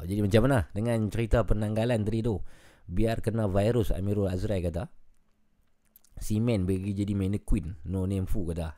jadi 0.07 0.21
macam 0.23 0.43
mana 0.47 0.59
dengan 0.71 0.99
cerita 1.11 1.43
penanggalan 1.43 2.07
tadi 2.07 2.21
tu? 2.23 2.39
Biar 2.85 3.25
kena 3.25 3.49
virus 3.49 3.91
Amirul 3.91 4.29
Azrai 4.29 4.61
kata. 4.61 4.87
Simen 6.21 6.69
bagi 6.69 6.95
jadi 6.95 7.17
mannequin. 7.17 7.89
No 7.91 8.07
name 8.07 8.29
fu 8.29 8.47
kata. 8.47 8.71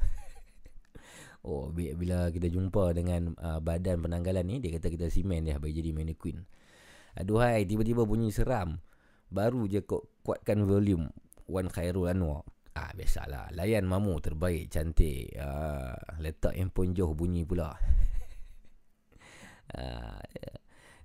oh, 1.49 1.69
bila 1.75 2.33
kita 2.33 2.49
jumpa 2.49 2.97
dengan 2.97 3.35
uh, 3.37 3.61
badan 3.61 4.01
penanggalan 4.01 4.47
ni, 4.47 4.57
dia 4.63 4.73
kata 4.79 4.89
kita 4.89 5.07
simen 5.13 5.45
dia 5.45 5.61
bagi 5.61 5.83
jadi 5.83 5.93
mannequin. 5.93 6.41
Aduhai, 7.17 7.65
tiba-tiba 7.65 8.05
bunyi 8.05 8.29
seram. 8.33 8.81
Baru 9.27 9.67
je 9.67 9.83
kok 9.83 10.23
kuatkan 10.23 10.63
volume. 10.65 11.11
Wan 11.51 11.71
Khairul 11.71 12.11
Anwar. 12.11 12.47
Ah, 12.77 12.93
biasalah. 12.93 13.57
Layan 13.57 13.89
mamu 13.89 14.21
terbaik, 14.21 14.69
cantik. 14.69 15.33
Ah, 15.41 15.97
letak 16.21 16.53
handphone 16.53 16.93
jauh 16.93 17.17
bunyi 17.17 17.43
pula. 17.49 17.73
Uh, 19.75 20.23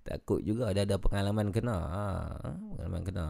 takut 0.02 0.42
juga 0.42 0.74
ada 0.74 0.82
ada 0.86 0.98
pengalaman 0.98 1.54
kena 1.54 1.78
ha, 1.78 2.04
pengalaman 2.78 3.02
kena. 3.06 3.26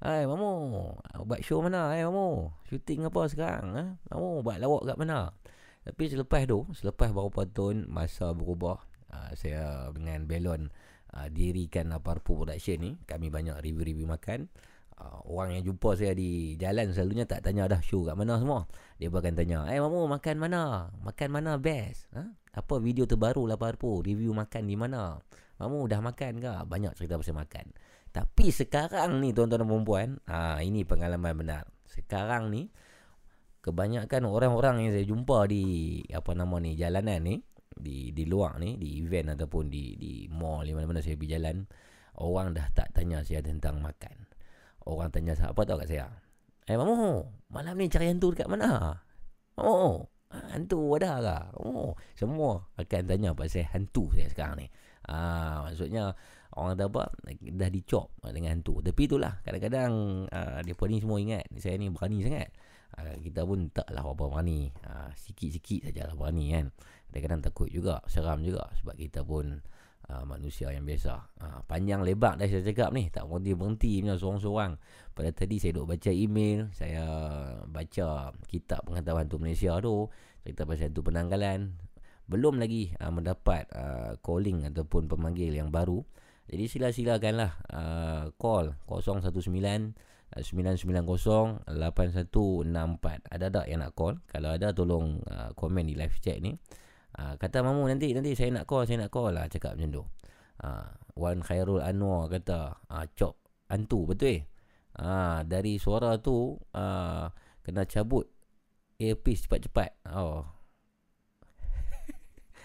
Hai 0.00 0.24
Mamu 0.24 0.96
Buat 1.28 1.44
show 1.44 1.60
mana 1.60 1.92
Hai 1.92 2.00
Mamu 2.00 2.48
Shooting 2.72 3.04
apa 3.04 3.20
sekarang 3.28 3.66
ha? 3.76 3.84
Mamu 4.08 4.40
buat 4.40 4.56
lawak 4.56 4.88
kat 4.88 4.96
mana 4.96 5.36
Tapi 5.84 6.08
selepas 6.08 6.48
tu 6.48 6.64
Selepas 6.72 7.12
beberapa 7.12 7.44
tahun 7.44 7.84
Masa 7.84 8.32
berubah 8.32 8.80
uh, 9.10 9.30
Saya 9.34 9.90
dengan 9.92 10.24
Belon 10.24 10.70
uh, 11.14 11.28
Dirikan 11.28 11.92
Parpo 12.00 12.38
Production 12.38 12.78
ni 12.80 12.90
Kami 13.04 13.28
banyak 13.28 13.58
review-review 13.60 14.06
makan 14.06 14.50
uh, 15.00 15.18
orang 15.26 15.58
yang 15.58 15.72
jumpa 15.72 15.96
saya 15.96 16.12
di 16.12 16.54
jalan 16.60 16.92
selalunya 16.92 17.24
tak 17.24 17.40
tanya 17.42 17.66
dah 17.66 17.80
show 17.80 18.04
kat 18.04 18.14
mana 18.14 18.36
semua. 18.36 18.68
Dia 19.00 19.08
bahkan 19.08 19.32
tanya, 19.32 19.64
"Eh 19.72 19.80
mamu 19.80 20.04
makan 20.06 20.36
mana? 20.36 20.92
Makan 21.00 21.28
mana 21.32 21.56
best?" 21.56 22.06
Ha? 22.12 22.24
Apa 22.60 22.78
video 22.78 23.08
terbaru 23.08 23.48
lah 23.48 23.56
Parpo? 23.56 24.04
Review 24.04 24.36
makan 24.36 24.68
di 24.68 24.76
mana? 24.76 25.18
Mamu 25.60 25.88
dah 25.88 26.00
makan 26.04 26.40
ke? 26.40 26.52
Banyak 26.68 26.92
cerita 26.96 27.16
pasal 27.16 27.36
makan. 27.36 27.72
Tapi 28.10 28.50
sekarang 28.50 29.22
ni 29.22 29.30
tuan-tuan 29.30 29.62
dan 29.62 29.84
puan 29.86 30.08
ah 30.26 30.58
ini 30.60 30.82
pengalaman 30.82 31.32
benar. 31.36 31.64
Sekarang 31.86 32.50
ni 32.50 32.68
kebanyakan 33.60 34.24
orang-orang 34.26 34.82
yang 34.82 34.90
saya 34.96 35.06
jumpa 35.06 35.46
di 35.46 35.62
apa 36.10 36.32
nama 36.32 36.56
ni 36.58 36.74
jalanan 36.74 37.20
ni 37.22 37.34
di 37.80 38.14
di 38.14 38.24
luar 38.28 38.60
ni 38.60 38.76
di 38.76 39.00
event 39.00 39.34
ataupun 39.34 39.72
di 39.72 39.96
di 39.96 40.12
mall 40.30 40.62
di 40.62 40.76
mana-mana 40.76 41.00
saya 41.00 41.16
pergi 41.16 41.34
jalan 41.34 41.64
orang 42.20 42.52
dah 42.52 42.68
tak 42.76 42.92
tanya 42.92 43.24
saya 43.24 43.40
tentang 43.40 43.80
makan. 43.80 44.28
Orang 44.84 45.08
tanya 45.12 45.32
saya 45.32 45.52
apa 45.56 45.64
tahu 45.64 45.80
kat 45.84 45.88
saya? 45.88 46.06
Eh 46.68 46.76
mamu, 46.76 47.24
malam 47.50 47.74
ni 47.80 47.88
cari 47.88 48.12
hantu 48.12 48.36
dekat 48.36 48.48
mana? 48.48 49.00
Oh, 49.58 50.08
hantu 50.30 50.94
ada 51.00 51.20
ke? 51.20 51.38
Oh, 51.64 51.96
semua 52.14 52.68
akan 52.76 53.02
tanya 53.08 53.32
pasal 53.32 53.66
hantu 53.72 54.12
saya 54.12 54.28
sekarang 54.30 54.64
ni. 54.64 54.66
Ah, 55.08 55.66
maksudnya 55.66 56.14
orang 56.54 56.76
kata 56.76 56.84
apa 56.92 57.02
dah 57.56 57.70
dicop 57.72 58.14
dengan 58.30 58.60
hantu. 58.60 58.84
Tapi 58.84 59.00
itulah 59.08 59.40
kadang-kadang 59.42 59.92
dia 60.64 60.74
pun 60.76 60.88
ni 60.92 61.00
semua 61.00 61.18
ingat 61.18 61.44
saya 61.56 61.80
ni 61.80 61.88
berani 61.88 62.20
sangat. 62.22 62.50
Uh, 62.90 63.14
kita 63.22 63.46
pun 63.46 63.70
taklah 63.70 64.02
apa 64.02 64.24
berani. 64.26 64.74
Uh, 64.82 65.14
sikit-sikit 65.14 65.88
sajalah 65.88 66.18
berani 66.18 66.50
kan. 66.50 66.66
Kadang-kadang 67.10 67.42
takut 67.42 67.68
juga, 67.68 67.98
seram 68.06 68.38
juga 68.46 68.70
sebab 68.78 68.94
kita 68.94 69.26
pun 69.26 69.58
uh, 70.06 70.24
manusia 70.26 70.70
yang 70.70 70.86
biasa. 70.86 71.14
Uh, 71.42 71.60
panjang 71.66 72.06
lebar 72.06 72.38
dah 72.38 72.46
saya 72.46 72.62
cakap 72.62 72.94
ni, 72.94 73.10
tak 73.10 73.26
berhenti-berhenti 73.26 74.02
punya 74.02 74.14
seorang-seorang. 74.14 74.78
Pada 75.14 75.30
tadi 75.34 75.58
saya 75.58 75.74
duk 75.74 75.90
baca 75.90 76.10
email, 76.14 76.70
saya 76.70 77.04
baca 77.66 78.30
kitab 78.46 78.86
pengetahuan 78.86 79.26
tu 79.26 79.42
Malaysia 79.42 79.74
tu, 79.82 80.06
cerita 80.46 80.62
pasal 80.62 80.94
tu 80.94 81.02
penanggalan. 81.02 81.74
Belum 82.30 82.62
lagi 82.62 82.94
uh, 83.02 83.10
mendapat 83.10 83.66
uh, 83.74 84.14
calling 84.22 84.70
ataupun 84.70 85.10
pemanggil 85.10 85.50
yang 85.50 85.74
baru. 85.74 86.06
Jadi 86.50 86.66
sila-silakanlah 86.66 87.52
uh, 87.70 88.24
call 88.38 88.74
019 88.86 89.34
990 90.30 91.66
8164. 91.66 93.34
Ada 93.34 93.46
tak 93.50 93.66
yang 93.66 93.82
nak 93.82 93.92
call? 93.98 94.22
Kalau 94.30 94.50
ada 94.54 94.70
tolong 94.70 95.18
uh, 95.26 95.50
komen 95.58 95.90
di 95.90 95.98
live 95.98 96.14
chat 96.22 96.38
ni. 96.38 96.54
Uh, 97.10 97.34
kata 97.36 97.66
mamu 97.66 97.90
nanti 97.90 98.14
nanti 98.14 98.38
saya 98.38 98.54
nak 98.54 98.70
call, 98.70 98.86
saya 98.86 99.02
nak 99.02 99.10
call 99.10 99.34
lah 99.34 99.50
cakap 99.50 99.74
macam 99.74 99.90
tu. 99.90 100.02
Uh, 100.60 100.86
Wan 101.16 101.42
Khairul 101.42 101.82
Anwar 101.82 102.30
kata 102.30 102.78
uh, 102.86 103.06
cop 103.16 103.40
hantu 103.66 104.06
betul 104.06 104.40
eh? 104.40 104.42
Uh, 105.00 105.40
dari 105.46 105.80
suara 105.80 106.18
tu 106.18 106.58
uh, 106.76 107.26
kena 107.62 107.86
cabut 107.86 108.26
earpiece 109.00 109.46
cepat-cepat. 109.48 109.96
Oh, 110.12 110.44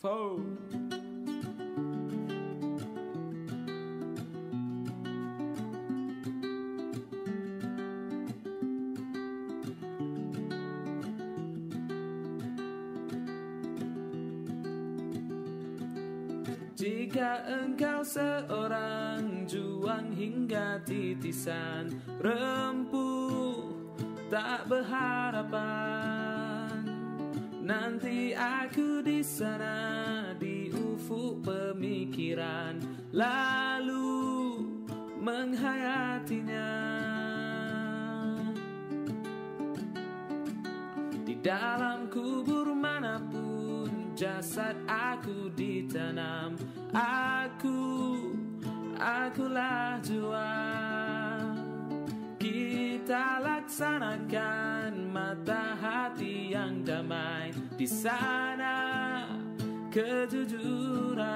Four. 0.00 0.40
Jika 16.80 17.44
engkau 17.44 18.00
seorang 18.00 19.44
juang 19.44 20.16
hingga 20.16 20.80
titisan 20.88 21.92
rempuh 22.24 23.68
tak 24.32 24.64
berharapan 24.64 25.19
Nanti 27.70 28.34
aku 28.34 28.98
di 28.98 29.22
sana 29.22 30.34
di 30.34 30.74
ufuk 30.74 31.46
pemikiran 31.46 32.82
lalu 33.14 34.58
menghayatinya. 35.22 36.74
Di 41.22 41.38
dalam 41.38 42.10
kubur 42.10 42.74
mana 42.74 43.22
pun 43.30 44.18
jasad 44.18 44.74
aku 44.90 45.54
ditanam 45.54 46.58
Aku, 46.90 48.18
akulah 48.98 50.02
jua. 50.02 50.58
Kita 52.34 53.38
laksanakan 53.38 54.79
mata 55.10 55.74
hati 55.74 56.54
yang 56.54 56.86
damai. 56.86 57.50
Di 57.74 57.86
sana 57.90 59.26
kejujuran. 59.90 61.26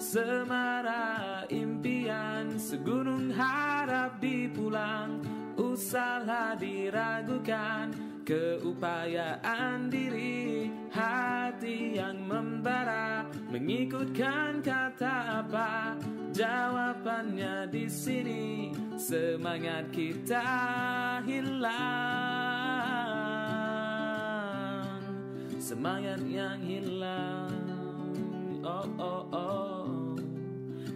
Semara 0.00 1.44
impian 1.52 2.56
segunung 2.56 3.28
harap 3.36 4.16
dipulang. 4.16 5.20
Usahlah 5.60 6.56
diragukan 6.56 7.92
keupayaan 8.24 9.92
diri 9.92 10.71
Hati 10.92 11.96
yang 11.96 12.20
membara 12.28 13.24
mengikutkan 13.48 14.60
kata 14.60 15.40
apa? 15.40 15.96
Jawabannya 16.36 17.64
di 17.72 17.88
sini 17.88 18.76
semangat 19.00 19.88
kita 19.88 20.44
hilang. 21.24 21.72
Semangat 25.56 26.20
yang 26.28 26.60
hilang 26.60 27.48
Oh 28.60 28.84
oh 29.00 29.24
oh. 29.32 30.12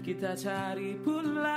Kita 0.05 0.37
cari 0.37 0.95
pulang 1.01 1.49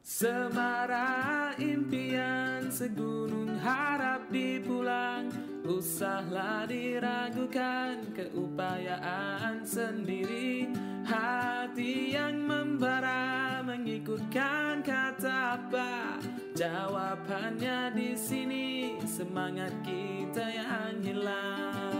Semara 0.00 1.52
impian 1.60 2.39
segunung 2.70 3.58
harap 3.58 4.30
dipulang. 4.30 5.28
Usahlah 5.66 6.64
diragukan 6.70 8.00
keupayaan 8.14 9.66
sendiri. 9.66 10.70
Hati 11.04 12.14
yang 12.14 12.46
membara 12.46 13.60
mengikutkan 13.66 14.86
kata 14.86 15.58
apa? 15.58 16.22
Jawabannya 16.54 17.92
di 17.98 18.14
sini 18.14 18.94
semangat 19.02 19.74
kita 19.82 20.46
yang 20.46 21.02
hilang 21.02 21.99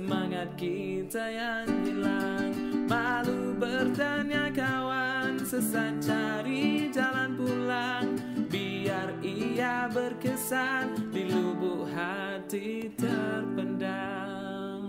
semangat 0.00 0.48
kita 0.56 1.20
yang 1.28 1.68
hilang. 1.84 2.56
Malu 2.88 3.52
bertanya 3.60 4.48
kawan 4.48 5.36
sesat 5.44 6.00
cari 6.00 6.88
jalan 6.88 7.36
pulang. 7.36 8.16
Biar 8.48 9.12
ia 9.20 9.92
berkesan 9.92 11.12
di 11.12 11.28
lubuk 11.28 11.84
hati 11.92 12.88
terpendam. 12.96 14.88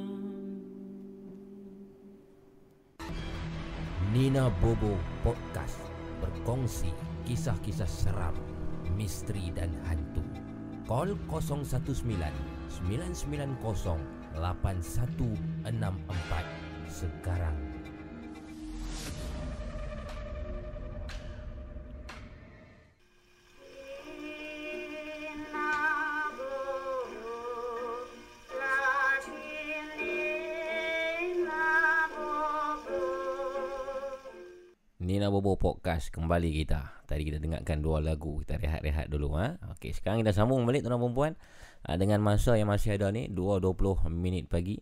Nina 4.15 4.47
Bobo 4.63 4.95
Podcast 5.27 5.83
berkongsi 6.23 6.95
kisah-kisah 7.27 7.91
seram, 7.91 8.35
misteri 8.95 9.51
dan 9.51 9.75
hantu. 9.91 10.23
Call 10.87 11.19
019 11.27 11.99
990 12.87 14.20
8164 14.35 15.67
sekarang. 16.87 17.71
Nina 35.01 35.27
Bobo 35.27 35.59
Podcast 35.59 36.07
kembali 36.13 36.55
kita. 36.63 37.03
Tadi 37.03 37.27
kita 37.27 37.41
dengarkan 37.41 37.83
dua 37.83 37.99
lagu. 37.99 38.39
Kita 38.39 38.55
rehat-rehat 38.55 39.11
dulu 39.11 39.35
ha. 39.35 39.59
Okey, 39.75 39.91
sekarang 39.91 40.23
kita 40.23 40.31
sambung 40.31 40.63
balik 40.63 40.87
tuan 40.87 40.95
perempuan 40.95 41.35
uh, 41.87 41.97
dengan 41.97 42.19
masa 42.21 42.57
yang 42.59 42.69
masih 42.69 42.97
ada 42.99 43.09
ni 43.09 43.29
2.20 43.31 44.09
minit 44.11 44.49
pagi. 44.51 44.77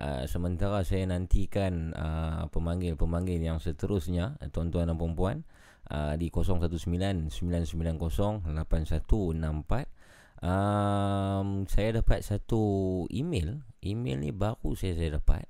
Uh, 0.00 0.24
sementara 0.24 0.80
saya 0.86 1.04
nantikan 1.04 1.92
uh, 1.92 2.48
pemanggil-pemanggil 2.48 3.42
yang 3.42 3.58
seterusnya 3.60 4.38
tuan-tuan 4.48 4.88
dan 4.88 4.96
perempuan 4.96 5.42
uh, 5.92 6.14
di 6.16 6.32
019 6.32 7.28
990 7.28 8.46
8164. 8.46 8.46
Um, 10.40 11.68
saya 11.68 12.00
dapat 12.00 12.24
satu 12.24 13.04
email. 13.12 13.60
Email 13.84 14.18
ni 14.24 14.32
baru 14.32 14.72
saya 14.72 14.96
saya 14.96 15.20
dapat 15.20 15.44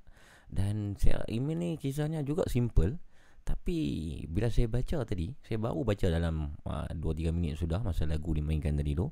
dan 0.51 0.99
saya 0.99 1.23
email 1.31 1.57
ni 1.57 1.69
kisahnya 1.79 2.21
juga 2.27 2.45
simple. 2.51 2.99
Tapi 3.41 3.79
bila 4.29 4.53
saya 4.53 4.69
baca 4.69 5.01
tadi, 5.01 5.33
saya 5.41 5.57
baru 5.57 5.81
baca 5.81 6.05
dalam 6.11 6.53
uh, 6.61 6.85
2-3 6.93 7.33
minit 7.33 7.57
sudah 7.57 7.81
masa 7.81 8.05
lagu 8.05 8.35
dimainkan 8.35 8.77
tadi 8.77 8.93
tu. 8.93 9.09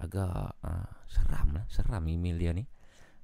Agak 0.00 0.56
uh, 0.64 0.90
seram 1.04 1.52
lah, 1.52 1.68
seram 1.68 2.00
email 2.08 2.40
dia 2.40 2.52
ni. 2.56 2.64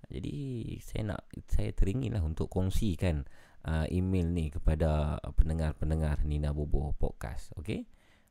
Jadi 0.06 0.36
saya 0.78 1.16
nak 1.16 1.26
saya 1.50 1.74
teringin 1.74 2.14
lah 2.14 2.22
untuk 2.22 2.46
kongsikan 2.46 3.26
uh, 3.66 3.88
email 3.90 4.30
ni 4.30 4.54
kepada 4.54 5.18
pendengar-pendengar 5.34 6.22
Nina 6.22 6.54
Bobo 6.54 6.94
Podcast. 6.94 7.50
Okay? 7.58 7.88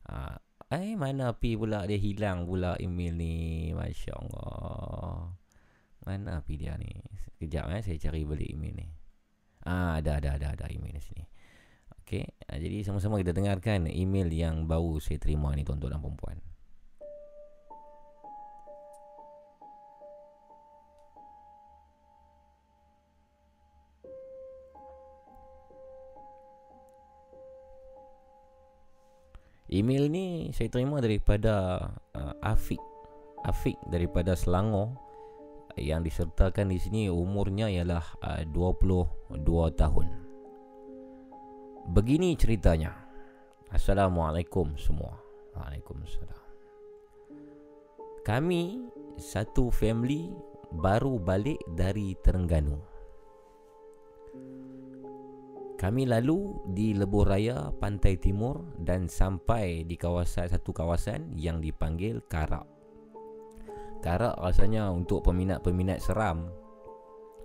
Uh, 0.07 0.37
eh 0.71 0.95
mana 0.95 1.33
pi 1.35 1.57
pula 1.57 1.83
dia 1.89 1.99
hilang 1.99 2.47
pula 2.47 2.79
email 2.79 3.17
ni. 3.17 3.35
Masya 3.75 4.13
Allah. 4.15 5.35
Mana 6.05 6.39
pi 6.45 6.55
dia 6.55 6.77
ni? 6.79 6.95
Sekejap 7.27 7.67
eh 7.75 7.81
saya 7.83 7.97
cari 7.97 8.23
balik 8.23 8.49
email 8.55 8.73
ni. 8.77 8.87
Ah 9.65 9.99
ada 9.99 10.21
ada 10.21 10.39
ada 10.39 10.53
ada 10.55 10.65
email 10.71 10.95
di 10.95 11.03
sini. 11.03 11.25
Okey, 12.05 12.21
uh, 12.21 12.57
jadi 12.61 12.85
sama-sama 12.85 13.17
kita 13.17 13.33
dengarkan 13.33 13.89
email 13.89 14.29
yang 14.29 14.69
baru 14.69 15.01
saya 15.01 15.17
terima 15.17 15.49
ni 15.57 15.65
tuan-tuan 15.65 15.97
dan 15.97 16.01
puan-puan. 16.05 16.37
Email 29.65 30.13
ni 30.13 30.53
saya 30.53 30.69
terima 30.69 31.01
daripada 31.01 31.81
uh, 32.13 32.33
Afiq. 32.45 32.81
Afiq 33.45 33.77
daripada 33.89 34.37
Selangor 34.37 34.93
yang 35.75 36.05
disertakan 36.05 36.69
di 36.69 36.77
sini 36.77 37.01
umurnya 37.09 37.67
ialah 37.69 38.05
uh, 38.21 38.41
22 38.45 39.41
tahun. 39.73 40.07
Begini 41.89 42.37
ceritanya. 42.37 42.93
Assalamualaikum 43.73 44.77
semua. 44.77 45.17
Waalaikumsalam. 45.57 46.41
Kami 48.25 48.81
satu 49.17 49.69
family 49.69 50.33
baru 50.73 51.21
balik 51.21 51.61
dari 51.77 52.17
Terengganu. 52.21 52.94
Kami 55.75 56.07
lalu 56.07 56.55
di 56.71 56.95
Lebuh 56.95 57.27
Raya 57.27 57.67
Pantai 57.75 58.15
Timur 58.15 58.63
dan 58.79 59.11
sampai 59.11 59.83
di 59.83 59.99
kawasan 59.99 60.47
satu 60.47 60.71
kawasan 60.71 61.35
yang 61.35 61.59
dipanggil 61.59 62.23
Karak. 62.31 62.63
Karak 63.99 64.39
rasanya 64.39 64.87
untuk 64.87 65.27
peminat-peminat 65.27 65.99
seram, 65.99 66.47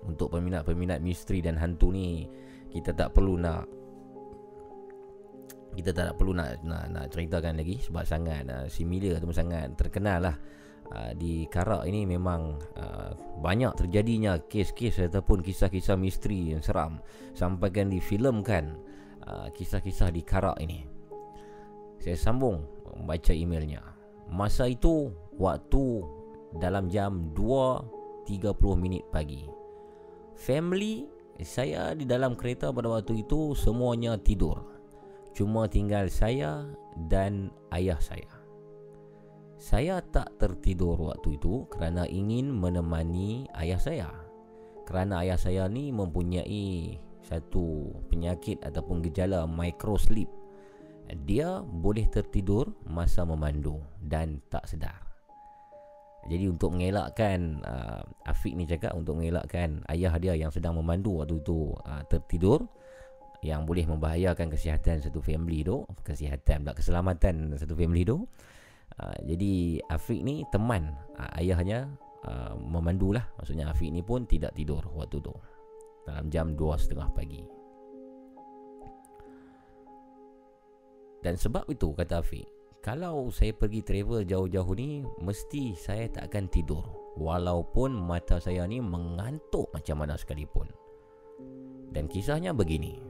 untuk 0.06 0.32
peminat-peminat 0.32 1.02
misteri 1.02 1.42
dan 1.42 1.58
hantu 1.58 1.92
ni 1.92 2.24
kita 2.70 2.94
tak 2.94 3.12
perlu 3.12 3.34
nak 3.34 3.66
kita 5.74 5.94
tak 5.94 6.18
perlu 6.18 6.34
nak 6.34 6.62
nak, 6.66 6.90
nak 6.90 7.04
ceritakan 7.10 7.58
lagi 7.58 7.78
sebab 7.82 8.02
sangat 8.02 8.42
uh, 8.50 8.66
similar 8.66 9.18
ataupun 9.18 9.36
sangat 9.36 9.66
terkenal 9.78 10.18
lah 10.22 10.36
uh, 10.94 11.12
di 11.14 11.46
Karak 11.46 11.86
ini 11.86 12.06
memang 12.06 12.58
uh, 12.78 13.12
banyak 13.40 13.74
terjadinya 13.78 14.38
kes-kes 14.38 15.10
ataupun 15.10 15.40
kisah-kisah 15.40 15.96
misteri 15.96 16.54
yang 16.54 16.62
seram 16.62 16.98
sampaikan 17.34 17.90
difilmkan 17.90 18.76
uh, 19.26 19.48
kisah-kisah 19.54 20.10
di 20.10 20.22
Karak 20.22 20.58
ini. 20.62 20.86
Saya 22.00 22.16
sambung 22.16 22.64
membaca 22.96 23.32
emailnya. 23.36 23.84
Masa 24.30 24.70
itu 24.70 25.12
waktu 25.36 26.04
dalam 26.56 26.88
jam 26.88 27.34
2.30 27.36 28.30
minit 28.78 29.04
pagi. 29.12 29.44
Family 30.40 31.20
saya 31.40 31.96
di 31.96 32.04
dalam 32.04 32.36
kereta 32.36 32.72
pada 32.72 32.88
waktu 32.88 33.24
itu 33.24 33.56
semuanya 33.56 34.16
tidur. 34.20 34.60
Cuma 35.32 35.70
tinggal 35.70 36.10
saya 36.12 36.68
dan 37.08 37.48
ayah 37.72 38.00
saya. 38.00 38.39
Saya 39.60 40.00
tak 40.00 40.40
tertidur 40.40 40.96
waktu 41.12 41.36
itu 41.36 41.68
kerana 41.68 42.08
ingin 42.08 42.48
menemani 42.48 43.44
ayah 43.60 43.76
saya. 43.76 44.08
Kerana 44.88 45.20
ayah 45.20 45.36
saya 45.36 45.68
ni 45.68 45.92
mempunyai 45.92 46.96
satu 47.20 47.92
penyakit 48.08 48.64
ataupun 48.64 49.04
gejala 49.04 49.44
micro 49.44 50.00
sleep. 50.00 50.32
Dia 51.28 51.60
boleh 51.60 52.08
tertidur 52.08 52.72
masa 52.88 53.28
memandu 53.28 53.84
dan 54.00 54.40
tak 54.48 54.64
sedar. 54.64 54.96
Jadi 56.24 56.48
untuk 56.48 56.72
mengelakkan 56.72 57.60
uh, 57.60 58.00
Afiq 58.24 58.56
ni 58.56 58.64
cakap 58.64 58.96
untuk 58.96 59.20
mengelakkan 59.20 59.84
ayah 59.92 60.16
dia 60.16 60.40
yang 60.40 60.48
sedang 60.48 60.72
memandu 60.80 61.20
waktu 61.20 61.36
itu 61.36 61.76
uh, 61.84 62.00
tertidur 62.08 62.64
yang 63.44 63.68
boleh 63.68 63.84
membahayakan 63.84 64.52
kesihatan 64.52 65.04
satu 65.04 65.20
family 65.20 65.64
tu, 65.64 65.84
kesihatan 66.00 66.64
pula 66.64 66.72
keselamatan 66.72 67.56
satu 67.60 67.76
family 67.76 68.08
tu. 68.08 68.24
Uh, 69.00 69.16
jadi 69.24 69.80
Afiq 69.88 70.20
ni 70.20 70.44
teman 70.52 70.92
uh, 71.16 71.40
ayahnya 71.40 71.88
uh, 72.28 72.52
memandu 72.60 73.16
lah 73.16 73.24
Maksudnya 73.40 73.72
Afiq 73.72 73.88
ni 73.88 74.04
pun 74.04 74.28
tidak 74.28 74.52
tidur 74.52 74.84
waktu 74.92 75.24
tu. 75.24 75.32
Dalam 76.04 76.28
jam 76.28 76.52
2.30 76.52 77.16
pagi. 77.16 77.40
Dan 81.24 81.34
sebab 81.36 81.64
itu 81.72 81.96
kata 81.96 82.20
Afiq 82.20 82.44
Kalau 82.84 83.32
saya 83.32 83.56
pergi 83.56 83.80
travel 83.80 84.28
jauh-jauh 84.28 84.72
ni 84.76 85.00
Mesti 85.24 85.72
saya 85.80 86.04
tak 86.12 86.32
akan 86.32 86.44
tidur. 86.52 86.84
Walaupun 87.16 87.96
mata 87.96 88.36
saya 88.36 88.68
ni 88.68 88.84
mengantuk 88.84 89.72
macam 89.72 90.04
mana 90.04 90.20
sekalipun. 90.20 90.68
Dan 91.90 92.06
kisahnya 92.06 92.52
begini. 92.52 93.00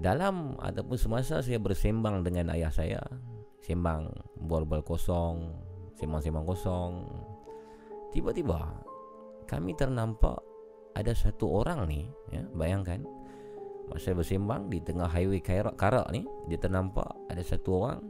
Dalam 0.00 0.56
ataupun 0.56 0.96
semasa 0.96 1.44
saya 1.44 1.60
bersembang 1.60 2.24
dengan 2.24 2.50
ayah 2.56 2.72
saya 2.72 3.00
Sembang 3.70 4.10
Bol-bol 4.34 4.82
kosong 4.82 5.46
Sembang-sembang 5.94 6.42
kosong. 6.42 7.06
Tiba-tiba 8.10 8.58
Kami 9.46 9.78
ternampak 9.78 10.42
Ada 10.98 11.14
satu 11.14 11.62
orang 11.62 11.86
ni 11.86 12.10
ya, 12.34 12.42
Bayangkan. 12.50 13.06
Masa 13.86 14.10
bersembang 14.10 14.66
Di 14.66 14.82
tengah 14.82 15.06
highway 15.06 15.38
Karak-Karak 15.38 16.10
ni 16.10 16.26
Dia 16.50 16.58
ternampak 16.58 17.14
Ada 17.30 17.46
satu 17.46 17.70
orang 17.78 18.02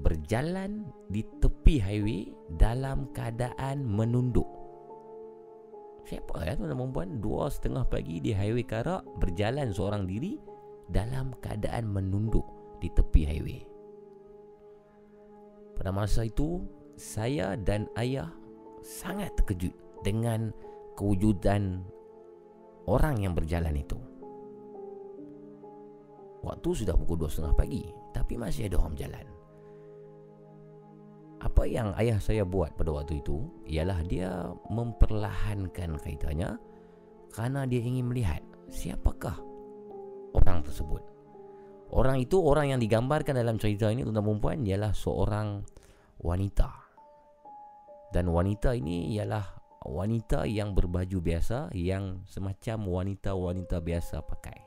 Berjalan 0.00 0.88
Di 1.12 1.20
tepi 1.36 1.76
highway 1.76 2.32
Dalam 2.56 3.12
keadaan 3.12 3.84
menunduk. 3.84 4.48
Siapa 6.08 6.48
ya 6.48 6.56
tuan 6.56 6.70
dan 6.72 6.78
perempuan 6.80 7.20
Dua 7.20 7.52
setengah 7.52 7.84
pagi 7.84 8.24
di 8.24 8.32
highway 8.32 8.64
Karak 8.64 9.04
Berjalan 9.20 9.74
seorang 9.74 10.08
diri 10.08 10.40
Dalam 10.88 11.34
keadaan 11.44 11.90
menunduk 11.92 12.46
Di 12.78 12.88
tepi 12.94 13.26
highway 13.26 13.75
pada 15.76 15.92
masa 15.92 16.24
itu 16.24 16.64
Saya 16.96 17.54
dan 17.60 17.86
ayah 18.00 18.32
Sangat 18.80 19.36
terkejut 19.36 19.72
Dengan 20.00 20.50
Kewujudan 20.96 21.84
Orang 22.86 23.18
yang 23.20 23.34
berjalan 23.34 23.76
itu. 23.76 23.98
Waktu 26.46 26.68
sudah 26.72 26.94
pukul 26.96 27.28
2.30 27.28 27.52
pagi 27.52 27.84
Tapi 28.16 28.34
masih 28.40 28.72
ada 28.72 28.80
orang 28.80 28.94
berjalan. 28.96 29.26
Apa 31.42 31.62
yang 31.68 31.92
ayah 32.00 32.16
saya 32.16 32.48
buat 32.48 32.72
pada 32.74 32.96
waktu 32.96 33.20
itu 33.20 33.44
Ialah 33.68 34.00
dia 34.08 34.30
Memperlahankan 34.72 36.00
kaitanya 36.00 36.56
Kerana 37.36 37.68
dia 37.68 37.84
ingin 37.84 38.08
melihat 38.08 38.40
Siapakah 38.72 39.36
Orang 40.32 40.64
tersebut 40.64 41.15
Orang 41.94 42.18
itu 42.18 42.42
orang 42.42 42.74
yang 42.74 42.80
digambarkan 42.82 43.38
dalam 43.38 43.62
cerita 43.62 43.86
ini 43.94 44.02
tuan-tuan 44.02 44.26
perempuan 44.26 44.58
ialah 44.66 44.90
seorang 44.90 45.62
wanita. 46.18 46.70
Dan 48.10 48.30
wanita 48.32 48.74
ini 48.74 49.14
ialah 49.14 49.44
wanita 49.86 50.50
yang 50.50 50.74
berbaju 50.74 51.22
biasa 51.22 51.70
yang 51.78 52.26
semacam 52.26 52.78
wanita-wanita 52.90 53.78
biasa 53.78 54.18
pakai. 54.26 54.58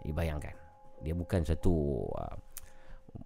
Jadi 0.00 0.12
bayangkan, 0.14 0.56
dia 1.02 1.14
bukan 1.18 1.42
satu 1.42 2.06
uh, 2.14 2.36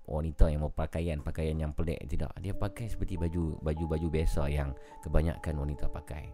wanita 0.08 0.48
yang 0.48 0.64
berpakaian 0.64 1.20
pakaian 1.20 1.56
yang 1.60 1.76
pelik 1.76 2.00
tidak. 2.08 2.32
Dia 2.40 2.56
pakai 2.56 2.88
seperti 2.88 3.20
baju 3.20 3.60
baju-baju 3.60 4.06
biasa 4.08 4.48
yang 4.48 4.72
kebanyakan 5.04 5.54
wanita 5.60 5.86
pakai. 5.92 6.32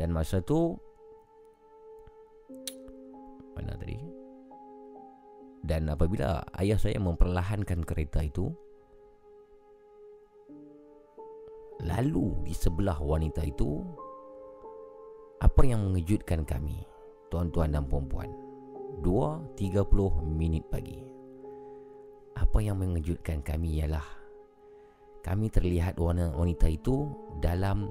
Dan 0.00 0.10
masa 0.10 0.40
tu 0.40 0.74
mana 3.54 3.78
tadi? 3.78 4.23
Dan 5.64 5.88
apabila 5.88 6.44
ayah 6.60 6.76
saya 6.76 7.00
memperlahankan 7.00 7.88
kereta 7.88 8.20
itu 8.20 8.52
Lalu 11.80 12.44
di 12.44 12.52
sebelah 12.52 13.00
wanita 13.00 13.40
itu 13.48 13.80
Apa 15.40 15.64
yang 15.64 15.88
mengejutkan 15.88 16.44
kami 16.44 16.84
Tuan-tuan 17.32 17.72
dan 17.72 17.88
puan-puan? 17.88 18.28
2.30 19.02 19.58
minit 20.22 20.62
pagi. 20.70 21.02
Apa 22.38 22.62
yang 22.62 22.78
mengejutkan 22.78 23.40
kami 23.40 23.80
ialah 23.80 24.04
Kami 25.24 25.48
terlihat 25.48 25.96
wanita 25.96 26.68
itu 26.68 27.08
Dalam 27.40 27.88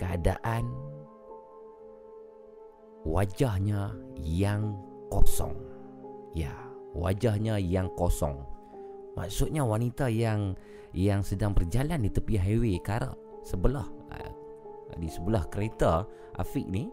keadaan 0.00 0.64
Wajahnya 3.04 3.94
yang 4.20 4.74
kosong. 5.08 5.54
Ya 6.36 6.67
wajahnya 6.96 7.60
yang 7.60 7.90
kosong. 7.96 8.44
Maksudnya 9.18 9.66
wanita 9.66 10.06
yang 10.08 10.54
yang 10.94 11.20
sedang 11.20 11.52
berjalan 11.52 12.00
di 12.00 12.08
tepi 12.08 12.40
highway 12.40 12.80
Karak 12.80 13.12
sebelah 13.44 13.84
ah, 14.14 14.32
di 14.96 15.08
sebelah 15.10 15.44
kereta 15.52 16.06
Afiq 16.38 16.64
ni 16.70 16.88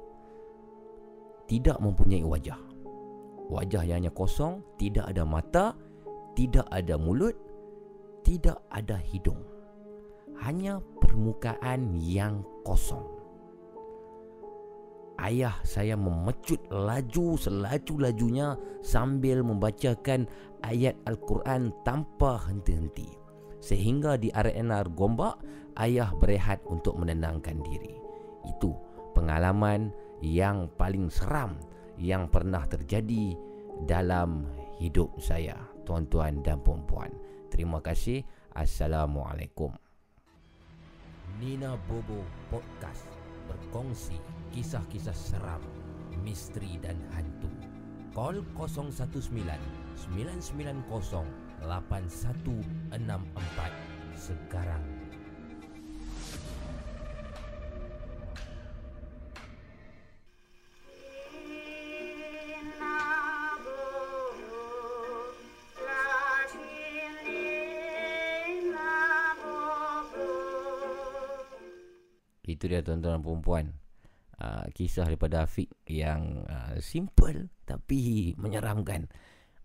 tidak 1.45 1.77
mempunyai 1.80 2.26
wajah. 2.26 2.57
Wajah 3.45 3.85
yang 3.85 4.01
hanya 4.01 4.11
kosong, 4.11 4.65
tidak 4.81 5.05
ada 5.05 5.22
mata, 5.22 5.77
tidak 6.34 6.65
ada 6.73 6.97
mulut, 6.97 7.38
tidak 8.26 8.57
ada 8.73 8.97
hidung. 8.97 9.38
Hanya 10.41 10.81
permukaan 10.97 11.93
yang 12.01 12.41
kosong. 12.65 13.14
Ayah 15.21 15.55
saya 15.63 15.95
memecut 15.95 16.59
laju 16.71 17.39
selaju-lajunya 17.39 18.59
sambil 18.83 19.43
membacakan 19.45 20.27
ayat 20.65 20.97
Al-Quran 21.07 21.71
tanpa 21.87 22.41
henti-henti. 22.49 23.07
Sehingga 23.63 24.19
di 24.19 24.29
RNR 24.29 24.93
Gombak, 24.93 25.41
ayah 25.81 26.13
berehat 26.19 26.61
untuk 26.69 26.99
menenangkan 27.01 27.61
diri. 27.65 27.97
Itu 28.45 28.77
pengalaman 29.17 29.89
yang 30.21 30.69
paling 30.77 31.09
seram 31.09 31.57
yang 31.97 32.27
pernah 32.29 32.67
terjadi 32.67 33.33
dalam 33.87 34.47
hidup 34.77 35.15
saya, 35.19 35.55
tuan-tuan 35.87 36.43
dan 36.43 36.59
puan-puan. 36.61 37.11
Terima 37.49 37.79
kasih. 37.79 38.23
Assalamualaikum. 38.51 39.71
Nina 41.39 41.75
Bobo 41.87 42.23
Podcast 42.47 43.07
berkongsi 43.49 44.15
kisah-kisah 44.56 45.11
seram, 45.11 45.60
misteri 46.23 46.80
dan 46.80 46.95
hantu. 47.11 47.52
Call 48.15 48.40
019 48.56 48.88
990 50.15 51.27
8164 51.60 54.15
sekarang. 54.15 54.80
Itu 72.45 72.69
dia 72.72 72.80
tuan-tuan 72.80 73.19
dan 73.19 73.26
perempuan 73.26 73.76
uh, 74.41 74.66
Kisah 74.72 75.07
daripada 75.07 75.45
Afiq 75.45 75.70
yang 75.88 76.44
uh, 76.49 76.76
simple 76.82 77.52
tapi 77.64 78.34
menyeramkan 78.40 79.07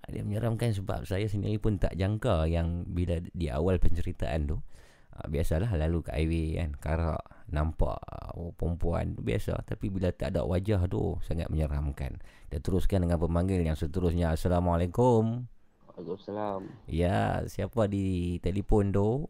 uh, 0.05 0.09
Dia 0.11 0.23
menyeramkan 0.23 0.75
sebab 0.75 1.07
saya 1.07 1.27
sendiri 1.27 1.59
pun 1.59 1.79
tak 1.79 1.97
jangka 1.97 2.47
yang 2.47 2.87
bila 2.87 3.19
di 3.35 3.51
awal 3.51 3.79
penceritaan 3.83 4.51
tu 4.51 4.57
uh, 4.59 5.27
Biasalah 5.27 5.71
lalu 5.77 6.07
ke 6.07 6.11
highway 6.15 6.61
kan 6.61 6.71
Karak 6.79 7.23
nampak 7.51 7.99
uh, 7.99 8.55
perempuan 8.55 9.19
biasa 9.19 9.63
Tapi 9.67 9.91
bila 9.91 10.15
tak 10.15 10.37
ada 10.37 10.47
wajah 10.47 10.87
tu 10.87 11.19
sangat 11.25 11.51
menyeramkan 11.51 12.19
Kita 12.49 12.63
teruskan 12.63 13.07
dengan 13.07 13.19
pemanggil 13.19 13.63
yang 13.63 13.79
seterusnya 13.79 14.35
Assalamualaikum 14.35 15.51
Waalaikumsalam. 16.01 16.65
Ya 16.89 17.45
siapa 17.45 17.85
di 17.85 18.41
telefon 18.41 18.89
tu? 18.89 19.29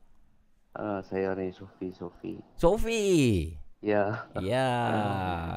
Ah, 0.70 1.02
saya 1.02 1.34
ni 1.34 1.50
Sofi 1.50 1.90
Sofi. 1.90 2.38
Sofi 2.54 3.02
Ya. 3.80 4.28
Ya, 4.36 4.68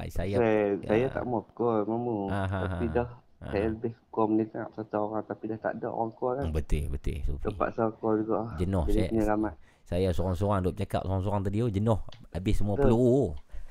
saya 0.07 0.35
Saya, 0.39 0.63
ya. 0.73 0.87
saya 0.87 1.05
tak 1.11 1.23
mau 1.23 1.43
call 1.51 1.83
mamu. 1.83 2.27
Ah, 2.27 2.45
ha, 2.45 2.57
tapi 2.69 2.87
ha. 2.87 2.95
dah 2.95 3.09
Ah. 3.37 3.51
saya 3.51 3.67
lebih 3.69 3.91
call 4.07 4.31
mendengar 4.31 4.71
satu 4.71 4.95
orang 5.03 5.19
tapi 5.21 5.43
dah 5.45 5.59
tak 5.59 5.75
ada 5.75 5.87
orang 5.87 6.11
call 6.13 6.33
kan. 6.33 6.47
Hmm, 6.47 6.55
Betul, 6.55 6.87
betul 6.87 7.19
Sofi. 7.21 7.43
Terpaksa 7.43 7.91
call 7.93 8.23
juga. 8.23 8.47
Jenuh 8.55 8.87
Jadi 8.87 8.95
saya. 8.97 9.07
kena 9.09 9.23
ramai. 9.27 9.53
Saya 9.83 10.07
seorang-seorang 10.09 10.59
duk 10.63 10.75
cakap 10.77 11.03
seorang-seorang 11.03 11.41
tadi 11.43 11.57
oh 11.59 11.67
jenuh. 11.67 11.99
Habis 12.31 12.55
semua 12.55 12.75
Betul. 12.75 12.85
peluru. 12.87 13.23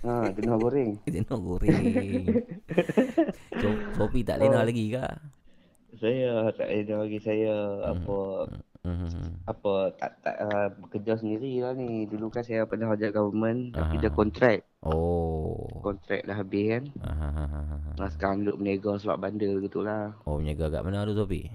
Ha, 0.02 0.12
jenuh 0.30 0.56
goreng. 0.58 0.90
jenuh 1.16 1.38
goreng. 1.40 1.80
so, 3.56 3.68
Sofi 3.96 4.20
tak 4.20 4.36
lena 4.36 4.60
Oh. 4.60 4.66
lagi 4.68 4.84
ke? 4.90 5.04
Saya 5.94 6.52
tak 6.52 6.68
ada 6.68 6.94
lagi 6.98 7.16
saya 7.16 7.54
apa 7.86 8.16
Hmm. 8.82 9.38
apa 9.46 9.94
tak 9.94 10.26
tak 10.26 10.36
uh, 10.42 10.66
bekerja 10.76 11.14
sendiri 11.14 11.62
lah 11.62 11.70
ni. 11.70 12.02
Dulu 12.04 12.26
kan 12.28 12.42
saya 12.42 12.66
pernah 12.66 12.90
kerja 12.90 13.14
government 13.14 13.70
tapi 13.70 13.94
Ah. 13.94 14.00
dah 14.00 14.10
kontrak. 14.10 14.58
Oh. 14.82 15.70
Kontrak 15.78 16.26
dah 16.26 16.34
habis 16.34 16.66
kan. 16.68 16.84
Ah, 16.98 17.78
Nah, 17.94 18.10
sekarang 18.10 18.42
duduk 18.42 18.58
berniaga 18.58 18.98
sebab 18.98 19.16
bandel 19.18 19.62
gitulah. 19.62 20.18
Oh, 20.24 20.42
menjaga 20.42 20.66
kat 20.68 20.82
mana 20.82 21.06
tu 21.06 21.14
Sofi? 21.14 21.46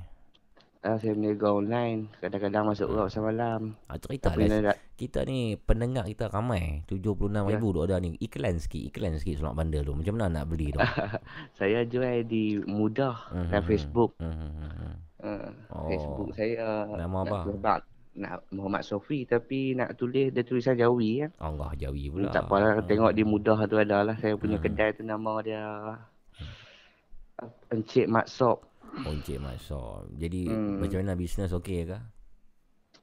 Ah, 0.80 0.95
saya 0.95 1.12
berniaga 1.12 1.52
online. 1.52 2.08
Kadang-kadang 2.18 2.64
masuk 2.64 2.88
urap 2.88 3.12
pasal 3.12 3.24
malam. 3.26 3.76
Ah, 3.86 3.99
cerita 3.99 4.32
Tapi 4.32 4.48
lah. 4.48 4.78
Kita 4.95 5.28
ni 5.28 5.60
pendengar 5.60 6.08
kita 6.08 6.32
ramai. 6.32 6.88
76 6.88 7.28
ribu 7.44 7.76
duk 7.76 7.84
ada 7.84 7.99
ni. 7.99 8.16
Iklan 8.18 8.56
sikit, 8.56 8.88
iklan 8.88 9.20
sikit 9.20 9.44
Selamat 9.44 9.56
Bandar 9.58 9.82
tu. 9.84 9.91
Macam 9.91 10.14
mana 10.16 10.32
nak 10.32 10.45
beli 10.48 10.72
tu? 10.72 10.80
Saya 11.60 11.84
jual 11.84 12.24
di 12.24 12.64
Mudah 12.64 13.20
Mhm. 13.30 13.52
dan 13.52 13.62
Facebook. 13.62 14.16
Mhm. 14.16 15.07
Uh, 15.18 15.49
Oh. 15.69 15.88
Facebook 15.88 16.30
saya 16.34 16.85
Nama 16.88 17.10
nak 17.18 17.26
apa? 17.26 17.38
sebab 17.48 17.80
nak 18.15 18.34
Muhammad 18.49 18.81
Sofi 18.81 19.23
tapi 19.23 19.73
nak 19.73 19.94
tulis 19.94 20.30
dia 20.30 20.41
tulisan 20.41 20.73
Jawi 20.73 21.22
kan. 21.22 21.31
Allah 21.39 21.69
Jawi 21.76 22.07
pula. 22.07 22.30
Tak 22.30 22.45
apalah 22.45 22.81
tengok 22.84 23.11
di 23.11 23.22
Mudah 23.22 23.65
tu 23.65 23.77
ada 23.77 24.02
lah 24.02 24.15
saya 24.15 24.34
punya 24.34 24.57
Hmm. 24.57 24.65
kedai 24.65 24.89
tu 24.91 25.02
nama 25.02 25.34
dia 25.39 25.61
Encik 27.69 28.07
Mat 28.07 28.26
Sop. 28.26 28.65
Oh, 28.98 29.11
Encik 29.11 29.38
Masuk. 29.38 30.10
Jadi 30.15 30.49
Hmm. 30.49 30.81
macam 30.81 30.98
mana 30.99 31.14
bisnes 31.14 31.53
okey 31.53 31.85
ke? 31.85 31.98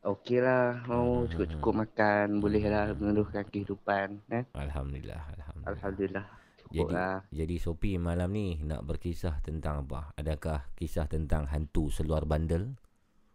Okey 0.04 0.36
lah, 0.36 0.82
Hmm, 0.82 0.90
mau 0.90 1.08
cukup-cukup 1.24 1.72
makan, 1.78 2.26
boleh 2.38 2.60
lah 2.66 2.92
meneruhkan 2.92 3.40
kehidupan. 3.46 4.20
Eh? 4.28 4.44
Alhamdulillah, 4.52 5.16
alhamdulillah. 5.32 5.70
Alhamdulillah. 5.70 6.26
Jadi 6.74 6.90
lah. 6.90 7.18
jadi 7.30 7.56
Sopi 7.56 7.94
malam 7.96 8.34
ni 8.34 8.58
nak 8.58 8.82
berkisah 8.82 9.38
tentang 9.40 9.86
apa? 9.86 10.10
Adakah 10.18 10.66
kisah 10.74 11.06
tentang 11.06 11.46
hantu 11.46 11.86
seluar 11.88 12.26
bandel? 12.26 12.74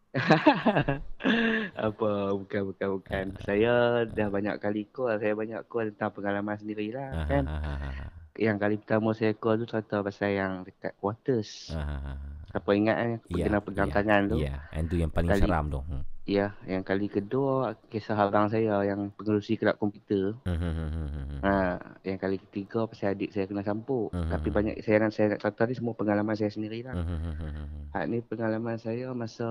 Apa, 1.79 2.33
bukan, 2.33 2.61
bukan, 2.73 2.87
bukan. 2.97 3.25
Ah. 3.29 3.43
Saya 3.45 3.73
dah 4.03 4.27
banyak 4.27 4.57
kali 4.57 4.89
call, 4.89 5.21
saya 5.21 5.37
banyak 5.37 5.61
call 5.69 5.93
tentang 5.93 6.11
pengalaman 6.11 6.57
sendirilah 6.57 7.09
Ah, 7.13 7.27
kan. 7.27 7.43
ah, 7.45 7.61
ah, 7.61 7.79
ah, 7.85 8.09
Yang 8.33 8.57
kali 8.57 8.75
pertama 8.81 9.09
saya 9.13 9.31
call 9.33 9.61
tu 9.61 9.67
cerita 9.67 10.01
pasal 10.01 10.33
yang 10.33 10.53
dekat 10.63 10.97
quarters. 10.97 11.69
ah, 11.71 11.79
ah, 11.79 12.01
ah. 12.17 12.38
Siapa 12.49 12.69
ingat 12.73 12.95
kan, 12.97 13.09
Ya, 13.29 13.45
kena 13.45 13.59
pegang 13.61 13.89
ya, 13.89 13.93
tangan 13.93 14.21
tu. 14.25 14.37
Ya, 14.41 14.55
yang 14.73 14.85
tu 14.89 14.95
yang 14.97 15.11
paling 15.13 15.29
Kali- 15.29 15.43
seram 15.45 15.65
tu. 15.69 15.81
Hmm. 15.85 16.03
Ya, 16.29 16.53
yang 16.69 16.85
kali 16.85 17.09
kedua 17.09 17.73
kisah 17.89 18.13
abang 18.13 18.53
saya 18.53 18.85
yang 18.85 19.09
pengerusi 19.17 19.57
kelab 19.57 19.81
komputer. 19.81 20.37
Hmm, 20.45 20.61
hmm, 20.61 20.73
hmm. 20.77 21.41
Ha, 21.41 21.81
yang 22.05 22.21
kali 22.21 22.37
ketiga 22.37 22.85
pasal 22.85 23.17
adik 23.17 23.33
saya 23.33 23.49
kena 23.49 23.65
sampuk. 23.65 24.13
Mhm. 24.13 24.29
Tapi 24.29 24.47
banyak 24.53 24.75
saya 24.85 25.01
nak 25.01 25.09
saya 25.09 25.33
nak 25.33 25.41
cerita 25.41 25.65
ni 25.65 25.73
semua 25.73 25.97
pengalaman 25.97 26.37
saya 26.37 26.53
hmm, 26.53 27.01
hmm. 27.01 27.89
Hak 27.97 28.05
ni 28.05 28.21
pengalaman 28.21 28.77
saya 28.77 29.09
masa 29.17 29.49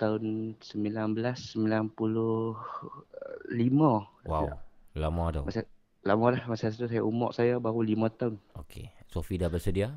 tahun 0.00 0.56
1995. 0.64 1.92
Wow, 4.24 4.56
lama 4.96 5.24
tu. 5.28 5.42
Masa 5.44 5.60
lama 6.08 6.24
dah 6.32 6.44
masa 6.48 6.72
tu 6.72 6.88
saya 6.88 7.04
umur 7.04 7.36
saya 7.36 7.60
baru 7.60 7.84
5 7.84 8.08
tahun. 8.16 8.40
Okey, 8.56 8.88
Sofi 9.12 9.36
dah 9.36 9.52
bersedia? 9.52 9.92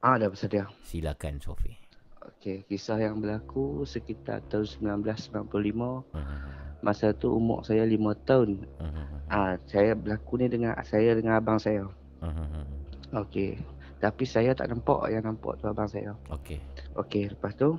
Ah 0.00 0.16
dah 0.16 0.32
bersedia. 0.32 0.64
Silakan 0.80 1.36
Sofi. 1.44 1.76
Okey, 2.24 2.64
kisah 2.64 2.96
yang 2.96 3.20
berlaku 3.20 3.84
sekitar 3.84 4.40
tahun 4.48 4.96
1995. 5.04 5.44
Hmm, 5.44 5.44
hmm, 5.44 6.24
hmm. 6.24 6.52
Masa 6.80 7.12
tu 7.12 7.36
umur 7.36 7.60
saya 7.68 7.84
5 7.84 8.16
tahun. 8.24 8.64
Hmm. 8.80 9.28
Ah, 9.28 9.60
saya 9.68 9.92
berlaku 9.92 10.40
ni 10.40 10.48
dengan 10.48 10.72
saya 10.88 11.12
dengan 11.12 11.36
abang 11.36 11.60
saya. 11.60 11.84
Hmm. 12.24 12.64
Okey. 13.12 13.60
Tapi 14.00 14.24
saya 14.24 14.56
tak 14.56 14.72
nampak 14.72 15.12
yang 15.12 15.28
nampak 15.28 15.60
tu 15.60 15.68
abang 15.68 15.84
saya. 15.84 16.16
Okey. 16.32 16.56
Okey, 16.96 17.36
lepas 17.36 17.52
tu 17.60 17.76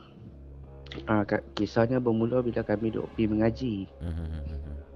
ah, 1.10 1.26
kisahnya 1.57 1.98
bermula 1.98 2.45
bila 2.45 2.61
kami 2.61 2.93
duk 2.93 3.10
pergi 3.18 3.26
mengaji. 3.26 3.76
Hmm. 3.98 4.45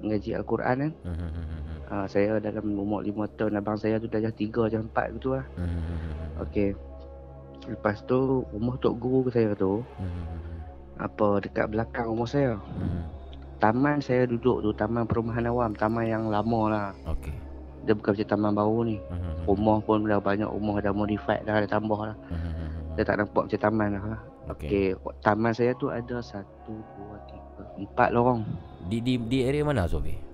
Mengaji 0.06 0.38
Al-Quran 0.38 0.77
kan. 0.77 0.91
Hmm. 1.02 1.89
Ah, 1.89 2.06
saya 2.06 2.38
dalam 2.38 2.69
umur 2.77 3.02
5 3.02 3.26
tahun, 3.34 3.57
abang 3.57 3.81
saya 3.81 3.97
tu 3.97 4.06
darjah 4.06 4.30
3, 4.30 4.69
darjah 4.69 4.81
4 4.85 5.18
gitu 5.18 5.34
lah. 5.34 5.45
Hmm, 5.57 5.65
hmm, 5.65 5.81
hmm, 5.89 5.97
hmm. 5.97 6.43
Okey. 6.45 6.69
Lepas 7.65 8.05
tu 8.05 8.45
rumah 8.53 8.75
tok 8.77 8.95
guru 9.01 9.29
saya 9.33 9.57
tu 9.57 9.81
Hmm, 9.97 10.61
apa 11.01 11.41
dekat 11.41 11.73
belakang 11.73 12.07
rumah 12.07 12.29
saya. 12.29 12.55
Hmm, 12.55 13.03
Taman 13.55 14.03
saya 14.03 14.27
duduk 14.27 14.61
tu 14.61 14.69
taman 14.75 15.07
perumahan 15.07 15.47
awam, 15.47 15.71
taman 15.73 16.05
yang 16.05 16.27
lama 16.27 16.61
lah. 16.69 16.87
Okey. 17.07 17.33
Dia 17.87 17.95
bukan 17.95 18.13
macam 18.13 18.27
taman 18.27 18.51
baru 18.53 18.79
ni. 18.83 18.97
Hmm. 19.09 19.47
Rumah 19.47 19.77
pun 19.85 20.03
dah 20.05 20.19
banyak 20.19 20.49
rumah 20.49 20.77
dah 20.83 20.93
modified 20.93 21.41
dah, 21.47 21.63
dah 21.63 21.69
tambah 21.69 21.99
lah. 22.13 22.17
Hmm. 22.29 22.93
Dia 22.99 23.03
tak 23.07 23.23
nampak 23.23 23.47
macam 23.47 23.59
taman 23.59 23.87
lah. 23.95 24.21
Okey. 24.51 24.93
Okey, 24.93 25.15
taman 25.23 25.51
saya 25.55 25.71
tu 25.79 25.89
ada 25.89 26.21
satu, 26.21 26.75
dua, 26.75 27.15
tiga, 27.31 27.63
empat 27.79 28.13
lorong. 28.13 28.45
Di 28.85 29.01
di 29.01 29.17
di 29.17 29.41
area 29.41 29.65
mana 29.65 29.89
Sofi? 29.89 30.24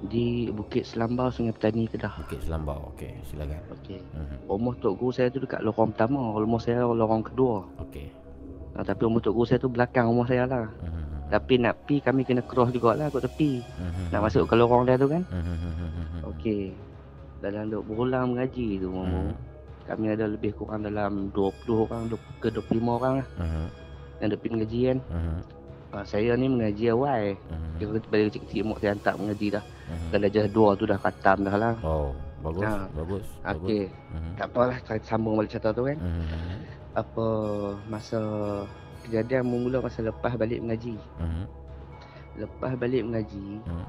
Di 0.00 0.48
Bukit 0.48 0.82
Selambau, 0.82 1.28
Sungai 1.28 1.52
Petani, 1.52 1.84
Kedah. 1.84 2.16
Bukit 2.16 2.40
Selambau. 2.40 2.88
Okey, 2.90 3.20
silakan. 3.22 3.60
Okey. 3.70 4.00
Hmm, 4.10 4.36
Rumah 4.46 4.74
tok 4.78 4.96
guru 4.96 5.12
saya 5.12 5.28
tu 5.28 5.38
dekat 5.38 5.60
lorong 5.60 5.92
pertama, 5.92 6.32
rumah 6.32 6.56
saya 6.56 6.82
lorong 6.82 7.20
kedua. 7.22 7.68
Okey. 7.78 8.08
Ha, 8.70 8.80
tapi 8.80 9.00
rumah 9.02 9.20
tok 9.20 9.34
guru 9.34 9.44
saya 9.44 9.58
tu 9.58 9.68
belakang 9.68 10.08
rumah 10.08 10.24
saya 10.24 10.44
lah. 10.44 10.72
Hmm. 10.80 11.28
Tapi 11.28 11.60
nak 11.60 11.84
pi 11.84 12.00
kami 12.00 12.24
kena 12.24 12.40
cross 12.40 12.70
jugalah 12.70 13.06
kat 13.06 13.22
tepi. 13.22 13.60
Hmm, 13.76 14.08
Nak 14.08 14.20
masuk 14.24 14.48
ke 14.48 14.54
lorong 14.54 14.82
dia 14.82 14.96
tu 14.96 15.06
kan. 15.06 15.20
Hmm. 15.28 16.24
Okey. 16.26 16.72
Dalam 17.38 17.68
duk 17.68 17.84
berulang 17.84 18.32
mengaji 18.32 18.78
tu, 18.78 18.88
Hmm. 18.88 19.04
Momo. 19.04 19.22
Kami 19.82 20.06
ada 20.08 20.24
lebih 20.24 20.54
kurang 20.54 20.80
dalam 20.80 21.28
20 21.30 21.50
orang 21.82 22.06
20 22.06 22.38
ke 22.38 22.48
25 22.48 22.94
orang 22.94 23.14
lah 23.18 23.28
Hmm, 23.36 23.66
yang 24.16 24.28
duk 24.28 24.38
pergi 24.38 24.52
mengaji 24.54 24.80
kan. 24.86 24.98
hmm, 25.04 25.38
Ha, 25.90 26.02
saya 26.04 26.32
ni 26.34 26.46
mengaji 26.46 26.86
awal. 26.88 27.34
hmm, 27.34 27.76
Kira 27.76 27.90
daripada 27.92 28.22
kecil-kecil 28.24 28.62
umur 28.62 28.76
saya 28.78 28.94
hantar 28.94 29.14
mengaji 29.16 29.46
dah. 29.50 29.64
hmm. 29.64 30.08
Dan 30.08 30.18
darjah 30.22 30.46
2 30.46 30.78
tu 30.78 30.84
dah 30.84 30.96
khatam 30.96 31.38
dah 31.42 31.56
lah. 31.56 31.74
Oh, 31.80 32.14
Bagus, 32.40 32.64
Ah, 32.64 32.88
bagus. 32.90 33.26
Okey. 33.44 33.84
Mhm. 34.08 34.32
Tak 34.34 34.46
apalah 34.48 34.76
saya 34.80 35.00
sambung 35.02 35.36
balik 35.36 35.52
cerita 35.52 35.70
tu 35.70 35.84
kan. 35.84 35.92
Mhm. 35.94 36.56
Apa 36.94 37.26
masa 37.86 38.20
kejadian 39.02 39.44
bermula 39.44 39.78
masa 39.78 40.00
lepas 40.00 40.32
balik 40.34 40.56
mengaji. 40.58 40.96
Mhm. 41.18 41.44
Lepas 42.38 42.72
balik 42.76 43.02
mengaji, 43.02 43.60
Mhm. 43.60 43.86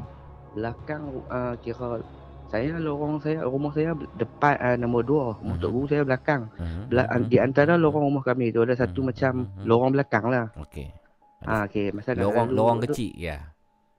belakang 0.52 1.02
uh, 1.30 1.56
kira 1.58 2.04
saya 2.46 2.76
lorong 2.76 3.24
saya 3.24 3.48
rumah 3.48 3.72
saya 3.72 3.96
depan 4.14 4.60
uh, 4.60 4.76
nombor 4.76 5.02
dua 5.02 5.26
motor 5.40 5.72
guru 5.72 5.88
saya 5.88 6.04
belakang 6.04 6.52
Mhm. 6.52 6.82
Bela- 6.92 7.08
Mhm. 7.10 7.24
di 7.32 7.38
antara 7.40 7.80
lorong 7.80 8.04
rumah 8.04 8.20
kami 8.22 8.52
tu 8.52 8.60
ada 8.60 8.76
satu 8.76 9.00
Mhm. 9.00 9.08
macam 9.08 9.34
Mhm. 9.48 9.64
lorong 9.64 9.92
belakang 9.94 10.26
lah 10.28 10.52
Okey. 10.60 10.92
Ah 11.44 11.66
okey 11.66 11.90
masa 11.92 12.14
Lorong 12.14 12.50
lorong 12.50 12.80
kecil 12.84 13.12
ya. 13.14 13.38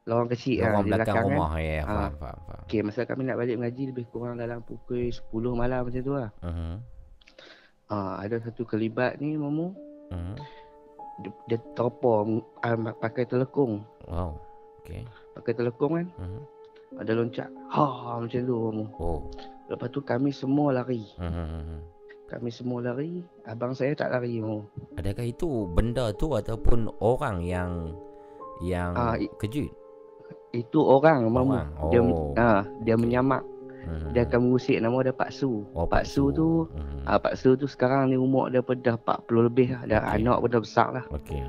lorong 0.03 0.29
kecil 0.29 0.59
ah, 0.59 0.67
Lorong 0.69 0.83
di 0.83 0.91
belakang 0.91 1.15
belakang 1.15 1.27
rumah 1.29 1.51
kan. 1.51 1.59
ya, 1.59 1.73
ya, 1.73 1.83
Ah. 1.83 1.87
faham, 1.89 2.13
faham, 2.17 2.39
faham. 2.45 2.63
okey 2.65 2.81
masa 2.83 3.01
kami 3.03 3.23
nak 3.23 3.37
balik 3.37 3.57
mengaji 3.57 3.83
lebih 3.89 4.05
kurang 4.09 4.37
dalam 4.37 4.59
pukul 4.61 5.03
10 5.07 5.23
malam 5.53 5.81
macam 5.83 6.01
tu 6.01 6.13
lah 6.13 6.31
Mhm. 6.41 6.75
ah 7.89 8.15
ada 8.19 8.37
satu 8.39 8.63
kelibat 8.65 9.19
ni 9.19 9.35
mamu 9.35 9.75
Mhm. 10.09 10.35
dia, 11.21 11.31
dia 11.47 11.59
teropor 11.73 12.27
uh, 12.59 12.77
pakai 12.97 13.25
telekung 13.25 13.83
Wow. 14.05 14.39
Okey. 14.81 15.07
pakai 15.33 15.53
telekung 15.53 15.93
kan 15.95 16.07
Mhm. 16.13 16.41
ada 16.99 17.13
loncat 17.13 17.49
ha 17.69 17.87
macam 18.17 18.41
tu 18.41 18.55
mamu 18.55 18.85
Oh. 18.97 19.21
lepas 19.67 19.89
tu 19.89 20.01
kami 20.01 20.31
semua 20.31 20.71
lari 20.73 21.03
Mhm. 21.17 21.79
Kami 22.33 22.49
semua 22.49 22.81
lari 22.81 23.21
abang 23.45 23.73
saya 23.73 23.93
tak 23.93 24.09
lari 24.09 24.39
mamu 24.39 24.65
Adakah 24.95 25.23
itu 25.23 25.69
benda 25.69 26.13
tu 26.13 26.29
ataupun 26.29 26.89
orang 26.99 27.41
yang 27.41 27.93
yang 28.61 28.95
i- 29.17 29.33
kejut? 29.39 29.69
Itu 30.51 30.81
orang 30.81 31.27
mamu. 31.27 31.57
Orang. 31.57 31.69
Dia 31.89 32.01
Oh. 32.01 32.33
ha, 32.35 32.51
dia 32.81 32.95
menyamak. 32.95 33.41
Mhm. 33.83 34.13
Dia 34.13 34.23
akan 34.23 34.39
mengusik 34.45 34.79
nama 34.79 34.95
dia 35.01 35.11
Pak 35.11 35.33
Su. 35.33 35.67
Oh, 35.73 35.83
Pak 35.83 36.05
Su 36.05 36.31
tu 36.31 36.69
Mhm. 36.69 37.03
ah 37.03 37.19
Pak 37.19 37.35
Su 37.35 37.57
tu 37.57 37.67
sekarang 37.67 38.07
ni 38.07 38.17
umur 38.17 38.47
dia 38.47 38.63
dah 38.63 38.95
40 38.95 39.43
lebih. 39.43 39.75
Dah 39.83 39.99
Okey. 40.07 40.23
anak 40.23 40.37
pun 40.39 40.49
dah 40.49 40.63
besar 40.63 40.89
lah. 40.93 41.05
Okey. 41.11 41.43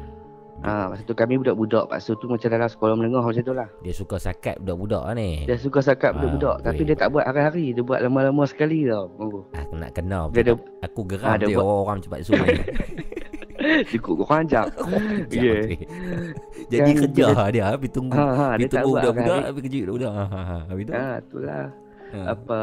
Ha, 0.64 0.88
masa 0.88 1.04
tu 1.04 1.12
kami 1.12 1.36
budak-budak 1.38 1.92
Su 2.00 2.16
tu 2.16 2.26
macam 2.26 2.48
dalam 2.48 2.66
sekolah 2.66 2.96
menengah 2.96 3.20
macam 3.20 3.44
tu 3.44 3.52
lah. 3.52 3.68
Dia 3.80 3.92
suka 3.92 4.16
sakat 4.16 4.58
budak-budak 4.58 5.04
lah 5.04 5.14
ni. 5.14 5.44
Dia 5.44 5.56
suka 5.56 5.80
sakat 5.80 6.12
Ah, 6.12 6.18
budak-budak 6.18 6.56
tapi 6.64 6.82
dia 6.84 6.96
tak 6.96 7.12
buat 7.12 7.24
hari-hari. 7.24 7.72
Dia 7.72 7.82
buat 7.82 8.00
lama-lama 8.00 8.44
sekali 8.44 8.88
tau. 8.88 9.12
Aku 9.54 9.74
nak 9.76 9.92
kenal. 9.92 10.32
Dia 10.32 10.42
ada 10.42 10.54
Aku 10.82 11.04
geram 11.04 11.28
Ah, 11.28 11.36
dia 11.36 11.46
dia 11.46 11.56
buat- 11.56 11.68
orang-orang 11.68 12.00
cepat 12.00 12.20
su 12.22 12.32
ni. 12.34 12.58
cukup 13.86 14.14
kurang 14.20 14.44
ajak. 14.44 14.68
Ya. 15.30 15.56
Jadi 16.68 16.90
Yang 16.90 17.00
kerja 17.04 17.26
dia- 17.28 17.52
dia 17.52 17.64
habis 17.66 17.90
tunggu. 17.92 18.14
Ha, 18.14 18.24
ha, 18.24 18.46
Habis 18.54 18.60
dia 18.62 18.70
tunggu 18.74 18.92
budak-budak 18.94 19.42
habis 19.46 19.62
kejut 19.62 19.84
budak. 19.90 20.12
Ha 20.12 20.26
ha 20.26 20.42
ha. 20.42 20.58
Habis 20.68 20.84
tu. 20.84 20.94
Ha, 20.94 21.06
itulah. 21.20 21.64
Ha. 22.14 22.20
Apa 22.30 22.60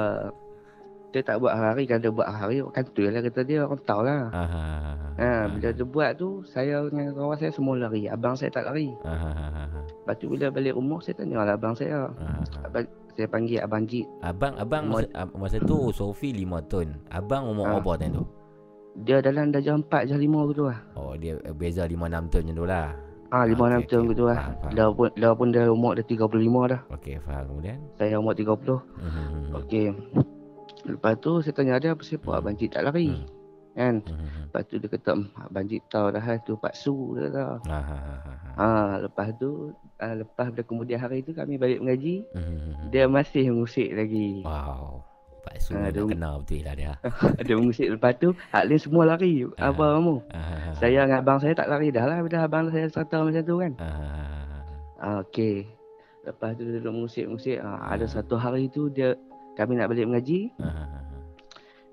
dia 1.10 1.20
tak 1.20 1.38
buat 1.38 1.50
hari 1.50 1.84
kan 1.84 1.98
dia 1.98 2.08
buat 2.08 2.24
hari 2.24 2.62
kan 2.70 2.86
tu 2.88 3.02
lah 3.02 3.18
kata 3.18 3.40
dia 3.42 3.62
orang 3.62 3.82
tahu 3.82 4.02
lah. 4.02 4.30
Ha 4.30 4.42
ha 4.46 4.62
ha. 4.62 4.92
Ha, 5.18 5.30
bila 5.48 5.68
dia 5.70 5.84
buat 5.84 6.10
tu 6.14 6.40
saya 6.44 6.86
dengan 6.86 7.10
kawan 7.12 7.36
saya 7.36 7.50
semua 7.50 7.74
lari. 7.76 8.06
Abang 8.06 8.34
saya 8.34 8.48
tak 8.48 8.64
lari. 8.64 8.88
Ha 9.02 9.10
ha 9.12 9.30
ha. 9.30 9.46
ha. 9.66 9.80
Lepas 9.82 10.14
tu 10.16 10.26
bila 10.26 10.46
balik 10.48 10.72
rumah 10.72 10.98
saya 10.98 11.14
tanya 11.14 11.42
lah 11.42 11.54
abang 11.54 11.74
saya. 11.74 12.06
Ha, 12.08 12.26
ha. 12.30 12.42
Abang, 12.64 12.84
saya 13.10 13.26
panggil 13.26 13.58
abang 13.58 13.84
Jit. 13.84 14.06
Abang 14.20 14.54
abang 14.56 14.86
Umur- 14.86 15.10
masa, 15.10 15.26
masa 15.34 15.56
tu 15.60 15.90
Sofi 15.90 16.30
5 16.32 16.62
tahun. 16.64 16.94
Abang 17.10 17.46
umur 17.46 17.66
Ah. 17.66 17.76
apa 17.76 17.98
time 17.98 18.14
tu? 18.16 18.24
Dia 19.00 19.18
dalam 19.18 19.50
darjah 19.50 19.74
4 19.74 19.86
darjah 19.86 20.14
5 20.16 20.46
gitu 20.48 20.62
lah. 20.66 20.78
Oh 20.94 21.14
dia 21.14 21.34
beza 21.52 21.84
5 21.84 22.06
6 22.06 22.26
tahun 22.28 22.42
macam 22.44 22.56
tu 22.56 22.66
lah. 22.66 22.86
Ah, 23.30 23.46
5 23.46 23.54
Ah, 23.60 23.66
6 23.68 23.78
okey, 23.78 23.88
tahun 23.88 24.04
gitu 24.08 24.24
lah. 24.24 24.36
Faham, 24.36 24.54
faham. 24.58 24.72
Dah 24.74 24.86
pun 24.90 25.08
dah 25.14 25.32
pun 25.34 25.46
dah 25.50 25.64
umur 25.68 25.92
dah 25.94 26.02
35 26.02 26.62
dah. 26.66 26.80
Okey 26.90 27.14
faham 27.20 27.42
kemudian. 27.46 27.78
Saya 27.94 28.14
umur 28.16 28.34
30. 28.34 28.78
Mhm. 28.98 29.42
Okey. 29.58 29.86
Lepas 30.90 31.14
tu 31.18 31.38
saya 31.40 31.52
tanya 31.52 31.76
dia 31.76 31.92
apa 31.92 32.02
sebab 32.02 32.32
abang 32.34 32.54
Jit 32.54 32.70
tak 32.70 32.82
lari. 32.82 33.10
Hmm. 33.10 33.26
Kan? 33.70 33.94
Mhm. 34.02 34.50
Lepas 34.50 34.62
tu 34.66 34.74
dia 34.76 34.88
kata 34.88 35.10
"Hmm, 35.14 35.30
abang 35.40 35.64
Jit 35.64 35.82
tahu 35.86 36.06
dah 36.10 36.26
tu 36.40 36.52
Pak 36.54 36.74
Su 36.74 37.14
dia 37.14 37.28
kata. 37.28 37.44
Ha 37.64 37.78
ha 37.78 37.96
ha 37.96 38.14
ha. 38.18 38.32
ha. 38.34 38.50
Ha, 38.58 38.68
lepas 39.00 39.30
tu 39.36 39.70
ah, 39.96 40.12
lepas 40.12 40.50
pada 40.50 40.62
kemudian 40.62 40.98
hari 40.98 41.22
tu 41.22 41.30
kami 41.30 41.54
balik 41.54 41.78
mengaji, 41.78 42.26
Mhm. 42.34 42.90
dia 42.90 43.06
masih 43.06 43.48
mengusik 43.48 43.88
lagi. 43.90 44.42
Wow. 44.42 45.06
Pak 45.40 45.56
Su 45.56 45.72
Ah, 45.72 45.86
nak 45.86 45.96
dia- 45.96 46.04
kenal 46.04 46.34
betul 46.42 46.60
lah 46.60 46.74
dia. 46.74 46.92
dia 47.46 47.54
mengusik 47.54 47.88
lepas 47.88 48.12
tu 48.14 48.28
hak 48.50 48.64
semua 48.76 49.06
lari. 49.06 49.46
Ah. 49.56 49.70
Apa 49.70 49.96
kamu? 49.96 50.14
Ha 50.28 50.36
ha 50.36 50.56
ha. 50.58 50.70
Saya 50.76 51.06
dengan 51.06 51.18
abang 51.18 51.38
saya 51.38 51.54
tak 51.54 51.70
lari 51.70 51.88
dah 51.88 52.04
lah 52.04 52.18
bila 52.20 52.44
abang 52.44 52.68
saya 52.68 52.84
serta 52.86 53.22
macam 53.22 53.40
tu 53.40 53.56
kan. 53.56 53.72
Ha 53.78 53.88
ha 53.88 54.06
ha. 54.10 54.58
Ah, 55.00 55.16
Okey. 55.24 55.64
Lepas 56.20 56.52
tu 56.52 56.68
dia 56.68 56.76
duduk 56.76 56.92
mengusik-mengusik. 56.92 57.56
Ah, 57.56 57.80
ada 57.88 58.04
satu 58.04 58.36
hari 58.36 58.68
tu 58.68 58.92
dia 58.92 59.16
kami 59.60 59.76
nak 59.76 59.88
balik 59.88 60.08
mengaji, 60.08 60.48
Ha 60.56 60.66
ha 60.66 60.84
ha. 60.86 60.98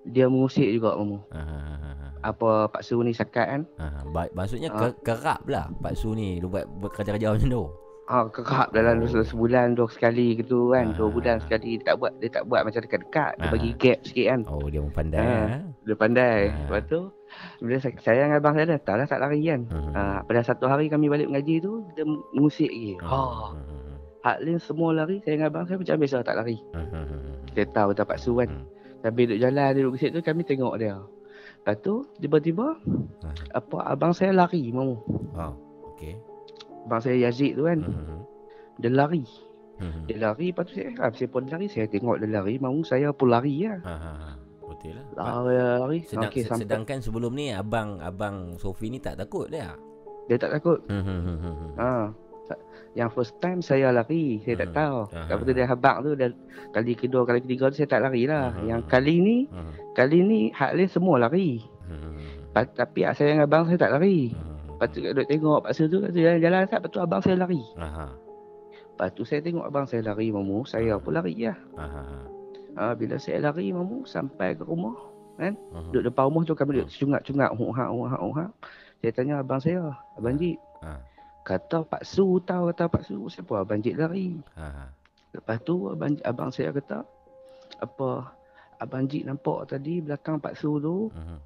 dia 0.06 0.26
mengusik 0.26 0.68
juga. 0.70 0.96
Ha 0.96 1.04
ha 1.36 1.44
ha. 1.44 1.76
ha. 1.76 2.08
Apa 2.24 2.68
Pak 2.68 2.82
Su 2.82 3.00
ni 3.00 3.12
sakat 3.12 3.46
kan? 3.46 3.62
Ha, 3.78 4.04
ba- 4.08 4.32
maksudnya 4.34 4.68
ke- 4.70 4.98
kerap 5.02 5.46
lah 5.46 5.70
Pak 5.78 5.94
Su 5.94 6.12
ni 6.12 6.40
dia 6.40 6.48
buat, 6.48 6.66
kerja-kerja 6.90 7.30
macam 7.30 7.48
tu. 7.48 7.66
Ah, 8.08 8.24
kerap 8.26 8.72
dalam 8.72 9.04
Oh. 9.04 9.06
se- 9.06 9.28
sebulan 9.28 9.76
dua 9.76 9.86
sekali 9.86 10.34
gitu 10.34 10.72
kan. 10.72 10.96
Dua 10.96 11.08
Ah. 11.08 11.12
bulan 11.12 11.38
sekali 11.38 11.76
dia 11.76 11.86
tak 11.86 11.96
buat 12.00 12.16
dia 12.18 12.32
tak 12.32 12.48
buat 12.48 12.64
macam 12.64 12.80
dekat-dekat. 12.80 13.32
Dia 13.36 13.44
Ah. 13.44 13.52
bagi 13.52 13.70
gap 13.76 14.00
sikit 14.02 14.26
kan. 14.26 14.42
Oh 14.48 14.66
dia 14.66 14.80
pun 14.80 14.92
pandai 14.92 15.20
Ah. 15.22 15.44
ha. 15.46 15.58
Dia 15.84 15.96
pandai. 15.96 16.40
Ah. 16.48 16.56
Lepas 16.66 16.84
tu 16.88 17.00
bila 17.60 17.78
saya, 17.78 17.94
saya 18.00 18.20
dengan 18.24 18.40
abang 18.40 18.56
saya 18.56 18.66
dah 18.74 18.80
tak 19.06 19.20
lari 19.20 19.42
kan. 19.44 19.62
Mhm. 19.68 19.92
Ah, 19.92 20.20
pada 20.24 20.40
satu 20.42 20.66
hari 20.66 20.88
kami 20.88 21.06
balik 21.06 21.28
mengaji 21.28 21.60
tu 21.60 21.84
dia 21.94 22.04
mengusik 22.34 22.72
lagi. 22.72 22.96
Ha. 22.98 23.20
Mhm. 23.52 23.76
Hak 24.28 24.44
lain 24.44 24.60
semua 24.60 24.92
lari, 24.92 25.24
saya 25.24 25.40
dengan 25.40 25.48
abang 25.48 25.64
saya 25.64 25.80
macam 25.80 25.96
biasa 25.96 26.20
tak 26.20 26.36
lari. 26.36 26.60
Mhm. 26.76 27.56
Dia 27.56 27.64
tahu 27.72 27.96
tak 27.96 28.06
Pak 28.06 28.20
Su 28.20 28.36
kan. 28.36 28.52
Hmm. 28.52 28.68
Sambil 29.00 29.24
duduk 29.26 29.40
jalan, 29.40 29.70
duduk 29.72 29.92
ke 29.96 30.00
situ, 30.04 30.20
kami 30.20 30.44
tengok 30.44 30.76
dia. 30.76 31.00
Lepas 31.58 31.76
tu, 31.80 31.94
tiba-tiba, 32.18 32.76
Ah. 33.24 33.36
apa 33.56 33.78
abang 33.88 34.12
saya 34.12 34.36
lari, 34.36 34.68
mamu. 34.68 35.00
Oh, 35.32 35.54
okey. 35.94 36.20
Abang 36.84 37.00
saya 37.00 37.16
Yazid 37.24 37.56
tu 37.56 37.64
kan, 37.64 37.80
Mhm. 37.80 38.20
dia 38.78 38.92
lari. 38.92 39.24
Mhm. 39.78 40.02
Dia 40.06 40.18
lari, 40.20 40.52
lepas 40.52 40.64
tu 40.66 40.76
saya, 40.76 40.92
ah, 40.98 41.08
saya 41.10 41.30
pun 41.30 41.48
lari, 41.48 41.68
saya 41.68 41.88
tengok 41.88 42.20
dia 42.20 42.28
lari, 42.28 42.60
mamu 42.60 42.84
saya 42.84 43.16
pun 43.16 43.32
lari 43.32 43.64
lah. 43.64 43.80
Ha 43.80 43.96
ha 43.96 44.12
ha. 44.12 44.32
Betul 44.60 44.92
lah. 44.92 45.06
Lari, 45.16 45.56
lari. 45.56 46.00
Sedang, 46.04 46.28
Okey, 46.28 46.44
se- 46.44 46.52
sampai. 46.52 46.68
sedangkan 46.68 47.00
sebelum 47.00 47.32
ni 47.32 47.56
abang 47.56 48.04
abang 48.04 48.60
Sofi 48.60 48.92
ni 48.92 49.00
tak 49.00 49.16
takut 49.16 49.48
dia. 49.48 49.72
Dia 50.28 50.36
tak 50.36 50.52
takut. 50.52 50.84
Hmm. 50.92 51.80
Ha. 51.80 52.12
Yang 52.98 53.10
first 53.14 53.38
time 53.38 53.62
saya 53.62 53.94
lari, 53.94 54.42
saya 54.42 54.66
tak 54.66 54.74
Hmm. 54.74 54.78
tahu. 54.82 54.98
Ah. 55.14 55.26
Lepas 55.30 55.44
tu 55.46 55.54
dia 55.54 55.66
habak 55.70 55.96
tu, 56.02 56.10
dah, 56.18 56.30
kali 56.74 56.92
kedua, 56.98 57.22
kali 57.24 57.40
ketiga 57.46 57.70
tu 57.70 57.78
saya 57.78 57.90
tak 57.94 58.02
lari 58.02 58.26
lah. 58.26 58.50
Hmm. 58.58 58.66
Yang 58.66 58.82
kali 58.90 59.16
ni, 59.22 59.38
Hmm. 59.54 59.72
kali 59.94 60.18
ni 60.26 60.40
hak 60.50 60.74
lain 60.74 60.90
semua 60.90 61.22
lari. 61.22 61.62
Pa- 62.52 62.66
Tapi 62.66 63.06
hak 63.06 63.14
saya 63.14 63.38
dengan 63.38 63.46
abang 63.46 63.64
saya 63.70 63.78
tak 63.78 63.94
lari. 63.94 64.34
Hmm. 64.34 64.58
Lepas 64.74 64.88
tu 64.90 64.98
duduk 65.02 65.26
tengok 65.30 65.58
Pak 65.62 65.74
Su 65.78 65.84
tu, 65.86 65.98
kata 66.02 66.18
jalan-jalan, 66.18 66.60
lepas 66.66 66.90
tu 66.90 66.98
abang 66.98 67.22
saya 67.22 67.36
lari. 67.38 67.62
Ha. 67.78 68.06
Lepas 68.94 69.10
tu 69.14 69.22
saya 69.22 69.42
tengok 69.46 69.66
abang 69.66 69.86
saya 69.86 70.02
lari 70.02 70.34
mamu, 70.34 70.66
saya 70.66 70.98
pun 70.98 71.14
lari 71.14 71.38
lah. 71.38 71.58
Ha. 71.78 71.86
Ha, 72.78 72.94
bila 72.94 73.18
saya 73.18 73.46
lari 73.46 73.70
mamu 73.70 74.06
sampai 74.06 74.54
ke 74.54 74.66
rumah, 74.66 74.98
kan? 75.38 75.54
Mhm. 75.54 75.94
Duduk 75.94 76.04
depan 76.10 76.30
rumah 76.30 76.42
tu 76.46 76.54
kami 76.54 76.82
duduk 76.82 76.90
cungak-cungak, 76.90 77.52
huk-hak, 77.54 77.90
huk-hak. 77.94 78.50
Saya 78.98 79.12
tanya 79.14 79.34
abang 79.42 79.62
saya, 79.62 79.94
Abang 80.18 80.38
Jit, 80.38 80.58
Ha. 80.82 80.98
Kata 81.48 81.88
Pak 81.88 82.04
Su 82.04 82.44
tahu 82.44 82.68
kata 82.70 82.92
Pak 82.92 83.08
Su, 83.08 83.32
siapa 83.32 83.64
Abang 83.64 83.80
Jit 83.80 83.96
lari? 83.96 84.36
Ha 84.60 84.68
ha. 84.68 84.86
Lepas 85.32 85.64
tu 85.64 85.88
abang, 85.88 86.12
abang 86.22 86.52
saya 86.52 86.76
kata, 86.76 87.08
apa, 87.80 88.10
Abang 88.78 89.08
Jit 89.08 89.24
nampak 89.24 89.72
tadi 89.72 90.04
belakang 90.04 90.38
Pak 90.38 90.54
Su 90.54 90.76
tu, 90.78 91.08
Mhm. 91.08 91.38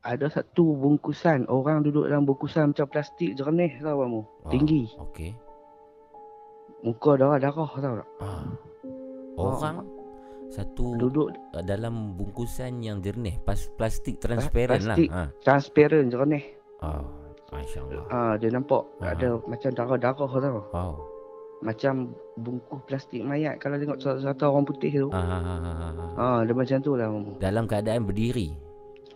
ada 0.00 0.26
satu 0.28 0.72
bungkusan, 0.74 1.44
orang 1.46 1.80
duduk 1.80 2.08
dalam 2.08 2.24
bungkusan 2.24 2.72
macam 2.72 2.88
plastik 2.88 3.36
jernih 3.36 3.76
tau 3.80 4.00
kamu, 4.00 4.20
Oh, 4.20 4.50
tinggi. 4.50 4.88
Okey. 4.96 5.32
Muka 6.80 7.16
darah-darah 7.16 7.52
tahu 7.72 7.94
tak? 8.00 8.08
Ah. 8.20 8.44
Orang 9.34 9.88
satu 10.52 10.94
Duduk 10.94 11.32
uh, 11.50 11.64
dalam 11.64 12.14
bungkusan 12.14 12.78
yang 12.78 13.00
jernih, 13.00 13.40
plastik 13.74 14.20
transparent 14.20 14.84
plastik. 14.84 15.08
lah. 15.10 15.28
transparent 15.42 16.06
jernih. 16.12 16.44
Ha. 16.84 16.88
Oh, 17.00 17.04
masya-Allah. 17.54 18.04
Ah, 18.10 18.34
dia 18.34 18.50
nampak 18.50 18.82
Ah. 18.98 19.14
ada 19.14 19.38
macam 19.46 19.70
darah-darah 19.70 20.14
tau. 20.34 20.60
Wow. 20.74 20.92
Macam 21.62 22.12
bungkus 22.36 22.80
plastik 22.84 23.24
mayat 23.24 23.56
kalau 23.56 23.80
tengok 23.80 23.96
satu 23.96 24.52
orang 24.52 24.66
putih 24.66 24.92
tu. 24.92 25.08
Ha. 25.08 25.20
ha. 25.22 25.38
Ah, 26.18 26.38
dia 26.42 26.52
macam 26.52 26.78
tu 26.82 26.92
lah. 26.92 27.08
Dalam 27.40 27.64
keadaan 27.64 28.04
berdiri. 28.04 28.52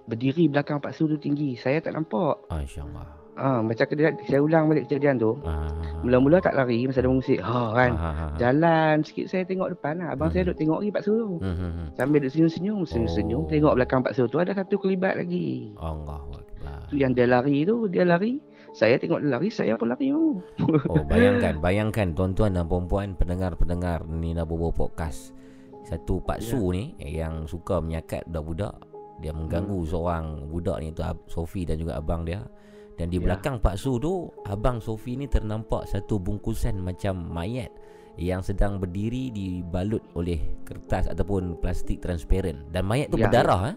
Berdiri 0.09 0.49
belakang 0.49 0.81
Pak 0.81 0.97
Su 0.97 1.05
tu 1.05 1.21
tinggi. 1.21 1.53
Saya 1.55 1.85
tak 1.85 1.93
nampak. 1.93 2.41
Masya-Allah. 2.49 3.21
Ah, 3.39 3.63
macam 3.63 3.87
kejadian, 3.87 4.19
saya 4.27 4.41
ulang 4.43 4.67
balik 4.67 4.91
kejadian 4.91 5.15
tu. 5.15 5.37
Ha. 5.47 5.71
Mula-mula 6.03 6.43
tak 6.43 6.59
lari 6.59 6.89
masa 6.89 7.05
dia 7.05 7.11
mengusik. 7.13 7.39
Ha 7.39 7.61
kan. 7.71 7.93
Ha 7.95 8.11
ha. 8.11 8.27
ha. 8.33 8.37
Jalan 8.41 9.05
sikit 9.07 9.31
saya 9.31 9.45
tengok 9.45 9.77
depan 9.77 10.01
lah. 10.01 10.17
Abang 10.17 10.33
Hmm. 10.33 10.35
saya 10.35 10.43
duduk 10.49 10.59
tengok 10.59 10.79
lagi 10.83 10.91
Pak 10.91 11.03
Su 11.05 11.13
tu. 11.13 11.29
Hmm, 11.39 11.55
hmm, 11.55 11.71
hmm. 11.71 11.87
Sambil 11.95 12.19
duduk 12.19 12.33
senyum-senyum, 12.35 12.79
senyum-senyum. 12.83 13.43
Oh. 13.45 13.51
Tengok 13.53 13.75
belakang 13.79 14.01
Pak 14.03 14.17
Su 14.17 14.25
tu 14.27 14.41
ada 14.41 14.57
satu 14.57 14.75
kelibat 14.81 15.21
lagi. 15.21 15.71
Allahu 15.77 16.48
Tu 16.89 16.97
yang 16.99 17.13
dia 17.13 17.25
lari 17.25 17.63
tu, 17.63 17.87
dia 17.87 18.03
lari. 18.03 18.41
Saya 18.71 18.95
tengok 18.95 19.21
dia 19.21 19.31
lari, 19.31 19.49
saya 19.49 19.75
pun 19.75 19.89
lari. 19.89 20.09
Mamu. 20.09 20.33
Oh, 20.93 21.03
bayangkan, 21.03 21.59
bayangkan 21.59 22.13
tuan-tuan 22.13 22.53
dan 22.53 22.65
puan-puan 22.65 23.13
pendengar-pendengar 23.15 24.05
Nina 24.05 24.43
Bobo 24.43 24.71
Podcast. 24.71 25.33
Satu 25.81 26.21
Pak 26.21 26.45
Ya. 26.45 26.53
Su 26.53 26.69
ni 26.69 26.93
Yang 27.01 27.49
suka 27.49 27.81
menyakat 27.81 28.29
budak-budak 28.29 28.77
Dia 29.19 29.33
mengganggu 29.33 29.73
Hmm. 29.79 29.89
seorang 29.89 30.25
budak 30.47 30.77
ni 30.79 30.93
tu 30.93 31.01
Sofi 31.27 31.65
dan 31.65 31.81
juga 31.81 31.97
abang 31.97 32.29
dia 32.29 32.45
Dan 32.93 33.09
di 33.09 33.17
Ya. 33.17 33.25
belakang 33.25 33.57
Pak 33.57 33.81
Su 33.81 33.97
tu 33.97 34.29
Abang 34.45 34.85
Sofi 34.85 35.17
ni 35.17 35.25
ternampak 35.25 35.89
satu 35.89 36.21
bungkusan 36.21 36.77
macam 36.77 37.17
mayat 37.25 37.73
Yang 38.15 38.53
sedang 38.53 38.77
berdiri 38.77 39.33
dibalut 39.33 40.05
oleh 40.13 40.61
kertas 40.61 41.09
ataupun 41.09 41.57
plastik 41.57 42.05
transparent 42.05 42.69
Dan 42.69 42.85
mayat 42.85 43.09
tu 43.09 43.17
Ya, 43.17 43.25
berdarah 43.25 43.73
eh? 43.73 43.77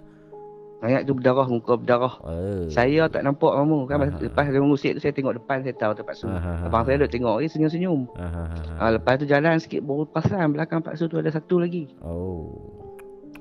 Mayat 0.81 1.05
tu 1.05 1.13
berdarah, 1.13 1.45
muka 1.45 1.77
berdarah. 1.77 2.17
Oh. 2.25 2.65
Saya 2.73 3.05
tak 3.05 3.21
nampak 3.21 3.53
kamu 3.53 3.85
kan 3.85 3.97
ah, 4.01 4.09
lepas 4.17 4.49
dia 4.49 4.57
mengusik 4.57 4.97
tu 4.97 4.99
saya 5.05 5.13
tengok 5.13 5.37
depan 5.37 5.61
saya 5.61 5.77
tahu 5.77 5.93
tempat 5.93 6.15
su. 6.17 6.25
Ah, 6.25 6.65
Abang 6.65 6.89
saya 6.89 6.97
ah. 6.97 7.01
duk 7.05 7.11
tengok 7.13 7.37
dia 7.37 7.49
senyum-senyum. 7.53 8.09
Ah, 8.17 8.25
ah, 8.25 8.37
ah. 8.49 8.81
Ah, 8.81 8.89
lepas 8.97 9.21
tu 9.21 9.29
jalan 9.29 9.61
sikit 9.61 9.85
baru 9.85 10.09
perasan 10.09 10.57
belakang 10.57 10.81
Pak 10.81 10.97
Su 10.97 11.05
tu 11.05 11.21
ada 11.21 11.29
satu 11.29 11.61
lagi. 11.61 11.85
Oh 12.01 12.57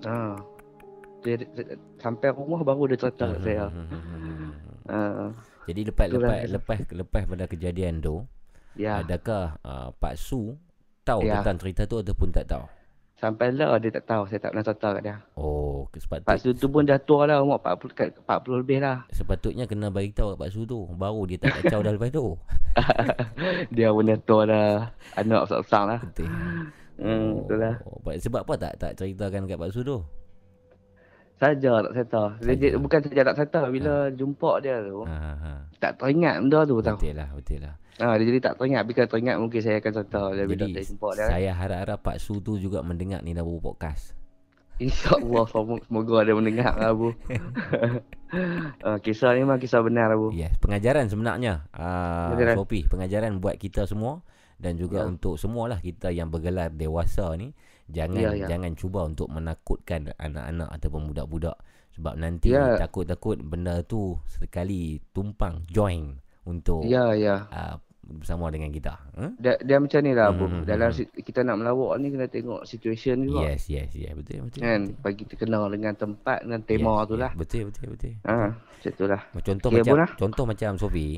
Ha. 0.05 0.37
Dia, 1.21 1.37
sampai 2.01 2.33
rumah 2.33 2.61
baru 2.65 2.93
dia 2.93 2.97
cerita 3.01 3.29
kat 3.29 3.41
saya. 3.41 3.69
Ha. 4.89 5.01
Jadi 5.65 5.81
lepas 5.89 6.07
lepas 6.13 6.45
lepas 6.45 6.79
lepas 6.93 7.23
pada 7.25 7.45
kejadian 7.49 8.05
tu, 8.05 8.25
Ya. 8.77 9.01
adakah 9.01 9.57
uh, 9.65 9.89
Pak 9.97 10.17
Su 10.21 10.57
tahu 11.05 11.25
Ya. 11.25 11.41
tentang 11.41 11.57
cerita 11.61 11.89
tu 11.89 12.01
ataupun 12.01 12.33
tak 12.33 12.49
tahu? 12.49 12.65
Sampai 13.21 13.53
lah 13.53 13.77
dia 13.77 13.93
tak 13.93 14.09
tahu 14.09 14.25
saya 14.25 14.41
tak 14.41 14.57
pernah 14.57 14.65
cerita 14.65 14.89
kat 14.97 15.03
dia. 15.05 15.17
Oh, 15.37 15.85
sepatut, 15.93 16.25
Pak 16.25 16.41
Su 16.41 16.57
tu 16.57 16.73
pun 16.73 16.89
dah 16.89 16.97
tua 16.97 17.29
lah 17.29 17.45
umur 17.45 17.61
40 17.61 17.93
kat 17.93 18.09
40 18.17 18.65
lebih 18.65 18.81
lah. 18.81 19.05
sepatutnya 19.13 19.69
kena 19.69 19.93
bagi 19.93 20.09
tahu 20.09 20.33
kat 20.33 20.39
Pak 20.41 20.51
Su 20.57 20.65
tu, 20.65 20.89
baru 20.97 21.29
dia 21.29 21.37
tak 21.37 21.61
kacau 21.61 21.85
dah 21.85 21.93
lepas 21.93 22.09
tu. 22.09 22.33
dia 23.77 23.93
pun 23.93 24.09
dah 24.09 24.19
tua 24.25 24.43
dah. 24.49 24.89
Anak 25.21 25.45
besar-besar 25.45 25.83
lah. 25.85 26.01
Betul. 26.01 26.33
Hmm, 26.97 27.45
betul 27.45 27.59
lah. 27.61 27.75
Oh, 27.85 28.01
ba- 28.01 28.17
sebab 28.17 28.41
apa 28.41 28.55
tak 28.57 28.73
tak 28.81 28.93
ceritakan 28.97 29.45
kat 29.45 29.59
Pak 29.61 29.69
Su 29.69 29.85
tu? 29.85 30.01
Saja 31.37 31.73
tak 31.81 31.93
dia, 31.97 32.25
Saja. 32.41 32.69
bukan 32.77 33.01
saja 33.01 33.23
tak 33.25 33.37
cerita. 33.37 33.61
Bila 33.69 34.13
jumpa 34.13 34.61
dia 34.61 34.81
tu, 34.85 35.09
Ha 35.09 35.17
ha 35.17 35.33
ha. 35.41 35.53
tak 35.77 35.97
teringat 35.97 36.41
benda 36.41 36.61
tu 36.65 36.77
tau. 36.81 36.97
Betul 36.97 37.17
lah, 37.17 37.29
betul 37.33 37.65
lah. 37.65 37.75
Ha, 37.99 38.15
dia 38.17 38.25
jadi 38.25 38.39
tak 38.41 38.55
teringat. 38.57 38.83
Bila 38.85 39.03
teringat 39.05 39.37
mungkin 39.37 39.61
saya 39.61 39.77
akan 39.79 39.93
bila 40.47 40.67
Jadi 40.69 40.87
jumpa 40.87 41.09
dia. 41.13 41.27
saya 41.27 41.51
harap-harap 41.53 41.99
Pak 42.01 42.17
Su 42.17 42.39
tu 42.39 42.57
juga 42.57 42.81
mendengar 42.81 43.21
Nina 43.21 43.43
Bobo 43.43 43.61
podcast. 43.61 44.15
InsyaAllah 44.79 45.45
semoga, 45.53 45.83
semoga 45.85 46.17
dia 46.23 46.33
mendengar 46.33 46.73
lah 46.73 46.89
Abu. 46.91 47.13
uh, 48.81 48.99
kisah 49.05 49.35
ni 49.35 49.43
memang 49.43 49.61
kisah 49.61 49.81
benar 49.81 50.09
Abu. 50.11 50.33
Yes, 50.33 50.57
pengajaran 50.57 51.07
sebenarnya. 51.07 51.69
Uh, 51.71 52.33
Pengajaran. 52.33 52.55
Sopi, 52.57 52.81
pengajaran 52.87 53.33
buat 53.39 53.57
kita 53.57 53.85
semua 53.85 54.25
dan 54.57 54.77
juga 54.77 55.05
Ya. 55.05 55.09
untuk 55.09 55.37
semualah 55.37 55.81
kita 55.81 56.09
yang 56.09 56.29
bergelar 56.29 56.69
dewasa 56.71 57.33
ni 57.35 57.53
jangan 57.89 58.21
Ya, 58.21 58.31
ya. 58.35 58.47
jangan 58.47 58.73
cuba 58.73 59.05
untuk 59.05 59.29
menakutkan 59.29 60.13
anak-anak 60.17 60.69
ataupun 60.71 61.09
budak-budak 61.09 61.57
sebab 61.91 62.15
nanti 62.15 62.53
Ya. 62.53 62.77
takut-takut 62.77 63.41
benda 63.41 63.81
tu 63.83 64.17
sekali 64.27 65.01
tumpang 65.11 65.65
join 65.67 66.21
untuk 66.51 66.83
Ya, 66.83 67.15
ya. 67.15 67.47
uh, 67.49 67.79
bersama 68.03 68.51
dengan 68.51 68.69
kita. 68.69 68.99
Huh? 69.15 69.31
Dia, 69.39 69.55
dia 69.57 69.79
macam 69.79 70.01
ni 70.01 70.11
lah. 70.11 70.35
Hmm, 70.35 70.43
hmm, 70.43 70.63
Dalam 70.65 70.91
hmm. 70.91 70.99
si- 70.99 71.23
kita 71.23 71.41
nak 71.41 71.57
melawak 71.57 71.95
ni 71.97 72.11
kena 72.11 72.27
tengok 72.27 72.67
situation 72.67 73.23
juga. 73.23 73.47
Yes, 73.47 73.71
yes, 73.71 73.95
yes, 73.95 74.11
betul 74.13 74.43
betul. 74.45 74.61
Kan? 74.61 74.81
betul. 74.85 74.99
Bagi 75.01 75.23
kita 75.25 75.35
kenal 75.39 75.71
dengan 75.71 75.95
tempat 75.95 76.43
dengan 76.43 76.61
tema 76.61 76.93
Yes, 76.93 77.07
tu 77.07 77.15
yes, 77.15 77.23
lah. 77.23 77.33
Betul 77.33 77.63
betul 77.65 77.87
betul. 77.95 78.13
Ha, 78.21 78.35
macam 78.51 78.91
tu 78.91 79.05
lah. 79.07 79.23
Contoh 79.41 79.69
Okey, 79.71 79.79
macam 79.79 79.97
lah. 79.97 80.11
contoh 80.17 80.45
macam 80.45 80.71
Sofi. 80.75 81.09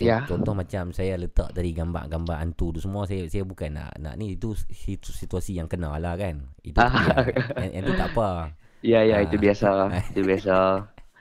Ya. 0.00 0.24
Contoh 0.24 0.56
macam 0.56 0.96
saya 0.96 1.12
letak 1.14 1.52
tadi 1.52 1.76
gambar-gambar 1.76 2.40
hantu 2.40 2.72
tu 2.72 2.80
semua 2.80 3.04
saya 3.04 3.28
saya 3.28 3.44
bukan 3.44 3.76
nak 3.76 3.92
nak 4.00 4.16
ni 4.16 4.32
itu 4.32 4.56
situ- 4.72 5.12
situasi 5.12 5.60
yang 5.60 5.68
kena 5.68 5.92
lah 5.92 6.16
kan. 6.16 6.40
Itu 6.64 6.80
Ah. 6.80 7.20
yang, 7.20 7.28
yang, 7.60 7.70
yang 7.76 7.82
tu 7.84 7.94
tak 7.94 8.08
apa. 8.10 8.28
Ya, 8.80 9.04
ya. 9.04 9.20
Ah. 9.20 9.28
Itu 9.28 9.36
biasa. 9.36 9.92
itu 10.16 10.24
biasa. 10.24 10.56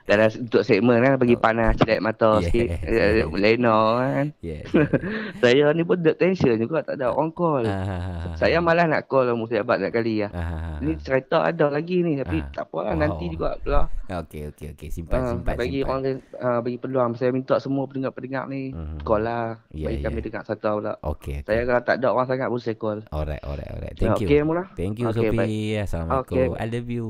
Dalam 0.10 0.26
untuk 0.26 0.62
segmen 0.62 0.98
kan 0.98 1.14
bagi 1.16 1.38
panas 1.38 1.78
cedak 1.78 2.02
mata 2.02 2.30
Yes, 2.36 2.50
sikit. 2.50 2.66
yes. 2.66 2.82
Eh, 3.22 3.30
Lena 3.30 3.78
kan. 3.96 4.26
Yes. 4.42 4.66
saya 5.42 5.70
ni 5.70 5.84
pun 5.84 5.96
dek 5.96 6.18
tension 6.18 6.58
juga 6.58 6.82
tak 6.82 6.98
ada 6.98 7.14
orang 7.14 7.30
call. 7.30 7.62
Ah, 7.64 8.34
Saya 8.34 8.58
malas 8.58 8.90
nak 8.90 9.06
call 9.06 9.30
mu 9.32 9.46
sahabat 9.46 9.78
nak 9.78 9.94
kali 9.94 10.20
lah. 10.20 10.32
ah, 10.32 10.82
Ni 10.82 10.98
cerita 10.98 11.46
ada 11.46 11.70
lagi 11.70 12.02
ni 12.02 12.18
tapi 12.18 12.42
Ah. 12.42 12.50
tak 12.52 12.66
apa 12.66 12.78
lah 12.82 12.92
Oh. 12.92 12.98
nanti 12.98 13.26
juga 13.30 13.54
lah. 13.64 13.86
Okey 14.10 14.50
okey 14.50 14.74
okey 14.74 14.90
simpan 14.90 15.22
Ah, 15.22 15.30
simpan 15.32 15.54
bagi 15.54 15.80
simpan. 15.80 16.02
orang 16.02 16.02
uh, 16.36 16.60
bagi 16.60 16.78
peluang 16.78 17.14
saya 17.14 17.30
minta 17.30 17.56
semua 17.56 17.86
pendengar-pendengar 17.86 18.50
ni 18.50 18.74
Mhm. 18.74 19.06
call 19.06 19.22
lah 19.22 19.62
Ya, 19.70 19.94
bagi 19.94 20.02
ya. 20.02 20.10
kami 20.10 20.20
dengar 20.20 20.42
satu 20.44 20.82
pula. 20.82 20.98
Okey. 21.06 21.46
Saya 21.46 21.62
kalau 21.64 21.82
tak 21.84 21.96
ada 21.96 22.08
orang 22.10 22.26
sangat 22.26 22.48
pun 22.48 22.58
saya 22.58 22.74
call. 22.76 23.00
Alright 23.08 23.44
alright 23.44 23.70
alright. 23.70 23.94
Thank 23.94 24.18
you. 24.20 24.28
Okey 24.28 24.42
mula. 24.42 24.64
Thank 24.74 24.98
you 24.98 25.06
Okey, 25.08 25.30
Sofi. 25.30 25.38
baik. 25.38 25.86
Assalamualaikum. 25.86 26.34
Okey. 26.34 26.46
I 26.52 26.66
love 26.68 26.90
you. 26.90 27.08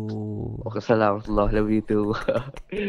Waalaikumsalam 0.59 1.11
warahmatullahi 1.23 1.47
wabarakatuh. 1.47 2.88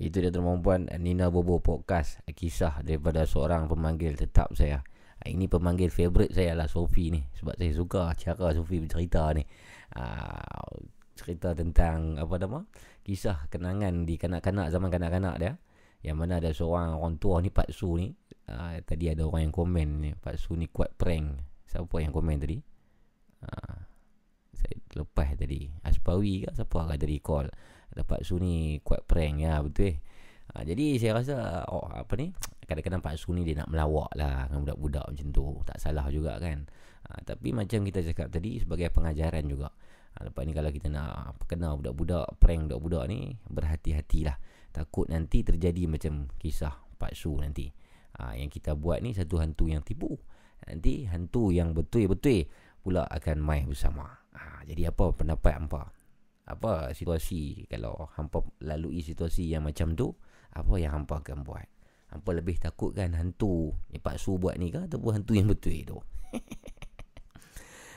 Itu 0.00 0.24
dia 0.24 0.32
tuan 0.32 0.64
puan 0.64 0.88
Nina 0.96 1.28
Bobo 1.28 1.60
Podcast 1.60 2.24
Kisah 2.24 2.80
daripada 2.80 3.28
seorang 3.28 3.68
pemanggil 3.68 4.16
tetap 4.16 4.48
saya. 4.56 4.80
Ah, 5.20 5.28
Ini 5.28 5.44
pemanggil 5.44 5.92
favourite 5.92 6.32
saya 6.32 6.56
lah 6.56 6.72
Sofi 6.72 7.12
ni. 7.12 7.20
Sebab 7.36 7.60
saya 7.60 7.72
suka 7.76 8.02
cara 8.16 8.56
Sofi 8.56 8.80
bercerita 8.80 9.28
ni. 9.36 9.44
Uh, 9.92 10.88
Cerita 11.12 11.52
tentang 11.52 12.16
apa 12.16 12.32
nama? 12.40 12.64
Kisah 13.04 13.44
kenangan 13.52 14.08
di 14.08 14.16
kanak-kanak 14.16 14.72
zaman 14.72 14.88
kanak-kanak 14.88 15.36
dia. 15.36 15.52
Yang 16.00 16.16
mana 16.16 16.40
ada 16.40 16.48
seorang 16.48 16.96
orang 16.96 17.20
tua 17.20 17.44
ni 17.44 17.52
Pak 17.52 17.68
Su 17.68 18.00
ni. 18.00 18.08
Uh, 18.48 18.80
Tadi 18.80 19.12
ada 19.12 19.28
orang 19.28 19.52
yang 19.52 19.54
komen 19.54 19.88
ni 20.00 20.10
Pak 20.16 20.40
Su 20.40 20.56
ni 20.56 20.64
kuat 20.72 20.96
prank. 20.96 21.44
Siapa 21.68 22.00
yang 22.00 22.16
komen 22.16 22.40
tadi? 22.40 22.56
Saya 24.56 24.80
lepas 24.96 25.36
tadi. 25.36 25.68
Aspawi 25.84 26.48
ke 26.48 26.56
siapa 26.56 26.88
tadi 26.96 27.20
call 27.20 27.52
ada 27.94 28.02
Pak 28.06 28.22
Su 28.22 28.38
ni 28.38 28.78
kuat 28.82 29.06
prank 29.06 29.42
ya 29.42 29.58
betul 29.62 29.94
eh. 29.94 29.96
Ha, 30.50 30.66
jadi 30.66 30.98
saya 30.98 31.22
rasa 31.22 31.62
oh, 31.70 31.86
apa 31.94 32.10
ni 32.18 32.34
kadang-kadang 32.66 33.02
Pak 33.02 33.14
Su 33.18 33.30
ni 33.30 33.46
dia 33.46 33.62
nak 33.62 33.70
melawak 33.70 34.10
lah 34.18 34.50
dengan 34.50 34.66
budak-budak 34.66 35.06
macam 35.10 35.26
tu. 35.30 35.46
Tak 35.62 35.78
salah 35.78 36.06
juga 36.10 36.38
kan. 36.42 36.66
Ha, 37.06 37.22
tapi 37.22 37.54
macam 37.54 37.86
kita 37.86 38.02
cakap 38.02 38.34
tadi 38.34 38.58
sebagai 38.58 38.90
pengajaran 38.90 39.46
juga. 39.46 39.70
Ha, 40.18 40.26
lepas 40.26 40.42
ni 40.42 40.52
kalau 40.54 40.70
kita 40.74 40.90
nak 40.90 41.38
kenal 41.46 41.78
budak-budak, 41.78 42.26
prank 42.42 42.66
budak-budak 42.66 43.04
ni 43.10 43.38
berhati-hatilah. 43.46 44.38
Takut 44.70 45.06
nanti 45.10 45.42
terjadi 45.46 45.86
macam 45.86 46.30
kisah 46.38 46.74
Pak 46.98 47.14
Su 47.14 47.34
nanti. 47.38 47.70
Ha, 48.18 48.34
yang 48.34 48.50
kita 48.50 48.74
buat 48.74 49.02
ni 49.02 49.14
satu 49.14 49.38
hantu 49.38 49.70
yang 49.70 49.86
tipu. 49.86 50.18
Nanti 50.66 51.06
hantu 51.06 51.54
yang 51.54 51.74
betul-betul 51.74 52.50
pula 52.82 53.06
akan 53.06 53.38
main 53.38 53.70
bersama. 53.70 54.18
Ha, 54.34 54.66
jadi 54.66 54.90
apa 54.90 55.14
pendapat 55.14 55.52
hampa? 55.58 55.99
Apa 56.46 56.94
situasi 56.96 57.66
kalau 57.68 58.08
hampa 58.16 58.40
lalui 58.64 59.04
situasi 59.04 59.50
yang 59.50 59.66
macam 59.66 59.94
tu 59.94 60.14
apa 60.50 60.74
yang 60.80 60.92
hampa 61.02 61.22
akan 61.22 61.44
buat? 61.46 61.68
Hampa 62.10 62.30
lebih 62.34 62.58
takut 62.58 62.90
kan 62.90 63.14
hantu 63.14 63.70
yang 63.94 64.02
Pak 64.02 64.18
Su 64.18 64.34
buat 64.40 64.58
ni 64.58 64.74
ke 64.74 64.90
ataupun 64.90 65.22
hantu 65.22 65.38
yang 65.38 65.46
betul 65.46 65.78
tu 65.86 66.02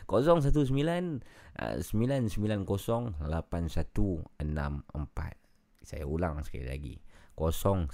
019 0.06 0.70
uh, 1.58 1.82
990 1.82 2.30
8164 2.38 3.18
saya 5.84 6.08
ulang 6.08 6.40
sekali 6.46 6.70
lagi. 6.70 7.02
019 7.34 7.90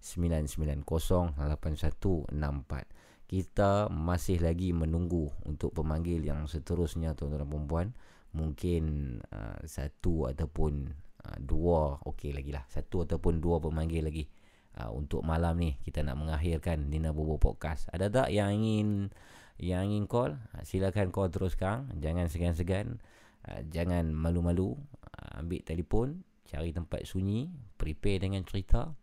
990 0.00 1.36
8164 1.36 3.04
kita 3.24 3.88
masih 3.88 4.44
lagi 4.44 4.76
menunggu 4.76 5.32
untuk 5.48 5.72
pemanggil 5.72 6.20
yang 6.20 6.44
seterusnya 6.44 7.16
tuan-tuan 7.16 7.48
dan 7.48 7.64
puan 7.64 7.88
mungkin 8.34 9.16
uh, 9.30 9.62
satu 9.64 10.28
ataupun 10.28 10.90
uh, 11.24 11.38
dua 11.40 12.02
okey 12.04 12.34
lagi 12.34 12.50
lah. 12.50 12.66
Satu 12.66 13.06
ataupun 13.06 13.38
dua 13.38 13.62
pemanggil 13.62 14.04
lagi. 14.04 14.26
Uh, 14.74 14.90
untuk 14.90 15.22
malam 15.22 15.54
ni 15.54 15.78
kita 15.86 16.02
nak 16.02 16.18
mengakhirkan 16.18 16.90
Nina 16.90 17.14
Bobo 17.14 17.38
Podcast. 17.38 17.86
Ada 17.94 18.10
tak 18.10 18.28
yang 18.34 18.50
ingin 18.50 19.14
yang 19.62 19.86
ingin 19.86 20.10
call? 20.10 20.34
Uh, 20.50 20.66
silakan 20.66 21.14
call 21.14 21.30
terus 21.30 21.54
sekarang 21.54 21.88
jangan 22.02 22.26
segan-segan. 22.26 22.98
Uh, 23.46 23.62
jangan 23.70 24.10
malu-malu. 24.10 24.74
Uh, 25.14 25.40
ambil 25.40 25.62
telefon. 25.62 26.26
Cari 26.50 26.74
tempat 26.74 27.06
sunyi. 27.06 27.54
Prepare 27.78 28.26
dengan 28.26 28.42
cerita. 28.42 28.98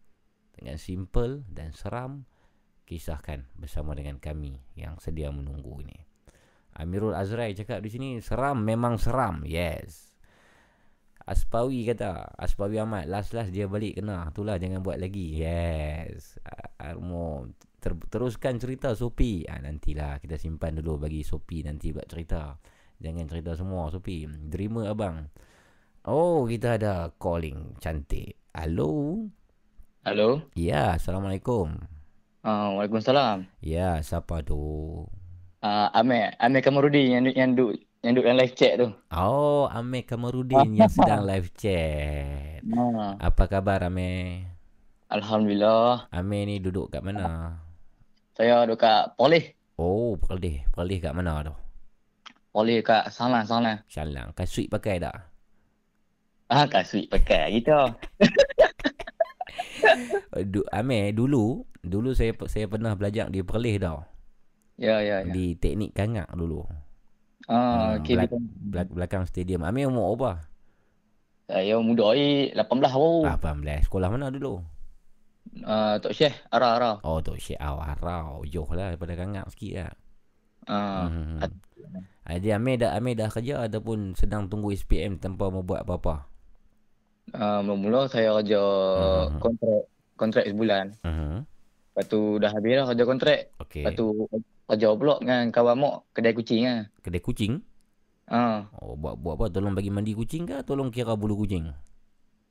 Dengan 0.52 0.76
simple 0.76 1.48
dan 1.48 1.72
seram. 1.72 2.28
Kisahkan 2.84 3.48
bersama 3.56 3.96
dengan 3.96 4.20
kami 4.20 4.60
yang 4.76 5.00
sedia 5.00 5.32
menunggu 5.32 5.80
ini 5.80 6.11
Amirul 6.78 7.12
Azrai 7.16 7.52
cakap 7.52 7.84
di 7.84 7.90
sini 7.92 8.10
seram 8.24 8.64
memang 8.64 8.96
seram. 8.96 9.44
Yes. 9.44 10.12
Aspawi 11.22 11.86
kata, 11.86 12.34
Aspawi 12.34 12.82
Ahmad 12.82 13.06
last-last 13.08 13.54
dia 13.54 13.70
balik 13.70 14.02
kena. 14.02 14.28
Itulah 14.32 14.58
jangan 14.58 14.82
buat 14.82 14.98
lagi. 14.98 15.40
Yes. 15.40 16.40
Armo 16.82 17.52
ter- 17.78 18.08
teruskan 18.10 18.58
cerita 18.58 18.96
Sopi. 18.98 19.46
Ah 19.46 19.62
nantilah 19.62 20.18
kita 20.18 20.36
simpan 20.40 20.80
dulu 20.80 21.08
bagi 21.08 21.22
Sopi 21.22 21.62
nanti 21.62 21.94
buat 21.94 22.10
cerita. 22.10 22.58
Jangan 23.02 23.26
cerita 23.30 23.52
semua 23.54 23.88
Sopi. 23.94 24.26
Dreamer 24.26 24.92
abang. 24.92 25.30
Oh, 26.10 26.50
kita 26.50 26.82
ada 26.82 27.14
calling 27.22 27.78
cantik. 27.78 28.34
Halo. 28.58 29.22
Halo. 30.02 30.50
Ya, 30.58 30.98
Assalamualaikum. 30.98 31.78
Uh, 32.42 32.74
Waalaikumsalam. 32.74 33.46
Ya, 33.62 34.02
siapa 34.02 34.42
tu? 34.42 34.58
Uh, 35.62 35.94
Amir, 35.94 36.34
Amir 36.42 36.66
Kamarudin 36.66 37.06
yang 37.22 37.24
yang 37.38 37.50
duk 37.54 37.78
yang 38.02 38.18
duk 38.18 38.26
dalam 38.26 38.42
live 38.42 38.58
chat 38.58 38.82
tu. 38.82 38.90
Oh, 39.14 39.70
Amir 39.70 40.10
Kamarudin 40.10 40.74
yang 40.74 40.90
sedang 40.98 41.22
live 41.22 41.54
chat. 41.54 42.66
Ha. 42.66 43.22
Apa 43.22 43.46
khabar 43.46 43.86
Amir? 43.86 44.50
Alhamdulillah. 45.14 46.10
Amir 46.10 46.50
ni 46.50 46.58
duduk 46.58 46.90
kat 46.90 47.06
mana? 47.06 47.62
Saya 48.34 48.66
duk 48.66 48.82
kat 48.82 49.14
Polis. 49.14 49.54
Oh, 49.78 50.18
Perlis. 50.18 50.66
Perlis 50.74 50.98
kat 50.98 51.14
mana 51.14 51.46
tu? 51.46 51.54
Polis 52.50 52.82
kat 52.82 53.14
Salang 53.14 53.46
Salang. 53.46 53.86
Syalang. 53.86 54.34
Kau 54.34 54.50
suit 54.50 54.66
pakai 54.66 54.98
tak? 54.98 55.14
Ah, 56.52 56.68
kat 56.68 56.84
suite 56.84 57.08
pakai 57.08 57.64
gitu. 57.64 57.72
Du, 60.52 60.68
Amir, 60.76 61.16
dulu, 61.16 61.64
dulu 61.80 62.12
saya 62.12 62.36
saya 62.52 62.68
pernah 62.68 62.92
belajar 62.92 63.32
di 63.32 63.40
Perlis 63.40 63.80
tau. 63.80 64.11
Ya, 64.82 64.98
ya, 65.06 65.22
ya. 65.22 65.30
Di 65.30 65.54
teknik 65.54 65.94
kangak 65.94 66.26
dulu. 66.34 66.66
Ah, 67.46 67.94
Hmm, 67.94 68.02
okey. 68.02 68.18
belak- 68.18 68.34
belak- 68.74 68.94
belakang 68.98 69.24
stadium. 69.30 69.62
Amir 69.62 69.86
umur 69.86 70.18
apa? 70.18 70.32
Saya 71.46 71.78
muda 71.78 72.18
ni 72.18 72.50
18 72.56 72.90
baru. 72.90 73.28
Ah, 73.28 73.38
18. 73.38 73.86
Sekolah 73.86 74.10
mana 74.10 74.34
dulu? 74.34 74.64
Ah, 75.62 76.00
Tok 76.00 76.16
Syekh, 76.16 76.34
Ara 76.50 76.80
Ara. 76.80 76.92
Oh, 77.04 77.20
tu 77.20 77.36
Syekh 77.36 77.60
Awarau. 77.60 78.42
Jauh 78.48 78.72
lah 78.72 78.94
daripada 78.94 79.14
kangak 79.14 79.46
sikit 79.54 79.86
lah. 79.86 79.94
Ah, 80.66 81.06
Hmm. 81.10 81.42
Ah, 81.42 81.50
Jadi 82.32 82.54
Amir 82.54 82.80
dah, 82.80 82.94
Amir 82.96 83.18
dah 83.18 83.28
kerja 83.28 83.66
ataupun 83.66 84.14
sedang 84.16 84.48
tunggu 84.48 84.72
SPM 84.72 85.18
tanpa 85.18 85.50
mau 85.50 85.62
buat 85.62 85.84
apa-apa? 85.84 86.30
ah, 87.32 87.60
mula-mula 87.62 88.08
saya 88.08 88.36
kerja 88.40 88.60
Hmm. 89.28 89.40
kontrak 89.40 89.82
kontrak 90.16 90.46
sebulan. 90.46 90.86
Uh-huh. 91.02 91.44
Lepas 91.92 92.06
tu 92.08 92.40
dah 92.40 92.52
habis 92.56 92.72
dah 92.80 92.86
kerja 92.88 93.04
kontrak. 93.04 93.40
Okey. 93.60 93.84
Lepas 93.84 93.94
tu 94.00 94.08
kerja 94.72 94.88
pula 94.96 95.20
dengan 95.20 95.52
kawan 95.52 95.76
mak 95.76 95.96
kedai 96.16 96.32
kucing 96.32 96.64
ah. 96.64 96.82
Kedai 97.04 97.20
kucing? 97.20 97.60
Ah, 98.32 98.72
Oh, 98.80 98.96
buat 98.96 99.20
buat 99.20 99.36
apa? 99.36 99.46
Tolong 99.52 99.76
bagi 99.76 99.92
mandi 99.92 100.16
kucing 100.16 100.48
ke? 100.48 100.64
Tolong 100.64 100.88
kira 100.88 101.20
bulu 101.20 101.36
kucing? 101.44 101.68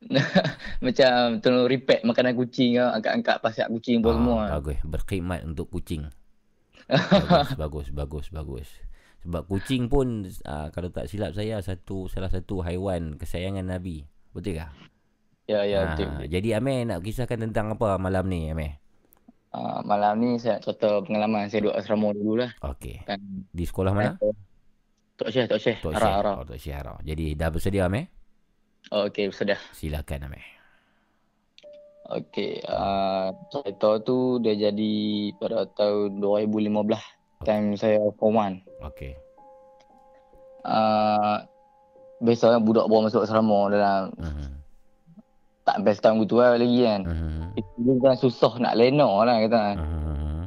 macam 0.85 1.41
tolong 1.41 1.65
repack 1.65 2.05
makanan 2.05 2.37
kucing 2.37 2.77
ah, 2.77 2.93
angkat-angkat 2.93 3.41
pasak 3.41 3.65
kucing 3.73 4.05
pun 4.05 4.21
semua. 4.21 4.45
Ah, 4.45 4.61
bagus. 4.61 4.77
Berkhidmat 4.85 5.41
untuk 5.41 5.73
kucing. 5.73 6.05
bagus, 7.57 7.57
bagus, 7.57 7.89
bagus, 7.89 8.27
bagus. 8.29 8.69
Sebab 9.21 9.45
kucing 9.45 9.85
pun 9.85 10.25
uh, 10.45 10.73
kalau 10.73 10.89
tak 10.89 11.05
silap 11.05 11.37
saya 11.37 11.61
satu 11.61 12.09
salah 12.09 12.29
satu 12.29 12.65
haiwan 12.65 13.17
kesayangan 13.17 13.65
Nabi. 13.65 14.05
Betul 14.33 14.57
ke? 14.57 14.67
Ya, 15.49 15.65
ya, 15.65 15.93
betul. 15.93 16.09
betul. 16.09 16.27
jadi 16.29 16.49
Amir 16.61 16.85
nak 16.89 17.01
kisahkan 17.05 17.37
tentang 17.41 17.73
apa 17.73 17.97
malam 18.01 18.25
ni 18.29 18.49
Amir? 18.49 18.81
Ah, 19.51 19.83
malam 19.83 20.15
ni 20.23 20.39
saya 20.39 20.57
nak 20.57 20.63
cerita 20.63 21.03
pengalaman 21.03 21.51
saya 21.51 21.67
duduk 21.67 21.75
asrama 21.75 22.15
dulu 22.15 22.39
lah. 22.39 22.51
Okey. 22.63 23.03
Kan. 23.03 23.19
Di 23.51 23.67
sekolah 23.67 23.91
mana? 23.91 24.15
Tok 25.19 25.27
Syekh, 25.27 25.51
Tok 25.51 25.59
Syekh. 25.59 25.77
Tok 25.83 25.91
Ara, 25.91 25.99
Syekh. 25.99 26.15
Ara. 26.23 26.31
Oh, 26.39 26.45
Tok 26.47 26.59
Syekh 26.59 26.75
Ara. 26.79 26.93
Jadi 27.03 27.25
dah 27.35 27.49
bersedia 27.51 27.83
Amir? 27.91 28.07
Okey, 28.89 29.27
sudah. 29.35 29.59
Silakan 29.75 30.31
Amir. 30.31 30.43
Okey, 32.11 32.59
uh, 32.67 33.31
cerita 33.47 34.03
tu 34.03 34.39
dia 34.43 34.51
jadi 34.55 34.93
pada 35.39 35.63
tahun 35.71 36.19
2015. 36.19 36.99
Time 37.43 37.75
saya 37.75 37.99
form 38.19 38.39
1. 38.39 38.87
Okey. 38.87 39.15
Uh, 40.63 41.43
biasa 42.21 42.61
budak 42.61 42.85
baru 42.85 43.09
masuk 43.09 43.25
asrama 43.25 43.67
dalam 43.67 44.13
Uh-huh. 44.15 44.51
Tak 45.65 45.77
best 45.85 46.01
time 46.01 46.21
gitu 46.23 46.41
lah 46.41 46.57
lagi 46.57 46.81
kan. 46.83 47.01
Uh-huh. 47.05 47.45
Itu 47.57 47.91
kan 48.01 48.15
susah 48.17 48.53
nak 48.57 48.77
lena 48.77 49.07
lah 49.21 49.35
kata 49.45 49.57
kan. 49.57 49.75
Uh-huh. 49.77 50.43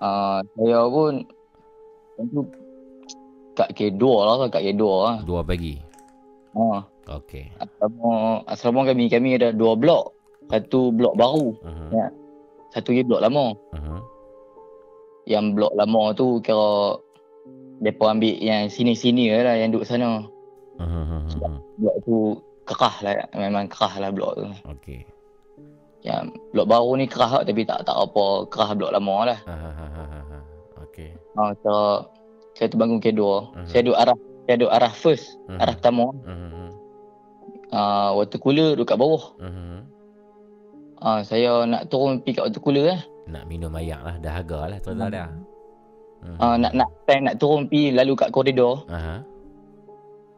Uh, 0.00 0.38
saya 0.56 0.80
pun 0.88 1.12
tentu 2.16 2.40
kat 3.54 3.68
K2 3.76 4.02
lah, 4.02 4.48
kat 4.48 4.62
K2 4.64 4.84
lah. 4.84 5.16
Dua 5.22 5.40
pagi. 5.44 5.76
Ha. 6.56 6.82
Okey. 7.10 7.50
Asrama, 7.58 8.42
asrama 8.46 8.80
kami, 8.86 9.10
kami 9.10 9.34
ada 9.38 9.50
dua 9.50 9.74
blok. 9.74 10.14
Satu 10.50 10.90
blok 10.94 11.14
baru. 11.14 11.54
Uh-huh. 11.62 11.90
Ya. 11.94 12.06
Satu 12.74 12.94
lagi 12.94 13.06
blok 13.06 13.22
lama. 13.22 13.54
Uh-huh. 13.74 14.00
Yang 15.26 15.44
blok 15.58 15.72
lama 15.78 16.02
tu 16.14 16.42
kira 16.42 16.98
mereka 17.80 18.12
ambil 18.12 18.34
yang 18.38 18.66
sini-sini 18.66 19.30
lah 19.30 19.58
yang 19.58 19.70
duduk 19.70 19.86
sana. 19.86 20.26
Uh-huh. 20.78 21.22
Blok 21.78 21.96
tu 22.06 22.18
kerah 22.70 22.96
lah. 23.02 23.14
Memang 23.34 23.66
kerah 23.66 23.94
lah 23.98 24.10
blok 24.14 24.32
tu. 24.38 24.46
Okey. 24.70 25.02
Yang 26.06 26.32
blok 26.54 26.66
baru 26.70 26.90
ni 26.96 27.04
kerah 27.10 27.40
lah, 27.40 27.44
tapi 27.44 27.66
tak 27.66 27.84
tak 27.84 27.96
apa 27.96 28.48
kerah 28.48 28.70
blok 28.78 28.92
lama 28.94 29.16
lah. 29.34 29.38
Uh-huh. 29.44 30.84
Okey. 30.86 31.10
Ha, 31.36 31.52
kira 31.58 31.80
saya 32.60 32.66
tu 32.68 32.76
bangun 32.76 33.00
K2. 33.00 33.22
Mhm. 33.56 33.66
Saya 33.72 33.80
duduk 33.86 33.98
arah 33.98 34.16
saya 34.44 34.54
duduk 34.60 34.72
arah 34.72 34.92
first. 34.92 35.26
Mhm. 35.48 35.58
Arah 35.60 35.74
pertama. 35.76 36.06
Uh-huh. 36.12 36.68
Uh, 37.70 38.10
water 38.18 38.38
cooler 38.42 38.74
duduk 38.74 38.88
kat 38.90 38.98
bawah. 38.98 39.24
Uh-huh. 39.40 39.80
Uh, 41.00 41.20
saya 41.24 41.64
nak 41.64 41.88
turun 41.88 42.20
pergi 42.20 42.36
kat 42.36 42.44
water 42.50 42.60
cooler 42.60 42.84
lah. 42.92 43.00
Nak 43.30 43.44
minum 43.48 43.72
air 43.78 44.00
lah. 44.02 44.20
Dahaga 44.20 44.76
lah. 44.76 44.78
Cerita 44.82 45.06
dah. 45.08 45.28
Uh-huh. 46.20 46.36
Uh, 46.36 46.56
nak 46.60 46.72
nak 46.76 46.88
time 47.08 47.24
nak 47.24 47.40
turun 47.40 47.64
pergi 47.70 47.96
lalu 47.96 48.12
kat 48.12 48.28
koridor. 48.28 48.84
Uh-huh. 48.90 49.20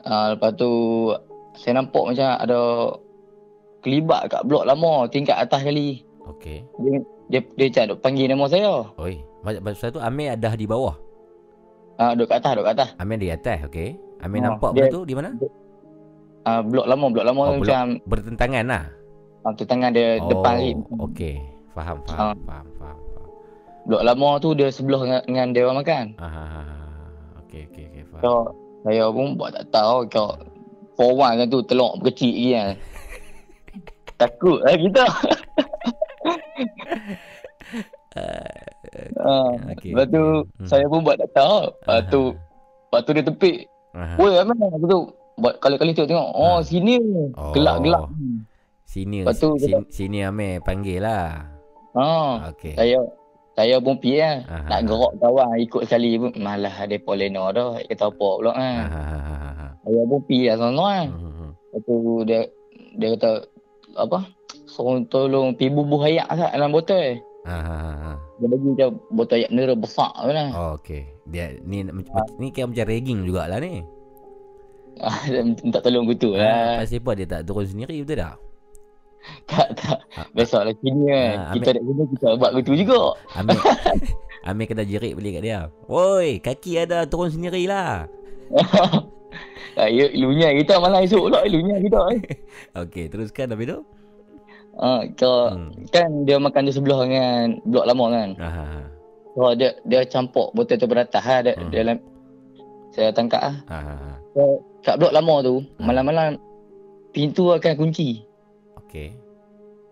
Uh, 0.02 0.26
lepas 0.34 0.50
tu 0.58 0.70
saya 1.54 1.72
nampak 1.76 2.02
macam 2.04 2.28
ada 2.34 2.60
kelibat 3.80 4.30
kat 4.30 4.42
blok 4.44 4.64
lama 4.64 5.06
tingkat 5.06 5.36
atas 5.36 5.60
kali. 5.60 6.02
Okey. 6.24 6.62
Dia 6.78 6.96
dia, 7.28 7.40
dia 7.56 7.66
macam 7.68 7.84
duk 7.88 8.00
panggil 8.00 8.26
nama 8.26 8.44
saya. 8.46 8.72
Oi. 8.96 9.18
Masa 9.42 9.90
tu 9.90 9.98
Amir 9.98 10.36
dah 10.36 10.54
di 10.54 10.64
bawah. 10.64 10.94
Ah 11.96 12.10
uh, 12.10 12.12
duk 12.14 12.26
kat 12.26 12.38
atas, 12.38 12.52
duk 12.54 12.64
kat 12.64 12.74
atas. 12.74 12.88
Amir 12.96 13.18
di 13.18 13.28
atas. 13.28 13.58
Okey. 13.66 13.98
Amir 14.20 14.38
Oh, 14.40 14.44
nampak 14.48 14.70
dia- 14.72 14.86
benda 14.86 14.94
tu 14.94 15.02
di 15.02 15.14
mana? 15.14 15.30
Ah 16.42 16.50
uh, 16.52 16.60
blok 16.62 16.86
lama, 16.86 17.06
blok 17.08 17.24
lama 17.24 17.40
Oh, 17.40 17.46
blok- 17.52 17.60
macam 17.64 17.84
Bertentangan 18.04 18.64
lah. 18.64 18.84
uh, 19.42 19.52
tu 19.52 19.64
tangan 19.64 19.90
dia 19.90 20.18
oh. 20.18 20.30
depan 20.30 20.54
lagi. 20.56 20.72
Okey. 21.00 21.36
Faham, 21.72 21.96
Ah. 22.04 22.06
faham, 22.06 22.36
faham, 22.44 22.66
faham. 22.76 22.98
faham. 23.10 23.30
Blok 23.82 24.02
lama 24.04 24.28
tu 24.38 24.48
dia 24.52 24.68
sebelah 24.68 25.00
dengan, 25.02 25.20
dengan 25.26 25.46
dia 25.50 25.62
orang 25.64 25.78
makan. 25.80 26.04
Ah, 26.14 26.24
ah, 26.24 26.38
ah, 26.38 26.62
ah. 26.62 27.40
Okey, 27.42 27.62
okey, 27.66 27.84
okey. 27.88 28.02
Faham. 28.06 28.22
So, 28.22 28.30
saya 28.82 29.04
pun 29.08 29.26
buat 29.34 29.50
tak 29.52 29.66
tahu 29.70 29.96
kau 30.06 30.30
for 30.96 31.16
one 31.16 31.38
kan 31.40 31.46
tu 31.48 31.60
telok 31.64 32.00
kecil 32.04 32.32
lagi 32.32 32.48
kan. 32.54 32.70
Takut 34.20 34.58
lah 34.62 34.76
kita. 34.76 35.04
Uh, 38.12 39.56
Okey, 39.72 39.96
lepas 39.96 40.06
tu. 40.12 40.24
Hmm. 40.44 40.68
saya 40.68 40.84
pun 40.84 41.00
buat 41.00 41.16
tak 41.16 41.32
tahu. 41.32 41.72
Lepas 41.72 42.00
tu 42.12 42.22
lepas 42.36 43.00
tu 43.08 43.10
dia 43.16 43.24
tepik. 43.24 43.56
Aha. 43.96 44.16
Woi, 44.20 44.36
Aman 44.36 44.56
aku 44.68 44.84
tu 44.84 45.00
buat 45.40 45.54
kali-kali 45.64 45.96
tengok 45.96 46.10
tengok. 46.12 46.28
Oh, 46.36 46.60
sini. 46.60 47.00
Oh. 47.32 47.56
Gelap-gelap. 47.56 48.12
Sini, 48.84 49.24
Lepas 49.24 49.40
tu 49.40 49.56
sini, 49.56 49.80
sini 49.88 50.18
Amir 50.20 50.60
panggil 50.60 51.00
lah. 51.00 51.48
Ha. 51.96 52.52
Okey. 52.52 52.76
Saya 52.76 53.00
saya 53.56 53.80
pun 53.80 53.96
pergi 53.96 54.20
lah. 54.20 54.36
Aha. 54.44 54.68
Nak 54.68 54.80
gerak 54.84 55.12
kawan 55.16 55.48
ikut 55.60 55.82
sekali 55.88 56.10
pun 56.20 56.32
malah 56.36 56.74
ada 56.76 56.96
polena 57.00 57.48
dah. 57.48 57.80
Kata 57.88 58.12
apa 58.12 58.28
pula 58.36 58.52
kan. 58.52 58.84
Ah, 58.92 59.41
ah, 59.82 59.88
ah, 59.88 59.92
ah, 59.92 59.98
ah. 59.98 59.98
Saya 59.98 60.06
pun 60.06 60.20
pergi 60.22 60.40
lah 60.44 60.56
sana 60.56 60.82
kan. 60.84 61.08
Mhm. 61.10 61.48
Lepas 61.72 61.80
tu 61.82 61.94
dia 62.22 62.40
dia 62.94 63.08
kata 63.14 63.30
apa? 63.94 64.18
Suruh 64.64 65.02
tolong 65.06 65.52
pergi 65.52 65.70
bubuh 65.70 66.00
ayak 66.02 66.28
kat 66.28 66.50
dalam 66.52 66.70
botol. 66.70 67.18
Ah, 67.42 67.50
ah, 67.50 67.66
ah, 67.66 67.96
ah. 68.08 68.16
Dia 68.38 68.46
bagi 68.46 68.66
macam 68.68 68.88
botol 69.10 69.36
ayak 69.36 69.50
nera 69.50 69.74
besar 69.74 70.10
tu 70.14 70.30
lah. 70.30 70.48
Oh, 70.52 70.70
okey. 70.76 71.02
Dia 71.24 71.58
ni 71.60 71.82
mac- 71.84 72.08
ni 72.36 72.50
kira 72.50 72.66
macam 72.66 72.86
ragging 72.86 73.24
jugalah 73.24 73.58
ni. 73.58 73.82
Ah, 75.00 75.24
minta 75.26 75.80
tolong 75.80 76.04
gitu 76.06 76.36
Ah, 76.36 76.78
lah. 76.78 76.84
pasal 76.84 77.00
apa 77.00 77.10
dia 77.16 77.26
tak 77.26 77.42
turun 77.42 77.64
sendiri 77.64 77.96
betul 78.00 78.20
tak? 78.20 78.36
Tak, 79.48 79.68
tak. 79.74 79.98
Biasalah 80.30 80.74
sini 80.78 81.08
kan. 81.08 81.34
Ah, 81.40 81.52
Kita 81.54 81.68
nak 81.72 81.82
guna 81.82 82.02
kita 82.06 82.26
buat 82.36 82.50
gitu 82.58 82.72
juga. 82.76 83.00
Amir 83.32 83.58
Amir 84.46 84.64
kena 84.66 84.84
jerit 84.84 85.14
balik 85.14 85.38
kat 85.38 85.42
dia. 85.42 85.60
Woi, 85.86 86.38
kaki 86.38 86.76
ada 86.76 87.06
turun 87.06 87.30
sendirilah. 87.30 88.06
Ah, 89.80 89.88
ya, 89.88 90.04
ilunya 90.12 90.52
kita 90.52 90.76
malah 90.76 91.00
esok 91.00 91.32
pula 91.32 91.48
ilunya 91.48 91.80
kita. 91.80 92.00
Eh. 92.12 92.20
Okey, 92.84 93.08
teruskan 93.08 93.56
habis 93.56 93.72
tu. 93.72 93.80
Ah, 94.76 95.00
kira, 95.08 95.56
Hmm. 95.56 95.72
kan 95.88 96.08
dia 96.28 96.36
makan 96.36 96.68
di 96.68 96.72
sebelah 96.72 97.00
dengan 97.08 97.56
blok 97.64 97.88
lama 97.88 98.04
kan. 98.12 98.28
Ah, 98.36 98.52
ah, 98.52 98.68
ah. 98.80 98.86
So 99.32 99.56
dia 99.56 99.72
dia 99.88 100.04
campur 100.04 100.52
botol 100.52 100.76
tu 100.76 100.84
beratas 100.84 101.24
ha. 101.24 101.40
Dia, 101.40 101.56
Hmm. 101.56 101.72
dalam 101.72 101.96
Saya 102.92 103.08
tangkap 103.08 103.40
lah. 103.40 103.56
Ha 103.72 103.78
ha 103.80 103.94
ha. 103.96 104.10
So, 104.36 104.60
kat 104.84 105.00
blok 105.00 105.16
lama 105.16 105.40
tu, 105.40 105.64
Hmm. 105.64 105.88
malam-malam 105.88 106.36
pintu 107.08 107.48
akan 107.48 107.72
kunci. 107.72 108.20
Okey. 108.76 109.16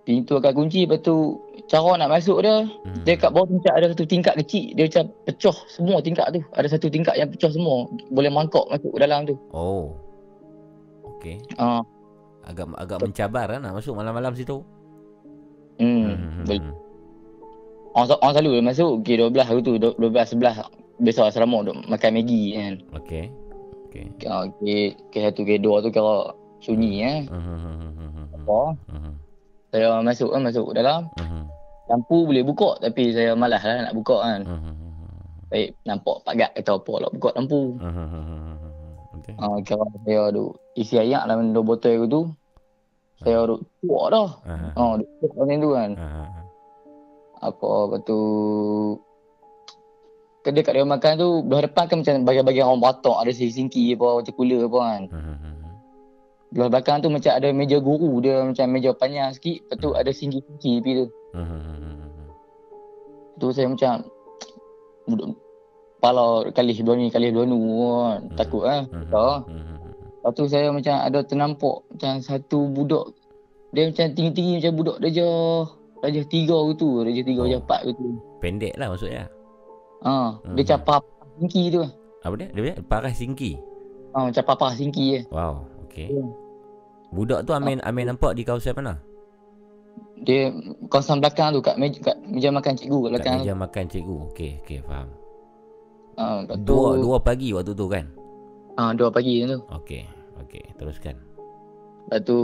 Pintu 0.01 0.33
akan 0.35 0.53
kunci, 0.57 0.89
lepas 0.89 1.01
tu 1.01 1.37
cara 1.69 1.95
nak 1.95 2.11
masuk 2.11 2.41
dia, 2.41 2.65
Hmm. 2.65 3.05
dia 3.05 3.15
kat 3.15 3.31
bawah 3.31 3.47
tingkat 3.47 3.73
ada 3.73 3.87
satu 3.89 4.05
tingkat 4.05 4.35
kecil. 4.41 4.73
Dia 4.75 4.89
macam 4.89 5.05
pecah 5.23 5.57
semua 5.69 5.97
tingkat 6.01 6.27
tu. 6.31 6.41
Ada 6.51 6.67
satu 6.69 6.87
tingkat 6.89 7.15
yang 7.15 7.29
pecah 7.29 7.49
semua. 7.49 7.85
Boleh 8.09 8.29
mangkok 8.29 8.67
masuk 8.67 8.91
ke 8.91 8.99
dalam 8.99 9.29
tu. 9.29 9.37
Oh. 9.53 9.93
Okey. 11.17 11.39
Ah, 11.57 11.85
Agak 12.41 12.73
agak 12.75 12.99
mencabar 12.99 13.47
kan 13.47 13.61
nak 13.61 13.77
masuk 13.77 13.93
malam-malam 13.93 14.33
situ. 14.33 14.65
hmm. 15.79 16.43
Boleh. 16.45 16.65
Orang, 17.93 18.19
orang 18.19 18.35
selalu 18.35 18.51
dia 18.51 18.65
masuk 18.65 18.91
K12 19.03 19.37
hari 19.39 19.61
tu 19.61 19.73
12 19.77 20.01
11 20.01 20.65
biasa 20.99 21.21
asrama 21.27 21.61
duk 21.61 21.77
makan 21.87 22.11
Maggi 22.17 22.43
kan. 22.57 22.75
Okey. 22.97 23.25
Okey. 23.87 24.05
Ah, 24.25 24.49
K 24.49 24.61
K1 25.13 25.37
K2 25.37 25.67
tu 25.85 25.89
kira 25.91 26.15
sunyi 26.59 26.93
eh. 27.03 27.19
Mhm. 27.27 28.41
Apa? 28.41 28.61
Mhm. 28.89 29.10
Saya 29.71 30.03
masuk 30.03 30.35
kan 30.35 30.43
masuk 30.43 30.75
dalam 30.75 31.07
Mhm. 31.15 31.43
lampu 31.87 32.27
boleh 32.27 32.43
buka 32.43 32.79
tapi 32.83 33.15
saya 33.15 33.39
malas 33.39 33.63
lah 33.63 33.87
nak 33.87 33.95
buka 33.95 34.17
kan. 34.19 34.41
Mhm. 34.43 34.75
Baik 35.51 35.69
nampak 35.83 36.17
pagat 36.27 36.51
kata 36.59 36.79
apa 36.79 36.95
lah 37.07 37.11
buka 37.11 37.29
lampu. 37.39 37.79
Mhm. 37.79 38.55
Okey. 39.19 39.35
Ah 39.39 39.59
kira 39.63 39.87
saya 40.07 40.23
duk 40.31 40.59
isi 40.75 40.95
air 40.99 41.23
dalam 41.23 41.55
dua 41.55 41.63
botol 41.63 41.95
aku 42.03 42.07
tu. 42.07 42.23
Saya 43.23 43.47
duk 43.47 43.63
tuak 43.83 44.07
dah. 44.11 44.31
Aha. 44.47 44.69
Ah 44.75 44.93
duk 44.99 45.09
tuak 45.23 45.33
macam 45.39 45.59
tu 45.59 45.71
kan. 45.75 45.91
Aha. 45.99 46.23
Apa 47.41 47.69
lepas 47.89 48.01
tu 48.05 48.19
kedai 50.41 50.65
kat 50.65 50.73
dia 50.73 50.89
makan 50.89 51.13
tu 51.15 51.29
belah 51.45 51.63
depan 51.69 51.85
kan 51.85 51.97
macam 52.01 52.25
bagi-bagi 52.25 52.65
orang 52.65 52.81
batak 52.81 53.17
ada 53.17 53.31
singki 53.31 53.93
apa 53.95 54.25
macam 54.25 54.35
cooler 54.35 54.67
apa 54.67 54.79
kan. 54.79 55.03
Mhm. 55.11 55.50
Belah 56.51 56.67
belakang 56.67 56.99
tu 56.99 57.09
macam 57.09 57.31
ada 57.31 57.49
meja 57.55 57.79
guru 57.79 58.19
dia 58.19 58.43
macam 58.43 58.67
meja 58.71 58.91
panjang 58.91 59.31
sikit. 59.31 59.71
Lepas 59.71 59.77
tu 59.79 59.89
ada 59.95 60.11
singki-singki 60.11 60.71
tepi 60.83 60.91
tu. 60.99 61.07
Mhm. 61.31 61.99
Tu 63.39 63.47
saya 63.55 63.67
macam 63.71 63.93
budak 65.07 65.29
kepala 65.97 66.25
kali 66.51 66.73
dua 66.77 66.95
ni 66.99 67.07
kali 67.09 67.31
dua 67.31 67.45
nu 67.47 67.59
kan. 67.61 68.19
Takut 68.35 68.63
kan. 68.67 68.83
Mhm. 68.91 69.09
Tak. 69.09 69.39
Mhm. 69.47 69.77
Lepas 70.21 70.33
tu 70.35 70.45
saya 70.51 70.69
macam 70.69 70.95
ada 71.01 71.19
ternampak 71.23 71.77
macam 71.87 72.13
satu 72.21 72.69
budak 72.69 73.15
dia 73.71 73.87
macam 73.87 74.07
tinggi-tinggi 74.11 74.53
macam 74.59 74.73
budak 74.75 74.97
darjah 74.99 75.63
darjah 76.03 76.25
tiga 76.27 76.59
gitu, 76.75 76.89
darjah 77.07 77.25
tiga, 77.25 77.41
Oh. 77.41 77.45
darjah 77.47 77.63
empat 77.63 77.81
gitu. 77.87 78.05
Pendek 78.43 78.75
lah 78.75 78.89
maksudnya. 78.91 79.25
Ha, 80.03 80.13
Mhm. 80.43 80.55
dia 80.59 80.63
macam 80.67 80.79
papa 80.83 81.13
singki 81.39 81.63
tu. 81.71 81.83
Apa 82.21 82.35
dia? 82.37 82.49
Dia 82.51 82.61
punya 82.67 82.77
paras 82.85 83.15
singki. 83.15 83.53
Ha, 84.11 84.19
macam 84.27 84.43
papa 84.43 84.67
singki 84.75 85.05
je. 85.15 85.21
Wow. 85.31 85.63
Okey. 85.87 86.09
Ya. 86.11 86.25
Budak 87.11 87.43
tu 87.43 87.53
Amin 87.53 87.82
Amin 87.82 88.07
nampak 88.07 88.32
di 88.32 88.43
kawasan 88.43 88.73
mana? 88.73 88.95
Dia 90.20 90.53
kawasan 90.87 91.19
belakang 91.19 91.51
tu 91.51 91.61
kat 91.61 91.74
meja 91.74 91.99
kat 92.03 92.16
meja 92.23 92.49
makan 92.49 92.74
cikgu 92.74 92.99
kat 92.99 93.03
Kat 93.03 93.11
belakang. 93.11 93.37
meja 93.41 93.55
makan 93.55 93.85
cikgu. 93.87 94.16
Okey, 94.28 94.51
okey, 94.61 94.78
faham. 94.85 95.09
Ha, 96.15 96.24
lepas 96.45 96.57
tu 96.57 96.65
Dua 96.66 96.89
dua 96.95 97.16
pagi 97.19 97.49
waktu 97.51 97.73
tu 97.73 97.87
kan? 97.87 98.05
ha, 98.77 98.93
dua 98.93 99.09
pagi 99.09 99.43
tu. 99.43 99.59
Okey. 99.70 100.05
Okey, 100.41 100.65
teruskan. 100.77 101.16
Lepas 102.05 102.20
tu 102.23 102.39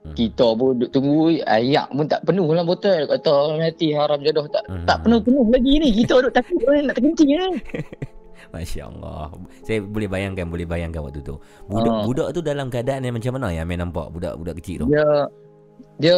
Hmm. 0.00 0.16
kita 0.16 0.56
pun 0.56 0.80
duk 0.80 0.88
tunggu 0.90 1.28
ayak 1.44 1.84
pun 1.90 2.08
tak 2.08 2.24
penuh 2.24 2.48
lah 2.48 2.64
botol 2.64 3.04
kata 3.04 3.30
mati 3.54 3.92
haram 3.92 4.16
jodoh 4.18 4.48
tak 4.48 4.64
Hmm. 4.64 4.88
tak 4.88 5.04
penuh-penuh 5.04 5.44
lagi 5.46 5.72
ni 5.76 5.88
kita 5.92 6.14
duk 6.18 6.32
takut 6.32 6.56
nak 6.80 6.96
terkencing 6.96 7.36
kan 7.36 7.52
Masya 8.48 8.88
Allah 8.88 9.36
Saya 9.62 9.84
boleh 9.84 10.08
bayangkan 10.08 10.48
Boleh 10.48 10.64
bayangkan 10.64 11.04
waktu 11.04 11.20
tu. 11.20 11.36
Budak 11.68 11.92
Ah. 11.92 12.04
budak 12.08 12.28
tu 12.32 12.40
dalam 12.40 12.72
keadaan 12.72 13.04
yang 13.04 13.14
macam 13.14 13.36
mana 13.36 13.52
Yang 13.52 13.64
Amin 13.68 13.78
nampak 13.84 14.06
Budak-budak 14.10 14.54
kecil 14.58 14.82
tu? 14.82 14.86
Dia 14.88 15.06
dia 16.00 16.16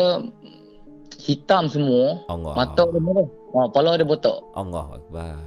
hitam 1.22 1.66
semua. 1.70 2.18
Allah. 2.26 2.54
Mata 2.54 2.82
dia 2.86 2.98
merah. 2.98 3.28
Ha, 3.54 3.58
kepala 3.70 3.90
dia 3.98 4.06
botak. 4.06 4.38
Allah 4.54 4.86
Akbar. 4.98 5.38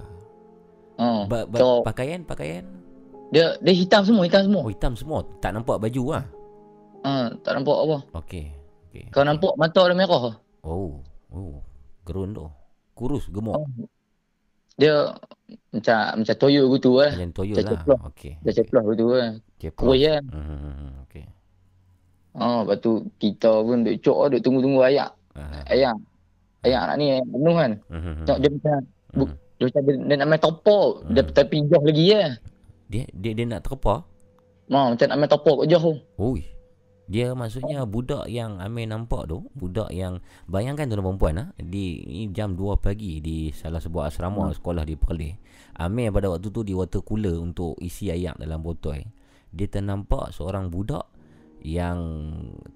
Ha, 0.95 1.07
ba, 1.27 1.39
ba, 1.47 1.57
so, 1.59 1.83
Pakaian 1.83 2.23
Pakaian? 2.23 2.63
dia 3.33 3.57
dia 3.59 3.73
hitam 3.73 4.05
semua 4.05 4.23
hitam 4.23 4.47
semua. 4.47 4.61
Oh 4.63 4.71
hitam 4.71 4.93
semua. 4.95 5.19
Tak 5.41 5.51
nampak 5.51 5.81
baju 5.81 6.03
lah? 6.15 6.23
Ha, 7.03 7.33
tak 7.43 7.59
nampak 7.59 7.77
apa. 7.79 7.97
Okey 8.23 8.45
Okey. 8.91 9.03
Kau 9.11 9.25
nampak 9.27 9.53
mata 9.59 9.81
dia 9.87 9.95
merah 9.97 10.35
Oh 10.63 11.03
Oh. 11.33 11.59
Gerun 12.07 12.31
tu. 12.31 12.47
Kurus 12.95 13.27
gemuk. 13.27 13.59
Oh. 13.59 13.67
Dia 14.75 14.93
macam 15.71 15.97
macam 16.17 16.35
toyo 16.35 16.63
gitu 16.69 16.91
lah 16.95 17.11
Macam 17.13 17.31
toyo 17.33 17.53
macam 17.53 17.63
lah 17.63 17.71
ceplah. 17.73 17.99
Okey 18.09 18.33
dia 18.39 18.51
ceplah 18.53 18.83
gitu 18.87 19.05
lah 19.09 19.29
Ceplos. 19.55 19.79
kuih 19.81 20.01
kan 20.05 20.23
Hmm, 20.27 20.91
Okey 21.03 21.25
ha, 22.33 22.45
lepas 22.59 22.77
tu 22.77 22.91
kita 23.15 23.51
pun 23.57 23.77
duk 23.81 23.95
cok 23.97 24.17
duk 24.29 24.41
tunggu-tunggu 24.41 24.81
ayak 24.83 25.09
Aha. 25.33 25.59
ayak 25.69 25.95
ayak 26.61 26.81
nak 26.83 26.95
ni 26.97 27.05
ayak 27.09 27.25
penuh 27.25 27.55
kan 27.55 27.71
Mhm. 27.87 28.13
Tengok 28.23 28.39
dia 28.39 28.49
macam 28.51 28.75
bu- 29.13 29.25
Mhm. 29.25 29.37
dia 29.53 29.63
macam 29.65 29.81
dia, 29.81 29.93
dia 30.01 30.15
nak 30.17 30.27
main 30.27 30.41
topok 30.41 30.87
dia 31.05 31.21
Hmm. 31.21 31.31
tapi 31.31 31.55
jauh 31.63 31.83
lagi 31.83 32.05
ya 32.05 32.23
Dia 32.85 33.03
dia 33.11 33.31
dia 33.31 33.45
nak 33.45 33.61
terpa 33.61 33.95
Ma, 34.65 34.89
macam 34.89 35.05
nak 35.05 35.17
main 35.17 35.29
topok 35.29 35.55
kat 35.61 35.67
jauh 35.71 35.97
Oi. 36.17 36.41
Dia 37.05 37.37
maksudnya 37.37 37.85
budak 37.85 38.25
yang 38.33 38.57
Amir 38.57 38.89
nampak 38.89 39.29
tu, 39.29 39.45
budak 39.53 39.93
yang 39.93 40.25
bayangkan 40.49 40.89
tuan 40.89 41.05
perempuan 41.05 41.37
ah 41.37 41.49
di 41.61 42.01
jam 42.33 42.57
2 42.57 42.81
pagi 42.81 43.21
di 43.21 43.53
salah 43.53 43.77
sebuah 43.77 44.09
asrama 44.09 44.49
Hmm. 44.49 44.57
sekolah 44.57 44.83
di 44.83 44.97
Perlis. 44.97 45.37
Amir 45.77 46.09
pada 46.09 46.33
waktu 46.33 46.49
tu 46.49 46.65
di 46.65 46.73
water 46.73 47.05
cooler 47.05 47.37
untuk 47.37 47.77
isi 47.77 48.09
air 48.09 48.33
dalam 48.41 48.65
botol. 48.65 49.05
Dia 49.53 49.69
ternampak 49.69 50.33
seorang 50.33 50.73
budak 50.73 51.05
yang 51.61 51.97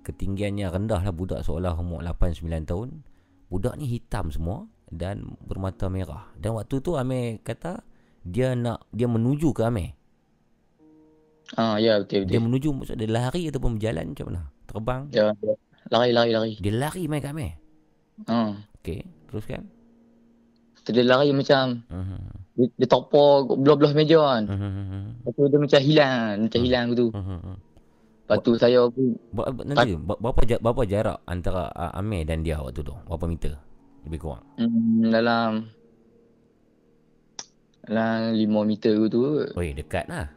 ketinggiannya 0.05 0.69
rendah 0.69 1.01
lah 1.01 1.13
budak 1.13 1.41
seolah 1.41 1.73
umur 1.77 2.05
8 2.05 2.37
9 2.37 2.69
tahun. 2.69 3.01
Budak 3.49 3.81
ni 3.81 3.89
hitam 3.89 4.29
semua 4.29 4.69
dan 4.93 5.37
bermata 5.41 5.89
merah. 5.89 6.29
Dan 6.37 6.53
waktu 6.53 6.85
tu 6.85 6.93
Amir 7.01 7.41
kata 7.41 7.81
dia 8.21 8.53
nak 8.53 8.85
dia 8.93 9.09
menuju 9.09 9.57
ke 9.57 9.65
Amir. 9.65 9.98
Ha 11.51 11.77
ya 11.77 11.97
betul 11.97 12.21
Dia 12.21 12.29
betul 12.29 12.43
menuju 12.43 12.67
maksud 12.71 12.95
dia 12.95 13.07
lari 13.07 13.41
ataupun 13.45 13.71
berjalan 13.75 14.05
macam 14.09 14.25
mana? 14.27 14.41
Terbang? 14.63 15.01
dia, 15.07 15.25
dia 15.33 15.53
lari 15.89 16.11
lari 16.11 16.31
lari 16.31 16.53
Dia 16.55 16.73
lari 16.75 17.03
main 17.05 17.19
kat 17.19 17.31
Amir. 17.31 17.51
ha 18.25 18.53
Okey, 18.75 18.99
teruskan. 19.25 19.63
Dia 20.85 21.03
lari 21.03 21.29
macam 21.29 21.85
Mhm. 21.85 22.19
dia, 22.55 22.65
dia 22.75 22.87
topok 22.87 23.53
belah-belah 23.55 23.93
meja 23.93 24.17
kan 24.19 24.43
Mhm. 24.43 25.21
lepas 25.21 25.31
tu 25.31 25.41
dia 25.45 25.59
macam 25.59 25.79
hilang 25.79 26.13
macam 26.41 26.59
hilang 26.59 26.85
gitu 26.89 27.05
Mhm. 27.09 27.39
lepas 28.19 28.37
tu 28.41 28.51
saya 28.55 28.79
pun 28.87 29.05
ber- 29.29 29.53
Nanti 29.63 29.93
ber- 29.95 30.17
berapa 30.17 30.41
ja- 30.43 30.57
berapa 30.59 30.81
jarak 30.83 31.17
antara 31.23 31.69
uh, 31.69 31.93
Amir 31.95 32.23
dan 32.23 32.41
dia 32.41 32.57
waktu 32.57 32.81
tu? 32.81 32.93
Berapa 33.03 33.25
meter? 33.25 33.53
Lebih 34.01 34.19
kurang. 34.19 34.41
hmm, 34.55 35.09
dalam 35.09 35.51
dalam 37.81 38.33
5 38.33 38.61
meter 38.63 38.93
gitu 38.99 39.49
Oi, 39.51 39.73
dekat 39.73 40.05
lah. 40.05 40.29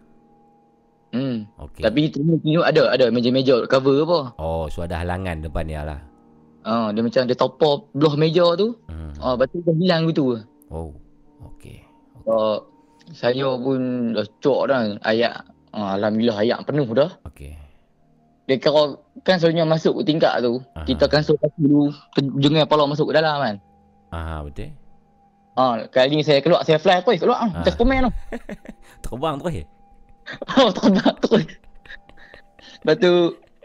Hmm. 1.13 1.37
Okey. 1.69 1.83
tapi 1.85 2.01
tengok 2.09 2.41
tengok 2.43 2.65
ada 2.67 2.83
ada 2.93 3.05
meja-meja 3.09 3.65
cover 3.69 4.05
apa 4.05 4.21
Oh, 4.37 4.67
so 4.69 4.83
ada 4.83 5.01
halangan 5.01 5.45
depan 5.45 5.65
dia 5.69 5.85
lah. 5.85 6.01
ha, 6.65 6.91
dia 6.91 7.01
macam 7.01 7.23
dia 7.29 7.37
topok 7.37 7.93
belah 7.95 8.17
meja 8.17 8.47
tu 8.57 8.75
ha, 9.21 9.37
lepas 9.37 9.47
tu 9.53 9.61
dia 9.63 9.75
hilang 9.77 10.09
gitu 10.09 10.41
Oh. 10.73 10.97
Okey. 11.53 11.85
So, 12.25 12.65
saya 13.13 13.45
pun 13.61 14.13
dah 14.17 14.25
cok 14.41 14.61
dah 14.73 14.81
ayak. 15.05 15.45
Ah, 15.73 16.01
Alhamdulillah 16.01 16.41
ayak 16.41 16.65
penuh 16.65 16.89
dah. 16.97 17.13
Okey. 17.29 17.53
Dia 18.49 18.57
kira 18.57 18.97
kan 19.21 19.37
selalunya 19.37 19.69
masuk 19.69 20.01
ke 20.01 20.09
tingkat 20.09 20.41
tu. 20.41 20.65
Aha. 20.73 20.89
Kita 20.89 21.13
kan 21.13 21.21
suruh 21.21 21.37
kaki 21.39 21.61
dulu. 21.61 21.93
Jengai 22.41 22.65
kepala 22.65 22.89
masuk 22.89 23.13
ke 23.13 23.21
dalam 23.21 23.37
kan. 23.37 23.57
Ah, 24.09 24.41
betul. 24.41 24.73
Ah, 25.53 25.85
kali 25.93 26.17
ni 26.17 26.25
saya 26.25 26.41
keluar, 26.41 26.65
saya 26.65 26.81
fly 26.81 27.05
terus 27.05 27.21
keluar. 27.21 27.37
Ah. 27.37 27.45
Ah. 27.45 27.61
Macam 27.61 27.73
Superman 27.77 28.09
tu. 28.09 28.13
Terbang 29.05 29.37
terus. 29.45 29.69
Eh? 30.27 30.37
Oh, 30.59 30.71
terbang 30.71 31.17
terus. 31.23 31.47
Lepas 32.83 32.97
tu, 32.99 33.15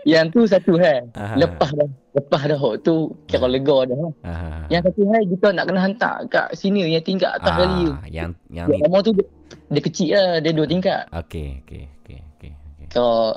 yang 0.08 0.32
tu 0.32 0.48
satu 0.48 0.80
hai. 0.80 1.04
Aha. 1.20 1.36
Lepas 1.36 1.76
dah. 1.76 1.90
Lepas 2.16 2.42
dah 2.48 2.58
hok 2.58 2.76
tu, 2.82 3.12
kira 3.28 3.46
lega 3.46 3.92
dah. 3.92 3.98
Ah. 4.24 4.64
Yang 4.72 4.90
satu 4.90 5.02
hai, 5.12 5.22
kita 5.28 5.48
nak 5.52 5.66
kena 5.68 5.80
hantar 5.84 6.16
kat 6.32 6.48
sini 6.56 6.88
yang 6.88 7.04
tingkat 7.04 7.36
atas 7.36 7.52
ah, 7.52 7.58
kali 7.60 7.92
yang 8.10 8.32
yang 8.50 8.72
ni. 8.72 8.82
tu 9.04 9.12
dia, 9.14 9.26
dia 9.70 9.82
kecil 9.84 10.10
lah, 10.16 10.40
dia 10.40 10.52
dua 10.56 10.66
tingkat. 10.66 11.04
Okey, 11.12 11.62
okey, 11.62 11.84
okey, 12.02 12.18
okey, 12.40 12.52
okey. 12.56 12.88
Kau 12.90 13.36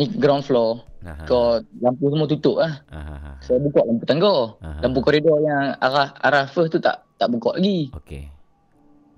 ni 0.00 0.08
ground 0.16 0.42
floor. 0.48 0.80
Ah. 1.04 1.28
Kau 1.28 1.60
lampu 1.82 2.08
semua 2.08 2.26
tutup 2.30 2.56
lah. 2.62 2.80
Ah. 2.88 2.96
ah, 2.96 3.20
ah. 3.20 3.36
Saya 3.44 3.60
buka 3.60 3.84
lampu 3.84 4.04
tangga. 4.08 4.56
Aha. 4.64 4.80
Lampu 4.80 4.98
koridor 5.04 5.44
yang 5.44 5.76
arah 5.76 6.16
arah 6.24 6.48
first 6.48 6.72
tu 6.72 6.80
tak 6.80 7.04
tak 7.20 7.28
buka 7.28 7.60
lagi. 7.60 7.92
Okey. 7.92 8.32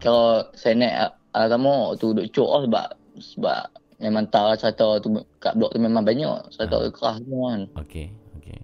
Kalau 0.02 0.42
saya 0.52 0.74
naik 0.74 1.14
tamu 1.32 1.94
tu 1.96 2.12
duk 2.12 2.28
cok 2.34 2.50
lah 2.50 2.60
sebab 2.66 2.86
sebab 3.16 3.70
memang 3.96 4.26
tak 4.26 4.58
cerita 4.58 4.98
tu 4.98 5.08
kat 5.38 5.54
blok 5.54 5.70
tu 5.70 5.78
memang 5.78 6.02
banyak. 6.02 6.50
Cerita 6.50 6.76
Ah. 6.76 6.82
tu 6.82 6.90
keras 6.90 7.14
semua 7.18 7.44
kan. 7.50 7.62
Okey, 7.80 8.06
okey. 8.38 8.58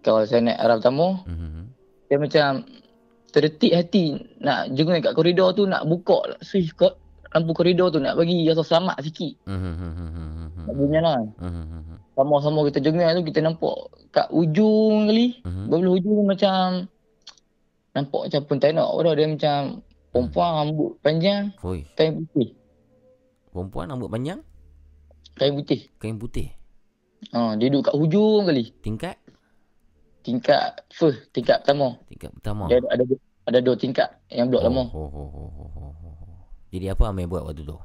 Kalau 0.00 0.22
saya 0.22 0.40
naik 0.40 0.58
arah 0.58 0.78
tamu, 0.78 1.18
Mhm. 1.26 1.62
dia 2.06 2.16
macam 2.16 2.50
terdetik 3.28 3.72
hati 3.72 4.06
nak 4.40 4.72
jenguk 4.72 4.98
kat 4.98 5.12
koridor 5.12 5.52
tu 5.52 5.68
nak 5.68 5.84
buka 5.84 6.38
switch 6.40 6.72
kat 6.72 6.96
lampu 7.28 7.52
koridor 7.52 7.92
tu 7.92 8.00
nak 8.00 8.16
bagi 8.16 8.48
rasa 8.48 8.64
selamat 8.64 9.04
sikit. 9.04 9.36
Hmm, 9.44 9.60
hmm, 9.60 9.74
hmm, 9.76 9.92
hmm, 9.92 10.10
hmm, 10.10 10.28
hmm, 10.32 10.64
Nak 10.64 10.74
bunyi 10.74 10.98
lah. 10.98 11.18
hmm. 11.36 11.96
Sama-sama 12.16 12.66
kita 12.66 12.80
jengah 12.80 13.14
tu 13.14 13.22
kita 13.22 13.44
nampak 13.44 13.76
kat 14.10 14.26
ujung 14.32 15.06
kali. 15.06 15.38
Mhm. 15.44 15.64
Belah 15.68 15.92
ujung 15.92 16.24
macam 16.24 16.88
nampak 17.92 18.20
macam 18.26 18.40
pontianak 18.48 18.88
dah 18.88 19.12
dia 19.12 19.26
macam 19.28 19.58
perempuan 20.08 20.50
rambut 20.56 20.90
panjang, 20.98 21.52
kain 21.94 22.24
putih. 22.24 22.57
Perempuan 23.58 23.90
rambut 23.90 24.06
panjang, 24.08 24.40
Kain 25.34 25.54
putih. 25.54 25.90
kain 25.98 26.14
putih. 26.14 26.54
Ha, 27.30 27.54
dia 27.54 27.66
duduk 27.66 27.90
kat 27.90 27.94
hujung 27.94 28.46
kali. 28.46 28.70
Tingkat? 28.78 29.18
Tingkat 30.22 30.84
first, 30.90 31.30
tingkat 31.30 31.62
pertama. 31.62 31.96
Tingkat 32.06 32.30
pertama. 32.34 32.66
Dia 32.66 32.78
ada, 32.78 32.88
ada 32.94 33.04
ada 33.48 33.58
dua 33.58 33.74
tingkat 33.74 34.08
yang 34.28 34.46
blok 34.46 34.60
lama. 34.60 34.86
Oh, 34.92 35.08
oh, 35.08 35.08
oh, 35.08 35.30
oh, 35.32 35.70
oh, 35.72 35.92
oh, 35.96 36.14
oh. 36.20 36.38
Jadi 36.68 36.86
apa 36.86 37.08
Amir 37.08 37.26
buat 37.26 37.42
waktu 37.42 37.64
tu? 37.64 37.78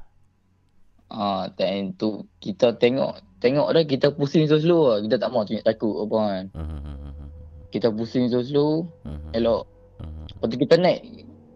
Ah, 1.08 1.48
time 1.54 1.94
tu 1.94 2.26
kita 2.36 2.74
tengok 2.74 3.16
tengok 3.38 3.70
dah 3.70 3.84
kita 3.84 4.12
pusing 4.12 4.44
slow-slow 4.44 4.82
lah. 4.84 4.98
Kita 5.00 5.16
tak 5.16 5.30
mau 5.30 5.46
tunjuk 5.46 5.64
takut 5.64 5.94
apa 6.04 6.16
kan. 6.20 6.44
Hmm, 6.52 7.28
Kita 7.70 7.88
pusing 7.90 8.28
slow-slow, 8.28 8.86
hmm, 9.02 9.18
hmm, 9.18 9.32
elok. 9.32 9.62
hmm, 9.98 10.24
Lepas 10.36 10.46
tu 10.46 10.56
kita 10.58 10.74
naik 10.76 11.00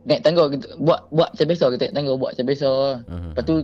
naik 0.09 0.21
tangga 0.25 0.49
kita 0.49 0.67
buat 0.81 1.01
buat 1.13 1.29
macam 1.37 1.47
biasa 1.47 1.65
kita 1.69 1.83
naik 1.85 1.95
tangga 1.95 2.13
buat 2.17 2.31
macam 2.33 2.47
biasa. 2.49 2.71
hmm, 3.05 3.31
Lepas 3.35 3.45
tu 3.45 3.55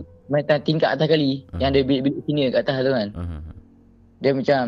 tang- 0.43 0.61
tingkat 0.61 0.89
atas 0.91 1.07
kali 1.07 1.45
Hmm. 1.47 1.59
yang 1.59 1.69
ada 1.69 1.79
bilik-bilik 1.81 2.21
sini 2.23 2.41
kat 2.49 2.61
atas 2.61 2.77
tu 2.79 2.91
kan. 2.91 3.07
hmm. 3.11 3.39
Dia 4.17 4.31
macam 4.31 4.61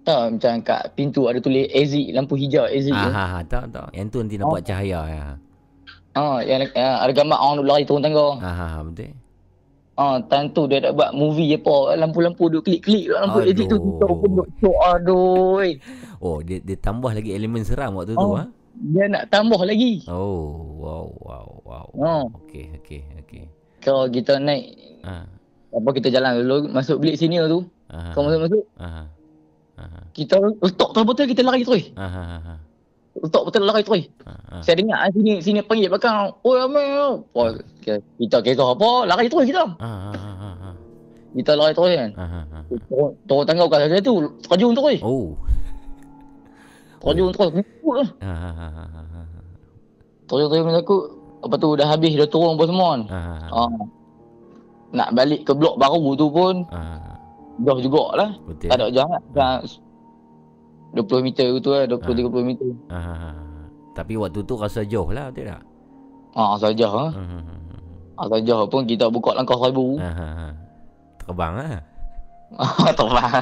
tak 0.00 0.20
macam 0.32 0.52
kat 0.62 0.82
pintu 0.94 1.28
ada 1.28 1.36
tulis 1.36 1.68
exit 1.68 2.10
lampu 2.10 2.34
hijau 2.34 2.64
exit 2.64 2.90
Ah, 2.90 3.02
tu. 3.02 3.10
ha, 3.10 3.24
ha, 3.26 3.38
tak, 3.44 3.64
tak. 3.68 3.88
Yang 3.92 4.06
tu 4.08 4.18
nanti 4.18 4.36
nampak 4.36 4.62
cahaya 4.62 5.00
ya. 5.06 5.24
Ah, 6.12 6.38
yang 6.40 6.64
yang 6.66 6.94
ada 6.98 7.12
gambar 7.12 7.38
orang 7.38 7.56
duk 7.56 7.68
lari 7.68 7.84
turun 7.84 8.00
tangga. 8.00 8.26
Ha, 8.38 8.50
ha, 8.50 8.66
ha, 8.66 8.78
betul. 8.82 9.12
Ah, 9.94 10.16
time 10.24 10.48
tu 10.48 10.64
dia 10.64 10.80
dah 10.80 10.92
buat 10.92 11.12
movie 11.12 11.52
apa 11.52 11.74
lampu-lampu 11.94 12.48
duk 12.48 12.64
klik-klik 12.64 13.12
lampu 13.12 13.44
Aduh. 13.44 13.50
exit 13.52 13.66
tu 13.68 13.76
aduh. 14.80 15.60
oi. 15.60 15.76
Oh, 16.18 16.40
dia 16.40 16.56
dia 16.58 16.74
tambah 16.74 17.12
lagi 17.12 17.30
elemen 17.30 17.60
seram 17.60 17.94
waktu 17.94 18.12
tu 18.12 18.22
Oh. 18.22 18.34
ha. 18.34 18.48
Dia 18.72 19.04
nak 19.06 19.28
tambah 19.28 19.60
lagi. 19.60 20.08
Oh, 20.08 20.56
wow, 20.80 21.04
wow, 21.20 21.48
wow. 21.60 21.86
Oh. 21.92 22.24
Okey, 22.40 22.72
okey, 22.80 23.04
okey. 23.20 23.44
Kalau 23.80 24.04
kita 24.12 24.36
naik 24.36 24.76
Ha. 25.00 25.24
apa 25.72 25.88
kita 25.96 26.12
jalan 26.12 26.44
dulu 26.44 26.68
masuk 26.68 27.00
bilik 27.00 27.16
senior 27.16 27.48
tu. 27.48 27.64
Ha. 27.88 28.12
Kau 28.12 28.28
masuk-masuk 28.28 28.64
Ha. 28.76 28.88
Ha. 28.88 29.02
Ha. 29.80 30.00
kita 30.12 30.36
letak 30.36 30.88
betul-betul 30.92 31.24
kita 31.32 31.40
lari 31.40 31.64
terus. 31.64 31.88
Ha. 31.96 32.04
Ha. 32.04 32.22
Ha. 32.36 32.54
Letak 33.16 33.42
betul 33.48 33.64
lari 33.64 33.80
terus. 33.80 34.04
Ha. 34.28 34.32
Ha. 34.36 34.56
Saya 34.60 34.76
dengar 34.76 34.98
ah, 35.00 35.08
sini 35.08 35.40
sini 35.40 35.64
panggil 35.64 35.88
belakang. 35.88 36.36
Oi. 36.44 36.60
Oh, 37.32 37.48
kita, 37.80 37.96
kita 38.20 38.36
kira 38.44 38.64
apa? 38.76 38.90
Lari 39.08 39.32
terus 39.32 39.48
kita. 39.48 39.64
Ha. 39.80 39.88
Ha. 39.88 40.12
Ha. 40.12 40.30
Ha. 40.36 40.50
Ha. 40.52 40.70
Kita 41.32 41.52
lari 41.56 41.72
terus 41.72 41.92
kan. 41.96 42.10
Ha. 42.12 42.24
Ha. 42.28 42.40
Ha. 42.44 42.58
Turun, 42.84 43.10
turun 43.24 43.44
tangga 43.48 43.64
kat 43.72 43.88
saya 43.88 44.02
tu. 44.04 44.14
Terjun 44.44 44.76
terus. 44.76 45.00
Oh. 45.00 45.32
Terjun 47.00 47.32
terus. 47.32 47.48
Ha. 48.20 48.28
Ha. 48.28 48.50
Ha. 48.52 48.68
Ha. 48.76 48.84
Ha. 48.84 49.02
Ha. 49.08 49.40
Terjun 50.28 50.48
terus 50.52 50.76
takut. 50.76 51.19
Lepas 51.40 51.58
tu 51.58 51.68
dah 51.72 51.88
habis 51.88 52.12
dah 52.14 52.28
turun 52.28 52.54
apa 52.54 52.64
semua 52.68 52.88
kan. 52.92 53.00
Ha. 53.08 53.18
Ha. 53.18 53.34
Ha. 53.40 53.48
Ah. 53.56 53.70
Nak 54.90 55.08
balik 55.14 55.40
ke 55.46 55.52
blok 55.54 55.78
baru 55.78 56.12
tu 56.14 56.26
pun 56.28 56.54
Ha. 56.68 56.80
dah 57.60 57.76
jugalah. 57.78 58.30
Betul. 58.44 58.68
Tak 58.68 58.76
ada 58.76 58.86
jalan. 58.90 59.20
Dah 59.32 59.60
20 60.92 61.22
meter 61.22 61.48
tu 61.58 61.70
lah. 61.70 61.86
20-30 61.86 62.42
meter. 62.44 62.70
Ha. 62.90 62.98
Ha. 62.98 63.14
Ha. 63.14 63.30
Tapi 63.90 64.12
waktu 64.16 64.40
tu 64.42 64.54
rasa 64.54 64.82
jauh 64.82 65.08
lah, 65.10 65.30
betul 65.30 65.48
tak? 65.48 65.62
Ah 66.30 66.54
saja 66.56 66.86
ha. 66.86 67.04
Ha. 67.10 67.22
Ha. 67.22 67.38
Ha. 67.40 67.54
Ah 68.20 68.26
saja 68.28 68.54
pun 68.68 68.84
kita 68.84 69.08
buka 69.08 69.32
langkah 69.32 69.56
seribu. 69.56 69.96
Ha. 69.96 70.10
Ha. 70.10 70.26
Ha. 70.28 70.46
Terbang 71.24 71.52
lah. 71.56 71.80
Ah 72.58 72.90
terbang. 72.98 73.32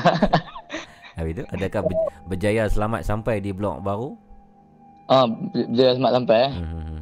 Habis 1.18 1.32
tu, 1.34 1.44
adakah 1.50 1.82
ber- 1.82 2.02
berjaya 2.30 2.70
selamat 2.70 3.02
sampai 3.02 3.42
di 3.42 3.50
blok 3.50 3.82
baru? 3.82 4.14
Ah 5.08 5.26
dia 5.72 5.96
selamat 5.96 6.12
sampai 6.22 6.38
eh. 6.46 6.52
Hmm. 6.52 6.97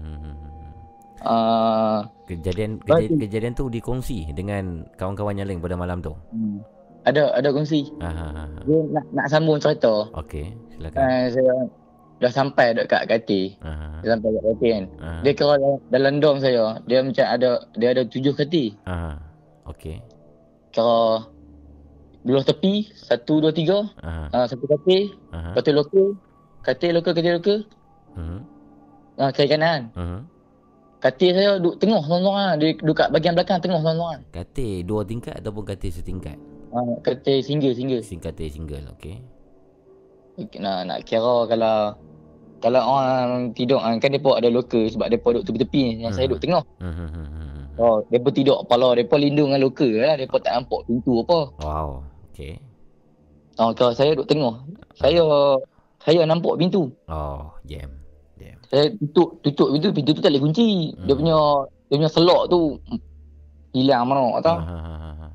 Ah 1.25 2.05
Kejadian 2.27 2.83
Baik. 2.83 3.15
kejadian, 3.23 3.55
tu 3.55 3.71
dikongsi 3.71 4.35
dengan 4.35 4.83
kawan-kawan 4.99 5.39
yang 5.39 5.47
lain 5.47 5.63
pada 5.63 5.79
malam 5.79 6.03
tu. 6.03 6.11
hmm. 6.11 6.59
ada 7.07 7.31
ada 7.39 7.55
kongsi. 7.55 7.87
Ha 8.03 8.11
ha 8.11 8.27
ha. 8.35 8.43
ha. 8.51 8.61
Dia 8.67 8.79
nak 8.91 9.05
nak 9.15 9.27
sambung 9.31 9.63
cerita. 9.63 10.11
Okey, 10.11 10.51
silakan. 10.75 10.99
Uh, 11.07 11.25
saya 11.31 11.55
dah 12.19 12.33
sampai 12.35 12.75
dekat 12.75 13.07
Kati. 13.07 13.55
Ha 13.63 13.71
ha. 13.71 13.87
Dia 14.03 14.09
sampai 14.19 14.29
dekat 14.35 14.45
Kati 14.51 14.67
kan. 14.75 14.85
Ha. 14.99 15.09
Dia 15.23 15.33
kira 15.39 15.55
dalam, 15.55 15.79
dalam 15.95 16.13
dom 16.19 16.37
saya. 16.43 16.65
Dia 16.91 16.99
macam 17.07 17.27
ada 17.31 17.51
dia 17.79 17.89
ada 17.95 18.03
tujuh 18.11 18.35
Kati. 18.35 18.65
Ha. 18.91 18.95
ha. 18.99 19.11
Okey. 19.71 20.03
Kira 20.75 21.31
belah 22.27 22.43
tepi 22.43 22.91
satu 22.91 23.39
dua 23.39 23.55
tiga. 23.55 23.87
Ha. 24.03 24.35
Uh, 24.35 24.47
satu 24.51 24.67
Kati. 24.67 24.99
Ha. 25.31 25.55
Lepas 25.55 25.63
tu 25.63 25.71
lokal. 25.71 26.07
Kati 26.67 26.87
lokal 26.91 27.15
kati 27.15 27.31
lokal. 27.31 27.59
Hmm. 28.19 28.43
Ah, 29.15 29.31
kiri 29.31 29.47
kanan. 29.47 29.95
Hmm. 29.95 30.27
Kati 31.07 31.31
saya 31.31 31.63
duduk 31.63 31.79
tengah 31.79 32.03
seorang-seorang. 32.03 32.59
Dia 32.59 32.75
duduk 32.83 32.97
kat 32.99 33.09
bahagian 33.15 33.39
belakang 33.39 33.63
tengah 33.63 33.79
seorang-seorang. 33.79 34.21
Katil 34.35 34.83
dua 34.83 35.07
tingkat 35.07 35.39
ataupun 35.39 35.63
katil 35.63 35.95
setingkat? 35.95 36.35
Ah, 36.75 36.83
kati 36.99 37.47
single 37.47 37.79
single. 37.79 38.03
Sing 38.03 38.19
katil 38.19 38.51
single, 38.51 38.91
okey. 38.99 39.23
Nak 40.59 40.91
nak 40.91 40.99
kira 41.07 41.47
kalau 41.47 41.95
kalau 42.59 42.83
orang 42.83 43.55
tidur 43.55 43.79
ah, 43.79 43.95
kan 44.03 44.11
depa 44.11 44.35
ada 44.35 44.51
lokal 44.51 44.91
sebab 44.91 45.07
depa 45.07 45.31
duduk 45.31 45.47
tepi-tepi 45.47 46.03
yang 46.03 46.11
saya 46.11 46.27
Hmm. 46.27 46.35
duduk 46.35 46.43
tengah. 46.43 46.63
Hmm. 46.83 47.71
Oh, 47.79 48.03
depa 48.11 48.29
tidur 48.35 48.67
kepala 48.67 48.99
depa 48.99 49.15
lindung 49.15 49.55
dengan 49.55 49.63
lokal 49.63 49.93
lah. 49.95 50.19
Depa 50.19 50.37
tak 50.43 50.59
nampak 50.59 50.91
pintu 50.91 51.23
apa. 51.23 51.39
Wow. 51.63 51.89
Okey. 52.35 52.59
Oh, 53.63 53.71
kalau 53.79 53.95
saya 53.95 54.11
duduk 54.19 54.27
tengah. 54.27 54.59
Saya 54.99 55.23
saya 56.03 56.27
nampak 56.27 56.59
pintu. 56.59 56.91
Oh, 57.07 57.55
jam. 57.63 57.95
Saya 58.67 58.91
tutup 58.99 59.39
tutup 59.41 59.69
pintu, 59.71 59.89
pintu 59.95 60.11
tu 60.15 60.23
tak 60.23 60.35
boleh 60.35 60.43
kunci. 60.43 60.93
Dia 61.07 61.15
Hmm. 61.15 61.21
punya 61.23 61.39
dia 61.87 61.97
punya 62.03 62.11
selok 62.11 62.43
tu 62.51 62.61
hilang 63.71 64.09
mana 64.09 64.23
Ha 64.27 64.41
tahu. 64.43 64.59
ha 64.59 64.77
ha 64.77 64.77
ha. 64.91 65.11
ha. 65.15 65.29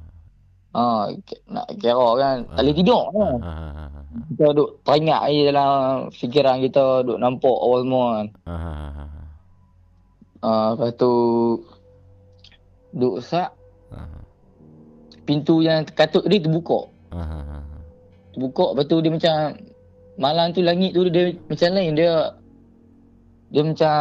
Ha, 0.71 1.11
nak 1.51 1.67
kira 1.83 2.07
kan 2.15 2.35
tak 2.47 2.63
boleh 2.63 2.75
tidur 2.75 3.03
kan. 3.11 3.35
Ha 3.43 3.51
ha 3.51 3.67
ha. 3.71 3.85
ha. 3.87 3.99
Kita 4.31 4.43
duduk 4.51 4.69
teringat 4.83 5.21
je 5.31 5.41
dalam 5.47 5.71
fikiran 6.11 6.57
kita 6.59 6.83
duduk 7.03 7.19
nampak 7.19 7.57
apa 7.59 7.75
semua 7.79 8.05
kan. 8.11 8.27
Ha 8.47 8.55
ha 8.55 8.73
ha. 8.75 8.87
ha. 8.95 9.05
Uh, 10.41 10.67
lepas 10.73 10.91
tu 10.97 11.13
duduk 12.91 13.15
sak 13.21 13.49
Ha 13.91 13.99
pintu 15.21 15.61
yang 15.63 15.85
katut 15.87 16.25
dia 16.27 16.41
terbuka. 16.43 16.89
Ha 17.15 17.23
ha. 17.23 17.39
ha. 17.39 17.57
Terbuka 18.35 18.65
lepas 18.75 18.85
tu 18.87 18.97
dia 18.99 19.11
macam 19.11 19.35
malam 20.19 20.51
tu 20.51 20.59
langit 20.59 20.91
tu 20.91 21.07
dia 21.07 21.31
macam 21.47 21.69
lain 21.71 21.95
dia 21.95 22.11
dia 23.51 23.61
macam 23.61 23.99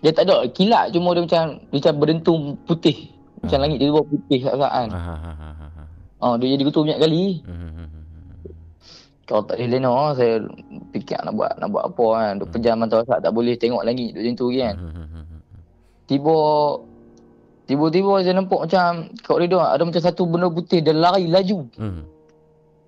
dia 0.00 0.10
tak 0.12 0.24
ada 0.28 0.44
kilat 0.52 0.92
cuma 0.92 1.12
dia 1.12 1.22
macam 1.24 1.42
dia 1.68 1.76
macam 1.80 1.94
berdentum 2.00 2.40
putih. 2.64 3.12
Macam 3.44 3.58
Ah. 3.58 3.62
langit 3.68 3.78
dia 3.78 3.92
buat 3.92 4.06
putih 4.08 4.40
saat-saat 4.42 4.72
kan. 4.72 4.88
Ha 4.90 4.98
ha 4.98 5.14
ha 5.16 5.32
ha 5.32 5.50
ha. 5.52 5.66
ha. 5.68 5.82
Oh, 6.24 6.34
dia 6.40 6.56
jadi 6.56 6.64
kutu 6.64 6.80
banyak 6.88 7.00
kali. 7.00 7.24
Hmm, 7.44 7.58
hmm, 7.60 7.72
hmm. 7.76 7.86
Kalau 9.26 9.42
tak 9.42 9.58
boleh 9.58 9.68
lena 9.68 9.92
saya 10.14 10.34
fikir 10.94 11.18
nak 11.26 11.34
buat 11.34 11.52
nak 11.58 11.68
buat 11.74 11.84
apa 11.92 12.06
kan. 12.14 12.32
Duk 12.40 12.48
pejam 12.54 12.76
mata 12.78 13.02
saat 13.04 13.20
tak 13.20 13.34
boleh 13.34 13.58
tengok 13.58 13.82
langit 13.82 14.14
duk 14.14 14.22
macam 14.22 14.36
tu 14.38 14.46
kan. 14.54 14.74
Tiba 16.06 16.36
tiba-tiba 17.66 18.12
saya 18.22 18.34
nampak 18.38 18.60
macam 18.70 19.10
kat 19.10 19.26
koridor 19.26 19.66
ada 19.66 19.82
macam 19.82 19.98
satu 19.98 20.22
benda 20.30 20.46
putih 20.46 20.78
dia 20.78 20.94
lari 20.94 21.26
laju. 21.26 21.66
Hmm. 21.74 22.06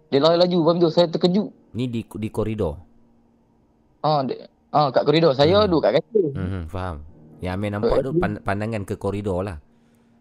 Dia 0.08 0.22
lari 0.22 0.38
laju 0.38 0.56
lepas 0.62 0.74
tu 0.78 0.88
saya 0.94 1.06
terkejut. 1.10 1.50
Ni 1.74 1.90
di 1.90 2.06
di 2.06 2.28
koridor. 2.30 2.78
Ah, 4.06 4.22
dia, 4.22 4.46
ah 4.70 4.88
kat 4.88 5.02
koridor 5.02 5.32
saya 5.32 5.58
Hmm. 5.58 5.66
duduk 5.66 5.80
kat 5.82 5.92
katil. 5.96 6.28
Hmm, 6.30 6.64
faham. 6.66 6.96
Yang 7.38 7.52
Amir 7.54 7.70
nampak 7.70 7.96
tu 8.00 8.10
pan- 8.14 8.40
pandangan 8.40 8.82
ke 8.82 8.94
koridor 8.94 9.40
lah. 9.40 9.58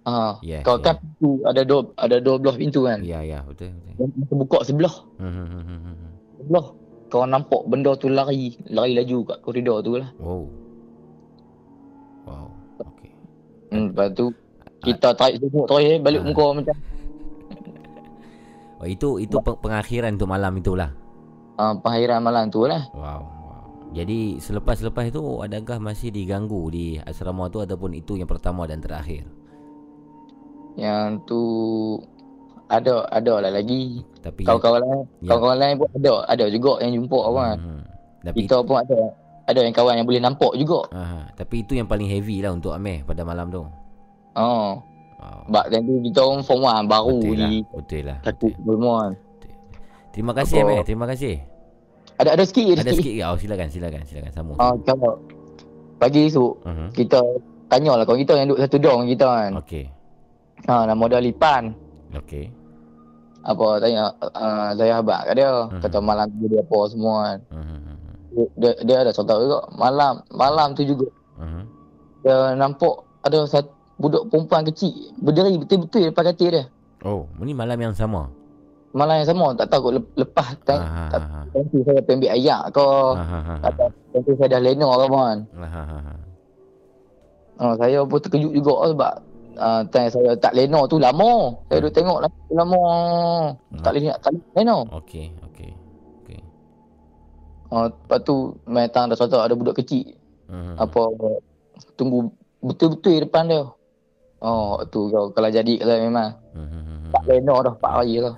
Ah, 0.03 0.39
Yes, 0.39 0.63
kalau 0.63 0.79
kan 0.79 0.95
yes. 0.95 1.03
pintu 1.03 1.29
ada 1.43 1.61
dua 1.61 1.79
ada 1.95 2.15
dua 2.17 2.35
belah 2.37 2.55
pintu 2.55 2.79
kan. 2.81 3.01
Ya, 3.01 3.19
ya, 3.21 3.43
betul, 3.43 3.75
betul. 3.75 4.07
Yang 4.07 4.25
terbuka 4.25 4.57
sebelah. 4.63 4.95
Hmm, 5.17 5.27
hmm, 5.27 5.45
hmm, 5.45 5.63
hmm, 5.65 5.79
hmm. 5.83 6.11
Sebelah. 6.37 6.65
Kau 7.07 7.23
nampak 7.23 7.61
benda 7.65 7.91
tu 7.93 8.07
lari, 8.07 8.51
lari 8.65 8.91
laju 8.93 9.17
kat 9.25 9.39
koridor 9.41 9.79
tu 9.81 9.95
lah. 9.95 10.07
Wow. 10.17 10.47
Wow. 12.23 12.47
Okey. 12.85 13.11
Hmm, 13.69 13.87
lepas 13.89 14.07
tu 14.11 14.25
kita 14.79 15.11
tarik 15.11 15.39
semua 15.41 15.63
terus 15.65 15.81
eh, 15.81 15.97
balik 15.97 16.21
Ah. 16.21 16.25
muka 16.25 16.45
macam 16.53 16.75
Oh, 18.77 18.85
itu 18.85 19.17
itu 19.17 19.35
peng- 19.39 19.57
pengakhiran 19.57 20.13
untuk 20.13 20.29
malam 20.29 20.53
itulah. 20.53 20.93
ah, 21.55 21.73
pengakhiran 21.73 22.21
malam 22.21 22.47
tu 22.47 22.61
lah. 22.63 22.85
Wow. 22.91 23.25
Wow. 23.87 23.95
Jadi 23.95 24.19
selepas-lepas 24.37 25.03
itu 25.07 25.21
adakah 25.39 25.77
masih 25.79 26.11
diganggu 26.11 26.67
di 26.69 26.99
asrama 26.99 27.47
tu 27.47 27.59
ataupun 27.59 27.93
itu 27.93 28.15
yang 28.15 28.27
pertama 28.27 28.67
dan 28.67 28.79
terakhir? 28.79 29.23
Yang 30.77 31.25
tu 31.25 31.41
ada 32.67 33.07
ada 33.09 33.33
lah 33.41 33.51
lagi. 33.51 34.03
Tapi 34.21 34.43
Kawan-kawan 34.43 34.81
lain, 34.83 35.01
Ya. 35.23 35.27
kawan-kawan 35.31 35.57
lain 35.57 35.75
pun 35.79 35.87
ada, 35.95 36.13
ada 36.27 36.45
juga 36.51 36.71
yang 36.83 36.91
jumpa 37.01 37.19
apa 37.23 37.39
kan. 37.41 37.57
Hmm, 37.57 37.81
tapi 38.21 38.37
Kita 38.43 38.55
pun 38.61 38.77
ada 38.77 38.99
ada 39.47 39.59
yang 39.63 39.71
kawan 39.73 39.95
yang 39.95 40.05
boleh 40.05 40.19
nampak 40.21 40.51
juga. 40.59 40.83
Aha, 40.91 41.31
tapi 41.33 41.63
itu 41.63 41.71
yang 41.73 41.87
paling 41.87 42.05
heavy 42.05 42.43
lah 42.43 42.51
untuk 42.51 42.75
Amir 42.75 43.07
pada 43.07 43.23
malam 43.23 43.47
tu. 43.47 43.63
Oh. 44.35 44.83
Oh, 45.17 45.41
Sebab 45.49 45.65
time 45.73 45.81
tu 45.81 45.93
kita 46.05 46.19
orang 46.21 46.41
form 46.45 46.61
1 46.61 46.85
baru 46.85 47.17
betul 47.17 47.35
lah. 47.41 47.49
di 47.49 47.57
Betul 47.73 48.01
lah. 48.05 48.17
Belmont. 48.61 49.13
Terima 50.13 50.31
kasih, 50.37 50.61
Apa? 50.61 50.69
Meh. 50.69 50.81
Terima 50.85 51.05
kasih. 51.09 51.56
Ada 52.17 52.29
ada 52.33 52.43
sikit, 52.43 52.65
ada, 52.73 52.81
Ada 52.81 52.91
sikit. 52.91 53.03
sikit 53.03 53.13
ke? 53.13 53.23
Oh, 53.23 53.37
silakan, 53.37 53.67
silakan, 53.69 54.01
silakan. 54.03 54.31
Sambung. 54.33 54.57
Ah, 54.57 54.73
kalau 54.81 55.21
pagi 55.97 56.25
esok 56.25 56.53
Uh-huh. 56.61 56.89
kita 56.91 57.19
tanya 57.67 57.93
lah 57.93 58.05
kawan 58.05 58.21
kita 58.21 58.33
yang 58.35 58.47
duduk 58.49 58.61
satu 58.61 58.77
dong 58.77 59.05
kita 59.05 59.27
kan. 59.27 59.51
Okey. 59.61 59.85
Ha, 60.65 60.85
nama 60.85 61.03
dia 61.05 61.19
Lipan. 61.19 61.63
Okey. 62.15 62.49
Apa 63.41 63.77
tanya 63.77 64.11
uh, 64.19 64.69
saya 64.73 64.97
abang 64.97 65.21
kat 65.23 65.35
dia. 65.35 65.51
Mhm. 65.69 65.79
Kata 65.79 65.97
malam 65.99 66.27
tu 66.33 66.45
dia 66.47 66.59
apa 66.59 66.77
semua 66.87 67.15
kan. 67.23 67.39
Uh-huh. 67.49 68.45
Dia, 68.53 68.71
dia, 68.81 68.97
ada 69.01 69.11
cerita 69.11 69.33
juga. 69.35 69.59
Malam 69.73 70.13
malam 70.29 70.67
tu 70.73 70.83
juga 70.83 71.07
Uh-huh. 71.37 71.63
dia 72.21 72.37
nampak 72.53 72.97
ada 73.21 73.45
satu 73.45 73.69
budak 73.97 74.25
perempuan 74.27 74.61
kecil 74.63 74.89
berdiri 75.17 75.53
betul-betul 75.55 76.09
depan 76.09 76.25
katil 76.27 76.49
dia. 76.51 76.65
Oh, 77.01 77.29
ini 77.39 77.53
malam 77.53 77.77
yang 77.77 77.93
sama. 77.93 78.29
Malam 78.91 79.19
yang 79.19 79.27
sama 79.27 79.47
tak 79.53 79.67
tahu 79.67 79.91
lep- 79.93 80.15
lepas 80.15 80.55
tak 80.63 80.79
tak 81.11 81.21
tentu 81.51 81.83
saya 81.83 81.99
pergi 81.99 82.15
ambil 82.17 82.31
ayak 82.33 82.61
ke 82.71 82.87
atau 83.61 83.87
tentu 84.09 84.31
saya 84.35 84.49
dah 84.55 84.61
lena 84.63 84.87
ke 84.87 85.05
kan. 85.07 85.37
Uh, 87.57 87.73
saya 87.75 87.99
pun 88.05 88.19
terkejut 88.21 88.53
juga 88.53 88.73
sebab 88.87 89.11
uh, 89.57 89.81
time 89.89 90.09
saya 90.09 90.31
tak 90.37 90.53
lena 90.53 90.85
tu 90.85 90.97
lama. 90.97 91.57
Saya 91.67 91.81
duduk 91.81 91.93
tengok 91.93 92.17
lama, 92.21 92.37
lama. 92.53 92.83
Tak 93.81 93.91
boleh 93.91 94.01
nak 94.07 94.19
tak 94.21 94.31
lena. 94.53 94.77
Okey, 94.93 95.25
okey. 95.43 95.71
Okey. 96.21 96.39
Uh, 97.67 97.89
lepas 97.89 98.19
tu 98.21 98.35
main 98.63 98.87
tang 98.87 99.09
dah 99.09 99.17
satu 99.17 99.37
ada 99.37 99.53
budak 99.53 99.77
kecil 99.77 100.15
Uh-huh. 100.47 100.79
apa 100.79 101.11
tunggu 101.99 102.31
betul-betul 102.63 103.19
depan 103.19 103.51
dia. 103.51 103.67
Oh 104.39 104.79
tu 104.87 105.11
kalau 105.11 105.51
jadi 105.51 105.75
kalau 105.75 105.99
memang 105.99 106.39
Uh-huh. 106.55 107.11
tak 107.11 107.23
lena 107.27 107.53
dah 107.59 107.73
4 107.75 107.97
hari 107.99 108.23
lah. 108.23 108.31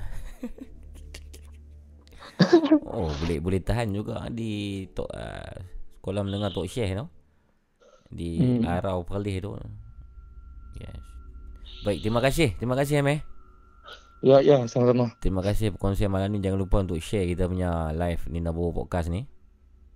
Oh, 2.87 3.11
boleh 3.19 3.37
boleh 3.43 3.59
tahan 3.59 3.91
juga 3.91 4.27
di 4.31 4.85
tok 4.95 5.11
uh, 5.11 5.55
sekolah 5.99 6.21
menengah 6.23 6.51
Tok 6.55 6.67
Syekh 6.67 6.95
tu. 6.95 7.05
Di 8.09 8.39
Hmm. 8.39 8.65
Arau 8.65 9.03
Perlis 9.05 9.37
tu. 9.43 9.53
Yes. 10.79 10.97
Baik, 11.85 11.99
terima 12.03 12.19
kasih. 12.23 12.55
Terima 12.57 12.75
kasih 12.79 13.03
Ameh. 13.03 13.21
Ya 14.19 14.43
ya 14.43 14.67
sama-sama. 14.67 15.15
Terima 15.23 15.39
kasih 15.39 15.71
perkongsian 15.75 16.11
malam 16.11 16.31
ni. 16.35 16.43
Jangan 16.43 16.59
lupa 16.59 16.83
untuk 16.83 16.99
share 16.99 17.23
kita 17.27 17.47
punya 17.47 17.95
live 17.95 18.27
Nina 18.27 18.51
Bobo 18.51 18.83
Podcast 18.83 19.07
ni. 19.07 19.23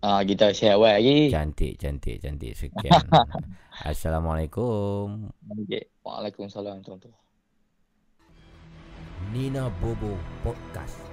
Ah 0.04 0.24
kita 0.24 0.52
share 0.56 0.76
awal 0.80 1.00
lagi. 1.00 1.32
Cantik, 1.32 1.80
cantik, 1.80 2.20
cantik. 2.24 2.56
Sekian. 2.56 3.04
Assalamualaikum. 3.92 5.32
Okay. 5.64 5.92
Waalaikumsalam 6.08 6.84
tuan-tuan. 6.84 7.16
Nina 9.32 9.68
Bobo 9.80 10.16
Podcast 10.44 11.13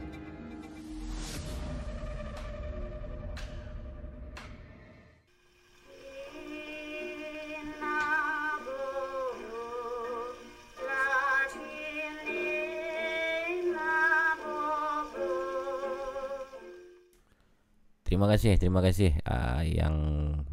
Terima 18.21 18.37
kasih, 18.37 18.53
terima 18.61 18.81
kasih 18.85 19.17
uh, 19.25 19.65
yang 19.65 19.95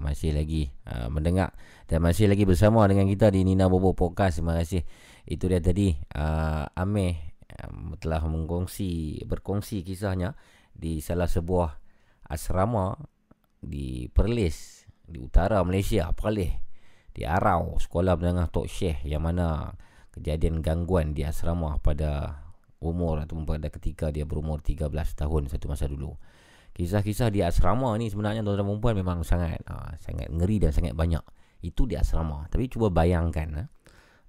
masih 0.00 0.32
lagi 0.32 0.72
uh, 0.88 1.12
mendengar 1.12 1.52
dan 1.84 2.00
masih 2.00 2.24
lagi 2.24 2.48
bersama 2.48 2.88
dengan 2.88 3.04
kita 3.04 3.28
di 3.28 3.44
Nina 3.44 3.68
Bobo 3.68 3.92
Podcast. 3.92 4.40
Terima 4.40 4.56
kasih. 4.56 4.88
Itu 5.28 5.52
dia 5.52 5.60
tadi 5.60 5.92
uh, 6.16 6.64
Ameh 6.72 7.36
um, 7.60 7.92
telah 8.00 8.24
mengkongsi 8.24 9.20
berkongsi 9.28 9.84
kisahnya 9.84 10.32
di 10.72 11.04
salah 11.04 11.28
sebuah 11.28 11.76
asrama 12.32 12.96
di 13.60 14.08
Perlis 14.16 14.88
di 15.04 15.20
utara 15.20 15.60
Malaysia, 15.60 16.08
Perlis 16.16 16.56
di 17.12 17.28
Arau, 17.28 17.76
Sekolah 17.76 18.16
Menengah 18.16 18.48
Tok 18.48 18.64
Syekh 18.64 19.04
yang 19.04 19.28
mana 19.28 19.76
kejadian 20.16 20.64
gangguan 20.64 21.12
di 21.12 21.20
asrama 21.20 21.76
pada 21.84 22.32
umur 22.80 23.28
ataupun 23.28 23.44
pada 23.44 23.68
ketika 23.68 24.08
dia 24.08 24.24
berumur 24.24 24.64
13 24.64 24.88
tahun 25.20 25.52
satu 25.52 25.68
masa 25.68 25.84
dulu. 25.84 26.16
Kisah-kisah 26.78 27.34
di 27.34 27.42
asrama 27.42 27.90
ni 27.98 28.06
sebenarnya 28.06 28.46
tuan-tuan 28.46 28.70
dan 28.70 28.78
puan 28.78 28.94
memang 28.94 29.26
sangat 29.26 29.58
uh, 29.66 29.98
sangat 29.98 30.30
ngeri 30.30 30.62
dan 30.62 30.70
sangat 30.70 30.94
banyak. 30.94 31.26
Itu 31.58 31.90
di 31.90 31.98
asrama. 31.98 32.46
Tapi 32.46 32.70
cuba 32.70 32.86
bayangkan 32.86 33.66
uh, 33.66 33.68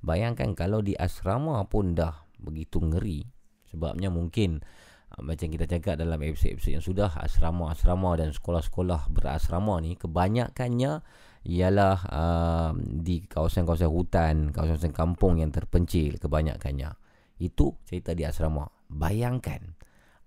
bayangkan 0.02 0.58
kalau 0.58 0.82
di 0.82 0.98
asrama 0.98 1.62
pun 1.70 1.94
dah 1.94 2.26
begitu 2.42 2.82
ngeri 2.82 3.22
sebabnya 3.70 4.10
mungkin 4.10 4.66
uh, 5.14 5.22
macam 5.22 5.46
kita 5.46 5.70
cakap 5.70 6.02
dalam 6.02 6.18
episod-episod 6.26 6.74
yang 6.74 6.82
sudah 6.82 7.14
asrama-asrama 7.22 8.18
dan 8.18 8.34
sekolah-sekolah 8.34 9.14
berasrama 9.14 9.78
ni 9.86 9.94
kebanyakannya 9.94 11.06
ialah 11.46 11.98
uh, 12.10 12.72
di 12.82 13.24
kawasan-kawasan 13.30 13.94
hutan, 13.94 14.36
kawasan-kawasan 14.52 14.92
kampung 14.92 15.38
yang 15.40 15.54
terpencil 15.54 16.18
kebanyakannya. 16.18 16.98
Itu 17.38 17.80
cerita 17.88 18.18
di 18.18 18.26
asrama. 18.28 18.68
Bayangkan 18.90 19.78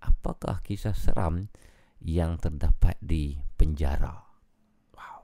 apakah 0.00 0.64
kisah 0.64 0.96
seram 0.96 1.50
yang 2.02 2.34
terdapat 2.38 2.98
di 2.98 3.38
penjara. 3.54 4.10
Wow. 4.94 5.22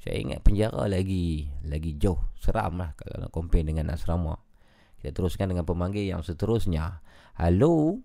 Saya 0.00 0.16
ingat 0.16 0.40
penjara 0.40 0.88
lagi 0.88 1.52
lagi 1.68 2.00
jauh, 2.00 2.18
seram 2.40 2.80
lah 2.80 2.96
kalau 2.96 3.20
nak 3.20 3.30
compare 3.30 3.64
dengan 3.64 3.92
asrama. 3.92 4.40
Kita 4.98 5.12
teruskan 5.12 5.52
dengan 5.52 5.68
pemanggil 5.68 6.08
yang 6.08 6.24
seterusnya. 6.24 7.04
Halo? 7.36 8.00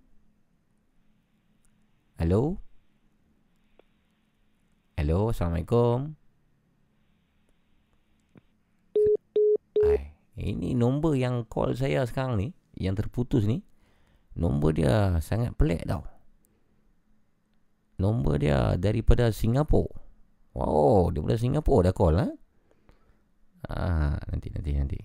Halo? 2.18 2.58
Halo, 4.98 5.30
Assalamualaikum. 5.30 6.18
Ai, 9.86 10.18
ini 10.42 10.74
nombor 10.74 11.14
yang 11.14 11.46
call 11.46 11.78
saya 11.78 12.02
sekarang 12.10 12.42
ni, 12.42 12.48
yang 12.74 12.98
terputus 12.98 13.46
ni, 13.46 13.62
nombor 14.34 14.74
dia 14.74 15.22
sangat 15.22 15.54
pelik 15.54 15.86
tau. 15.86 16.17
Nombor 17.98 18.38
dia 18.38 18.78
daripada 18.78 19.34
Singapura. 19.34 19.90
Wow, 20.54 21.14
daripada 21.14 21.38
Singapura 21.38 21.90
dah 21.90 21.94
call 21.94 22.16
ha? 22.18 22.28
Ah, 23.68 24.18
nanti 24.30 24.54
nanti 24.54 24.72
nanti. 24.78 25.00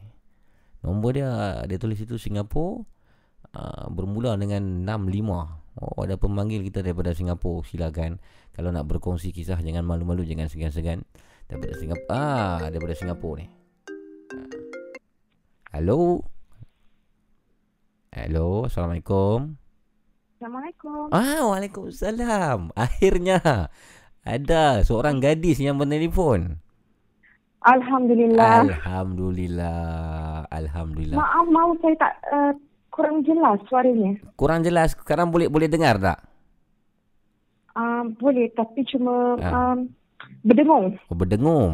Nombor 0.85 1.17
dia 1.17 1.29
dia 1.65 1.77
tulis 1.81 1.97
itu 2.01 2.21
Singapura 2.21 2.85
uh, 3.57 3.87
bermula 3.89 4.37
dengan 4.37 4.85
65. 4.85 5.81
Oh, 5.81 6.05
ada 6.05 6.21
pemanggil 6.21 6.61
kita 6.69 6.85
daripada 6.85 7.17
Singapura. 7.17 7.65
Silakan. 7.65 8.21
Kalau 8.53 8.69
nak 8.69 8.85
berkongsi 8.85 9.33
kisah 9.33 9.57
jangan 9.57 9.89
malu-malu, 9.89 10.29
jangan 10.29 10.53
segan-segan. 10.53 11.09
Daripada 11.49 11.73
Singapura. 11.81 12.12
Ah, 12.12 12.69
daripada 12.69 12.93
Singapura 12.93 13.41
ni. 13.41 13.47
Ah. 13.49 13.53
Halo. 15.81 16.29
Halo, 18.12 18.69
Assalamualaikum. 18.69 19.61
Assalamualaikum. 20.43 21.07
Ah, 21.15 21.39
Waalaikumsalam. 21.47 22.75
Akhirnya 22.75 23.71
ada 24.27 24.83
seorang 24.83 25.23
gadis 25.23 25.62
yang 25.62 25.79
bertelefon. 25.79 26.59
Alhamdulillah. 27.62 28.67
Alhamdulillah. 28.67 30.43
Alhamdulillah. 30.51 31.15
Maaf, 31.15 31.47
maaf 31.47 31.79
saya 31.79 31.95
tak 31.95 32.12
uh, 32.35 32.53
kurang 32.91 33.23
jelas 33.23 33.62
suaranya. 33.71 34.19
Kurang 34.35 34.67
jelas. 34.67 34.99
Sekarang 34.99 35.31
boleh 35.31 35.47
boleh 35.47 35.71
dengar 35.71 36.03
tak? 36.03 36.19
Uh, 37.79 38.11
boleh 38.19 38.51
tapi 38.51 38.83
cuma 38.91 39.39
Ah. 39.39 39.79
um, 39.79 39.95
berdengung. 40.43 40.99
Oh, 41.07 41.15
berdengung. 41.15 41.73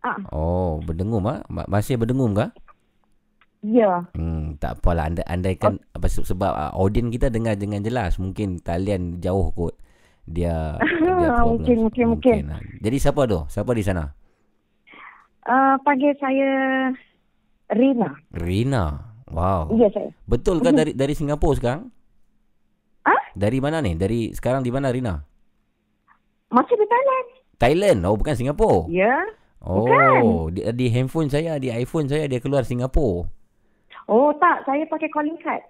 Ah, 0.00 0.16
Oh, 0.32 0.80
berdengung 0.80 1.28
ah? 1.28 1.44
Ma- 1.52 1.68
Masih 1.68 2.00
berdengung 2.00 2.32
kah? 2.32 2.56
Ya. 3.66 4.06
Hmm, 4.14 4.54
tak 4.62 4.78
apalah 4.78 5.10
anda 5.10 5.22
andaikan 5.26 5.82
oh. 5.82 5.96
apa 5.98 6.06
se- 6.06 6.22
sebab 6.22 6.52
uh, 6.54 6.72
audien 6.78 7.10
kita 7.10 7.26
dengar 7.32 7.58
dengan 7.58 7.82
jelas 7.82 8.18
mungkin 8.22 8.62
talian 8.62 9.18
jauh 9.18 9.50
kot. 9.50 9.74
Dia 10.26 10.78
dia 11.02 11.30
problem. 11.34 11.58
Mungkin, 11.58 11.76
mungkin, 11.86 12.04
mungkin. 12.14 12.36
ah. 12.54 12.60
Jadi 12.82 12.96
siapa 13.02 13.26
tu? 13.26 13.42
Siapa 13.50 13.70
di 13.74 13.82
sana? 13.82 14.04
Uh, 15.46 15.74
panggil 15.82 16.14
saya 16.18 16.50
Rina. 17.74 18.10
Rina. 18.34 18.84
Wow. 19.30 19.74
Ya 19.74 19.90
saya. 19.90 20.10
Betul 20.26 20.62
ke 20.62 20.70
dari 20.70 20.92
dari 20.94 21.14
Singapura 21.14 21.58
sekarang? 21.58 21.82
Ah? 23.06 23.22
Dari 23.34 23.58
mana 23.58 23.82
ni? 23.82 23.94
Dari 23.98 24.30
sekarang 24.34 24.62
di 24.62 24.70
mana 24.70 24.90
Rina? 24.90 25.14
Masih 26.50 26.74
di 26.78 26.86
Thailand. 26.86 27.26
Thailand. 27.58 27.98
Oh, 28.06 28.14
bukan 28.14 28.34
Singapura. 28.38 28.86
Ya. 28.90 29.14
Oh, 29.66 30.46
di, 30.46 30.62
di 30.78 30.86
handphone 30.94 31.26
saya, 31.26 31.58
di 31.58 31.74
iPhone 31.74 32.06
saya 32.06 32.30
dia 32.30 32.38
keluar 32.38 32.62
Singapura. 32.62 33.26
Oh 34.06 34.30
tak, 34.38 34.62
saya 34.62 34.86
pakai 34.86 35.10
calling 35.10 35.38
card. 35.42 35.62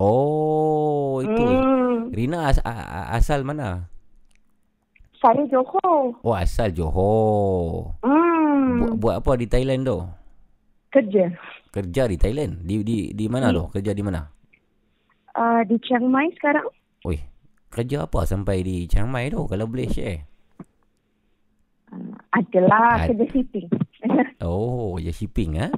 Oh, 0.00 1.20
itu. 1.20 1.42
Hmm. 1.44 2.08
Rina 2.14 2.48
as, 2.48 2.62
asal 3.12 3.44
mana? 3.44 3.90
Saya 5.20 5.44
Johor. 5.52 6.16
Oh, 6.24 6.32
asal 6.32 6.72
Johor. 6.72 7.92
Hmm. 8.00 8.80
Buat, 8.80 8.94
buat 8.96 9.14
apa 9.20 9.32
di 9.36 9.46
Thailand 9.50 9.84
tu? 9.84 9.98
Kerja. 10.88 11.28
Kerja 11.70 12.02
di 12.08 12.16
Thailand. 12.16 12.64
Di 12.64 12.80
di 12.80 12.98
di 13.12 13.26
mana 13.28 13.52
tu? 13.52 13.68
Kerja 13.68 13.92
di 13.92 14.00
mana? 14.00 14.24
Uh, 15.36 15.60
di 15.68 15.76
Chiang 15.84 16.08
Mai 16.08 16.32
sekarang. 16.34 16.66
Oi, 17.04 17.20
kerja 17.70 18.08
apa 18.08 18.24
sampai 18.24 18.64
di 18.64 18.88
Chiang 18.88 19.06
Mai 19.12 19.28
tu 19.28 19.44
kalau 19.46 19.68
boleh 19.68 19.86
share? 19.86 20.24
Adalah 22.32 23.04
Ad- 23.04 23.12
kerja 23.12 23.26
shipping. 23.34 23.68
Oh, 24.40 24.96
ya 24.96 25.12
shipping 25.12 25.60
ah. 25.60 25.70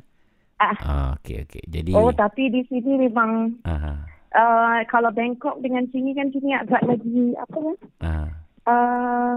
Ah. 0.62 0.76
Ah, 0.82 1.08
okey 1.18 1.42
okey. 1.49 1.65
Jadi 1.66 1.91
Oh 1.99 2.15
tapi 2.15 2.47
di 2.52 2.62
sini 2.70 3.08
memang 3.08 3.58
ah 3.66 4.07
uh, 4.32 4.78
kalau 4.89 5.10
Bangkok 5.12 5.60
dengan 5.60 5.84
sini 5.92 6.16
kan 6.16 6.28
sini 6.32 6.57
agak 6.57 6.82
lagi 6.84 7.36
apa 7.36 7.57
ya? 7.58 7.74
ah. 8.07 8.28
Uh, 8.62 9.34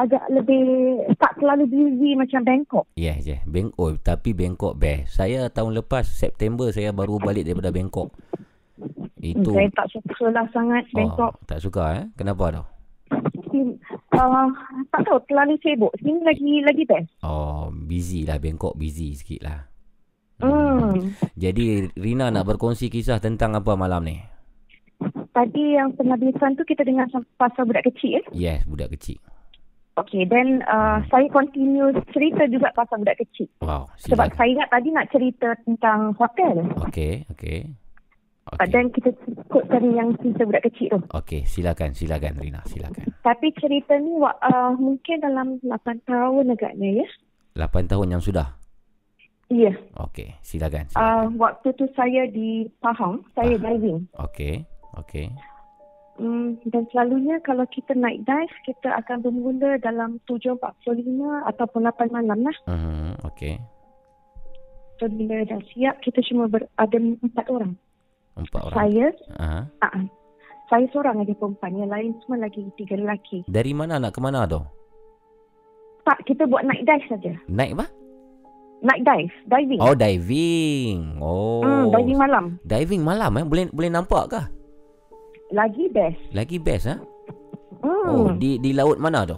agak 0.00 0.24
lebih 0.32 0.64
tak 1.20 1.36
terlalu 1.36 1.64
busy 1.68 2.16
macam 2.16 2.40
Bangkok. 2.44 2.84
Yeah, 2.96 3.20
yeah. 3.20 3.40
Bang 3.44 3.72
oh, 3.76 3.96
tapi 4.00 4.32
Bangkok 4.32 4.76
best. 4.80 5.16
Saya 5.20 5.52
tahun 5.52 5.76
lepas 5.80 6.08
September 6.08 6.72
saya 6.72 6.92
baru 6.92 7.20
balik 7.20 7.44
daripada 7.44 7.72
Bangkok. 7.72 8.12
Itu 9.20 9.52
Saya 9.52 9.68
tak 9.76 9.88
suka 9.92 10.32
lah 10.32 10.46
sangat 10.56 10.88
Bangkok. 10.96 11.32
Oh, 11.36 11.44
tak 11.44 11.60
suka 11.60 11.82
eh? 12.00 12.06
Kenapa 12.16 12.44
tu? 12.48 12.64
Uh, 14.14 14.48
tak 14.94 15.00
tahu 15.04 15.18
terlalu 15.28 15.60
sibuk. 15.60 15.92
Sini 16.00 16.20
lagi 16.24 16.50
lagi 16.64 16.82
best. 16.88 17.10
Oh, 17.20 17.68
busy 17.68 18.24
lah 18.24 18.40
Bangkok 18.40 18.76
busy 18.76 19.12
sikit 19.12 19.40
lah. 19.44 19.69
Hmm. 20.40 21.14
Jadi 21.36 21.88
Rina 21.96 22.32
nak 22.32 22.48
berkongsi 22.48 22.88
kisah 22.88 23.20
tentang 23.20 23.56
apa 23.56 23.76
malam 23.76 24.04
ni? 24.04 24.16
Tadi 25.30 25.78
yang 25.78 25.94
penghabisan 25.94 26.58
tu 26.58 26.66
kita 26.66 26.84
dengar 26.84 27.06
pasal 27.38 27.64
budak 27.64 27.86
kecil. 27.86 28.20
Eh? 28.20 28.24
Yes, 28.34 28.66
budak 28.68 28.92
kecil. 28.92 29.16
Okay, 29.98 30.24
then 30.24 30.64
uh, 30.64 31.04
saya 31.12 31.28
continue 31.28 31.92
cerita 32.14 32.48
juga 32.48 32.72
pasal 32.72 33.04
budak 33.04 33.20
kecil. 33.20 33.48
Wow, 33.60 33.90
Sebab 34.00 34.32
silakan. 34.32 34.36
saya 34.38 34.48
ingat 34.56 34.68
tadi 34.72 34.88
nak 34.90 35.06
cerita 35.12 35.48
tentang 35.66 36.00
hotel. 36.16 36.56
Okey, 36.88 37.28
okey. 37.36 37.58
But 38.50 38.74
then 38.74 38.90
kita 38.90 39.14
ikutkan 39.30 39.82
yang 39.94 40.16
cerita 40.18 40.42
budak 40.42 40.64
kecil 40.66 40.98
tu. 40.98 40.98
Okey, 41.14 41.46
silakan, 41.46 41.94
silakan 41.94 42.34
Rina, 42.40 42.60
silakan. 42.66 43.06
Tapi 43.22 43.54
cerita 43.54 43.94
ni 44.00 44.18
uh, 44.18 44.74
mungkin 44.74 45.16
dalam 45.22 45.62
8 45.62 46.08
tahun 46.08 46.44
agaknya 46.58 47.04
ya. 47.04 47.08
8 47.54 47.90
tahun 47.90 48.18
yang 48.18 48.22
sudah. 48.24 48.59
Ya. 49.50 49.74
Okey, 49.98 50.30
silakan. 50.46 50.86
Uh, 50.94 51.26
waktu 51.34 51.74
tu 51.74 51.90
saya 51.98 52.30
di 52.30 52.70
Pahang, 52.78 53.26
saya 53.34 53.58
diving. 53.58 54.06
Okey, 54.14 54.62
okey. 55.02 55.26
Hmm, 56.22 56.54
dan 56.70 56.86
selalunya 56.94 57.42
kalau 57.42 57.66
kita 57.66 57.98
naik 57.98 58.22
dive, 58.22 58.56
kita 58.62 58.94
akan 59.02 59.26
bermula 59.26 59.74
dalam 59.82 60.22
7.45 60.30 60.54
ataupun 61.50 61.80
8 61.82 62.14
malam 62.14 62.46
lah. 62.46 62.56
Hmm, 62.70 63.18
okey. 63.26 63.58
So 65.02 65.10
bila 65.10 65.42
dah 65.42 65.58
siap, 65.74 65.98
kita 66.04 66.22
cuma 66.30 66.46
ber, 66.46 66.70
ada 66.78 66.94
empat 67.00 67.50
orang. 67.50 67.74
Empat 68.38 68.60
orang. 68.70 68.76
Saya, 68.78 69.06
Aha. 69.40 69.60
uh, 69.82 70.06
saya 70.70 70.86
seorang 70.94 71.26
aja 71.26 71.34
perempuan. 71.34 71.74
Yang 71.74 71.90
lain 71.90 72.10
semua 72.22 72.38
lagi 72.46 72.62
tiga 72.78 72.94
lelaki. 72.94 73.42
Dari 73.50 73.72
mana 73.74 73.98
nak 73.98 74.14
ke 74.14 74.20
mana 74.22 74.46
tu? 74.46 74.62
Tak, 76.06 76.22
kita 76.28 76.46
buat 76.46 76.62
night 76.62 76.86
dive 76.86 77.06
saja. 77.10 77.32
Naik 77.50 77.74
apa? 77.74 77.86
Night 78.80 79.04
dive, 79.04 79.32
diving. 79.44 79.80
Oh, 79.80 79.92
diving. 79.92 81.20
Oh. 81.20 81.60
Hmm, 81.60 81.92
diving 81.92 82.16
malam. 82.16 82.44
Diving 82.64 83.02
malam 83.04 83.32
eh? 83.36 83.44
Boleh 83.44 83.64
boleh 83.68 83.90
nampak 83.92 84.24
kah? 84.32 84.46
Lagi 85.52 85.92
best. 85.92 86.20
Lagi 86.32 86.56
best 86.56 86.88
ah. 86.88 87.00
Hmm. 87.84 88.08
Oh, 88.08 88.28
di 88.36 88.56
di 88.56 88.72
laut 88.72 88.96
mana 88.96 89.28
tu? 89.28 89.36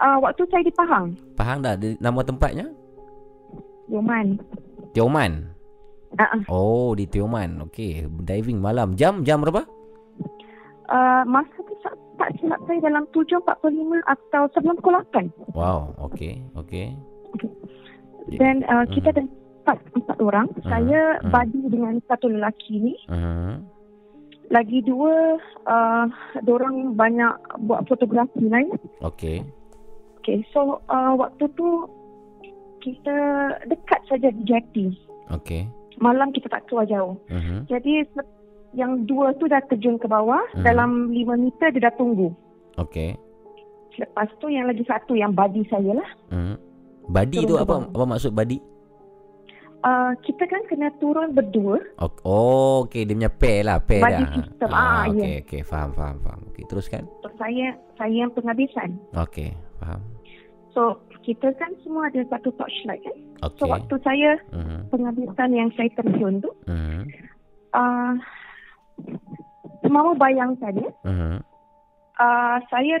Uh, 0.00 0.16
waktu 0.24 0.48
saya 0.48 0.64
di 0.64 0.72
Pahang, 0.72 1.12
Pahang 1.36 1.60
dah 1.60 1.76
di, 1.76 1.92
nama 2.00 2.24
tempatnya? 2.24 2.72
Yoman. 3.92 4.40
Tioman. 4.96 5.52
Uh, 6.16 6.40
Oh, 6.48 6.96
di 6.96 7.04
Tioman. 7.04 7.60
Okey, 7.68 8.08
diving 8.24 8.60
malam. 8.64 8.96
Jam 8.96 9.20
jam 9.24 9.44
berapa? 9.44 9.64
uh, 10.90 11.22
masa 11.24 11.56
tu 11.62 11.74
tak, 11.80 11.94
tak 12.18 12.30
silap 12.40 12.60
saya 12.66 12.80
dalam 12.82 13.04
7.45 13.14 14.02
atau 14.04 14.42
sebelum 14.52 14.74
pukul 14.82 14.94
8. 15.14 15.54
Wow, 15.54 15.94
okey, 16.10 16.42
okey. 16.58 16.96
Dan 18.28 18.66
uh, 18.68 18.84
kita 18.90 19.14
ada 19.16 19.22
empat, 19.24 19.78
empat 19.96 20.18
orang. 20.20 20.46
Saya 20.66 21.20
hmm. 21.20 21.30
badi 21.30 21.60
dengan 21.70 21.94
satu 22.10 22.26
lelaki 22.28 22.74
ni. 22.80 22.94
Hmm. 23.08 23.64
Lagi 24.50 24.82
dua, 24.82 25.38
uh, 25.70 26.06
orang 26.42 26.98
banyak 26.98 27.34
buat 27.64 27.86
fotografi 27.86 28.50
lain. 28.50 28.74
Okey. 29.00 29.46
Okay, 30.20 30.44
so 30.52 30.82
uh, 30.90 31.14
waktu 31.16 31.48
tu 31.54 31.88
kita 32.82 33.16
dekat 33.70 34.00
saja 34.10 34.28
di 34.34 34.42
jeti. 34.44 34.86
Okey. 35.30 35.70
Malam 36.00 36.32
kita 36.32 36.48
tak 36.50 36.66
keluar 36.66 36.88
jauh. 36.88 37.14
Mhm. 37.28 37.68
Jadi 37.68 38.08
yang 38.72 39.04
dua 39.04 39.36
tu 39.36 39.46
dah 39.46 39.60
terjun 39.68 40.00
ke 40.00 40.08
bawah. 40.10 40.42
Hmm. 40.56 40.64
Dalam 40.66 41.14
lima 41.14 41.38
meter 41.38 41.70
dia 41.70 41.86
dah 41.86 41.94
tunggu. 41.94 42.34
Okey. 42.80 43.14
Lepas 44.00 44.32
tu 44.40 44.48
yang 44.48 44.64
lagi 44.66 44.82
satu 44.88 45.12
yang 45.12 45.36
badi 45.36 45.62
saya 45.68 45.92
lah. 45.94 46.10
Hmm. 46.32 46.56
Badi 47.10 47.42
tu 47.42 47.50
Turun 47.50 47.60
apa 47.60 47.74
apa 47.90 48.04
maksud 48.06 48.30
badi? 48.30 48.58
Uh, 49.80 50.12
kita 50.20 50.44
kan 50.44 50.60
kena 50.68 50.92
turun 51.00 51.32
berdua. 51.32 51.80
Oh, 52.22 52.84
okey 52.84 53.08
dia 53.08 53.16
punya 53.16 53.32
pair 53.32 53.64
lah, 53.64 53.80
pair 53.80 54.04
dah. 54.04 54.28
system. 54.28 54.68
Ah, 54.68 54.76
Ah, 54.76 55.02
okey, 55.08 55.24
ya. 55.24 55.40
okey, 55.40 55.60
faham, 55.64 55.90
faham, 55.90 56.16
faham. 56.20 56.40
Okey, 56.52 56.68
teruskan. 56.68 57.08
So, 57.24 57.32
saya 57.34 57.66
saya 57.96 58.12
yang 58.14 58.30
penghabisan. 58.30 59.00
Okey, 59.16 59.56
faham. 59.80 60.04
So 60.70 61.00
kita 61.20 61.50
kan 61.56 61.72
semua 61.82 62.06
ada 62.06 62.22
satu 62.28 62.54
torchlight 62.54 63.02
kan. 63.02 63.16
So 63.56 63.64
Okey. 63.66 63.72
waktu 63.72 63.94
saya 64.04 64.30
Mhm. 64.52 64.78
penghabisan 64.86 65.50
yang 65.50 65.68
saya 65.74 65.90
terjun 65.96 66.38
tu, 66.38 66.50
Mhm. 66.68 67.00
uh, 67.72 68.14
mau 69.88 70.12
bayangkan 70.14 70.76
ya, 70.76 70.90
Mhm. 71.02 71.40
uh, 72.16 72.56
saya, 72.68 72.96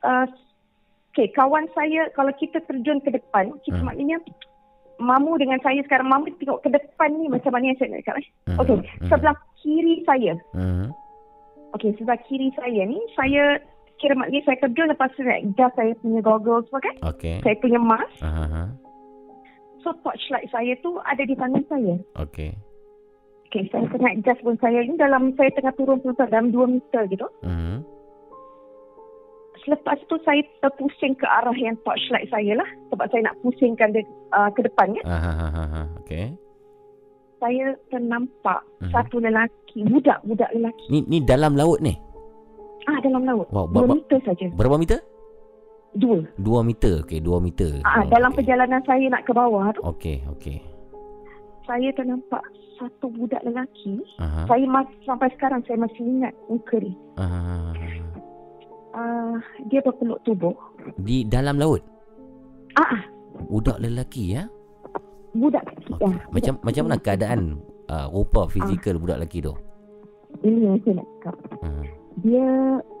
uh, 0.00 0.26
okay, 1.20 1.28
kawan 1.36 1.68
saya 1.76 2.08
kalau 2.16 2.32
kita 2.40 2.64
terjun 2.64 3.04
ke 3.04 3.12
depan, 3.12 3.52
kita 3.60 3.76
Hmm. 3.76 3.92
maknanya 3.92 4.18
Mamu 5.00 5.40
dengan 5.40 5.56
saya 5.64 5.80
sekarang, 5.80 6.12
Mamu 6.12 6.28
tengok 6.36 6.60
ke 6.60 6.68
depan 6.68 7.08
ni 7.16 7.24
macam 7.28 7.56
mana 7.56 7.72
yang 7.72 7.78
saya 7.80 7.88
nak 7.88 8.04
cakap 8.04 8.20
eh. 8.20 8.28
Mhm. 8.52 8.58
Okey, 8.60 8.76
Mhm. 8.76 9.08
sebelah 9.08 9.36
kiri 9.56 9.94
saya. 10.04 10.32
Mhm. 10.52 10.86
Okey, 11.72 11.90
sebelah 11.96 12.20
kiri 12.28 12.48
saya 12.52 12.82
ni, 12.84 13.00
saya 13.16 13.44
kira 13.96 14.12
maknanya 14.12 14.44
saya 14.44 14.60
terjun 14.60 14.92
lepas 14.92 15.08
tu 15.16 15.24
naik 15.24 15.56
jas 15.56 15.72
saya 15.72 15.96
punya 16.04 16.20
goggles 16.20 16.68
semua 16.68 16.84
kan. 16.84 16.96
Okey. 17.16 17.40
Saya 17.40 17.56
punya 17.64 17.80
mask. 17.80 18.16
Aha. 18.20 18.64
So 19.80 19.96
torchlight 20.04 20.52
saya 20.52 20.76
tu 20.84 21.00
ada 21.00 21.24
di 21.24 21.32
tangan 21.32 21.64
saya. 21.68 21.96
Okey. 22.20 22.52
Okay, 23.48 23.66
saya 23.72 23.88
naik 23.96 24.20
jas 24.24 24.36
pun 24.44 24.60
saya 24.60 24.84
ni 24.84 25.00
dalam 25.00 25.32
saya 25.34 25.48
tengah 25.56 25.72
turun 25.74 25.98
tu 26.04 26.12
dalam 26.12 26.52
2 26.52 26.68
meter 26.68 27.08
gitu. 27.08 27.24
Mhm. 27.40 27.82
Selepas 29.60 30.00
tu 30.02 30.16
saya 30.20 30.40
terpusing 30.60 31.12
ke 31.14 31.26
arah 31.26 31.52
yang 31.52 31.76
torchlight 31.78 32.26
saya 32.26 32.54
lah. 32.54 32.68
Sebab 32.88 33.06
saya 33.06 33.22
nak 33.22 33.36
pusingkan 33.40 33.90
dia 33.90 34.02
uh, 34.30 34.48
ke 34.48 34.60
depan 34.60 34.92
ya. 34.92 35.02
Aha. 35.04 35.32
aha, 35.38 35.60
aha. 35.60 35.82
Okey. 36.00 36.32
Saya 37.38 37.66
ternampak 37.88 38.60
Mhm. 38.78 38.90
satu 38.90 39.16
lelaki, 39.16 39.80
budak-budak 39.82 40.50
lelaki. 40.50 40.86
Ni 40.88 40.98
ni 41.06 41.18
dalam 41.20 41.52
laut 41.54 41.80
ni. 41.80 41.92
Ah, 42.84 42.96
dalam 42.98 43.22
laut. 43.22 43.48
Wow, 43.50 43.64
Dua 43.66 43.84
ba- 43.86 43.94
meter 43.94 44.18
saja. 44.22 44.46
Berapa 44.50 44.76
meter? 44.76 45.00
Dua. 45.92 46.22
2 46.36 46.62
meter. 46.62 47.02
Okey, 47.02 47.18
2 47.18 47.36
meter. 47.38 47.82
Ah, 47.82 48.00
Oh, 48.00 48.08
dalam 48.08 48.30
okey. 48.30 48.40
perjalanan 48.40 48.80
saya 48.80 49.04
nak 49.06 49.22
ke 49.22 49.32
bawah 49.32 49.68
tu, 49.72 49.82
Okey, 49.82 50.22
okey. 50.30 50.62
saya 51.62 51.90
ternampak 51.92 52.40
satu 52.74 53.10
budak 53.10 53.42
lelaki. 53.42 54.00
Aha. 54.16 54.46
Saya 54.46 54.64
masih, 54.64 54.96
sampai 55.02 55.28
sekarang 55.30 55.60
saya 55.62 55.76
masih 55.78 56.00
ingat 56.00 56.32
muka 56.46 56.76
dia. 56.78 56.94
Aha. 57.16 57.74
Uh, 58.90 59.38
dia 59.70 59.78
berpeluk 59.82 60.18
tubuh. 60.26 60.54
Di 60.98 61.22
dalam 61.22 61.62
laut. 61.62 61.78
Ah, 62.74 62.98
ah, 62.98 63.02
Budak 63.46 63.78
lelaki 63.78 64.34
ya. 64.34 64.44
budak 65.30 65.62
kecil. 65.62 65.94
Okay. 65.94 66.14
Macam 66.34 66.54
macam 66.66 66.82
mana 66.90 66.96
keadaan 66.98 67.40
uh, 67.86 68.10
rupa 68.10 68.50
fizikal 68.50 68.98
budak 68.98 69.22
lelaki 69.22 69.38
tu? 69.38 69.54
Ini 70.42 70.58
yang 70.58 70.78
saya 70.82 70.94
nak 70.98 71.06
cakap. 71.22 71.34
Mhm. 71.62 71.84
Dia 72.26 72.48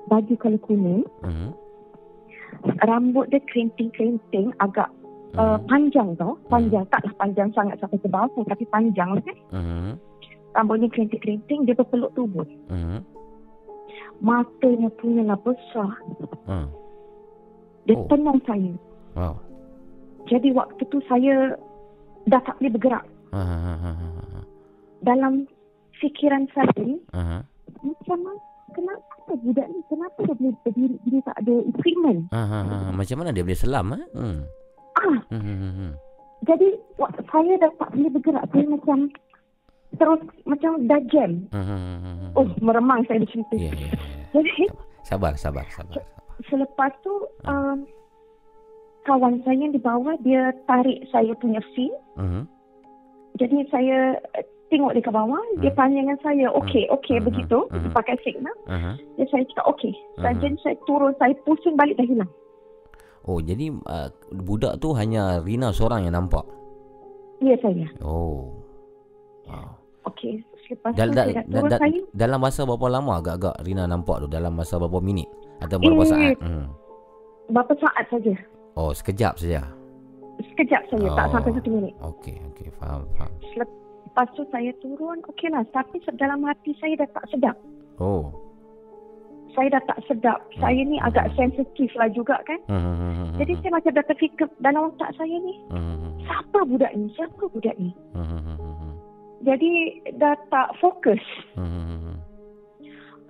baju 0.06 0.34
colour 0.38 0.62
kuning. 0.62 1.02
Mhm. 1.26 1.48
Rambut 2.86 3.26
dia 3.34 3.42
kerinting-kerinting 3.50 4.54
agak 4.62 4.86
uh, 5.34 5.58
panjang 5.66 6.14
tau. 6.14 6.38
Panjang. 6.46 6.86
Taklah 6.94 7.14
panjang 7.18 7.50
sangat 7.50 7.82
sampai 7.82 7.98
ke 7.98 8.06
bawah 8.06 8.46
tapi 8.46 8.62
panjang 8.70 9.18
kan. 9.18 9.36
Mhm. 9.50 9.90
Rambutnya 10.54 10.86
kerinting-kerinting. 10.86 11.66
Dia 11.66 11.74
berpeluk 11.74 12.14
tubuh. 12.14 12.46
Mhm. 12.70 13.02
Matanya 14.20 14.88
punya 14.96 15.24
lah 15.24 15.38
besar. 15.40 15.90
Hmm. 16.44 16.68
Dia 17.84 17.96
Oh. 17.96 18.06
tenang 18.06 18.38
saya. 18.44 18.72
Wow. 19.16 19.34
Jadi 20.28 20.52
waktu 20.52 20.82
tu 20.86 21.00
saya 21.08 21.56
dah 22.28 22.40
tak 22.44 22.60
boleh 22.60 22.72
bergerak. 22.76 23.04
Ha 23.32 23.40
ha 23.40 23.56
ha 23.56 23.74
ha. 23.80 23.90
ha. 23.96 24.40
Dalam 25.00 25.48
fikiran 25.96 26.44
saya 26.52 26.68
ni, 26.76 27.00
Aha. 27.16 27.40
macam 27.80 28.18
mana, 28.20 28.40
kenapa 28.76 29.32
budak 29.40 29.66
ni, 29.72 29.80
kenapa 29.88 30.18
dia 30.20 30.34
boleh 30.36 30.54
berdiri, 30.60 30.96
dia 31.08 31.20
tak 31.24 31.36
ada 31.40 31.54
equipment? 31.64 32.20
Ha 32.30 32.42
ha 32.44 32.58
ha. 32.60 32.76
Macam 32.92 33.16
mana 33.16 33.32
dia 33.32 33.40
boleh 33.42 33.56
selam 33.56 33.96
eh? 33.96 34.04
Hmm. 34.12 34.40
Ah, 35.00 35.16
Hmm, 35.32 35.40
hmm, 35.40 35.56
hmm, 35.56 35.72
hmm. 35.72 35.92
jadi 36.44 36.68
saya 37.24 37.54
dah 37.56 37.72
tak 37.80 37.90
boleh 37.96 38.10
bergerak. 38.12 38.44
Saya 38.52 38.64
macam 38.68 38.98
terus 39.96 40.20
macam 40.44 40.70
dah 40.84 41.00
jam. 41.08 41.30
Hmm, 41.48 41.64
hmm, 41.64 41.98
hmm. 42.04 42.19
Oh, 42.32 42.46
meremang 42.58 43.02
saya 43.04 43.18
bercerita. 43.18 43.54
Ya 43.54 43.70
ya. 43.70 43.86
ya. 43.86 43.90
Jadi, 44.34 44.64
Sabar 45.02 45.34
sabar 45.34 45.66
sabar. 45.68 45.98
selepas 46.46 46.92
tu, 47.00 47.10
um, 47.44 47.82
kawan 49.02 49.42
saya 49.42 49.56
yang 49.58 49.72
di 49.72 49.80
bawah, 49.80 50.14
dia 50.20 50.52
tarik 50.64 51.02
saya 51.08 51.32
punya 51.34 51.58
fin. 51.74 51.90
Hmm. 52.14 52.44
Jadi 53.34 53.64
saya 53.68 54.20
tengok 54.68 54.94
dia 54.94 55.02
ke 55.02 55.10
bawah, 55.10 55.40
dia 55.58 55.72
tanya 55.72 55.98
dengan 55.98 56.18
saya, 56.20 56.46
okey, 56.54 56.86
okey, 56.90 57.16
Hmm. 57.18 57.26
begitu. 57.26 57.58
Hmm. 57.66 57.82
Dia 57.82 57.90
pakai 57.90 58.16
signal. 58.22 58.54
Aha. 58.68 58.94
Jadi 59.16 59.28
saya 59.28 59.44
cakap, 59.46 59.64
okey. 59.74 59.92
Hmm. 60.16 60.36
Jadi 60.38 60.56
saya 60.60 60.76
turun, 60.84 61.12
saya 61.16 61.34
pusing 61.42 61.74
balik 61.74 61.96
dah 61.96 62.06
hilang. 62.06 62.30
Oh, 63.20 63.36
jadi 63.36 63.68
uh, 63.84 64.08
budak 64.40 64.78
tu 64.78 64.94
hanya 64.94 65.42
Rina 65.42 65.72
seorang 65.72 66.04
yang 66.04 66.14
nampak. 66.14 66.44
Ya 67.40 67.56
saya. 67.58 67.88
Oh. 68.00 68.52
Wow. 69.44 69.76
Okey. 70.06 70.40
Selepas 70.70 70.94
Dal, 70.94 71.08
tu 71.08 71.12
dal, 71.12 71.26
saya 71.26 71.34
dah 71.34 71.42
da, 71.42 71.50
turun 71.50 71.66
da, 71.66 71.78
saya. 71.78 72.00
dalam 72.14 72.38
masa 72.38 72.60
berapa 72.62 72.86
lama 72.88 73.12
agak-agak 73.18 73.54
Rina 73.60 73.84
nampak 73.84 74.16
tu? 74.22 74.26
Dalam 74.26 74.52
masa 74.54 74.78
berapa 74.78 74.98
minit? 75.00 75.26
Atau 75.58 75.76
berapa 75.76 75.98
Eh, 75.98 76.06
saat? 76.06 76.36
Hmm. 76.38 76.66
Berapa 77.50 77.72
saat 77.76 78.04
saja. 78.06 78.34
Oh, 78.72 78.94
sekejap 78.94 79.34
saja. 79.34 79.66
Sekejap 80.40 80.82
saja, 80.86 81.06
tak 81.10 81.26
Oh. 81.26 81.32
sampai 81.34 81.50
satu 81.52 81.68
minit. 81.68 81.94
Okey, 82.00 82.38
okey, 82.48 82.68
faham, 82.78 83.02
faham. 83.12 83.32
Lepas 83.58 84.30
tu 84.32 84.46
saya 84.48 84.70
turun, 84.78 85.18
okeylah. 85.26 85.66
Tapi 85.68 85.98
dalam 86.14 86.38
hati 86.42 86.70
saya 86.78 86.94
dah 86.96 87.08
tak 87.12 87.26
sedap. 87.28 87.56
Oh. 87.98 88.30
Saya 89.50 89.66
dah 89.68 89.82
tak 89.84 89.98
sedap. 90.06 90.38
Saya 90.54 90.78
ni 90.80 90.96
agak 91.00 91.34
sensitif 91.34 91.90
lah 91.92 92.06
juga 92.08 92.38
kan. 92.44 92.62
Hmm, 92.66 92.78
hmm, 92.78 92.96
hmm, 92.96 93.14
hmm, 93.26 93.30
Jadi 93.36 93.52
saya 93.58 93.70
macam 93.72 93.92
dah 93.92 94.06
terfikir 94.06 94.46
dalam 94.60 94.82
otak 94.88 95.10
saya 95.12 95.36
ni, 95.36 95.54
hmm, 95.68 95.82
hmm, 95.98 96.10
siapa 96.22 96.58
budak 96.62 96.92
ni? 96.94 97.10
Siapa 97.12 97.42
budak 97.44 97.74
ni? 97.74 97.90
hmm, 98.14 98.69
Jadi 99.40 100.04
dah 100.20 100.36
tak 100.52 100.76
fokus. 100.80 101.22
hmm, 101.56 101.64
hmm, 101.64 101.98
hmm, 102.04 102.16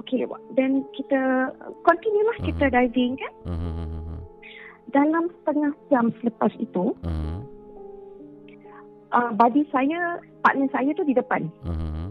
Okey, 0.03 0.27
dan 0.59 0.83
kita 0.97 1.53
continue 1.87 2.25
lah 2.27 2.39
kita 2.43 2.67
diving 2.73 3.15
kan. 3.21 3.33
hmm, 3.47 3.59
hmm, 3.59 3.75
hmm, 3.77 4.03
hmm, 4.11 4.21
Dalam 4.91 5.25
setengah 5.31 5.73
jam 5.93 6.11
selepas 6.19 6.51
itu, 6.59 6.97
hmm, 7.07 7.39
uh, 9.15 9.31
body 9.39 9.63
saya, 9.71 10.19
partner 10.43 10.67
saya 10.75 10.91
tu 10.99 11.05
di 11.07 11.15
depan. 11.15 11.47
hmm, 11.63 11.79
hmm, 11.79 12.11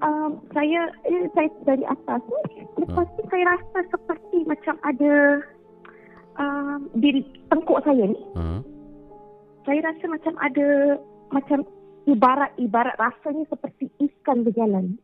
Uh, 0.00 0.32
saya 0.56 0.88
eh, 1.04 1.28
saya 1.36 1.52
dari 1.68 1.84
atas 1.84 2.24
ni, 2.24 2.64
lepas 2.80 3.04
tu 3.04 3.22
saya 3.28 3.52
rasa 3.52 3.84
seperti 3.92 4.48
macam 4.48 4.80
ada 4.80 5.44
uh, 6.40 6.80
di 6.96 7.20
tengkuk 7.52 7.84
saya 7.84 8.08
ni. 8.08 8.16
hmm. 8.32 8.64
Saya 9.68 9.84
rasa 9.84 10.04
macam 10.08 10.40
ada 10.40 10.96
macam 11.30 11.62
ibarat 12.04 12.50
ibarat 12.56 12.94
rasanya 12.96 13.46
seperti 13.46 13.86
ikan 14.00 14.42
berjalan. 14.42 14.98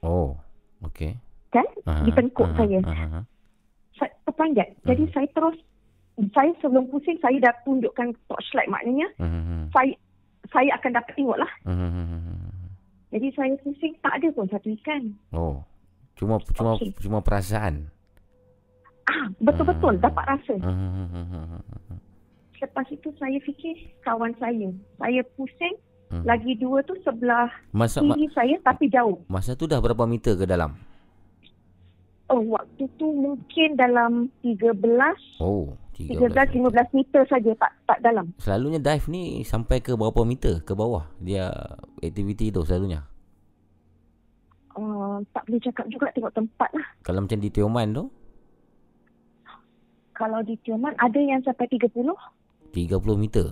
Oh, 0.00 0.36
okey. 0.84 1.16
Kan? 1.50 1.66
Aha, 1.82 2.04
Di 2.04 2.10
tengkuk 2.12 2.46
aha, 2.46 2.56
saya. 2.56 2.78
aha. 2.84 3.20
Saya 3.94 4.12
terpanjat. 4.22 4.68
Jadi 4.84 5.02
saya 5.10 5.28
terus 5.30 5.56
saya 6.30 6.52
sebelum 6.60 6.88
pusing 6.88 7.16
saya 7.18 7.36
dah 7.40 7.54
tunjukkan 7.64 8.12
torchlight 8.26 8.68
maknanya 8.68 9.08
hmm, 9.16 9.72
saya 9.72 9.96
saya 10.48 10.76
akan 10.76 10.90
dapat 10.94 11.12
tengok 11.14 11.36
lah. 11.36 11.52
hmm, 11.64 11.90
hmm. 11.90 12.68
Jadi 13.10 13.26
saya 13.34 13.52
pusing 13.58 13.92
tak 13.98 14.20
ada 14.20 14.28
pun 14.30 14.46
satu 14.46 14.68
ikan. 14.80 15.02
Oh. 15.32 15.64
Cuma 16.14 16.36
cuma 16.52 16.76
Okey. 16.76 16.92
cuma 17.00 17.18
perasaan. 17.18 17.88
Ah, 19.08 19.26
betul-betul 19.40 19.96
Hmm. 19.96 20.04
dapat 20.04 20.24
rasa. 20.28 20.54
Hmm, 20.60 21.58
Lepas 22.60 22.86
itu 22.88 23.08
saya 23.16 23.40
fikir 23.40 23.72
kawan 24.00 24.36
saya. 24.36 24.68
Saya 24.96 25.24
pusing. 25.34 25.76
Hmm. 26.10 26.26
Lagi 26.26 26.58
dua 26.58 26.82
tu 26.82 26.98
sebelah 27.00 27.46
Masa 27.70 28.02
ma- 28.02 28.12
kiri 28.12 28.26
saya 28.30 28.58
tapi 28.60 28.90
jauh. 28.90 29.22
masa 29.26 29.54
tu 29.54 29.64
dah 29.64 29.78
berapa 29.78 30.02
meter 30.04 30.34
ke 30.34 30.42
dalam? 30.42 30.74
Oh, 32.26 32.42
waktu 32.48 32.86
tu 32.94 33.06
mungkin 33.08 33.74
dalam 33.74 34.26
13, 34.42 34.74
Oh, 35.38 35.74
13 35.94 36.18
13. 36.50 36.50
15 36.62 36.90
meter 36.92 37.22
saja 37.26 37.50
tak 37.54 37.72
tak 37.84 37.98
dalam. 38.00 38.34
Selalunya 38.38 38.78
dive 38.78 39.06
ni 39.06 39.22
sampai 39.42 39.78
ke 39.78 39.94
berapa 39.94 40.22
meter 40.22 40.58
ke 40.60 40.74
bawah 40.74 41.06
dia 41.18 41.50
aktiviti 41.98 42.50
tu 42.50 42.62
selalunya. 42.62 43.06
Uh, 44.72 45.22
tak 45.30 45.42
boleh 45.44 45.58
cakap 45.60 45.86
juga 45.86 46.10
tengok 46.10 46.30
tempat 46.32 46.70
lah. 46.72 46.86
Kalau 47.02 47.22
macam 47.22 47.38
di 47.38 47.50
Tioman 47.50 47.90
tu 47.92 48.04
Kalau 50.12 50.42
di 50.42 50.58
Tioman 50.60 50.94
ada 50.96 51.16
yang 51.16 51.38
sampai 51.40 51.66
30. 51.66 51.86
30 52.70 52.96
meter. 53.16 53.46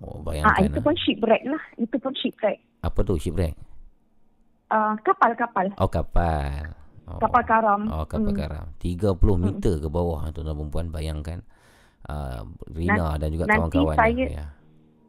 Oh, 0.00 0.18
Ah, 0.18 0.22
bayangkan. 0.22 0.66
itu 0.66 0.78
ah. 0.78 0.84
pun 0.84 0.94
shipwreck 0.96 1.42
lah. 1.44 1.62
Itu 1.76 1.96
pun 1.96 2.12
shipwreck. 2.12 2.58
Apa 2.80 2.98
tu 3.00 3.16
shipwreck? 3.16 3.54
Uh, 4.66 4.94
kapal-kapal. 5.00 5.70
Oh, 5.76 5.86
kapal. 5.86 6.74
Oh. 7.04 7.20
Kapal 7.20 7.42
karam. 7.44 7.80
Oh, 7.86 8.04
kapal 8.04 8.32
Hmm. 8.32 8.38
karam. 8.38 8.66
30 8.76 9.12
meter 9.38 9.76
ke 9.76 9.86
bawah 9.86 10.24
tuan-tuan 10.26 10.46
dan 10.46 10.56
perempuan 10.56 10.86
bayangkan. 10.88 11.38
Uh, 12.02 12.42
Rina 12.68 12.96
Nan- 13.12 13.18
dan 13.18 13.28
juga 13.30 13.44
nanti 13.46 13.56
kawan-kawan. 13.72 13.96
saya- 13.96 14.32
Ya. 14.34 14.46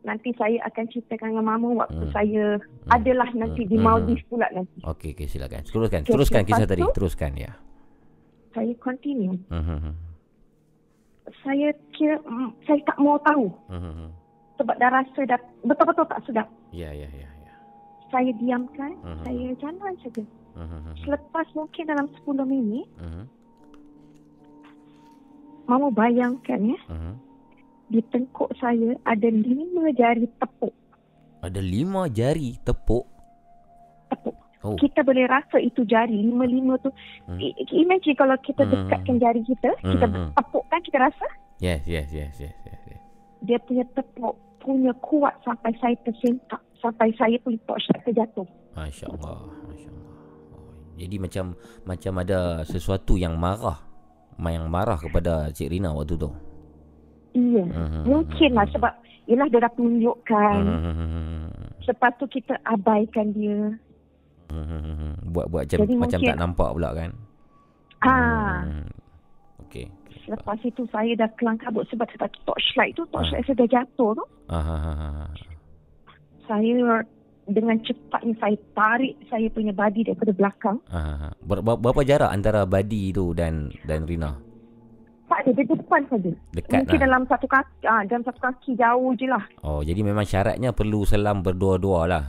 Nanti 0.05 0.29
saya 0.31 0.61
akan 0.63 0.85
ceritakan 0.85 1.27
dengan 1.29 1.45
mama 1.49 1.67
waktu 1.81 1.97
Hmm. 1.99 2.13
saya 2.13 2.43
adalah 2.89 3.25
nanti 3.33 3.65
di 3.65 3.73
Hmm. 3.73 3.83
Maldives 3.83 4.21
pula 4.25 4.45
nanti. 4.49 4.77
Okey, 4.79 5.11
okey 5.11 5.25
silakan. 5.25 5.65
Teruskan. 5.65 6.01
Okey, 6.03 6.13
Teruskan 6.13 6.41
kisah 6.45 6.67
tadi. 6.69 6.81
tu- 6.83 6.93
Teruskan 6.93 7.31
ya. 7.33 7.51
Saya 8.53 8.71
continue. 8.77 9.35
Hmm, 9.49 9.59
hmm, 9.59 9.79
hmm. 9.81 9.93
Saya 11.41 11.73
kira 11.91 12.21
mm, 12.21 12.49
saya 12.63 12.79
tak 12.85 12.97
mau 12.97 13.17
tahu 13.21 13.49
hmm. 13.67 14.09
sebab 14.55 14.75
dah 14.77 14.89
rasa 14.93 15.19
dah 15.25 15.39
betul-betul 15.61 16.05
tak 16.05 16.21
sedap. 16.23 16.47
Ya, 16.69 16.93
ya, 16.93 17.09
ya, 17.09 17.29
ya. 17.41 17.53
Saya 18.13 18.29
diamkan, 18.37 18.93
Mhm. 19.01 19.23
saya 19.25 19.47
jalan 19.57 19.93
saja. 19.99 20.23
Hmm. 20.55 20.93
Selepas 21.01 21.47
mungkin 21.51 21.83
dalam 21.83 22.07
10 22.21 22.45
minit, 22.45 22.87
Hmm, 22.95 23.25
mama 25.65 25.89
bayangkan 25.89 26.61
ya, 26.61 26.79
hmm. 26.87 27.13
di 27.89 27.99
tengkuk 28.13 28.53
saya 28.55 28.93
ada 29.03 29.27
lima 29.27 29.89
jari 29.91 30.29
tepuk. 30.37 30.71
Ada 31.41 31.59
lima 31.59 32.05
jari 32.07 32.55
tepuk. 32.61 33.05
Tepuk. 34.13 34.37
Oh. 34.65 34.73
Kita 34.73 35.05
boleh 35.05 35.29
rasa 35.29 35.61
itu 35.61 35.85
jari, 35.85 36.25
lima-lima 36.25 36.81
tu. 36.81 36.89
Hmm. 37.29 37.37
Imagine 37.69 38.17
kalau 38.17 38.33
kita 38.41 38.65
Hmm. 38.65 38.89
dekatkan 38.89 39.21
jari 39.21 39.45
kita, 39.45 39.69
kita 39.77 40.05
Hmm. 40.09 40.33
tepukkan, 40.33 40.79
kita 40.81 40.97
rasa 40.97 41.27
Yes, 41.61 41.85
yes, 41.85 42.09
yes, 42.09 42.33
yes, 42.41 42.57
yes. 42.65 42.81
yes. 42.89 43.01
dia 43.45 43.61
punya 43.61 43.85
tepuk 43.93 44.33
punya 44.57 44.89
kuat 44.97 45.37
sampai 45.45 45.69
saya 45.77 45.93
tersentak. 46.01 46.57
Sampai 46.81 47.13
saya 47.13 47.37
punya 47.39 47.61
torchlight 47.69 48.01
terjatuh. 48.03 48.49
Masya 48.73 49.05
Allah, 49.13 49.45
Masya 49.69 49.89
Allah. 49.93 50.13
Oh, 50.57 50.73
jadi 50.97 51.15
macam 51.21 51.45
macam 51.85 52.13
ada 52.17 52.39
sesuatu 52.65 53.13
yang 53.15 53.37
marah, 53.37 53.77
yang 54.41 54.65
marah 54.65 54.97
kepada 54.97 55.53
Cik 55.53 55.69
Rina 55.69 55.93
waktu 55.93 56.17
tu. 56.17 56.29
Iya. 57.37 57.69
Mhm. 57.69 58.01
Mungkin 58.09 58.51
lah 58.51 58.65
sebab 58.73 58.93
Yelah 59.25 59.49
dia 59.49 59.57
dah 59.57 59.73
tunjukkan. 59.73 60.57
Hmm, 60.61 61.49
Lepas 61.81 62.13
tu 62.21 62.29
kita 62.29 62.61
abaikan 62.61 63.33
dia. 63.33 63.73
hmm, 64.53 65.29
buat 65.29 65.45
buat 65.47 65.63
macam 65.65 65.79
Jadi 65.81 65.93
macam 65.95 66.19
mungkin- 66.19 66.29
tak 66.29 66.39
nampak 66.39 66.69
pula 66.71 66.89
kan. 66.93 67.11
Ah, 68.01 68.61
Hmm. 68.61 68.85
Okey. 69.65 69.85
Lepas 70.25 70.57
itu 70.61 70.85
saya 70.89 71.13
dah 71.15 71.29
kelang 71.35 71.57
kabut 71.57 71.85
sebab 71.87 72.05
sebab 72.11 72.29
torchlight 72.43 72.93
tu, 72.93 73.05
torchlight 73.07 73.45
saya 73.45 73.57
dah 73.57 73.69
jatuh 73.71 74.11
tu. 74.13 74.25
Ah, 74.47 74.57
ah, 74.57 74.81
ah, 74.83 74.97
ah. 75.21 75.29
Saya 76.45 77.01
dengan 77.45 77.77
cepatnya 77.79 78.33
saya 78.37 78.57
tarik 78.73 79.13
saya 79.29 79.45
punya 79.49 79.69
body 79.69 80.01
daripada 80.03 80.33
belakang. 80.33 80.77
Ah, 80.89 81.29
ah. 81.29 81.33
Ber- 81.39 81.61
ber- 81.61 81.77
berapa 81.77 82.01
jarak 82.01 82.29
antara 82.29 82.65
Badi 82.65 83.09
tu 83.09 83.33
dan 83.33 83.69
dan 83.83 84.05
Rina? 84.05 84.33
Tak 85.25 85.41
ada, 85.41 85.51
di 85.51 85.65
depan 85.65 86.05
saja. 86.05 86.31
Dekat 86.53 86.85
Mungkin 86.85 86.97
lah. 86.97 87.03
dalam 87.09 87.21
satu 87.25 87.47
kaki, 87.49 87.81
ah, 87.83 88.01
dalam 88.05 88.21
satu 88.21 88.39
kaki 88.39 88.71
jauh 88.77 89.09
je 89.13 89.25
lah. 89.25 89.41
Oh, 89.61 89.81
jadi 89.81 89.97
memang 89.99 90.21
syaratnya 90.21 90.69
perlu 90.69 91.01
selam 91.01 91.41
berdua-dua 91.41 92.05
lah. 92.05 92.23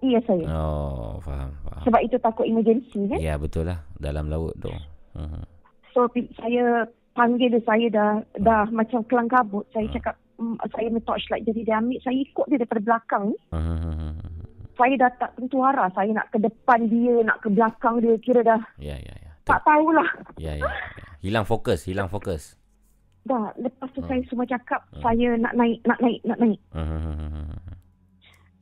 Iya 0.00 0.18
saya. 0.24 0.44
Oh, 0.48 1.20
faham, 1.20 1.52
faham. 1.60 1.82
Sebab 1.84 2.00
itu 2.00 2.16
takut 2.16 2.48
emergency 2.48 3.04
kan. 3.06 3.20
Ya, 3.20 3.36
betul 3.36 3.68
lah 3.68 3.84
dalam 3.96 4.32
laut 4.32 4.56
tu. 4.56 4.72
Hmm. 5.12 5.44
So 5.92 6.08
saya 6.38 6.88
panggil 7.12 7.52
dia, 7.52 7.60
saya 7.68 7.86
dah 7.90 8.10
dah 8.40 8.64
macam 8.70 9.04
kelang 9.04 9.28
kabut. 9.28 9.68
Saya 9.70 9.84
cakap, 9.92 10.16
mm, 10.40 10.56
saya 10.72 10.88
punya 10.88 11.04
torchlight. 11.04 11.44
Jadi 11.44 11.60
dia 11.62 11.76
ambil, 11.76 12.00
saya 12.00 12.16
ikut 12.16 12.46
dia 12.48 12.56
daripada 12.56 12.80
belakang 12.80 13.22
ni. 13.28 13.36
Hmm. 13.52 14.16
Saya 14.78 14.94
dah 14.96 15.10
tak 15.20 15.30
tentu 15.36 15.60
arah. 15.60 15.92
Saya 15.92 16.16
nak 16.16 16.32
ke 16.32 16.40
depan 16.40 16.88
dia, 16.88 17.14
nak 17.20 17.44
ke 17.44 17.48
belakang 17.52 18.00
dia. 18.00 18.16
Kira 18.16 18.40
dah 18.40 18.60
Ya, 18.80 18.96
ya, 18.96 19.12
ya. 19.12 19.30
tak 19.44 19.60
tahulah. 19.62 20.08
Ya, 20.40 20.56
ya, 20.56 20.64
ya. 20.64 20.72
Hilang 21.20 21.44
fokus, 21.44 21.84
hilang 21.84 22.08
fokus. 22.08 22.56
Dah, 23.20 23.52
lepas 23.60 23.92
tu 23.92 24.00
Hmm. 24.00 24.08
saya 24.08 24.22
semua 24.32 24.48
cakap, 24.48 24.80
saya 25.04 25.36
nak 25.36 25.52
naik, 25.52 25.84
nak 25.84 26.00
naik, 26.00 26.24
nak 26.24 26.38
naik. 26.40 26.60
Hmm. 26.72 27.52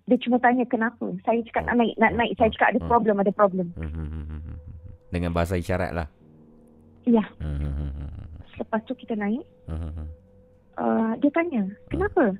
Dia 0.08 0.16
cuma 0.24 0.40
tanya 0.40 0.64
kenapa. 0.64 1.04
Saya 1.22 1.44
cakap 1.44 1.68
nak 1.68 1.84
naik, 1.84 1.94
nak 2.00 2.12
naik. 2.16 2.32
Saya 2.40 2.48
cakap 2.56 2.68
ada 2.72 2.80
Hmm. 2.80 2.88
problem, 2.88 3.16
ada 3.20 3.32
problem. 3.32 3.66
Hmm. 3.76 4.56
Dengan 5.12 5.36
bahasa 5.36 5.60
isyarat 5.60 5.92
lah. 5.92 6.08
Ya, 7.04 7.24
Hmm. 7.40 7.92
lepas 8.56 8.80
tu 8.84 8.96
kita 8.96 9.16
naik. 9.16 9.44
Uh, 10.78 11.12
dia 11.18 11.30
tanya, 11.32 11.62
kenapa? 11.88 12.36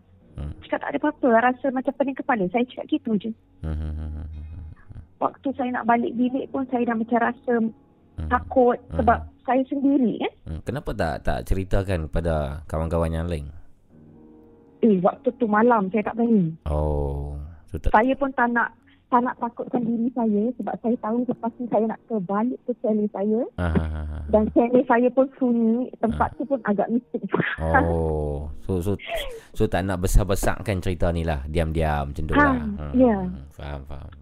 Cakap 0.63 0.79
tak 0.81 0.91
ada 0.95 0.99
apa-apa, 1.03 1.29
rasa 1.43 1.67
macam 1.75 1.93
pening 1.99 2.17
kepala. 2.17 2.45
Saya 2.49 2.63
cakap 2.71 2.87
gitu 2.89 3.11
je. 3.19 3.31
Waktu 5.19 5.49
saya 5.59 5.71
nak 5.75 5.87
balik 5.87 6.15
bilik 6.15 6.47
pun 6.55 6.63
saya 6.71 6.87
dah 6.87 6.95
macam 6.95 7.19
rasa 7.19 7.55
takut 8.31 8.79
sebab 8.95 9.19
saya 9.43 9.63
sendiri 9.67 10.23
kan. 10.23 10.33
Hmm. 10.47 10.61
Kenapa 10.63 10.91
tak 10.95 11.15
tak 11.27 11.39
ceritakan 11.43 12.07
pada 12.07 12.63
kawan-kawan 12.71 13.11
yang 13.11 13.27
lain? 13.27 13.51
Eh, 14.79 15.03
waktu 15.03 15.35
tu 15.35 15.51
malam 15.51 15.91
saya 15.91 16.07
tak 16.07 16.23
berani. 16.23 16.55
Oh, 16.71 17.35
tu 17.69 17.77
tak. 17.79 17.91
Saya 17.93 18.13
pun 18.15 18.31
tak 18.33 18.49
nak 18.51 18.69
tak 19.09 19.25
nak 19.25 19.41
takutkan 19.41 19.81
diri 19.81 20.13
saya 20.13 20.53
sebab 20.61 20.75
saya 20.85 20.93
tahu 21.01 21.25
lepas 21.25 21.49
ni 21.57 21.65
saya 21.73 21.85
nak 21.89 22.01
terbalik 22.05 22.61
ke 22.69 22.77
sel 22.79 23.01
saya 23.09 23.41
Ah, 23.57 23.73
ah, 23.73 23.89
ah, 23.89 24.05
ah. 24.05 24.23
dan 24.29 24.45
sel 24.53 24.69
saya 24.85 25.09
pun 25.09 25.25
sunyi, 25.41 25.89
tempat 25.97 26.29
tu 26.37 26.45
pun 26.45 26.61
agak 26.63 26.93
mistik. 26.93 27.25
Oh, 27.57 28.53
so 28.61 28.85
so 28.85 28.93
so 29.57 29.65
tak 29.65 29.89
nak 29.89 30.05
besar-besarkan 30.05 30.85
cerita 30.85 31.09
ni 31.09 31.25
lah, 31.25 31.41
diam-diam 31.49 32.13
macam 32.13 32.25
tu 32.25 32.35
Ha, 32.37 32.45
lah. 32.53 32.93
ya. 32.93 33.17
Faham, 33.49 33.81
faham. 33.89 34.13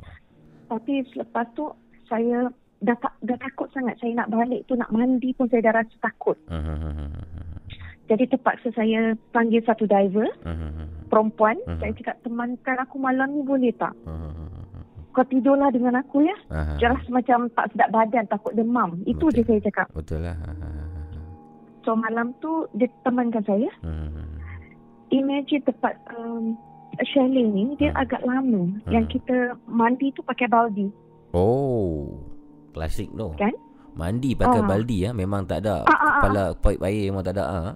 Tapi 0.71 1.03
selepas 1.11 1.51
tu 1.53 1.67
saya 2.07 2.47
dah 2.79 2.95
tak, 3.03 3.11
dah 3.27 3.39
takut 3.43 3.67
sangat 3.73 3.99
saya 3.99 4.15
nak 4.15 4.31
balik 4.31 4.63
tu 4.67 4.79
nak 4.79 4.95
mandi 4.95 5.35
pun 5.35 5.51
saya 5.51 5.67
dah 5.67 5.83
rasa 5.83 5.97
takut. 5.99 6.39
Hmm. 6.47 7.11
Jadi 8.07 8.25
terpaksa 8.27 8.71
saya 8.71 9.15
panggil 9.31 9.63
satu 9.63 9.85
diver 9.85 10.31
Hmm. 10.43 10.87
perempuan. 11.07 11.59
Mhm. 11.67 11.79
Saya 11.79 11.93
cakap 11.95 12.17
temankan 12.23 12.77
aku 12.79 12.97
malam 12.97 13.29
ni 13.31 13.43
boleh 13.43 13.75
tak? 13.75 13.95
Hmm. 14.03 14.31
Kau 15.11 15.25
tidurlah 15.25 15.73
dengan 15.73 15.97
aku 15.97 16.23
ya. 16.23 16.37
Dia 16.77 16.93
rasa 16.93 17.09
macam 17.09 17.49
tak 17.51 17.73
sedap 17.73 17.89
badan, 17.89 18.29
takut 18.29 18.53
demam. 18.53 19.01
Itu 19.03 19.33
je 19.33 19.41
saya 19.43 19.59
cakap. 19.59 19.89
Betul 19.91 20.23
lah. 20.23 20.37
Ah, 20.39 20.53
ah, 20.53 20.69
ah. 20.69 20.87
So 21.83 21.97
malam 21.97 22.37
tu 22.37 22.69
dia 22.73 22.85
temankan 23.01 23.41
saya. 23.43 23.71
Hmm. 23.81 24.37
Imagine 25.09 25.63
tempat 25.63 25.95
um, 26.13 26.53
chalet 27.07 27.47
ni 27.47 27.73
dia 27.77 27.95
agak 27.95 28.21
lama. 28.23 28.67
Hmm. 28.67 28.93
Yang 28.93 29.17
kita 29.17 29.37
mandi 29.65 30.13
tu 30.13 30.21
pakai 30.21 30.47
baldi. 30.47 30.91
Oh, 31.33 32.13
klasik 32.71 33.09
tu. 33.11 33.33
Kan? 33.35 33.55
Mandi 33.95 34.37
pakai 34.37 34.61
Ah. 34.61 34.67
baldi 34.67 34.97
ya, 35.01 35.11
memang 35.11 35.49
tak 35.49 35.65
ada 35.65 35.81
ah. 35.83 36.21
kepala 36.21 36.43
pipe 36.55 36.83
air 36.83 37.09
memang 37.09 37.25
tak 37.25 37.35
ada 37.35 37.45
ah. 37.47 37.71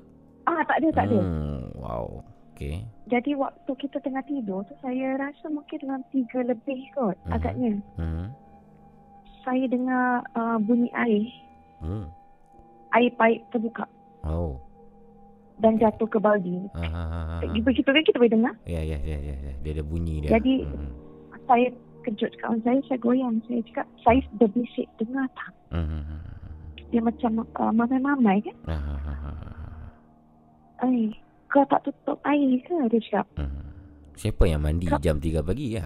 Ah 0.50 0.62
tak 0.66 0.76
ada 0.78 0.88
tak 0.92 1.04
ada. 1.06 1.18
Hmm, 1.18 1.62
wow. 1.76 2.06
Okey. 2.52 2.82
Jadi 3.06 3.32
waktu 3.32 3.72
kita 3.72 3.98
tengah 3.98 4.20
tidur 4.22 4.66
tu 4.66 4.74
saya 4.78 5.14
rasa 5.16 5.46
mungkin 5.46 5.78
dalam 5.80 6.02
tiga 6.10 6.42
lebih 6.42 6.90
kot 6.92 7.14
Mhm. 7.22 7.32
agaknya. 7.32 7.72
Hmm. 7.94 8.26
Saya 9.40 9.64
dengar 9.66 10.06
uh, 10.34 10.58
bunyi 10.58 10.90
air. 10.92 11.24
Hmm. 11.78 12.10
Air 12.90 13.14
paip 13.14 13.40
terbuka 13.48 13.86
Oh. 14.20 14.60
dan 15.56 15.76
jatuh 15.76 16.04
ke 16.04 16.16
baldi. 16.16 16.56
Ah. 16.74 17.40
Begitu 17.40 17.86
kan 17.86 18.00
kita 18.00 18.16
boleh 18.16 18.32
dengar. 18.32 18.54
Ya, 18.64 18.80
ya, 18.80 18.96
ya, 18.98 19.16
ya, 19.16 19.36
ya. 19.38 19.52
Dia 19.60 19.72
ada 19.76 19.84
bunyi 19.84 20.20
dia. 20.20 20.36
Jadi 20.36 20.64
Hmm. 20.64 20.90
saya 21.46 21.68
kejut 22.02 22.32
kawan 22.36 22.60
saya, 22.60 22.80
saya 22.84 22.98
goyang. 22.98 23.40
Saya 23.44 23.60
cakap, 23.64 23.86
saya 24.00 24.20
berbisik, 24.34 24.88
dengar 24.96 25.24
tak? 25.32 25.52
Hmm. 25.70 25.86
hmm, 25.86 26.02
hmm. 26.02 26.20
Dia 26.90 27.00
macam 27.00 27.30
uh, 27.46 27.70
mamai-mamai 27.70 28.40
kan? 28.42 28.56
Ah, 28.66 28.76
ah, 28.76 29.00
ah, 29.06 29.59
ah, 30.80 30.82
ah. 30.82 30.86
Ay, 30.86 31.12
kau 31.46 31.64
tak 31.66 31.80
tutup 31.82 32.18
air 32.24 32.56
ke? 32.60 32.74
Dia 32.88 33.00
cakap. 33.02 33.26
Hmm. 33.36 33.60
Siapa 34.14 34.44
yang 34.44 34.60
mandi 34.60 34.86
Kak- 34.86 35.00
jam 35.00 35.16
3 35.16 35.40
pagi 35.40 35.76
ya? 35.76 35.84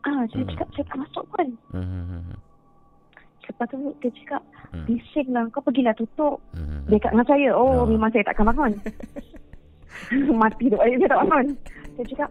Ah, 0.00 0.24
saya 0.26 0.42
Hmm. 0.42 0.50
cakap, 0.50 0.68
saya 0.72 0.84
tak 0.86 0.98
masuk 0.98 1.24
pun. 1.28 1.46
Hmm. 1.70 1.84
hmm, 1.84 2.04
hmm, 2.24 2.38
Lepas 3.40 3.66
tu 3.66 3.76
dia 3.98 4.10
cakap, 4.14 4.42
Hmm. 4.68 4.84
bising 4.84 5.28
lah, 5.30 5.44
kau 5.48 5.60
pergilah 5.60 5.94
tutup. 5.94 6.36
hmm. 6.52 6.84
Dia 6.86 7.00
dengan 7.00 7.24
saya, 7.24 7.48
oh 7.50 7.82
Oh. 7.82 7.86
memang 7.86 8.10
saya 8.10 8.20
takkan 8.22 8.44
bangun. 8.46 8.72
Mati 10.36 10.68
duk 10.68 10.78
air 10.78 10.96
saya 10.96 11.10
tak 11.10 11.20
bangun. 11.22 11.46
Dia 11.96 12.04
cakap, 12.06 12.30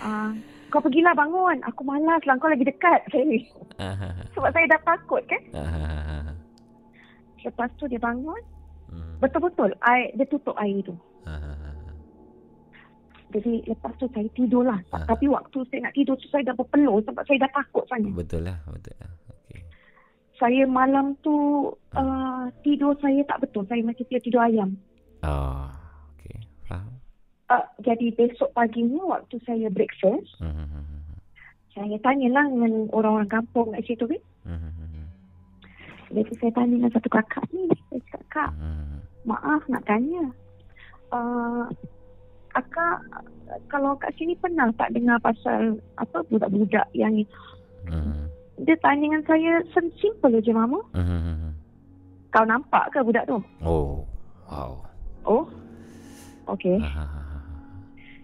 ah, 0.00 0.30
kau 0.68 0.80
pergilah 0.80 1.14
bangun. 1.14 1.56
Aku 1.64 1.80
malas 1.82 2.18
lah, 2.20 2.34
kau 2.36 2.50
lagi 2.50 2.62
dekat 2.62 3.00
saya 3.10 3.24
ni. 3.24 3.46
Ah, 3.78 3.94
ah, 3.94 4.12
ah. 4.12 4.26
Sebab 4.32 4.50
saya 4.50 4.66
dah 4.66 4.80
takut 4.84 5.22
kan. 5.24 5.42
Ah, 5.52 5.62
ah, 5.62 5.86
ah, 5.86 6.22
ah. 6.26 6.34
Lepas 7.40 7.70
tu 7.76 7.86
dia 7.86 7.98
bangun, 7.98 8.34
Hmm. 8.36 8.55
Betul-betul 9.20 9.70
air, 9.82 10.12
dia 10.14 10.26
tutup 10.28 10.56
air 10.60 10.80
tu. 10.84 10.94
Ah, 11.26 11.36
ah, 11.36 11.56
ah. 11.56 11.74
Jadi 13.34 13.66
lepas 13.66 13.92
tu 13.98 14.06
saya 14.14 14.28
tidur 14.32 14.62
lah. 14.64 14.78
Ah. 14.94 15.04
Tapi 15.04 15.26
waktu 15.26 15.58
saya 15.68 15.90
nak 15.90 15.94
tidur 15.98 16.14
tu 16.16 16.30
saya 16.30 16.46
dah 16.46 16.54
berpeluh 16.54 17.02
sebab 17.02 17.22
saya 17.26 17.38
dah 17.42 17.52
takut 17.52 17.84
sangat. 17.90 18.12
Betul 18.14 18.46
lah, 18.46 18.58
betul 18.70 18.94
lah. 19.02 19.10
Saya 20.36 20.68
malam 20.68 21.16
tu 21.24 21.32
uh, 21.96 22.44
tidur 22.60 22.92
saya 23.00 23.24
tak 23.24 23.40
betul. 23.40 23.64
Saya 23.66 23.80
macam 23.80 24.04
tidur, 24.04 24.22
tidur 24.22 24.42
ayam. 24.44 24.70
Ah, 25.24 25.72
okey. 26.16 26.36
Faham. 26.68 26.92
Uh, 27.48 27.64
jadi 27.80 28.12
besok 28.12 28.52
paginya 28.52 29.00
waktu 29.16 29.40
saya 29.48 29.72
breakfast, 29.72 30.28
Hmm. 30.36 30.52
hmm, 30.52 30.68
hmm, 30.68 30.84
hmm. 30.84 31.18
saya 31.72 31.96
tanyalah 32.04 32.46
dengan 32.52 32.72
orang-orang 32.92 33.30
kampung 33.32 33.72
kat 33.72 33.82
situ 33.88 34.04
kan. 34.04 34.22
Hmm, 34.44 34.85
Jadi 36.10 36.30
saya 36.38 36.52
tanya 36.54 36.74
dengan 36.78 36.92
satu 36.94 37.08
kakak 37.10 37.44
ni. 37.50 37.66
Saya 37.90 38.00
cakap, 38.12 38.22
kak, 38.30 38.50
hmm. 38.58 38.98
maaf 39.26 39.62
nak 39.66 39.82
tanya. 39.86 40.24
Uh, 41.10 41.66
kakak, 42.54 42.98
kalau 43.66 43.98
kat 43.98 44.14
sini 44.14 44.38
pernah 44.38 44.70
tak 44.78 44.94
dengar 44.94 45.18
pasal 45.18 45.78
apa 45.98 46.22
budak-budak 46.30 46.86
yang 46.94 47.14
ni? 47.14 47.24
Hmm. 47.90 48.30
Dia 48.62 48.78
tanya 48.80 49.02
dengan 49.12 49.22
saya, 49.28 49.52
"Sim- 49.74 49.94
simple 50.00 50.40
je 50.40 50.52
mama. 50.54 50.80
Hmm. 50.96 51.52
Kau 52.32 52.44
nampak 52.46 52.88
ke 52.92 53.00
budak 53.04 53.24
tu? 53.28 53.38
Oh, 53.64 54.04
wow. 54.48 54.72
Oh, 55.26 55.44
okey. 56.54 56.78
Ah, 56.80 57.02
ah, 57.02 57.08
ah, 57.10 57.42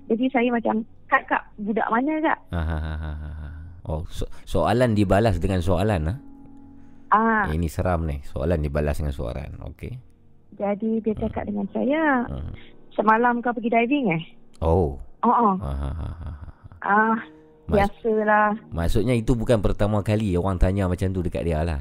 Jadi 0.06 0.28
saya 0.30 0.48
macam, 0.52 0.86
kak, 1.10 1.26
kak, 1.26 1.42
budak 1.58 1.88
mana 1.90 2.14
kak? 2.22 2.38
ah. 2.54 3.50
Oh, 3.82 4.06
so, 4.06 4.22
soalan 4.46 4.94
dibalas 4.94 5.42
dengan 5.42 5.58
soalan 5.58 6.14
ah. 6.14 6.18
Ah, 7.12 7.44
Eh, 7.46 7.54
ini 7.54 7.68
seram 7.68 8.02
ni. 8.02 8.24
Soalan 8.24 8.58
dibalas 8.58 8.96
dengan 8.96 9.12
soalan. 9.12 9.60
Okey. 9.68 9.92
jadi 10.52 11.00
dia 11.00 11.14
cakap 11.18 11.44
dengan 11.44 11.64
saya, 11.68 12.28
Hmm. 12.28 12.52
semalam 12.92 13.40
kau 13.40 13.50
pergi 13.50 13.68
diving 13.68 14.06
eh? 14.10 14.22
Oh. 14.60 15.00
Oh, 15.20 15.28
oh. 15.28 15.56
Ah, 15.58 15.72
ah, 15.82 15.94
ah, 15.96 16.14
ah. 16.22 16.36
Ah, 16.78 17.16
Mas- 17.66 17.88
biasalah. 17.88 18.52
Maksudnya 18.68 19.12
itu 19.12 19.32
bukan 19.32 19.58
pertama 19.58 20.00
kali 20.00 20.36
orang 20.36 20.56
tanya 20.56 20.86
macam 20.86 21.08
tu 21.08 21.20
dekat 21.20 21.42
dia 21.42 21.62
lah. 21.62 21.80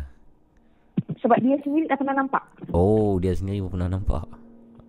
Sebab 1.19 1.38
dia 1.38 1.60
sendiri 1.60 1.85
dah 1.85 1.95
pernah 1.95 2.16
nampak. 2.16 2.42
Oh, 2.72 3.19
dia 3.19 3.32
sendiri 3.32 3.60
pun 3.61 3.76
pernah 3.76 3.92
nampak. 3.92 4.26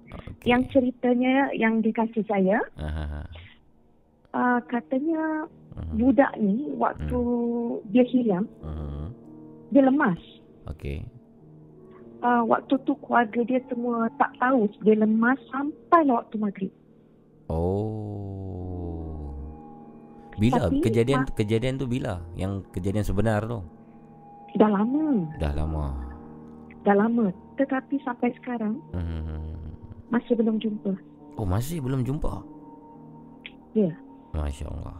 Okay. 0.08 0.46
Yang 0.46 0.62
ceritanya 0.70 1.50
yang 1.52 1.80
dikasih 1.80 2.22
saya, 2.24 2.62
Ah, 2.78 3.26
uh, 4.32 4.58
katanya 4.64 5.44
Mhm. 5.74 5.94
budak 5.98 6.32
ni 6.36 6.70
waktu 6.76 7.20
dia 7.90 8.04
hilang, 8.06 8.46
Mhm. 8.62 9.01
Dia 9.73 9.83
lemas. 9.83 10.20
Okey. 10.68 11.02
Uh, 12.20 12.47
waktu 12.47 12.78
tu 12.78 12.94
keluarga 13.01 13.41
dia 13.42 13.59
semua 13.67 14.07
tak 14.15 14.31
tahu 14.36 14.70
dia 14.78 14.94
lemas 14.94 15.41
sampai 15.49 16.07
waktu 16.07 16.36
maghrib. 16.36 16.73
Oh. 18.02 19.34
Bila 20.34 20.65
Tapi, 20.65 20.81
kejadian 20.81 21.20
ma- 21.20 21.34
kejadian 21.34 21.75
tu 21.76 21.86
bila? 21.86 22.23
Yang 22.34 22.65
kejadian 22.70 23.02
sebenar 23.02 23.44
tu? 23.44 23.60
Dah 24.55 24.68
lama, 24.68 25.26
Dah 25.36 25.52
lama. 25.52 25.86
dah 26.83 26.94
lama. 26.94 27.26
Tetapi 27.55 28.01
sampai 28.02 28.33
sekarang 28.34 28.81
Hmm. 28.91 29.57
masih 30.09 30.34
belum 30.34 30.57
jumpa. 30.59 30.92
Oh, 31.36 31.44
masih 31.44 31.81
belum 31.81 32.02
jumpa. 32.02 32.42
Ya. 33.73 33.92
Masya-Allah. 34.33 34.97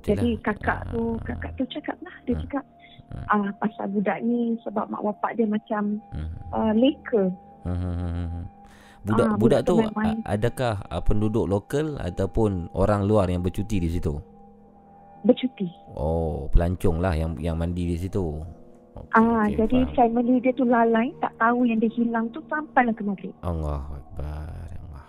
Jadi 0.00 0.34
Itulah. 0.34 0.44
kakak 0.46 0.80
tu, 0.88 1.02
Ah, 1.10 1.24
kakak 1.26 1.52
tu 1.54 1.64
cakap 1.68 1.96
lah. 2.00 2.16
Dia 2.24 2.32
Hmm. 2.32 2.42
cakap, 2.42 2.64
Hmm. 3.08 3.24
ah 3.26 3.48
pasal 3.56 3.88
budak 3.88 4.20
ni 4.20 4.52
sebab 4.60 4.84
mak 4.86 5.00
bapak 5.02 5.32
dia 5.34 5.44
macam 5.44 5.96
Hmm. 6.10 6.28
uh, 6.50 6.72
leka. 6.72 7.32
Hmm. 7.62 8.44
Budak 9.00 9.24
Ah, 9.24 9.32
budak 9.32 9.38
budak 9.38 9.60
tu 9.64 9.76
main-main. 9.78 10.16
adakah 10.22 10.74
ah, 10.84 11.00
penduduk 11.00 11.44
lokal 11.44 11.96
ataupun 11.98 12.68
orang 12.72 13.02
luar 13.02 13.26
yang 13.26 13.40
bercuti 13.40 13.78
di 13.78 13.88
situ? 13.88 14.12
Bercuti. 15.20 15.66
Oh, 15.90 16.46
pelancong 16.48 16.98
lah 16.98 17.12
yang 17.12 17.34
yang 17.36 17.56
mandi 17.56 17.86
di 17.86 17.96
situ. 17.96 18.38
Okey, 18.94 19.14
Ah, 19.14 19.46
okey, 19.46 19.56
jadi 19.56 19.78
faham. 19.86 19.94
family 19.94 20.34
dia 20.38 20.52
tu 20.52 20.64
lalai, 20.64 21.08
tak 21.18 21.32
tahu 21.36 21.64
yang 21.64 21.78
dia 21.78 21.90
hilang 21.90 22.28
tu 22.28 22.42
sampailah 22.44 22.92
ke 22.92 23.02
maghrib. 23.02 23.34
Allahu 23.40 23.94
akbar. 23.94 24.50
Allah. 24.50 25.06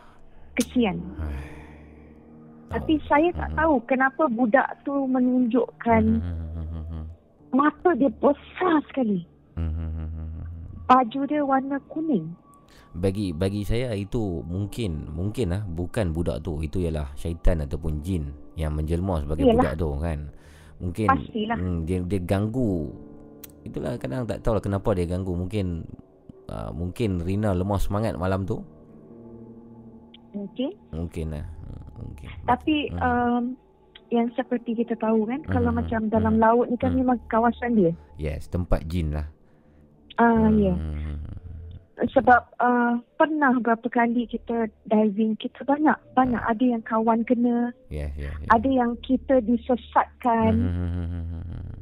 Kesian. 0.56 0.98
Hai. 1.16 1.38
Tapi 2.70 3.02
saya 3.04 3.34
tak 3.34 3.50
Hmm. 3.50 3.58
tahu 3.58 3.74
kenapa 3.84 4.24
budak 4.30 4.70
tu 4.80 4.94
menunjukkan 5.04 6.04
Hmm. 6.16 6.49
Mata 7.52 7.90
dia 7.94 8.12
besar 8.12 8.80
sekali. 8.86 9.26
Hmm. 9.54 10.46
Baju 10.86 11.20
dia 11.26 11.42
warna 11.42 11.78
kuning. 11.86 12.34
bagi 12.90 13.30
bagi 13.30 13.62
saya 13.62 13.94
itu 13.94 14.42
mungkin 14.44 15.14
mungkin 15.14 15.54
lah 15.54 15.62
bukan 15.62 16.10
budak 16.10 16.42
tu 16.42 16.58
itu 16.58 16.82
ialah 16.82 17.06
syaitan 17.14 17.62
ataupun 17.62 18.02
jin 18.02 18.34
yang 18.58 18.74
menjelma 18.74 19.22
sebagai 19.22 19.46
Yalah. 19.46 19.54
budak 19.56 19.74
tu 19.78 19.90
kan 20.02 20.20
mungkin 20.82 21.08
Pastilah. 21.08 21.54
hmm, 21.54 21.80
dia 21.86 21.98
dia 22.02 22.18
ganggu 22.18 22.90
itulah 23.62 23.94
kadang 23.94 24.26
tak 24.26 24.42
tahu 24.42 24.58
lah 24.58 24.64
kenapa 24.66 24.98
dia 24.98 25.06
ganggu 25.06 25.38
mungkin 25.38 25.86
uh, 26.50 26.74
mungkin 26.74 27.22
Rina 27.22 27.54
lemah 27.54 27.78
semangat 27.78 28.18
malam 28.18 28.42
tu 28.44 28.58
Mungkin. 30.30 30.74
mungkin 30.90 31.26
lah 31.30 31.46
mungkin 31.94 32.28
Tapi 32.44 32.76
Hmm. 32.90 33.06
um, 33.06 33.44
yang 34.10 34.28
seperti 34.34 34.74
kita 34.76 34.94
tahu 34.96 35.26
kan, 35.26 35.42
kalau 35.46 35.70
Hmm, 35.70 35.80
macam 35.80 36.02
hmm, 36.04 36.12
dalam 36.12 36.34
hmm, 36.36 36.42
laut 36.42 36.66
ni 36.66 36.76
kan 36.76 36.92
hmm. 36.92 37.00
memang 37.00 37.18
kawasan 37.26 37.74
dia. 37.74 37.94
yes 38.16 38.46
tempat 38.46 38.84
jin 38.86 39.14
lah 39.14 39.26
Ah, 40.16 40.52
ya. 40.52 40.76
Hmm. 40.76 41.16
Sebab 42.00 42.42
uh, 42.58 42.96
pernah 43.16 43.56
berapa 43.56 43.84
kali 43.86 44.24
kita 44.26 44.68
diving, 44.86 45.36
kita 45.36 45.64
banyak 45.64 45.96
banyak 46.14 46.40
ada 46.40 46.64
yang 46.66 46.80
kawan 46.82 47.24
kena, 47.24 47.72
yes 47.88 48.12
yes, 48.16 48.32
yes. 48.34 48.50
ada 48.50 48.68
yang 48.68 48.96
kita 49.00 49.40
disesatkan. 49.42 50.54
Hmm. 50.56 51.76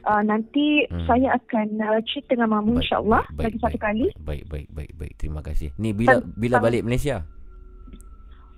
Uh, 0.00 0.22
nanti 0.22 0.88
Hmm. 0.88 1.04
saya 1.04 1.36
akan 1.36 1.76
uh, 1.78 2.00
cerita 2.02 2.32
dengan 2.32 2.56
Mamu 2.56 2.72
Baik, 2.74 2.80
insyaAllah 2.82 3.24
baik, 3.30 3.44
lagi 3.44 3.58
satu 3.58 3.68
baik, 3.70 3.82
kali. 3.82 4.06
baik 4.18 4.44
baik 4.48 4.68
baik 4.70 4.92
baik 4.96 5.12
terima 5.16 5.40
kasih 5.40 5.68
ni 5.76 5.92
bila 5.92 6.24
bila 6.34 6.56
balik 6.58 6.82
Malaysia 6.82 7.20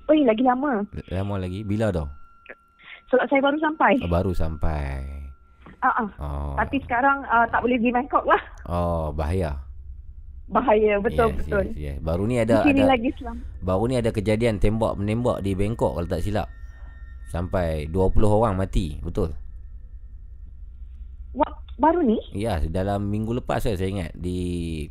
Oh, 0.07 0.15
lagi 0.15 0.43
lama. 0.43 0.87
lama 1.09 1.35
lagi 1.37 1.63
bila 1.63 1.91
dah 1.91 2.07
Sebab 3.13 3.25
saya 3.29 3.41
baru 3.41 3.59
sampai. 3.61 3.93
oh, 3.99 4.09
baru 4.09 4.33
sampai 4.33 4.93
Ah, 5.79 5.93
ah. 5.99 6.09
oh 6.17 6.53
Tapi 6.57 6.79
sekarang 6.81 7.27
uh, 7.27 7.45
tak 7.45 7.61
boleh 7.61 7.77
pergi 7.77 7.93
Bangkok 7.93 8.25
lah. 8.25 8.43
oh 8.67 9.11
bahaya 9.11 9.59
Bahaya, 10.47 10.97
betul 10.99 11.29
yes, 11.29 11.37
betul. 11.39 11.65
yes, 11.71 11.77
yes. 11.77 11.97
baru 11.99 12.23
ni 12.25 12.37
Di 12.37 12.45
ada 12.45 12.63
ada 12.63 12.85
lagi 12.89 13.11
selam. 13.17 13.37
baru 13.59 13.85
ni 13.85 13.97
ada 13.97 14.11
kejadian 14.11 14.57
tembak 14.57 14.95
menembak 14.95 15.41
di 15.41 15.53
Bangkok 15.53 15.93
kalau 15.93 16.07
tak 16.07 16.21
silap 16.21 16.49
sampai 17.27 17.89
20 17.89 17.99
orang 18.23 18.55
mati 18.55 19.01
betul 19.01 19.33
Wah, 21.33 21.51
baru 21.77 22.05
ni? 22.05 22.21
Ya, 22.31 22.61
dalam 22.63 23.09
minggu 23.09 23.33
lepas 23.35 23.65
saya, 23.65 23.75
saya 23.75 23.89
ingat 23.89 24.13
di 24.13 24.85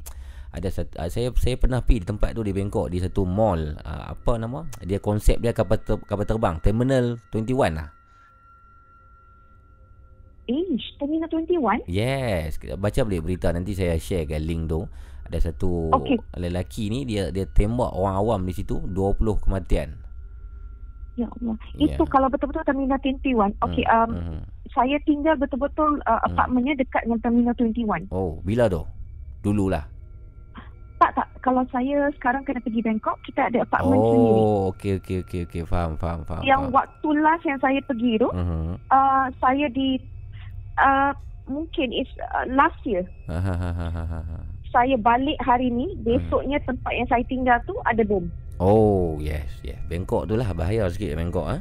ada 0.52 0.68
satu, 0.68 0.92
uh, 0.98 1.08
saya 1.08 1.32
saya 1.38 1.56
pernah 1.56 1.80
pergi 1.80 2.04
di 2.04 2.08
tempat 2.10 2.36
tu 2.36 2.44
di 2.44 2.52
Bangkok 2.52 2.92
di 2.92 3.00
satu 3.00 3.24
mall 3.24 3.72
uh, 3.78 4.06
apa 4.12 4.36
nama 4.36 4.68
dia 4.82 5.00
konsep 5.00 5.40
dia 5.40 5.56
kapal 5.56 5.80
ter, 5.80 5.96
kapal 6.04 6.28
terbang 6.28 6.60
Terminal 6.60 7.16
21 7.32 7.72
lah. 7.72 7.88
Ish, 10.52 10.98
Terminal 10.98 11.30
21? 11.30 11.88
Yes, 11.88 12.60
baca 12.76 13.00
boleh 13.02 13.22
berita 13.22 13.48
nanti 13.50 13.72
saya 13.72 13.96
share 13.96 14.28
kan 14.28 14.42
link 14.42 14.68
tu. 14.68 14.84
Ada 15.24 15.48
satu 15.50 15.88
Okey. 15.94 16.20
lelaki 16.36 16.88
ni 16.88 17.08
dia 17.08 17.32
dia 17.32 17.48
tembak 17.48 17.88
orang 17.90 18.16
awam 18.18 18.40
di 18.44 18.52
situ 18.52 18.84
20 18.84 19.16
kematian. 19.40 19.96
Ya 21.14 21.28
Allah. 21.30 21.56
Ya. 21.74 21.88
Itu 21.90 22.04
kalau 22.06 22.28
betul-betul 22.28 22.64
Terminal 22.64 23.00
21. 23.00 23.56
Okey, 23.62 23.84
Hmm, 23.86 23.96
um, 23.96 24.10
hmm. 24.12 24.42
saya 24.70 24.96
tinggal 25.02 25.36
betul-betul 25.36 26.00
uh, 26.02 26.20
apartmennya 26.22 26.76
dekat 26.78 27.04
dengan 27.04 27.20
Terminal 27.22 27.54
21. 27.54 28.08
Oh, 28.10 28.40
bila 28.42 28.68
tu? 28.68 28.84
Dululah. 29.42 29.88
Tak, 30.98 31.18
tak. 31.18 31.28
Kalau 31.42 31.66
saya 31.68 32.14
sekarang 32.14 32.46
kena 32.46 32.62
pergi 32.62 32.80
Bangkok, 32.80 33.18
kita 33.24 33.50
ada 33.50 33.66
apartmen 33.66 33.98
sendiri. 33.98 34.32
Oh, 34.38 34.70
okey 34.70 34.92
okey 35.00 35.18
okey 35.22 35.42
okey 35.44 35.62
faham 35.66 35.98
faham 35.98 36.22
faham. 36.24 36.44
Yang 36.44 36.62
faham. 36.62 36.78
waktu 36.78 37.08
last 37.18 37.44
yang 37.44 37.58
saya 37.58 37.80
pergi 37.82 38.12
tu, 38.18 38.30
Mhm. 38.30 38.78
uh, 38.88 39.26
saya 39.38 39.66
di... 39.68 39.98
Uh, 40.76 41.12
mungkin 41.46 41.92
is 41.92 42.08
uh, 42.22 42.48
last 42.48 42.80
year. 42.84 43.04
Ha, 43.28 43.36
ha, 43.36 43.54
ha, 43.54 43.72
ha, 43.72 43.88
ha, 43.90 44.04
ha. 44.22 44.40
Saya 44.68 44.96
balik 44.96 45.36
hari 45.40 45.68
ni, 45.68 45.92
Hmm. 45.92 46.04
besoknya 46.06 46.58
tempat 46.62 46.92
yang 46.94 47.08
saya 47.08 47.24
tinggal 47.26 47.60
tu 47.62 47.76
ada 47.84 48.00
bom. 48.02 48.24
Oh, 48.56 49.18
yes, 49.18 49.50
yes. 49.62 49.82
Bangkok 49.86 50.26
tu 50.26 50.38
lah 50.38 50.54
bahaya 50.54 50.88
sikit 50.88 51.18
Bangkok 51.18 51.50
ah. 51.50 51.60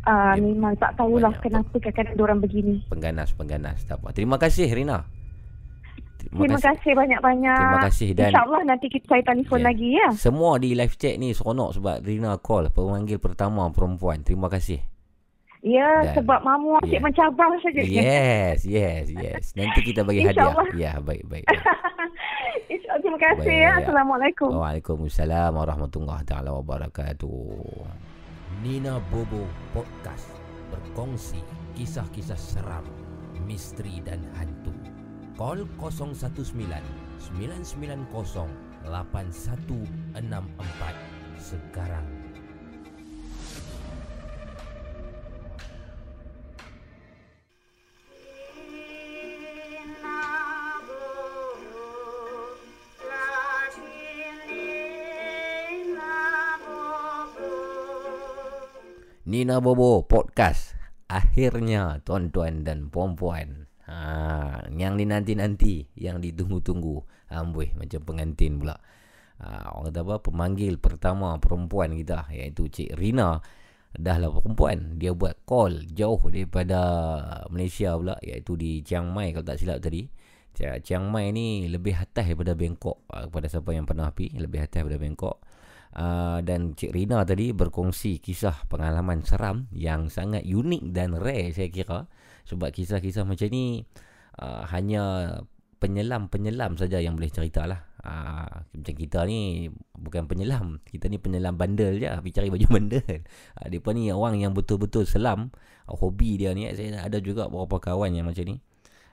Uh, 0.00 0.32
memang 0.38 0.72
tak 0.76 0.96
tahulah 0.96 1.28
Banyak 1.28 1.44
kenapa 1.44 1.76
kadang-kadang 1.76 2.16
orang 2.18 2.40
begini. 2.40 2.80
Pengganas, 2.86 3.36
pengganas. 3.36 3.84
Tak 3.84 4.00
apa. 4.00 4.12
Terima 4.12 4.36
kasih 4.36 4.68
Rina. 4.68 5.04
Terima, 6.20 6.52
kasih 6.52 6.92
banyak-banyak. 6.92 7.58
Terima 7.58 7.80
kasih 7.82 8.08
dan- 8.12 8.28
InsyaAllah 8.30 8.62
nanti 8.62 8.86
kita 8.86 9.08
saya 9.08 9.22
telefon 9.24 9.60
Ya. 9.60 9.66
lagi 9.66 9.88
ya. 9.90 10.08
Semua 10.14 10.60
di 10.60 10.76
live 10.76 10.94
chat 10.94 11.16
ni 11.16 11.32
seronok 11.32 11.80
sebab 11.80 11.96
Rina 12.00 12.36
call 12.36 12.68
pemanggil 12.68 13.16
pertama 13.16 13.66
perempuan. 13.68 14.20
Terima 14.20 14.46
kasih. 14.46 14.84
Ya, 15.60 16.00
Dan- 16.00 16.24
sebab 16.24 16.40
mamu 16.40 16.80
asyik 16.80 16.96
Ya. 16.96 17.04
mencabar 17.04 17.52
saja. 17.60 17.80
Yes, 17.84 18.64
yes, 18.64 19.12
yes. 19.12 19.52
Nanti 19.52 19.84
kita 19.84 20.08
bagi 20.08 20.24
hadiah. 20.24 20.56
Ya, 20.72 20.96
baik, 21.04 21.28
baik. 21.28 21.44
baik. 21.44 21.48
Terima 23.00 23.16
kasih 23.16 23.48
Baik, 23.48 23.64
ya. 23.64 23.64
ya. 23.64 23.72
Assalamualaikum. 23.80 24.50
Waalaikumsalam 24.56 25.56
warahmatullahi 25.56 26.20
taala 26.28 26.52
wabarakatuh. 26.60 27.56
Nina 28.60 29.00
Bobo 29.08 29.48
Podcast 29.72 30.28
berkongsi 30.68 31.40
kisah-kisah 31.76 32.36
seram, 32.36 32.84
misteri 33.48 34.04
dan 34.04 34.20
hantu. 34.36 34.72
Call 35.38 35.64
019 35.80 36.52
990 37.32 38.52
8164 38.84 41.40
sekarang. 41.40 42.19
Nina 59.30 59.62
Bobo 59.62 60.02
Podcast. 60.10 60.74
Akhirnya 61.06 62.02
tuan-tuan 62.02 62.66
dan 62.66 62.90
puan-puan. 62.90 63.70
Ha, 63.86 64.66
Yang 64.74 65.06
dinanti-nanti 65.06 65.74
Yang 65.94 66.16
ditunggu-tunggu. 66.26 66.96
Amboi 67.30 67.70
macam 67.78 68.00
pengantin 68.02 68.58
pula. 68.58 68.74
Ha, 69.38 69.70
Orang 69.78 69.94
kata 69.94 70.02
apa? 70.02 70.14
Pemanggil 70.18 70.82
pertama 70.82 71.38
perempuan 71.38 71.94
kita 71.94 72.26
Iaitu 72.34 72.66
Cik 72.74 72.98
Rina. 72.98 73.38
Dah 73.94 74.16
lah 74.18 74.34
perempuan. 74.34 74.98
Dia 74.98 75.14
buat 75.14 75.46
call 75.46 75.86
jauh 75.94 76.18
daripada 76.26 76.80
Malaysia 77.54 77.94
pula 77.94 78.18
Iaitu 78.26 78.58
di 78.58 78.82
Chiang 78.82 79.14
Mai 79.14 79.30
Kalau 79.30 79.46
tak 79.46 79.62
silap 79.62 79.78
tadi. 79.78 80.10
Ch- 80.58 80.82
Chiang 80.82 81.06
Mai 81.06 81.30
ni 81.30 81.70
lebih 81.70 81.94
atas 81.94 82.26
daripada 82.26 82.58
Bangkok 82.58 83.06
ha, 83.14 83.30
Kepada 83.30 83.46
siapa 83.46 83.70
yang 83.78 83.86
pernah 83.86 84.10
pergi 84.10 84.34
Lebih 84.42 84.66
atas 84.66 84.82
daripada 84.82 84.98
Bangkok 84.98 85.36
Uh, 85.90 86.38
dan 86.46 86.78
Cik 86.78 86.94
Rina 86.94 87.26
tadi 87.26 87.50
berkongsi 87.50 88.22
kisah 88.22 88.62
pengalaman 88.70 89.26
seram 89.26 89.66
yang 89.74 90.06
sangat 90.06 90.46
unik 90.46 90.94
dan 90.94 91.18
rare 91.18 91.50
saya 91.50 91.68
kira. 91.70 92.06
Sebab 92.46 92.70
kisah-kisah 92.70 93.26
macam 93.26 93.48
ni 93.50 93.82
uh, 94.38 94.62
hanya 94.70 95.34
penyelam-penyelam 95.80 96.76
saja 96.76 97.00
yang 97.00 97.16
boleh 97.16 97.32
cerita 97.32 97.64
lah 97.64 97.90
uh, 98.04 98.64
macam 98.76 98.94
kita 98.96 99.24
ni 99.24 99.68
bukan 99.96 100.28
penyelam 100.28 100.76
kita 100.84 101.08
ni 101.08 101.16
penyelam 101.16 101.56
bandel 101.56 101.96
je 101.96 102.08
pergi 102.08 102.32
cari 102.36 102.48
baju 102.52 102.66
bandel. 102.76 103.12
Uh, 103.56 103.80
pun 103.80 103.92
ni 103.96 104.12
orang 104.12 104.40
yang 104.40 104.52
betul-betul 104.52 105.04
selam 105.04 105.52
uh, 105.88 105.96
hobi 105.96 106.40
dia 106.40 106.52
ni. 106.52 106.68
Saya 106.72 107.04
ada 107.04 107.18
juga 107.20 107.48
beberapa 107.48 107.80
kawan 107.80 108.12
yang 108.12 108.28
macam 108.28 108.44
ni. 108.46 108.56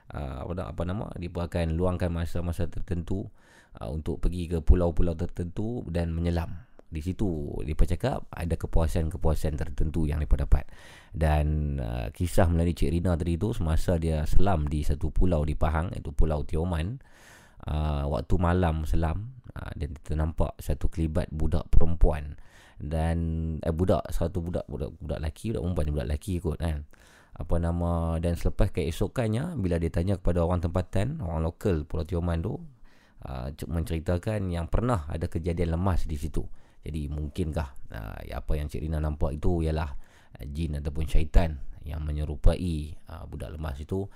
Uh, 0.08 0.48
apa, 0.48 0.72
apa 0.72 0.82
nama 0.88 1.12
pun 1.12 1.42
akan 1.44 1.76
luangkan 1.76 2.08
masa-masa 2.08 2.64
tertentu 2.64 3.28
uh, 3.76 3.88
untuk 3.92 4.24
pergi 4.24 4.48
ke 4.48 4.58
pulau-pulau 4.64 5.12
tertentu 5.12 5.84
dan 5.84 6.16
menyelam 6.16 6.67
di 6.88 7.04
situ 7.04 7.52
mereka 7.60 7.84
cakap 7.84 8.24
ada 8.32 8.56
kepuasan-kepuasan 8.56 9.60
tertentu 9.60 10.08
yang 10.08 10.24
mereka 10.24 10.40
dapat. 10.40 10.64
Dan 11.12 11.76
uh, 11.76 12.08
kisah 12.12 12.48
melalui 12.48 12.72
Cik 12.72 12.90
Rina 12.92 13.12
tadi 13.14 13.36
tu 13.36 13.52
semasa 13.52 14.00
dia 14.00 14.24
selam 14.24 14.64
di 14.64 14.80
satu 14.80 15.12
pulau 15.12 15.44
di 15.44 15.52
Pahang 15.52 15.92
iaitu 15.92 16.12
Pulau 16.16 16.44
Tioman 16.48 16.96
uh, 17.68 18.08
waktu 18.08 18.34
malam 18.40 18.88
selam 18.88 19.36
uh, 19.52 19.72
dan 19.76 19.92
kita 20.00 20.16
nampak 20.16 20.56
satu 20.60 20.88
kelibat 20.88 21.28
budak 21.28 21.68
perempuan. 21.68 22.40
Dan 22.78 23.18
eh, 23.58 23.74
budak 23.74 24.06
satu 24.14 24.38
budak 24.38 24.64
budak 24.70 24.94
budak 25.02 25.18
lelaki 25.18 25.50
budak 25.50 25.62
perempuan 25.66 25.86
budak 25.92 26.06
lelaki 26.08 26.34
kot 26.40 26.56
kan. 26.56 26.78
Apa 27.38 27.54
nama 27.60 28.16
dan 28.18 28.34
selepas 28.34 28.72
keesokannya 28.72 29.60
bila 29.60 29.76
dia 29.78 29.92
tanya 29.92 30.16
kepada 30.16 30.42
orang 30.42 30.64
tempatan 30.64 31.20
orang 31.20 31.44
lokal 31.44 31.86
Pulau 31.86 32.02
Tioman 32.02 32.42
tu 32.42 32.58
uh, 33.28 33.48
menceritakan 33.52 34.50
yang 34.50 34.66
pernah 34.66 35.06
ada 35.06 35.30
kejadian 35.30 35.78
lemas 35.78 36.06
di 36.06 36.18
situ 36.18 36.46
jadi 36.82 37.10
mungkinkah 37.10 37.68
uh, 37.92 38.20
apa 38.32 38.52
yang 38.54 38.70
Cik 38.70 38.86
Rina 38.86 39.02
nampak 39.02 39.36
itu 39.36 39.66
ialah 39.66 39.90
uh, 40.38 40.46
jin 40.48 40.78
ataupun 40.78 41.04
syaitan 41.10 41.58
yang 41.82 42.04
menyerupai 42.04 42.94
uh, 43.08 43.24
budak 43.26 43.54
lemas 43.54 43.80
itu. 43.80 44.06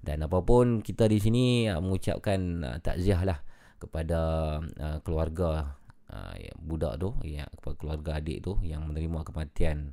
Dan 0.00 0.22
apapun 0.22 0.86
kita 0.86 1.10
di 1.10 1.18
sini 1.18 1.66
uh, 1.66 1.82
mengucapkan 1.82 2.38
uh, 2.62 2.78
takziah 2.78 3.20
lah 3.26 3.38
kepada 3.76 4.20
uh, 4.62 4.98
keluarga 5.04 5.76
uh, 6.08 6.34
budak 6.62 6.96
tu 7.02 7.10
ya 7.26 7.44
kepada 7.50 7.74
keluarga 7.76 8.10
adik 8.22 8.38
tu 8.40 8.56
yang 8.64 8.86
menerima 8.88 9.26
kematian 9.26 9.92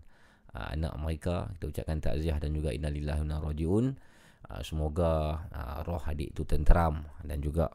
uh, 0.53 0.72
anak 0.72 0.93
mereka. 1.02 1.50
Kita 1.58 1.66
ucapkan 1.69 1.98
takziah 2.00 2.38
dan 2.40 2.53
juga 2.53 2.72
innalillahi 2.72 3.19
wa 3.22 3.26
inna 3.26 3.38
rajiun. 3.42 3.85
Uh, 4.43 4.61
semoga 4.61 5.43
uh, 5.52 5.80
roh 5.88 6.03
adik 6.03 6.35
tu 6.35 6.43
tenteram 6.43 7.03
dan 7.24 7.40
juga 7.40 7.72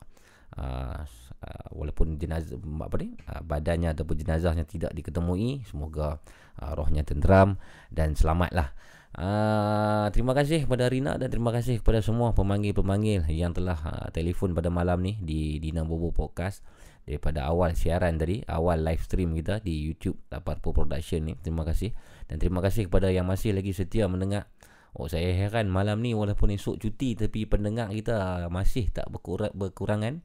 uh, 0.56 1.00
uh, 1.42 1.68
walaupun 1.74 2.18
jenazah 2.18 2.58
apa 2.58 2.96
ni 3.00 3.14
uh, 3.28 3.42
badannya 3.42 3.94
ataupun 3.94 4.16
jenazahnya 4.18 4.64
tidak 4.64 4.94
diketemui 4.94 5.66
semoga 5.66 6.18
uh, 6.62 6.72
rohnya 6.74 7.02
tenteram 7.06 7.60
dan 7.90 8.14
selamatlah 8.14 8.74
Uh, 9.16 10.12
terima 10.12 10.36
kasih 10.36 10.68
kepada 10.68 10.84
Rina 10.86 11.16
dan 11.16 11.32
terima 11.32 11.48
kasih 11.48 11.80
kepada 11.80 12.04
semua 12.04 12.36
pemanggil-pemanggil 12.36 13.24
yang 13.32 13.56
telah 13.56 13.80
uh, 13.80 14.08
telefon 14.12 14.52
pada 14.52 14.68
malam 14.68 15.00
ni 15.00 15.16
di 15.18 15.56
Dina 15.58 15.80
Bobo 15.80 16.12
Podcast 16.12 16.60
daripada 17.08 17.48
awal 17.48 17.72
siaran 17.72 18.20
tadi, 18.20 18.44
awal 18.44 18.84
live 18.84 19.00
stream 19.00 19.32
kita 19.32 19.64
di 19.64 19.80
YouTube 19.80 20.20
Laparpo 20.28 20.76
Production 20.76 21.24
ni. 21.24 21.34
Terima 21.40 21.64
kasih 21.64 21.96
dan 22.28 22.36
terima 22.36 22.60
kasih 22.60 22.92
kepada 22.92 23.08
yang 23.08 23.24
masih 23.24 23.56
lagi 23.56 23.72
setia 23.72 24.04
mendengar. 24.12 24.52
Oh 24.92 25.08
saya 25.08 25.32
heran 25.32 25.72
malam 25.72 26.04
ni 26.04 26.12
walaupun 26.12 26.52
esok 26.52 26.76
cuti 26.76 27.16
tapi 27.16 27.48
pendengar 27.48 27.88
kita 27.88 28.46
masih 28.52 28.92
tak 28.92 29.08
berkurang, 29.08 29.50
berkurangan. 29.56 30.20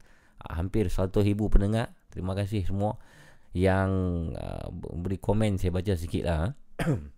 Hampir 0.50 0.92
100,000 0.92 1.36
pendengar. 1.48 1.96
Terima 2.12 2.36
kasih 2.36 2.68
semua 2.68 3.00
yang 3.54 3.90
uh, 4.34 4.68
beri 4.74 5.22
komen. 5.22 5.62
Saya 5.62 5.72
baca 5.72 5.94
sikit 5.94 6.24
lah. 6.26 6.54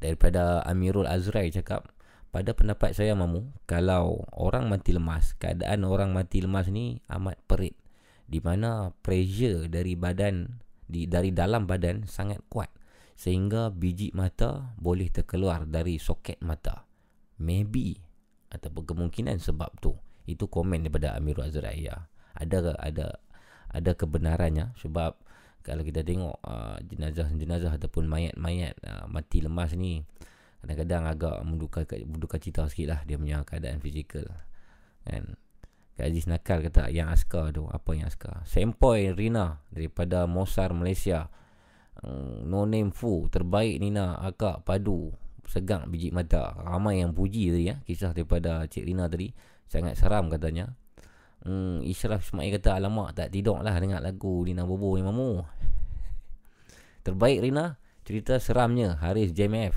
daripada 0.00 0.64
Amirul 0.64 1.06
Azrai 1.06 1.52
cakap 1.52 1.92
pada 2.32 2.56
pendapat 2.56 2.96
saya 2.96 3.12
mamu 3.12 3.52
kalau 3.68 4.24
orang 4.32 4.72
mati 4.72 4.96
lemas 4.96 5.36
keadaan 5.36 5.84
orang 5.84 6.16
mati 6.16 6.40
lemas 6.42 6.72
ni 6.72 6.98
amat 7.06 7.38
perit. 7.46 7.76
Di 8.30 8.38
mana 8.38 8.94
pressure 9.02 9.66
dari 9.66 9.98
badan 9.98 10.62
di 10.86 11.06
dari 11.06 11.34
dalam 11.34 11.66
badan 11.66 12.06
sangat 12.06 12.42
kuat. 12.50 12.70
Sehingga 13.18 13.68
biji 13.68 14.14
mata 14.16 14.72
boleh 14.80 15.10
terkeluar 15.12 15.66
dari 15.68 16.00
soket 16.00 16.40
mata. 16.40 16.88
Maybe 17.42 17.98
ataupun 18.50 18.86
kemungkinan 18.86 19.38
sebab 19.38 19.76
tu. 19.82 19.98
Itu 20.30 20.46
komen 20.46 20.86
daripada 20.86 21.18
Amirul 21.18 21.50
Azrai 21.50 21.90
ya 21.90 22.09
ada 22.40 22.74
ada 22.80 23.06
ada 23.70 23.90
kebenarannya. 23.92 24.72
Sebab 24.80 25.12
kalau 25.60 25.84
kita 25.84 26.00
tengok 26.00 26.40
uh, 26.40 26.80
jenazah-jenazah 26.80 27.76
ataupun 27.76 28.08
mayat-mayat 28.08 28.74
uh, 28.80 29.04
mati 29.06 29.44
lemas 29.44 29.76
ni 29.76 30.00
kadang-kadang 30.60 31.08
agak 31.08 31.36
menduka 32.08 32.36
cita 32.36 32.68
sikit 32.68 32.96
lah 32.96 33.00
dia 33.04 33.16
punya 33.20 33.44
keadaan 33.44 33.80
fizikal. 33.80 34.24
Kan? 35.04 35.36
Kak 36.00 36.08
Aziz 36.08 36.24
Nakal 36.24 36.64
kata 36.64 36.88
yang 36.88 37.12
askar 37.12 37.52
tu 37.52 37.68
apa 37.68 37.92
yang 37.92 38.08
askar? 38.08 38.40
Sempoi 38.48 39.12
Rina 39.12 39.60
daripada 39.68 40.24
Mosar 40.24 40.72
Malaysia. 40.72 41.28
Um, 42.00 42.48
No 42.48 42.64
name 42.64 42.88
Fu 42.96 43.28
terbaik 43.28 43.76
Nina 43.76 44.16
akak 44.16 44.64
padu 44.64 45.12
segang 45.44 45.92
biji 45.92 46.08
mata. 46.08 46.56
Ramai 46.56 47.04
yang 47.04 47.12
puji 47.12 47.52
tadi 47.52 47.68
ya 47.68 47.76
kisah 47.84 48.16
daripada 48.16 48.64
Cik 48.64 48.88
Rina 48.88 49.12
tadi. 49.12 49.28
Sangat 49.68 50.00
seram 50.00 50.32
katanya 50.32 50.72
Hmm, 51.40 51.80
Ishraf 51.80 52.20
Ismail 52.20 52.60
kata 52.60 52.76
Alamak 52.76 53.16
tak 53.16 53.32
tidur 53.32 53.64
lah 53.64 53.72
dengar 53.80 54.04
lagu 54.04 54.44
Rina 54.44 54.68
Bobo 54.68 54.92
ni 54.92 55.00
mamu. 55.00 55.40
Terbaik 57.00 57.40
Rina 57.40 57.80
Cerita 58.04 58.36
seramnya 58.36 59.00
Haris 59.00 59.32
JMF 59.32 59.72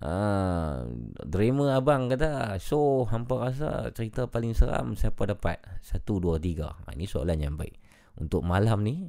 ah, 0.00 0.88
Dreamer 1.20 1.76
abang 1.76 2.08
kata 2.08 2.56
So 2.56 3.04
hampa 3.04 3.52
rasa 3.52 3.92
cerita 3.92 4.24
paling 4.24 4.56
seram 4.56 4.96
Siapa 4.96 5.28
dapat? 5.28 5.60
Satu, 5.84 6.16
dua, 6.16 6.40
tiga. 6.40 6.72
Ha, 6.72 6.96
Ini 6.96 7.04
soalan 7.04 7.44
yang 7.44 7.54
baik. 7.60 7.76
Untuk 8.16 8.40
malam 8.40 8.80
ni 8.80 9.04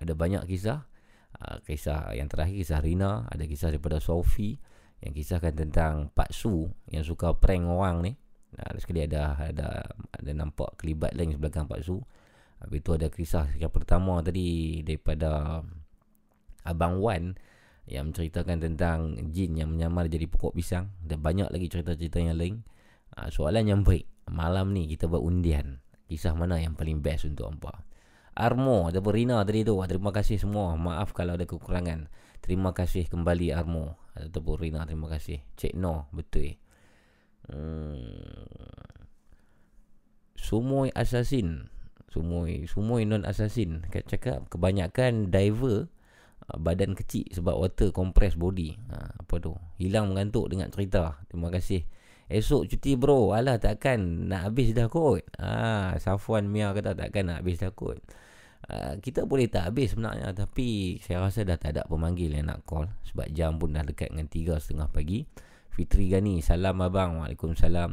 Ada 0.00 0.16
banyak 0.16 0.48
kisah. 0.48 0.88
Ah, 1.36 1.60
Kisah 1.60 2.16
yang 2.16 2.32
terakhir 2.32 2.56
Kisah 2.56 2.80
Rina 2.80 3.28
Ada 3.28 3.44
kisah 3.44 3.68
daripada 3.68 4.00
Sophie 4.00 4.56
Yang 5.04 5.12
kisahkan 5.20 5.52
tentang 5.52 6.08
Pak 6.16 6.32
Su 6.32 6.72
Yang 6.88 7.12
suka 7.12 7.36
prank 7.36 7.68
orang 7.68 8.00
ni 8.00 8.12
Nah, 8.52 8.76
sekali 8.76 9.04
ada 9.04 9.36
ada 9.40 9.80
ada 10.12 10.30
nampak 10.36 10.76
kelibat 10.76 11.16
lain 11.16 11.36
sebelakang 11.36 11.64
Pak 11.64 11.80
Su. 11.80 12.00
Habis 12.62 12.80
tu 12.84 12.92
ada 12.94 13.08
kisah 13.10 13.48
yang 13.58 13.72
pertama 13.72 14.22
tadi 14.22 14.80
daripada 14.86 15.60
Abang 16.62 17.02
Wan 17.02 17.34
yang 17.90 18.14
menceritakan 18.14 18.62
tentang 18.62 19.18
jin 19.34 19.58
yang 19.58 19.74
menyamar 19.74 20.06
jadi 20.06 20.30
pokok 20.30 20.54
pisang 20.54 20.94
dan 21.02 21.18
banyak 21.18 21.50
lagi 21.50 21.66
cerita-cerita 21.66 22.22
yang 22.22 22.38
lain. 22.38 22.62
Ha, 23.18 23.28
soalan 23.34 23.66
yang 23.66 23.80
baik. 23.82 24.06
Malam 24.30 24.70
ni 24.70 24.86
kita 24.86 25.10
buat 25.10 25.18
undian. 25.18 25.82
Kisah 26.06 26.38
mana 26.38 26.62
yang 26.62 26.78
paling 26.78 27.02
best 27.02 27.26
untuk 27.26 27.50
hampa? 27.50 27.82
Armo 28.38 28.88
ataupun 28.88 29.12
Rina 29.12 29.42
tadi 29.42 29.66
tu. 29.66 29.76
Terima 29.82 30.14
kasih 30.14 30.38
semua. 30.38 30.78
Maaf 30.78 31.10
kalau 31.12 31.34
ada 31.34 31.44
kekurangan. 31.44 32.08
Terima 32.38 32.70
kasih 32.70 33.10
kembali 33.10 33.50
Armo 33.52 33.98
ataupun 34.14 34.54
Rina. 34.56 34.86
Terima 34.86 35.10
kasih. 35.10 35.42
Cik 35.58 35.74
No. 35.74 36.08
Betul. 36.14 36.61
Hmm. 37.52 38.48
Sumoi 40.32 40.88
assassin. 40.96 41.68
Sumoi 42.12 42.68
Sumoi 42.68 43.08
non 43.08 43.24
assassin 43.24 43.88
Kat 43.88 44.04
cakap 44.04 44.44
Kebanyakan 44.52 45.32
diver 45.32 45.88
uh, 46.44 46.58
Badan 46.60 46.92
kecil 46.92 47.24
Sebab 47.32 47.56
water 47.56 47.88
compress 47.88 48.36
body. 48.36 48.76
Ha, 48.92 49.24
Apa 49.24 49.40
tu? 49.40 49.56
Hilang 49.80 50.12
mengantuk 50.12 50.52
dengan 50.52 50.68
cerita. 50.68 51.24
Terima 51.32 51.48
kasih. 51.48 51.84
Esok 52.28 52.68
cuti 52.68 53.00
bro. 53.00 53.32
Alah 53.32 53.56
takkan. 53.56 54.28
Nak 54.28 54.52
habis 54.52 54.76
dah 54.76 54.92
kot. 54.92 55.24
Ha, 55.40 55.96
Safwan 55.96 56.48
Mia 56.52 56.76
kata 56.76 56.92
takkan 56.92 57.32
nak 57.32 57.44
habis 57.44 57.56
dah 57.56 57.72
kot. 57.72 58.00
Ha, 58.68 59.00
Kita 59.00 59.24
boleh 59.24 59.48
tak 59.48 59.72
habis 59.72 59.96
sebenarnya? 59.96 60.36
Tapi 60.36 61.00
Saya 61.00 61.24
rasa 61.24 61.48
dah 61.48 61.56
tak 61.56 61.80
ada 61.80 61.88
pemanggil 61.88 62.32
yang 62.32 62.52
nak 62.52 62.62
call 62.68 62.92
Sebab 63.08 63.32
jam 63.32 63.56
pun 63.56 63.72
dah 63.72 63.82
dekat 63.88 64.12
dengan 64.12 64.28
3.30 64.28 64.92
pagi 64.92 65.24
Fitri 65.72 66.12
Gani 66.12 66.44
Salam 66.44 66.84
abang. 66.84 67.24
Waalaikumsalam. 67.24 67.90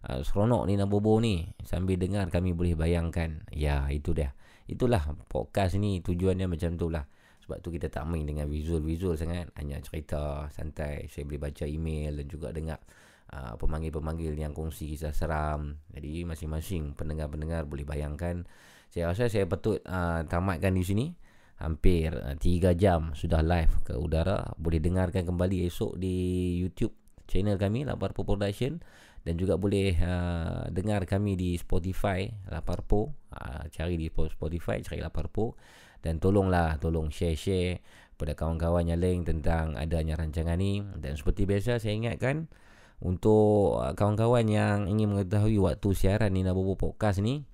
Uh, 0.00 0.20
Seronok 0.26 0.66
ni 0.66 0.74
nak 0.74 0.90
bobo 0.90 1.22
ni. 1.22 1.46
Sambil 1.62 1.94
dengar 1.94 2.26
kami 2.26 2.50
boleh 2.50 2.74
bayangkan. 2.74 3.46
Ya 3.54 3.86
itu 3.94 4.10
dia. 4.10 4.34
Itulah 4.66 5.14
podcast 5.30 5.78
ni 5.78 6.02
tujuannya 6.02 6.50
macam 6.50 6.74
tu 6.74 6.90
lah. 6.90 7.06
Sebab 7.46 7.62
tu 7.62 7.70
kita 7.70 7.86
tak 7.86 8.02
main 8.10 8.26
dengan 8.26 8.50
visual-visual 8.50 9.14
sangat. 9.14 9.54
Hanya 9.54 9.78
cerita 9.78 10.50
santai. 10.50 11.06
Saya 11.06 11.22
boleh 11.22 11.38
baca 11.38 11.64
email 11.70 12.18
dan 12.18 12.26
juga 12.26 12.50
dengar 12.50 12.82
uh, 13.30 13.54
Pemanggil-pemanggil 13.54 14.34
yang 14.34 14.50
kongsi 14.50 14.90
kisah 14.90 15.14
seram. 15.14 15.78
Jadi 15.94 16.26
masing-masing 16.26 16.98
pendengar-pendengar 16.98 17.62
boleh 17.70 17.86
bayangkan. 17.86 18.42
Saya 18.90 19.14
rasa 19.14 19.30
saya 19.30 19.46
patut 19.46 19.78
uh, 19.86 20.26
tamatkan 20.26 20.74
di 20.74 20.82
sini. 20.82 21.06
Hampir 21.62 22.10
uh, 22.10 22.34
3 22.34 22.74
jam 22.74 23.14
sudah 23.14 23.38
live 23.38 23.86
ke 23.86 23.94
udara. 23.94 24.50
Boleh 24.58 24.82
dengarkan 24.82 25.22
kembali 25.22 25.70
esok 25.70 25.94
di 25.94 26.14
YouTube 26.58 26.99
channel 27.30 27.54
kami 27.54 27.86
Laparpo 27.86 28.26
Production. 28.26 28.82
Dan 29.20 29.36
juga 29.36 29.60
boleh 29.60 29.94
uh, 30.00 30.66
dengar 30.72 31.04
kami 31.04 31.36
di 31.36 31.52
Spotify 31.60 32.24
Laparpo 32.48 33.12
uh, 33.36 33.68
cari 33.68 34.00
di 34.00 34.08
Spotify 34.08 34.80
cari 34.80 34.96
Laparpo 34.96 35.60
dan 36.00 36.16
tolonglah 36.16 36.80
tolong 36.80 37.12
share-share 37.12 37.84
pada 38.16 38.32
kawan-kawan 38.32 38.88
yang 38.88 38.96
lain 38.96 39.20
tentang 39.28 39.76
adanya 39.76 40.16
rancangan 40.16 40.56
ni. 40.56 40.80
Dan 40.96 41.20
seperti 41.20 41.44
biasa 41.44 41.76
saya 41.78 41.94
ingatkan 41.94 42.48
untuk 43.04 43.80
uh, 43.80 43.92
kawan-kawan 43.92 44.48
yang 44.48 44.88
ingin 44.88 45.12
mengetahui 45.12 45.60
waktu 45.60 45.88
siaran 45.92 46.32
Nina 46.32 46.56
Bobo 46.56 46.76
Podcast 46.80 47.20
ni 47.20 47.44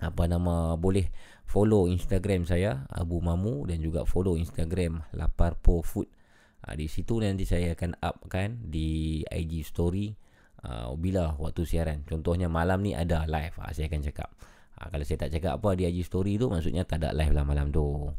apa 0.00 0.24
nama 0.24 0.80
boleh 0.80 1.12
follow 1.44 1.84
Instagram 1.84 2.48
saya 2.48 2.88
Abu 2.88 3.20
Mamu 3.20 3.68
dan 3.68 3.84
juga 3.84 4.08
follow 4.08 4.40
Instagram 4.40 5.04
Laparpo 5.12 5.84
Food 5.84 6.08
Ha, 6.60 6.76
di 6.76 6.86
situ 6.86 7.20
nanti 7.20 7.48
saya 7.48 7.72
akan 7.72 7.96
upkan 8.04 8.68
di 8.68 9.20
IG 9.24 9.64
story 9.64 10.12
uh, 10.64 10.92
bila 10.96 11.36
waktu 11.40 11.64
siaran. 11.64 12.04
Contohnya 12.04 12.52
malam 12.52 12.84
ni 12.84 12.92
ada 12.92 13.24
live. 13.24 13.56
Ha, 13.60 13.72
saya 13.72 13.88
akan 13.88 14.00
cakap. 14.04 14.28
Ha, 14.76 14.92
kalau 14.92 15.04
saya 15.04 15.28
tak 15.28 15.30
cakap 15.32 15.60
apa 15.60 15.70
di 15.76 15.88
IG 15.88 16.04
story 16.04 16.36
tu 16.36 16.52
maksudnya 16.52 16.84
tak 16.84 17.04
ada 17.04 17.16
live 17.16 17.32
lah 17.32 17.44
malam 17.48 17.72
tu. 17.72 18.12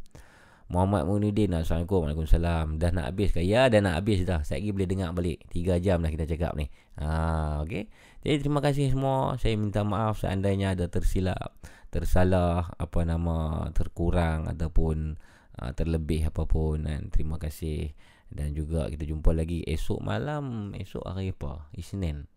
Muhammad 0.72 1.04
Munidin 1.04 1.52
Assalamualaikum 1.52 2.08
Waalaikumsalam 2.08 2.80
Dah 2.80 2.96
nak 2.96 3.12
habis 3.12 3.36
ke? 3.36 3.44
Ya 3.44 3.68
dah 3.68 3.84
nak 3.84 4.00
habis 4.00 4.24
dah 4.24 4.40
Saya 4.48 4.64
lagi 4.64 4.72
boleh 4.72 4.88
dengar 4.88 5.12
balik 5.12 5.44
3 5.52 5.84
jam 5.84 6.00
dah 6.00 6.08
kita 6.08 6.24
cakap 6.32 6.56
ni 6.56 6.72
ha, 6.96 7.60
okay? 7.60 7.92
Jadi 8.24 8.48
terima 8.48 8.64
kasih 8.64 8.88
semua 8.88 9.36
Saya 9.36 9.60
minta 9.60 9.84
maaf 9.84 10.24
seandainya 10.24 10.72
ada 10.72 10.88
tersilap 10.88 11.60
Tersalah 11.92 12.72
Apa 12.80 13.04
nama 13.04 13.68
Terkurang 13.76 14.48
Ataupun 14.48 15.20
uh, 15.60 15.72
Terlebih 15.76 16.32
apapun 16.32 16.88
dan 16.88 17.12
Terima 17.12 17.36
kasih 17.36 17.92
dan 18.32 18.56
juga 18.56 18.88
kita 18.88 19.04
jumpa 19.04 19.36
lagi 19.36 19.60
esok 19.68 20.00
malam 20.00 20.72
Esok 20.72 21.04
hari 21.04 21.36
apa? 21.36 21.68
Isnin. 21.76 22.32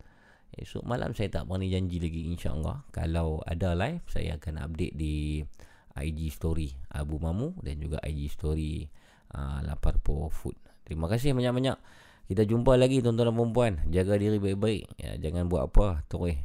Esok 0.51 0.83
malam 0.83 1.15
saya 1.15 1.31
tak 1.31 1.47
berani 1.47 1.71
janji 1.71 2.03
lagi 2.03 2.27
insyaAllah. 2.35 2.83
Kalau 2.91 3.39
ada 3.47 3.71
live 3.79 4.03
saya 4.11 4.35
akan 4.35 4.59
update 4.59 4.95
di 4.95 5.39
IG 5.95 6.35
story 6.35 6.75
Abu 6.91 7.15
Mamu 7.23 7.55
Dan 7.63 7.79
juga 7.79 8.03
IG 8.03 8.27
story 8.27 8.83
uh, 9.31 9.63
Laparpo 9.63 10.27
Food. 10.27 10.59
Terima 10.83 11.07
kasih 11.07 11.31
banyak-banyak. 11.31 11.79
Kita 12.27 12.43
jumpa 12.43 12.75
lagi 12.75 12.99
tuan-tuan 12.99 13.31
dan 13.31 13.35
perempuan 13.37 13.73
Jaga 13.87 14.19
diri 14.19 14.35
baik-baik. 14.35 14.99
Ya, 14.99 15.15
Jangan 15.15 15.47
buat 15.47 15.71
apa 15.71 16.03
Terus 16.11 16.35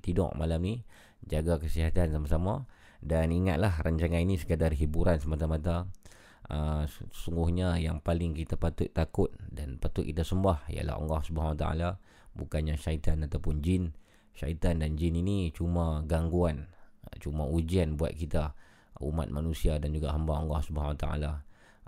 tidur 0.00 0.32
malam 0.40 0.64
ni. 0.64 0.80
Jaga 1.28 1.60
kesihatan 1.60 2.16
sama-sama. 2.16 2.64
Dan 3.00 3.28
ingatlah 3.28 3.76
rancangan 3.80 4.24
ini 4.24 4.40
sekadar 4.40 4.72
hiburan 4.72 5.20
semata-mata 5.20 5.88
uh, 6.50 6.84
sungguhnya 7.14 7.78
yang 7.78 8.02
paling 8.02 8.34
kita 8.34 8.58
patut 8.58 8.90
takut 8.90 9.30
dan 9.48 9.78
patut 9.78 10.02
kita 10.04 10.26
sembah 10.26 10.68
ialah 10.68 10.98
Allah 10.98 11.20
Subhanahu 11.22 11.56
Taala 11.58 11.90
bukannya 12.34 12.74
syaitan 12.74 13.22
ataupun 13.24 13.62
jin 13.62 13.94
syaitan 14.34 14.82
dan 14.82 14.98
jin 14.98 15.14
ini 15.18 15.54
cuma 15.54 16.02
gangguan 16.04 16.66
Ah, 17.06 17.16
Cuma 17.20 17.48
ujian 17.48 17.96
buat 17.96 18.12
kita 18.12 18.52
umat 19.00 19.32
manusia 19.32 19.80
dan 19.80 19.96
juga 19.96 20.12
hamba 20.12 20.44
Allah 20.44 20.60
Subhanahu 20.60 20.98
Taala. 21.00 21.32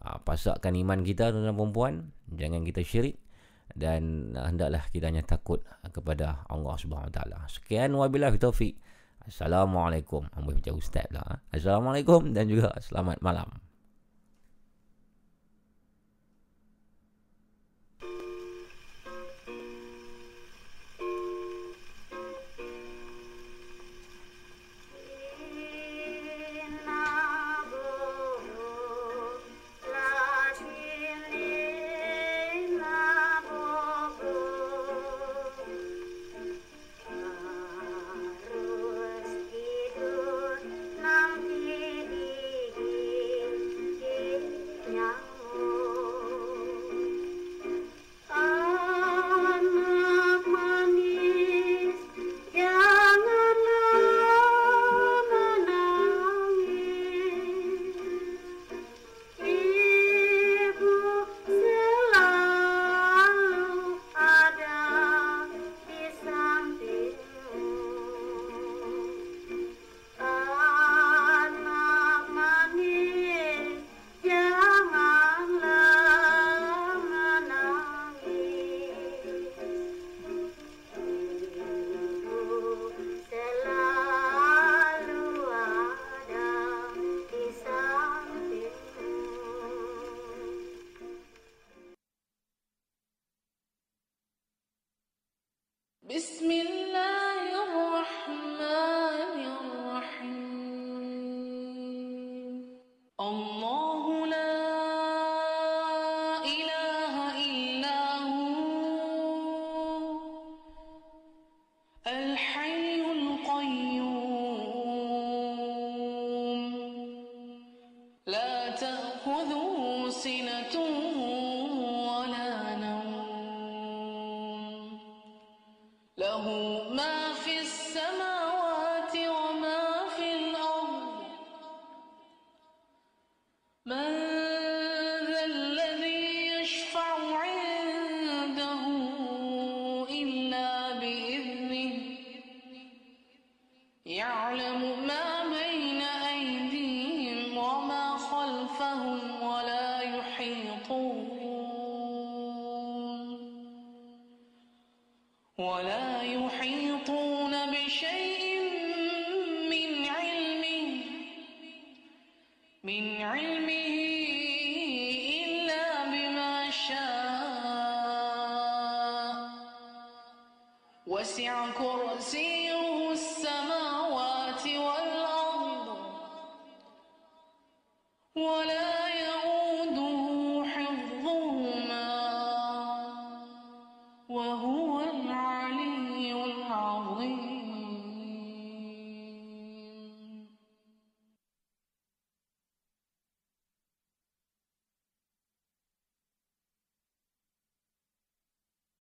Ah, 0.01 0.19
Pasakkan 0.23 0.73
iman 0.75 1.05
kita 1.05 1.31
tuan 1.31 1.45
dan 1.45 1.57
puan 1.73 1.95
jangan 2.33 2.65
kita 2.65 2.81
syirik 2.83 3.17
dan 3.77 4.33
ah, 4.37 4.49
hendaklah 4.49 4.83
kita 4.89 5.13
hanya 5.13 5.25
takut 5.25 5.61
kepada 5.93 6.45
Allah 6.49 6.75
Subhanahu 6.81 7.13
Taala. 7.13 7.45
Sekian 7.53 7.93
wabillahi 7.93 8.41
taufik. 8.41 8.81
Assalamualaikum. 9.23 10.27
Ambil 10.35 10.59
macam 10.59 10.75
ustaz 10.81 11.07
lah. 11.15 11.23
ah. 11.23 11.39
Assalamualaikum 11.55 12.35
dan 12.35 12.49
juga 12.51 12.75
selamat 12.83 13.23
malam. 13.23 13.72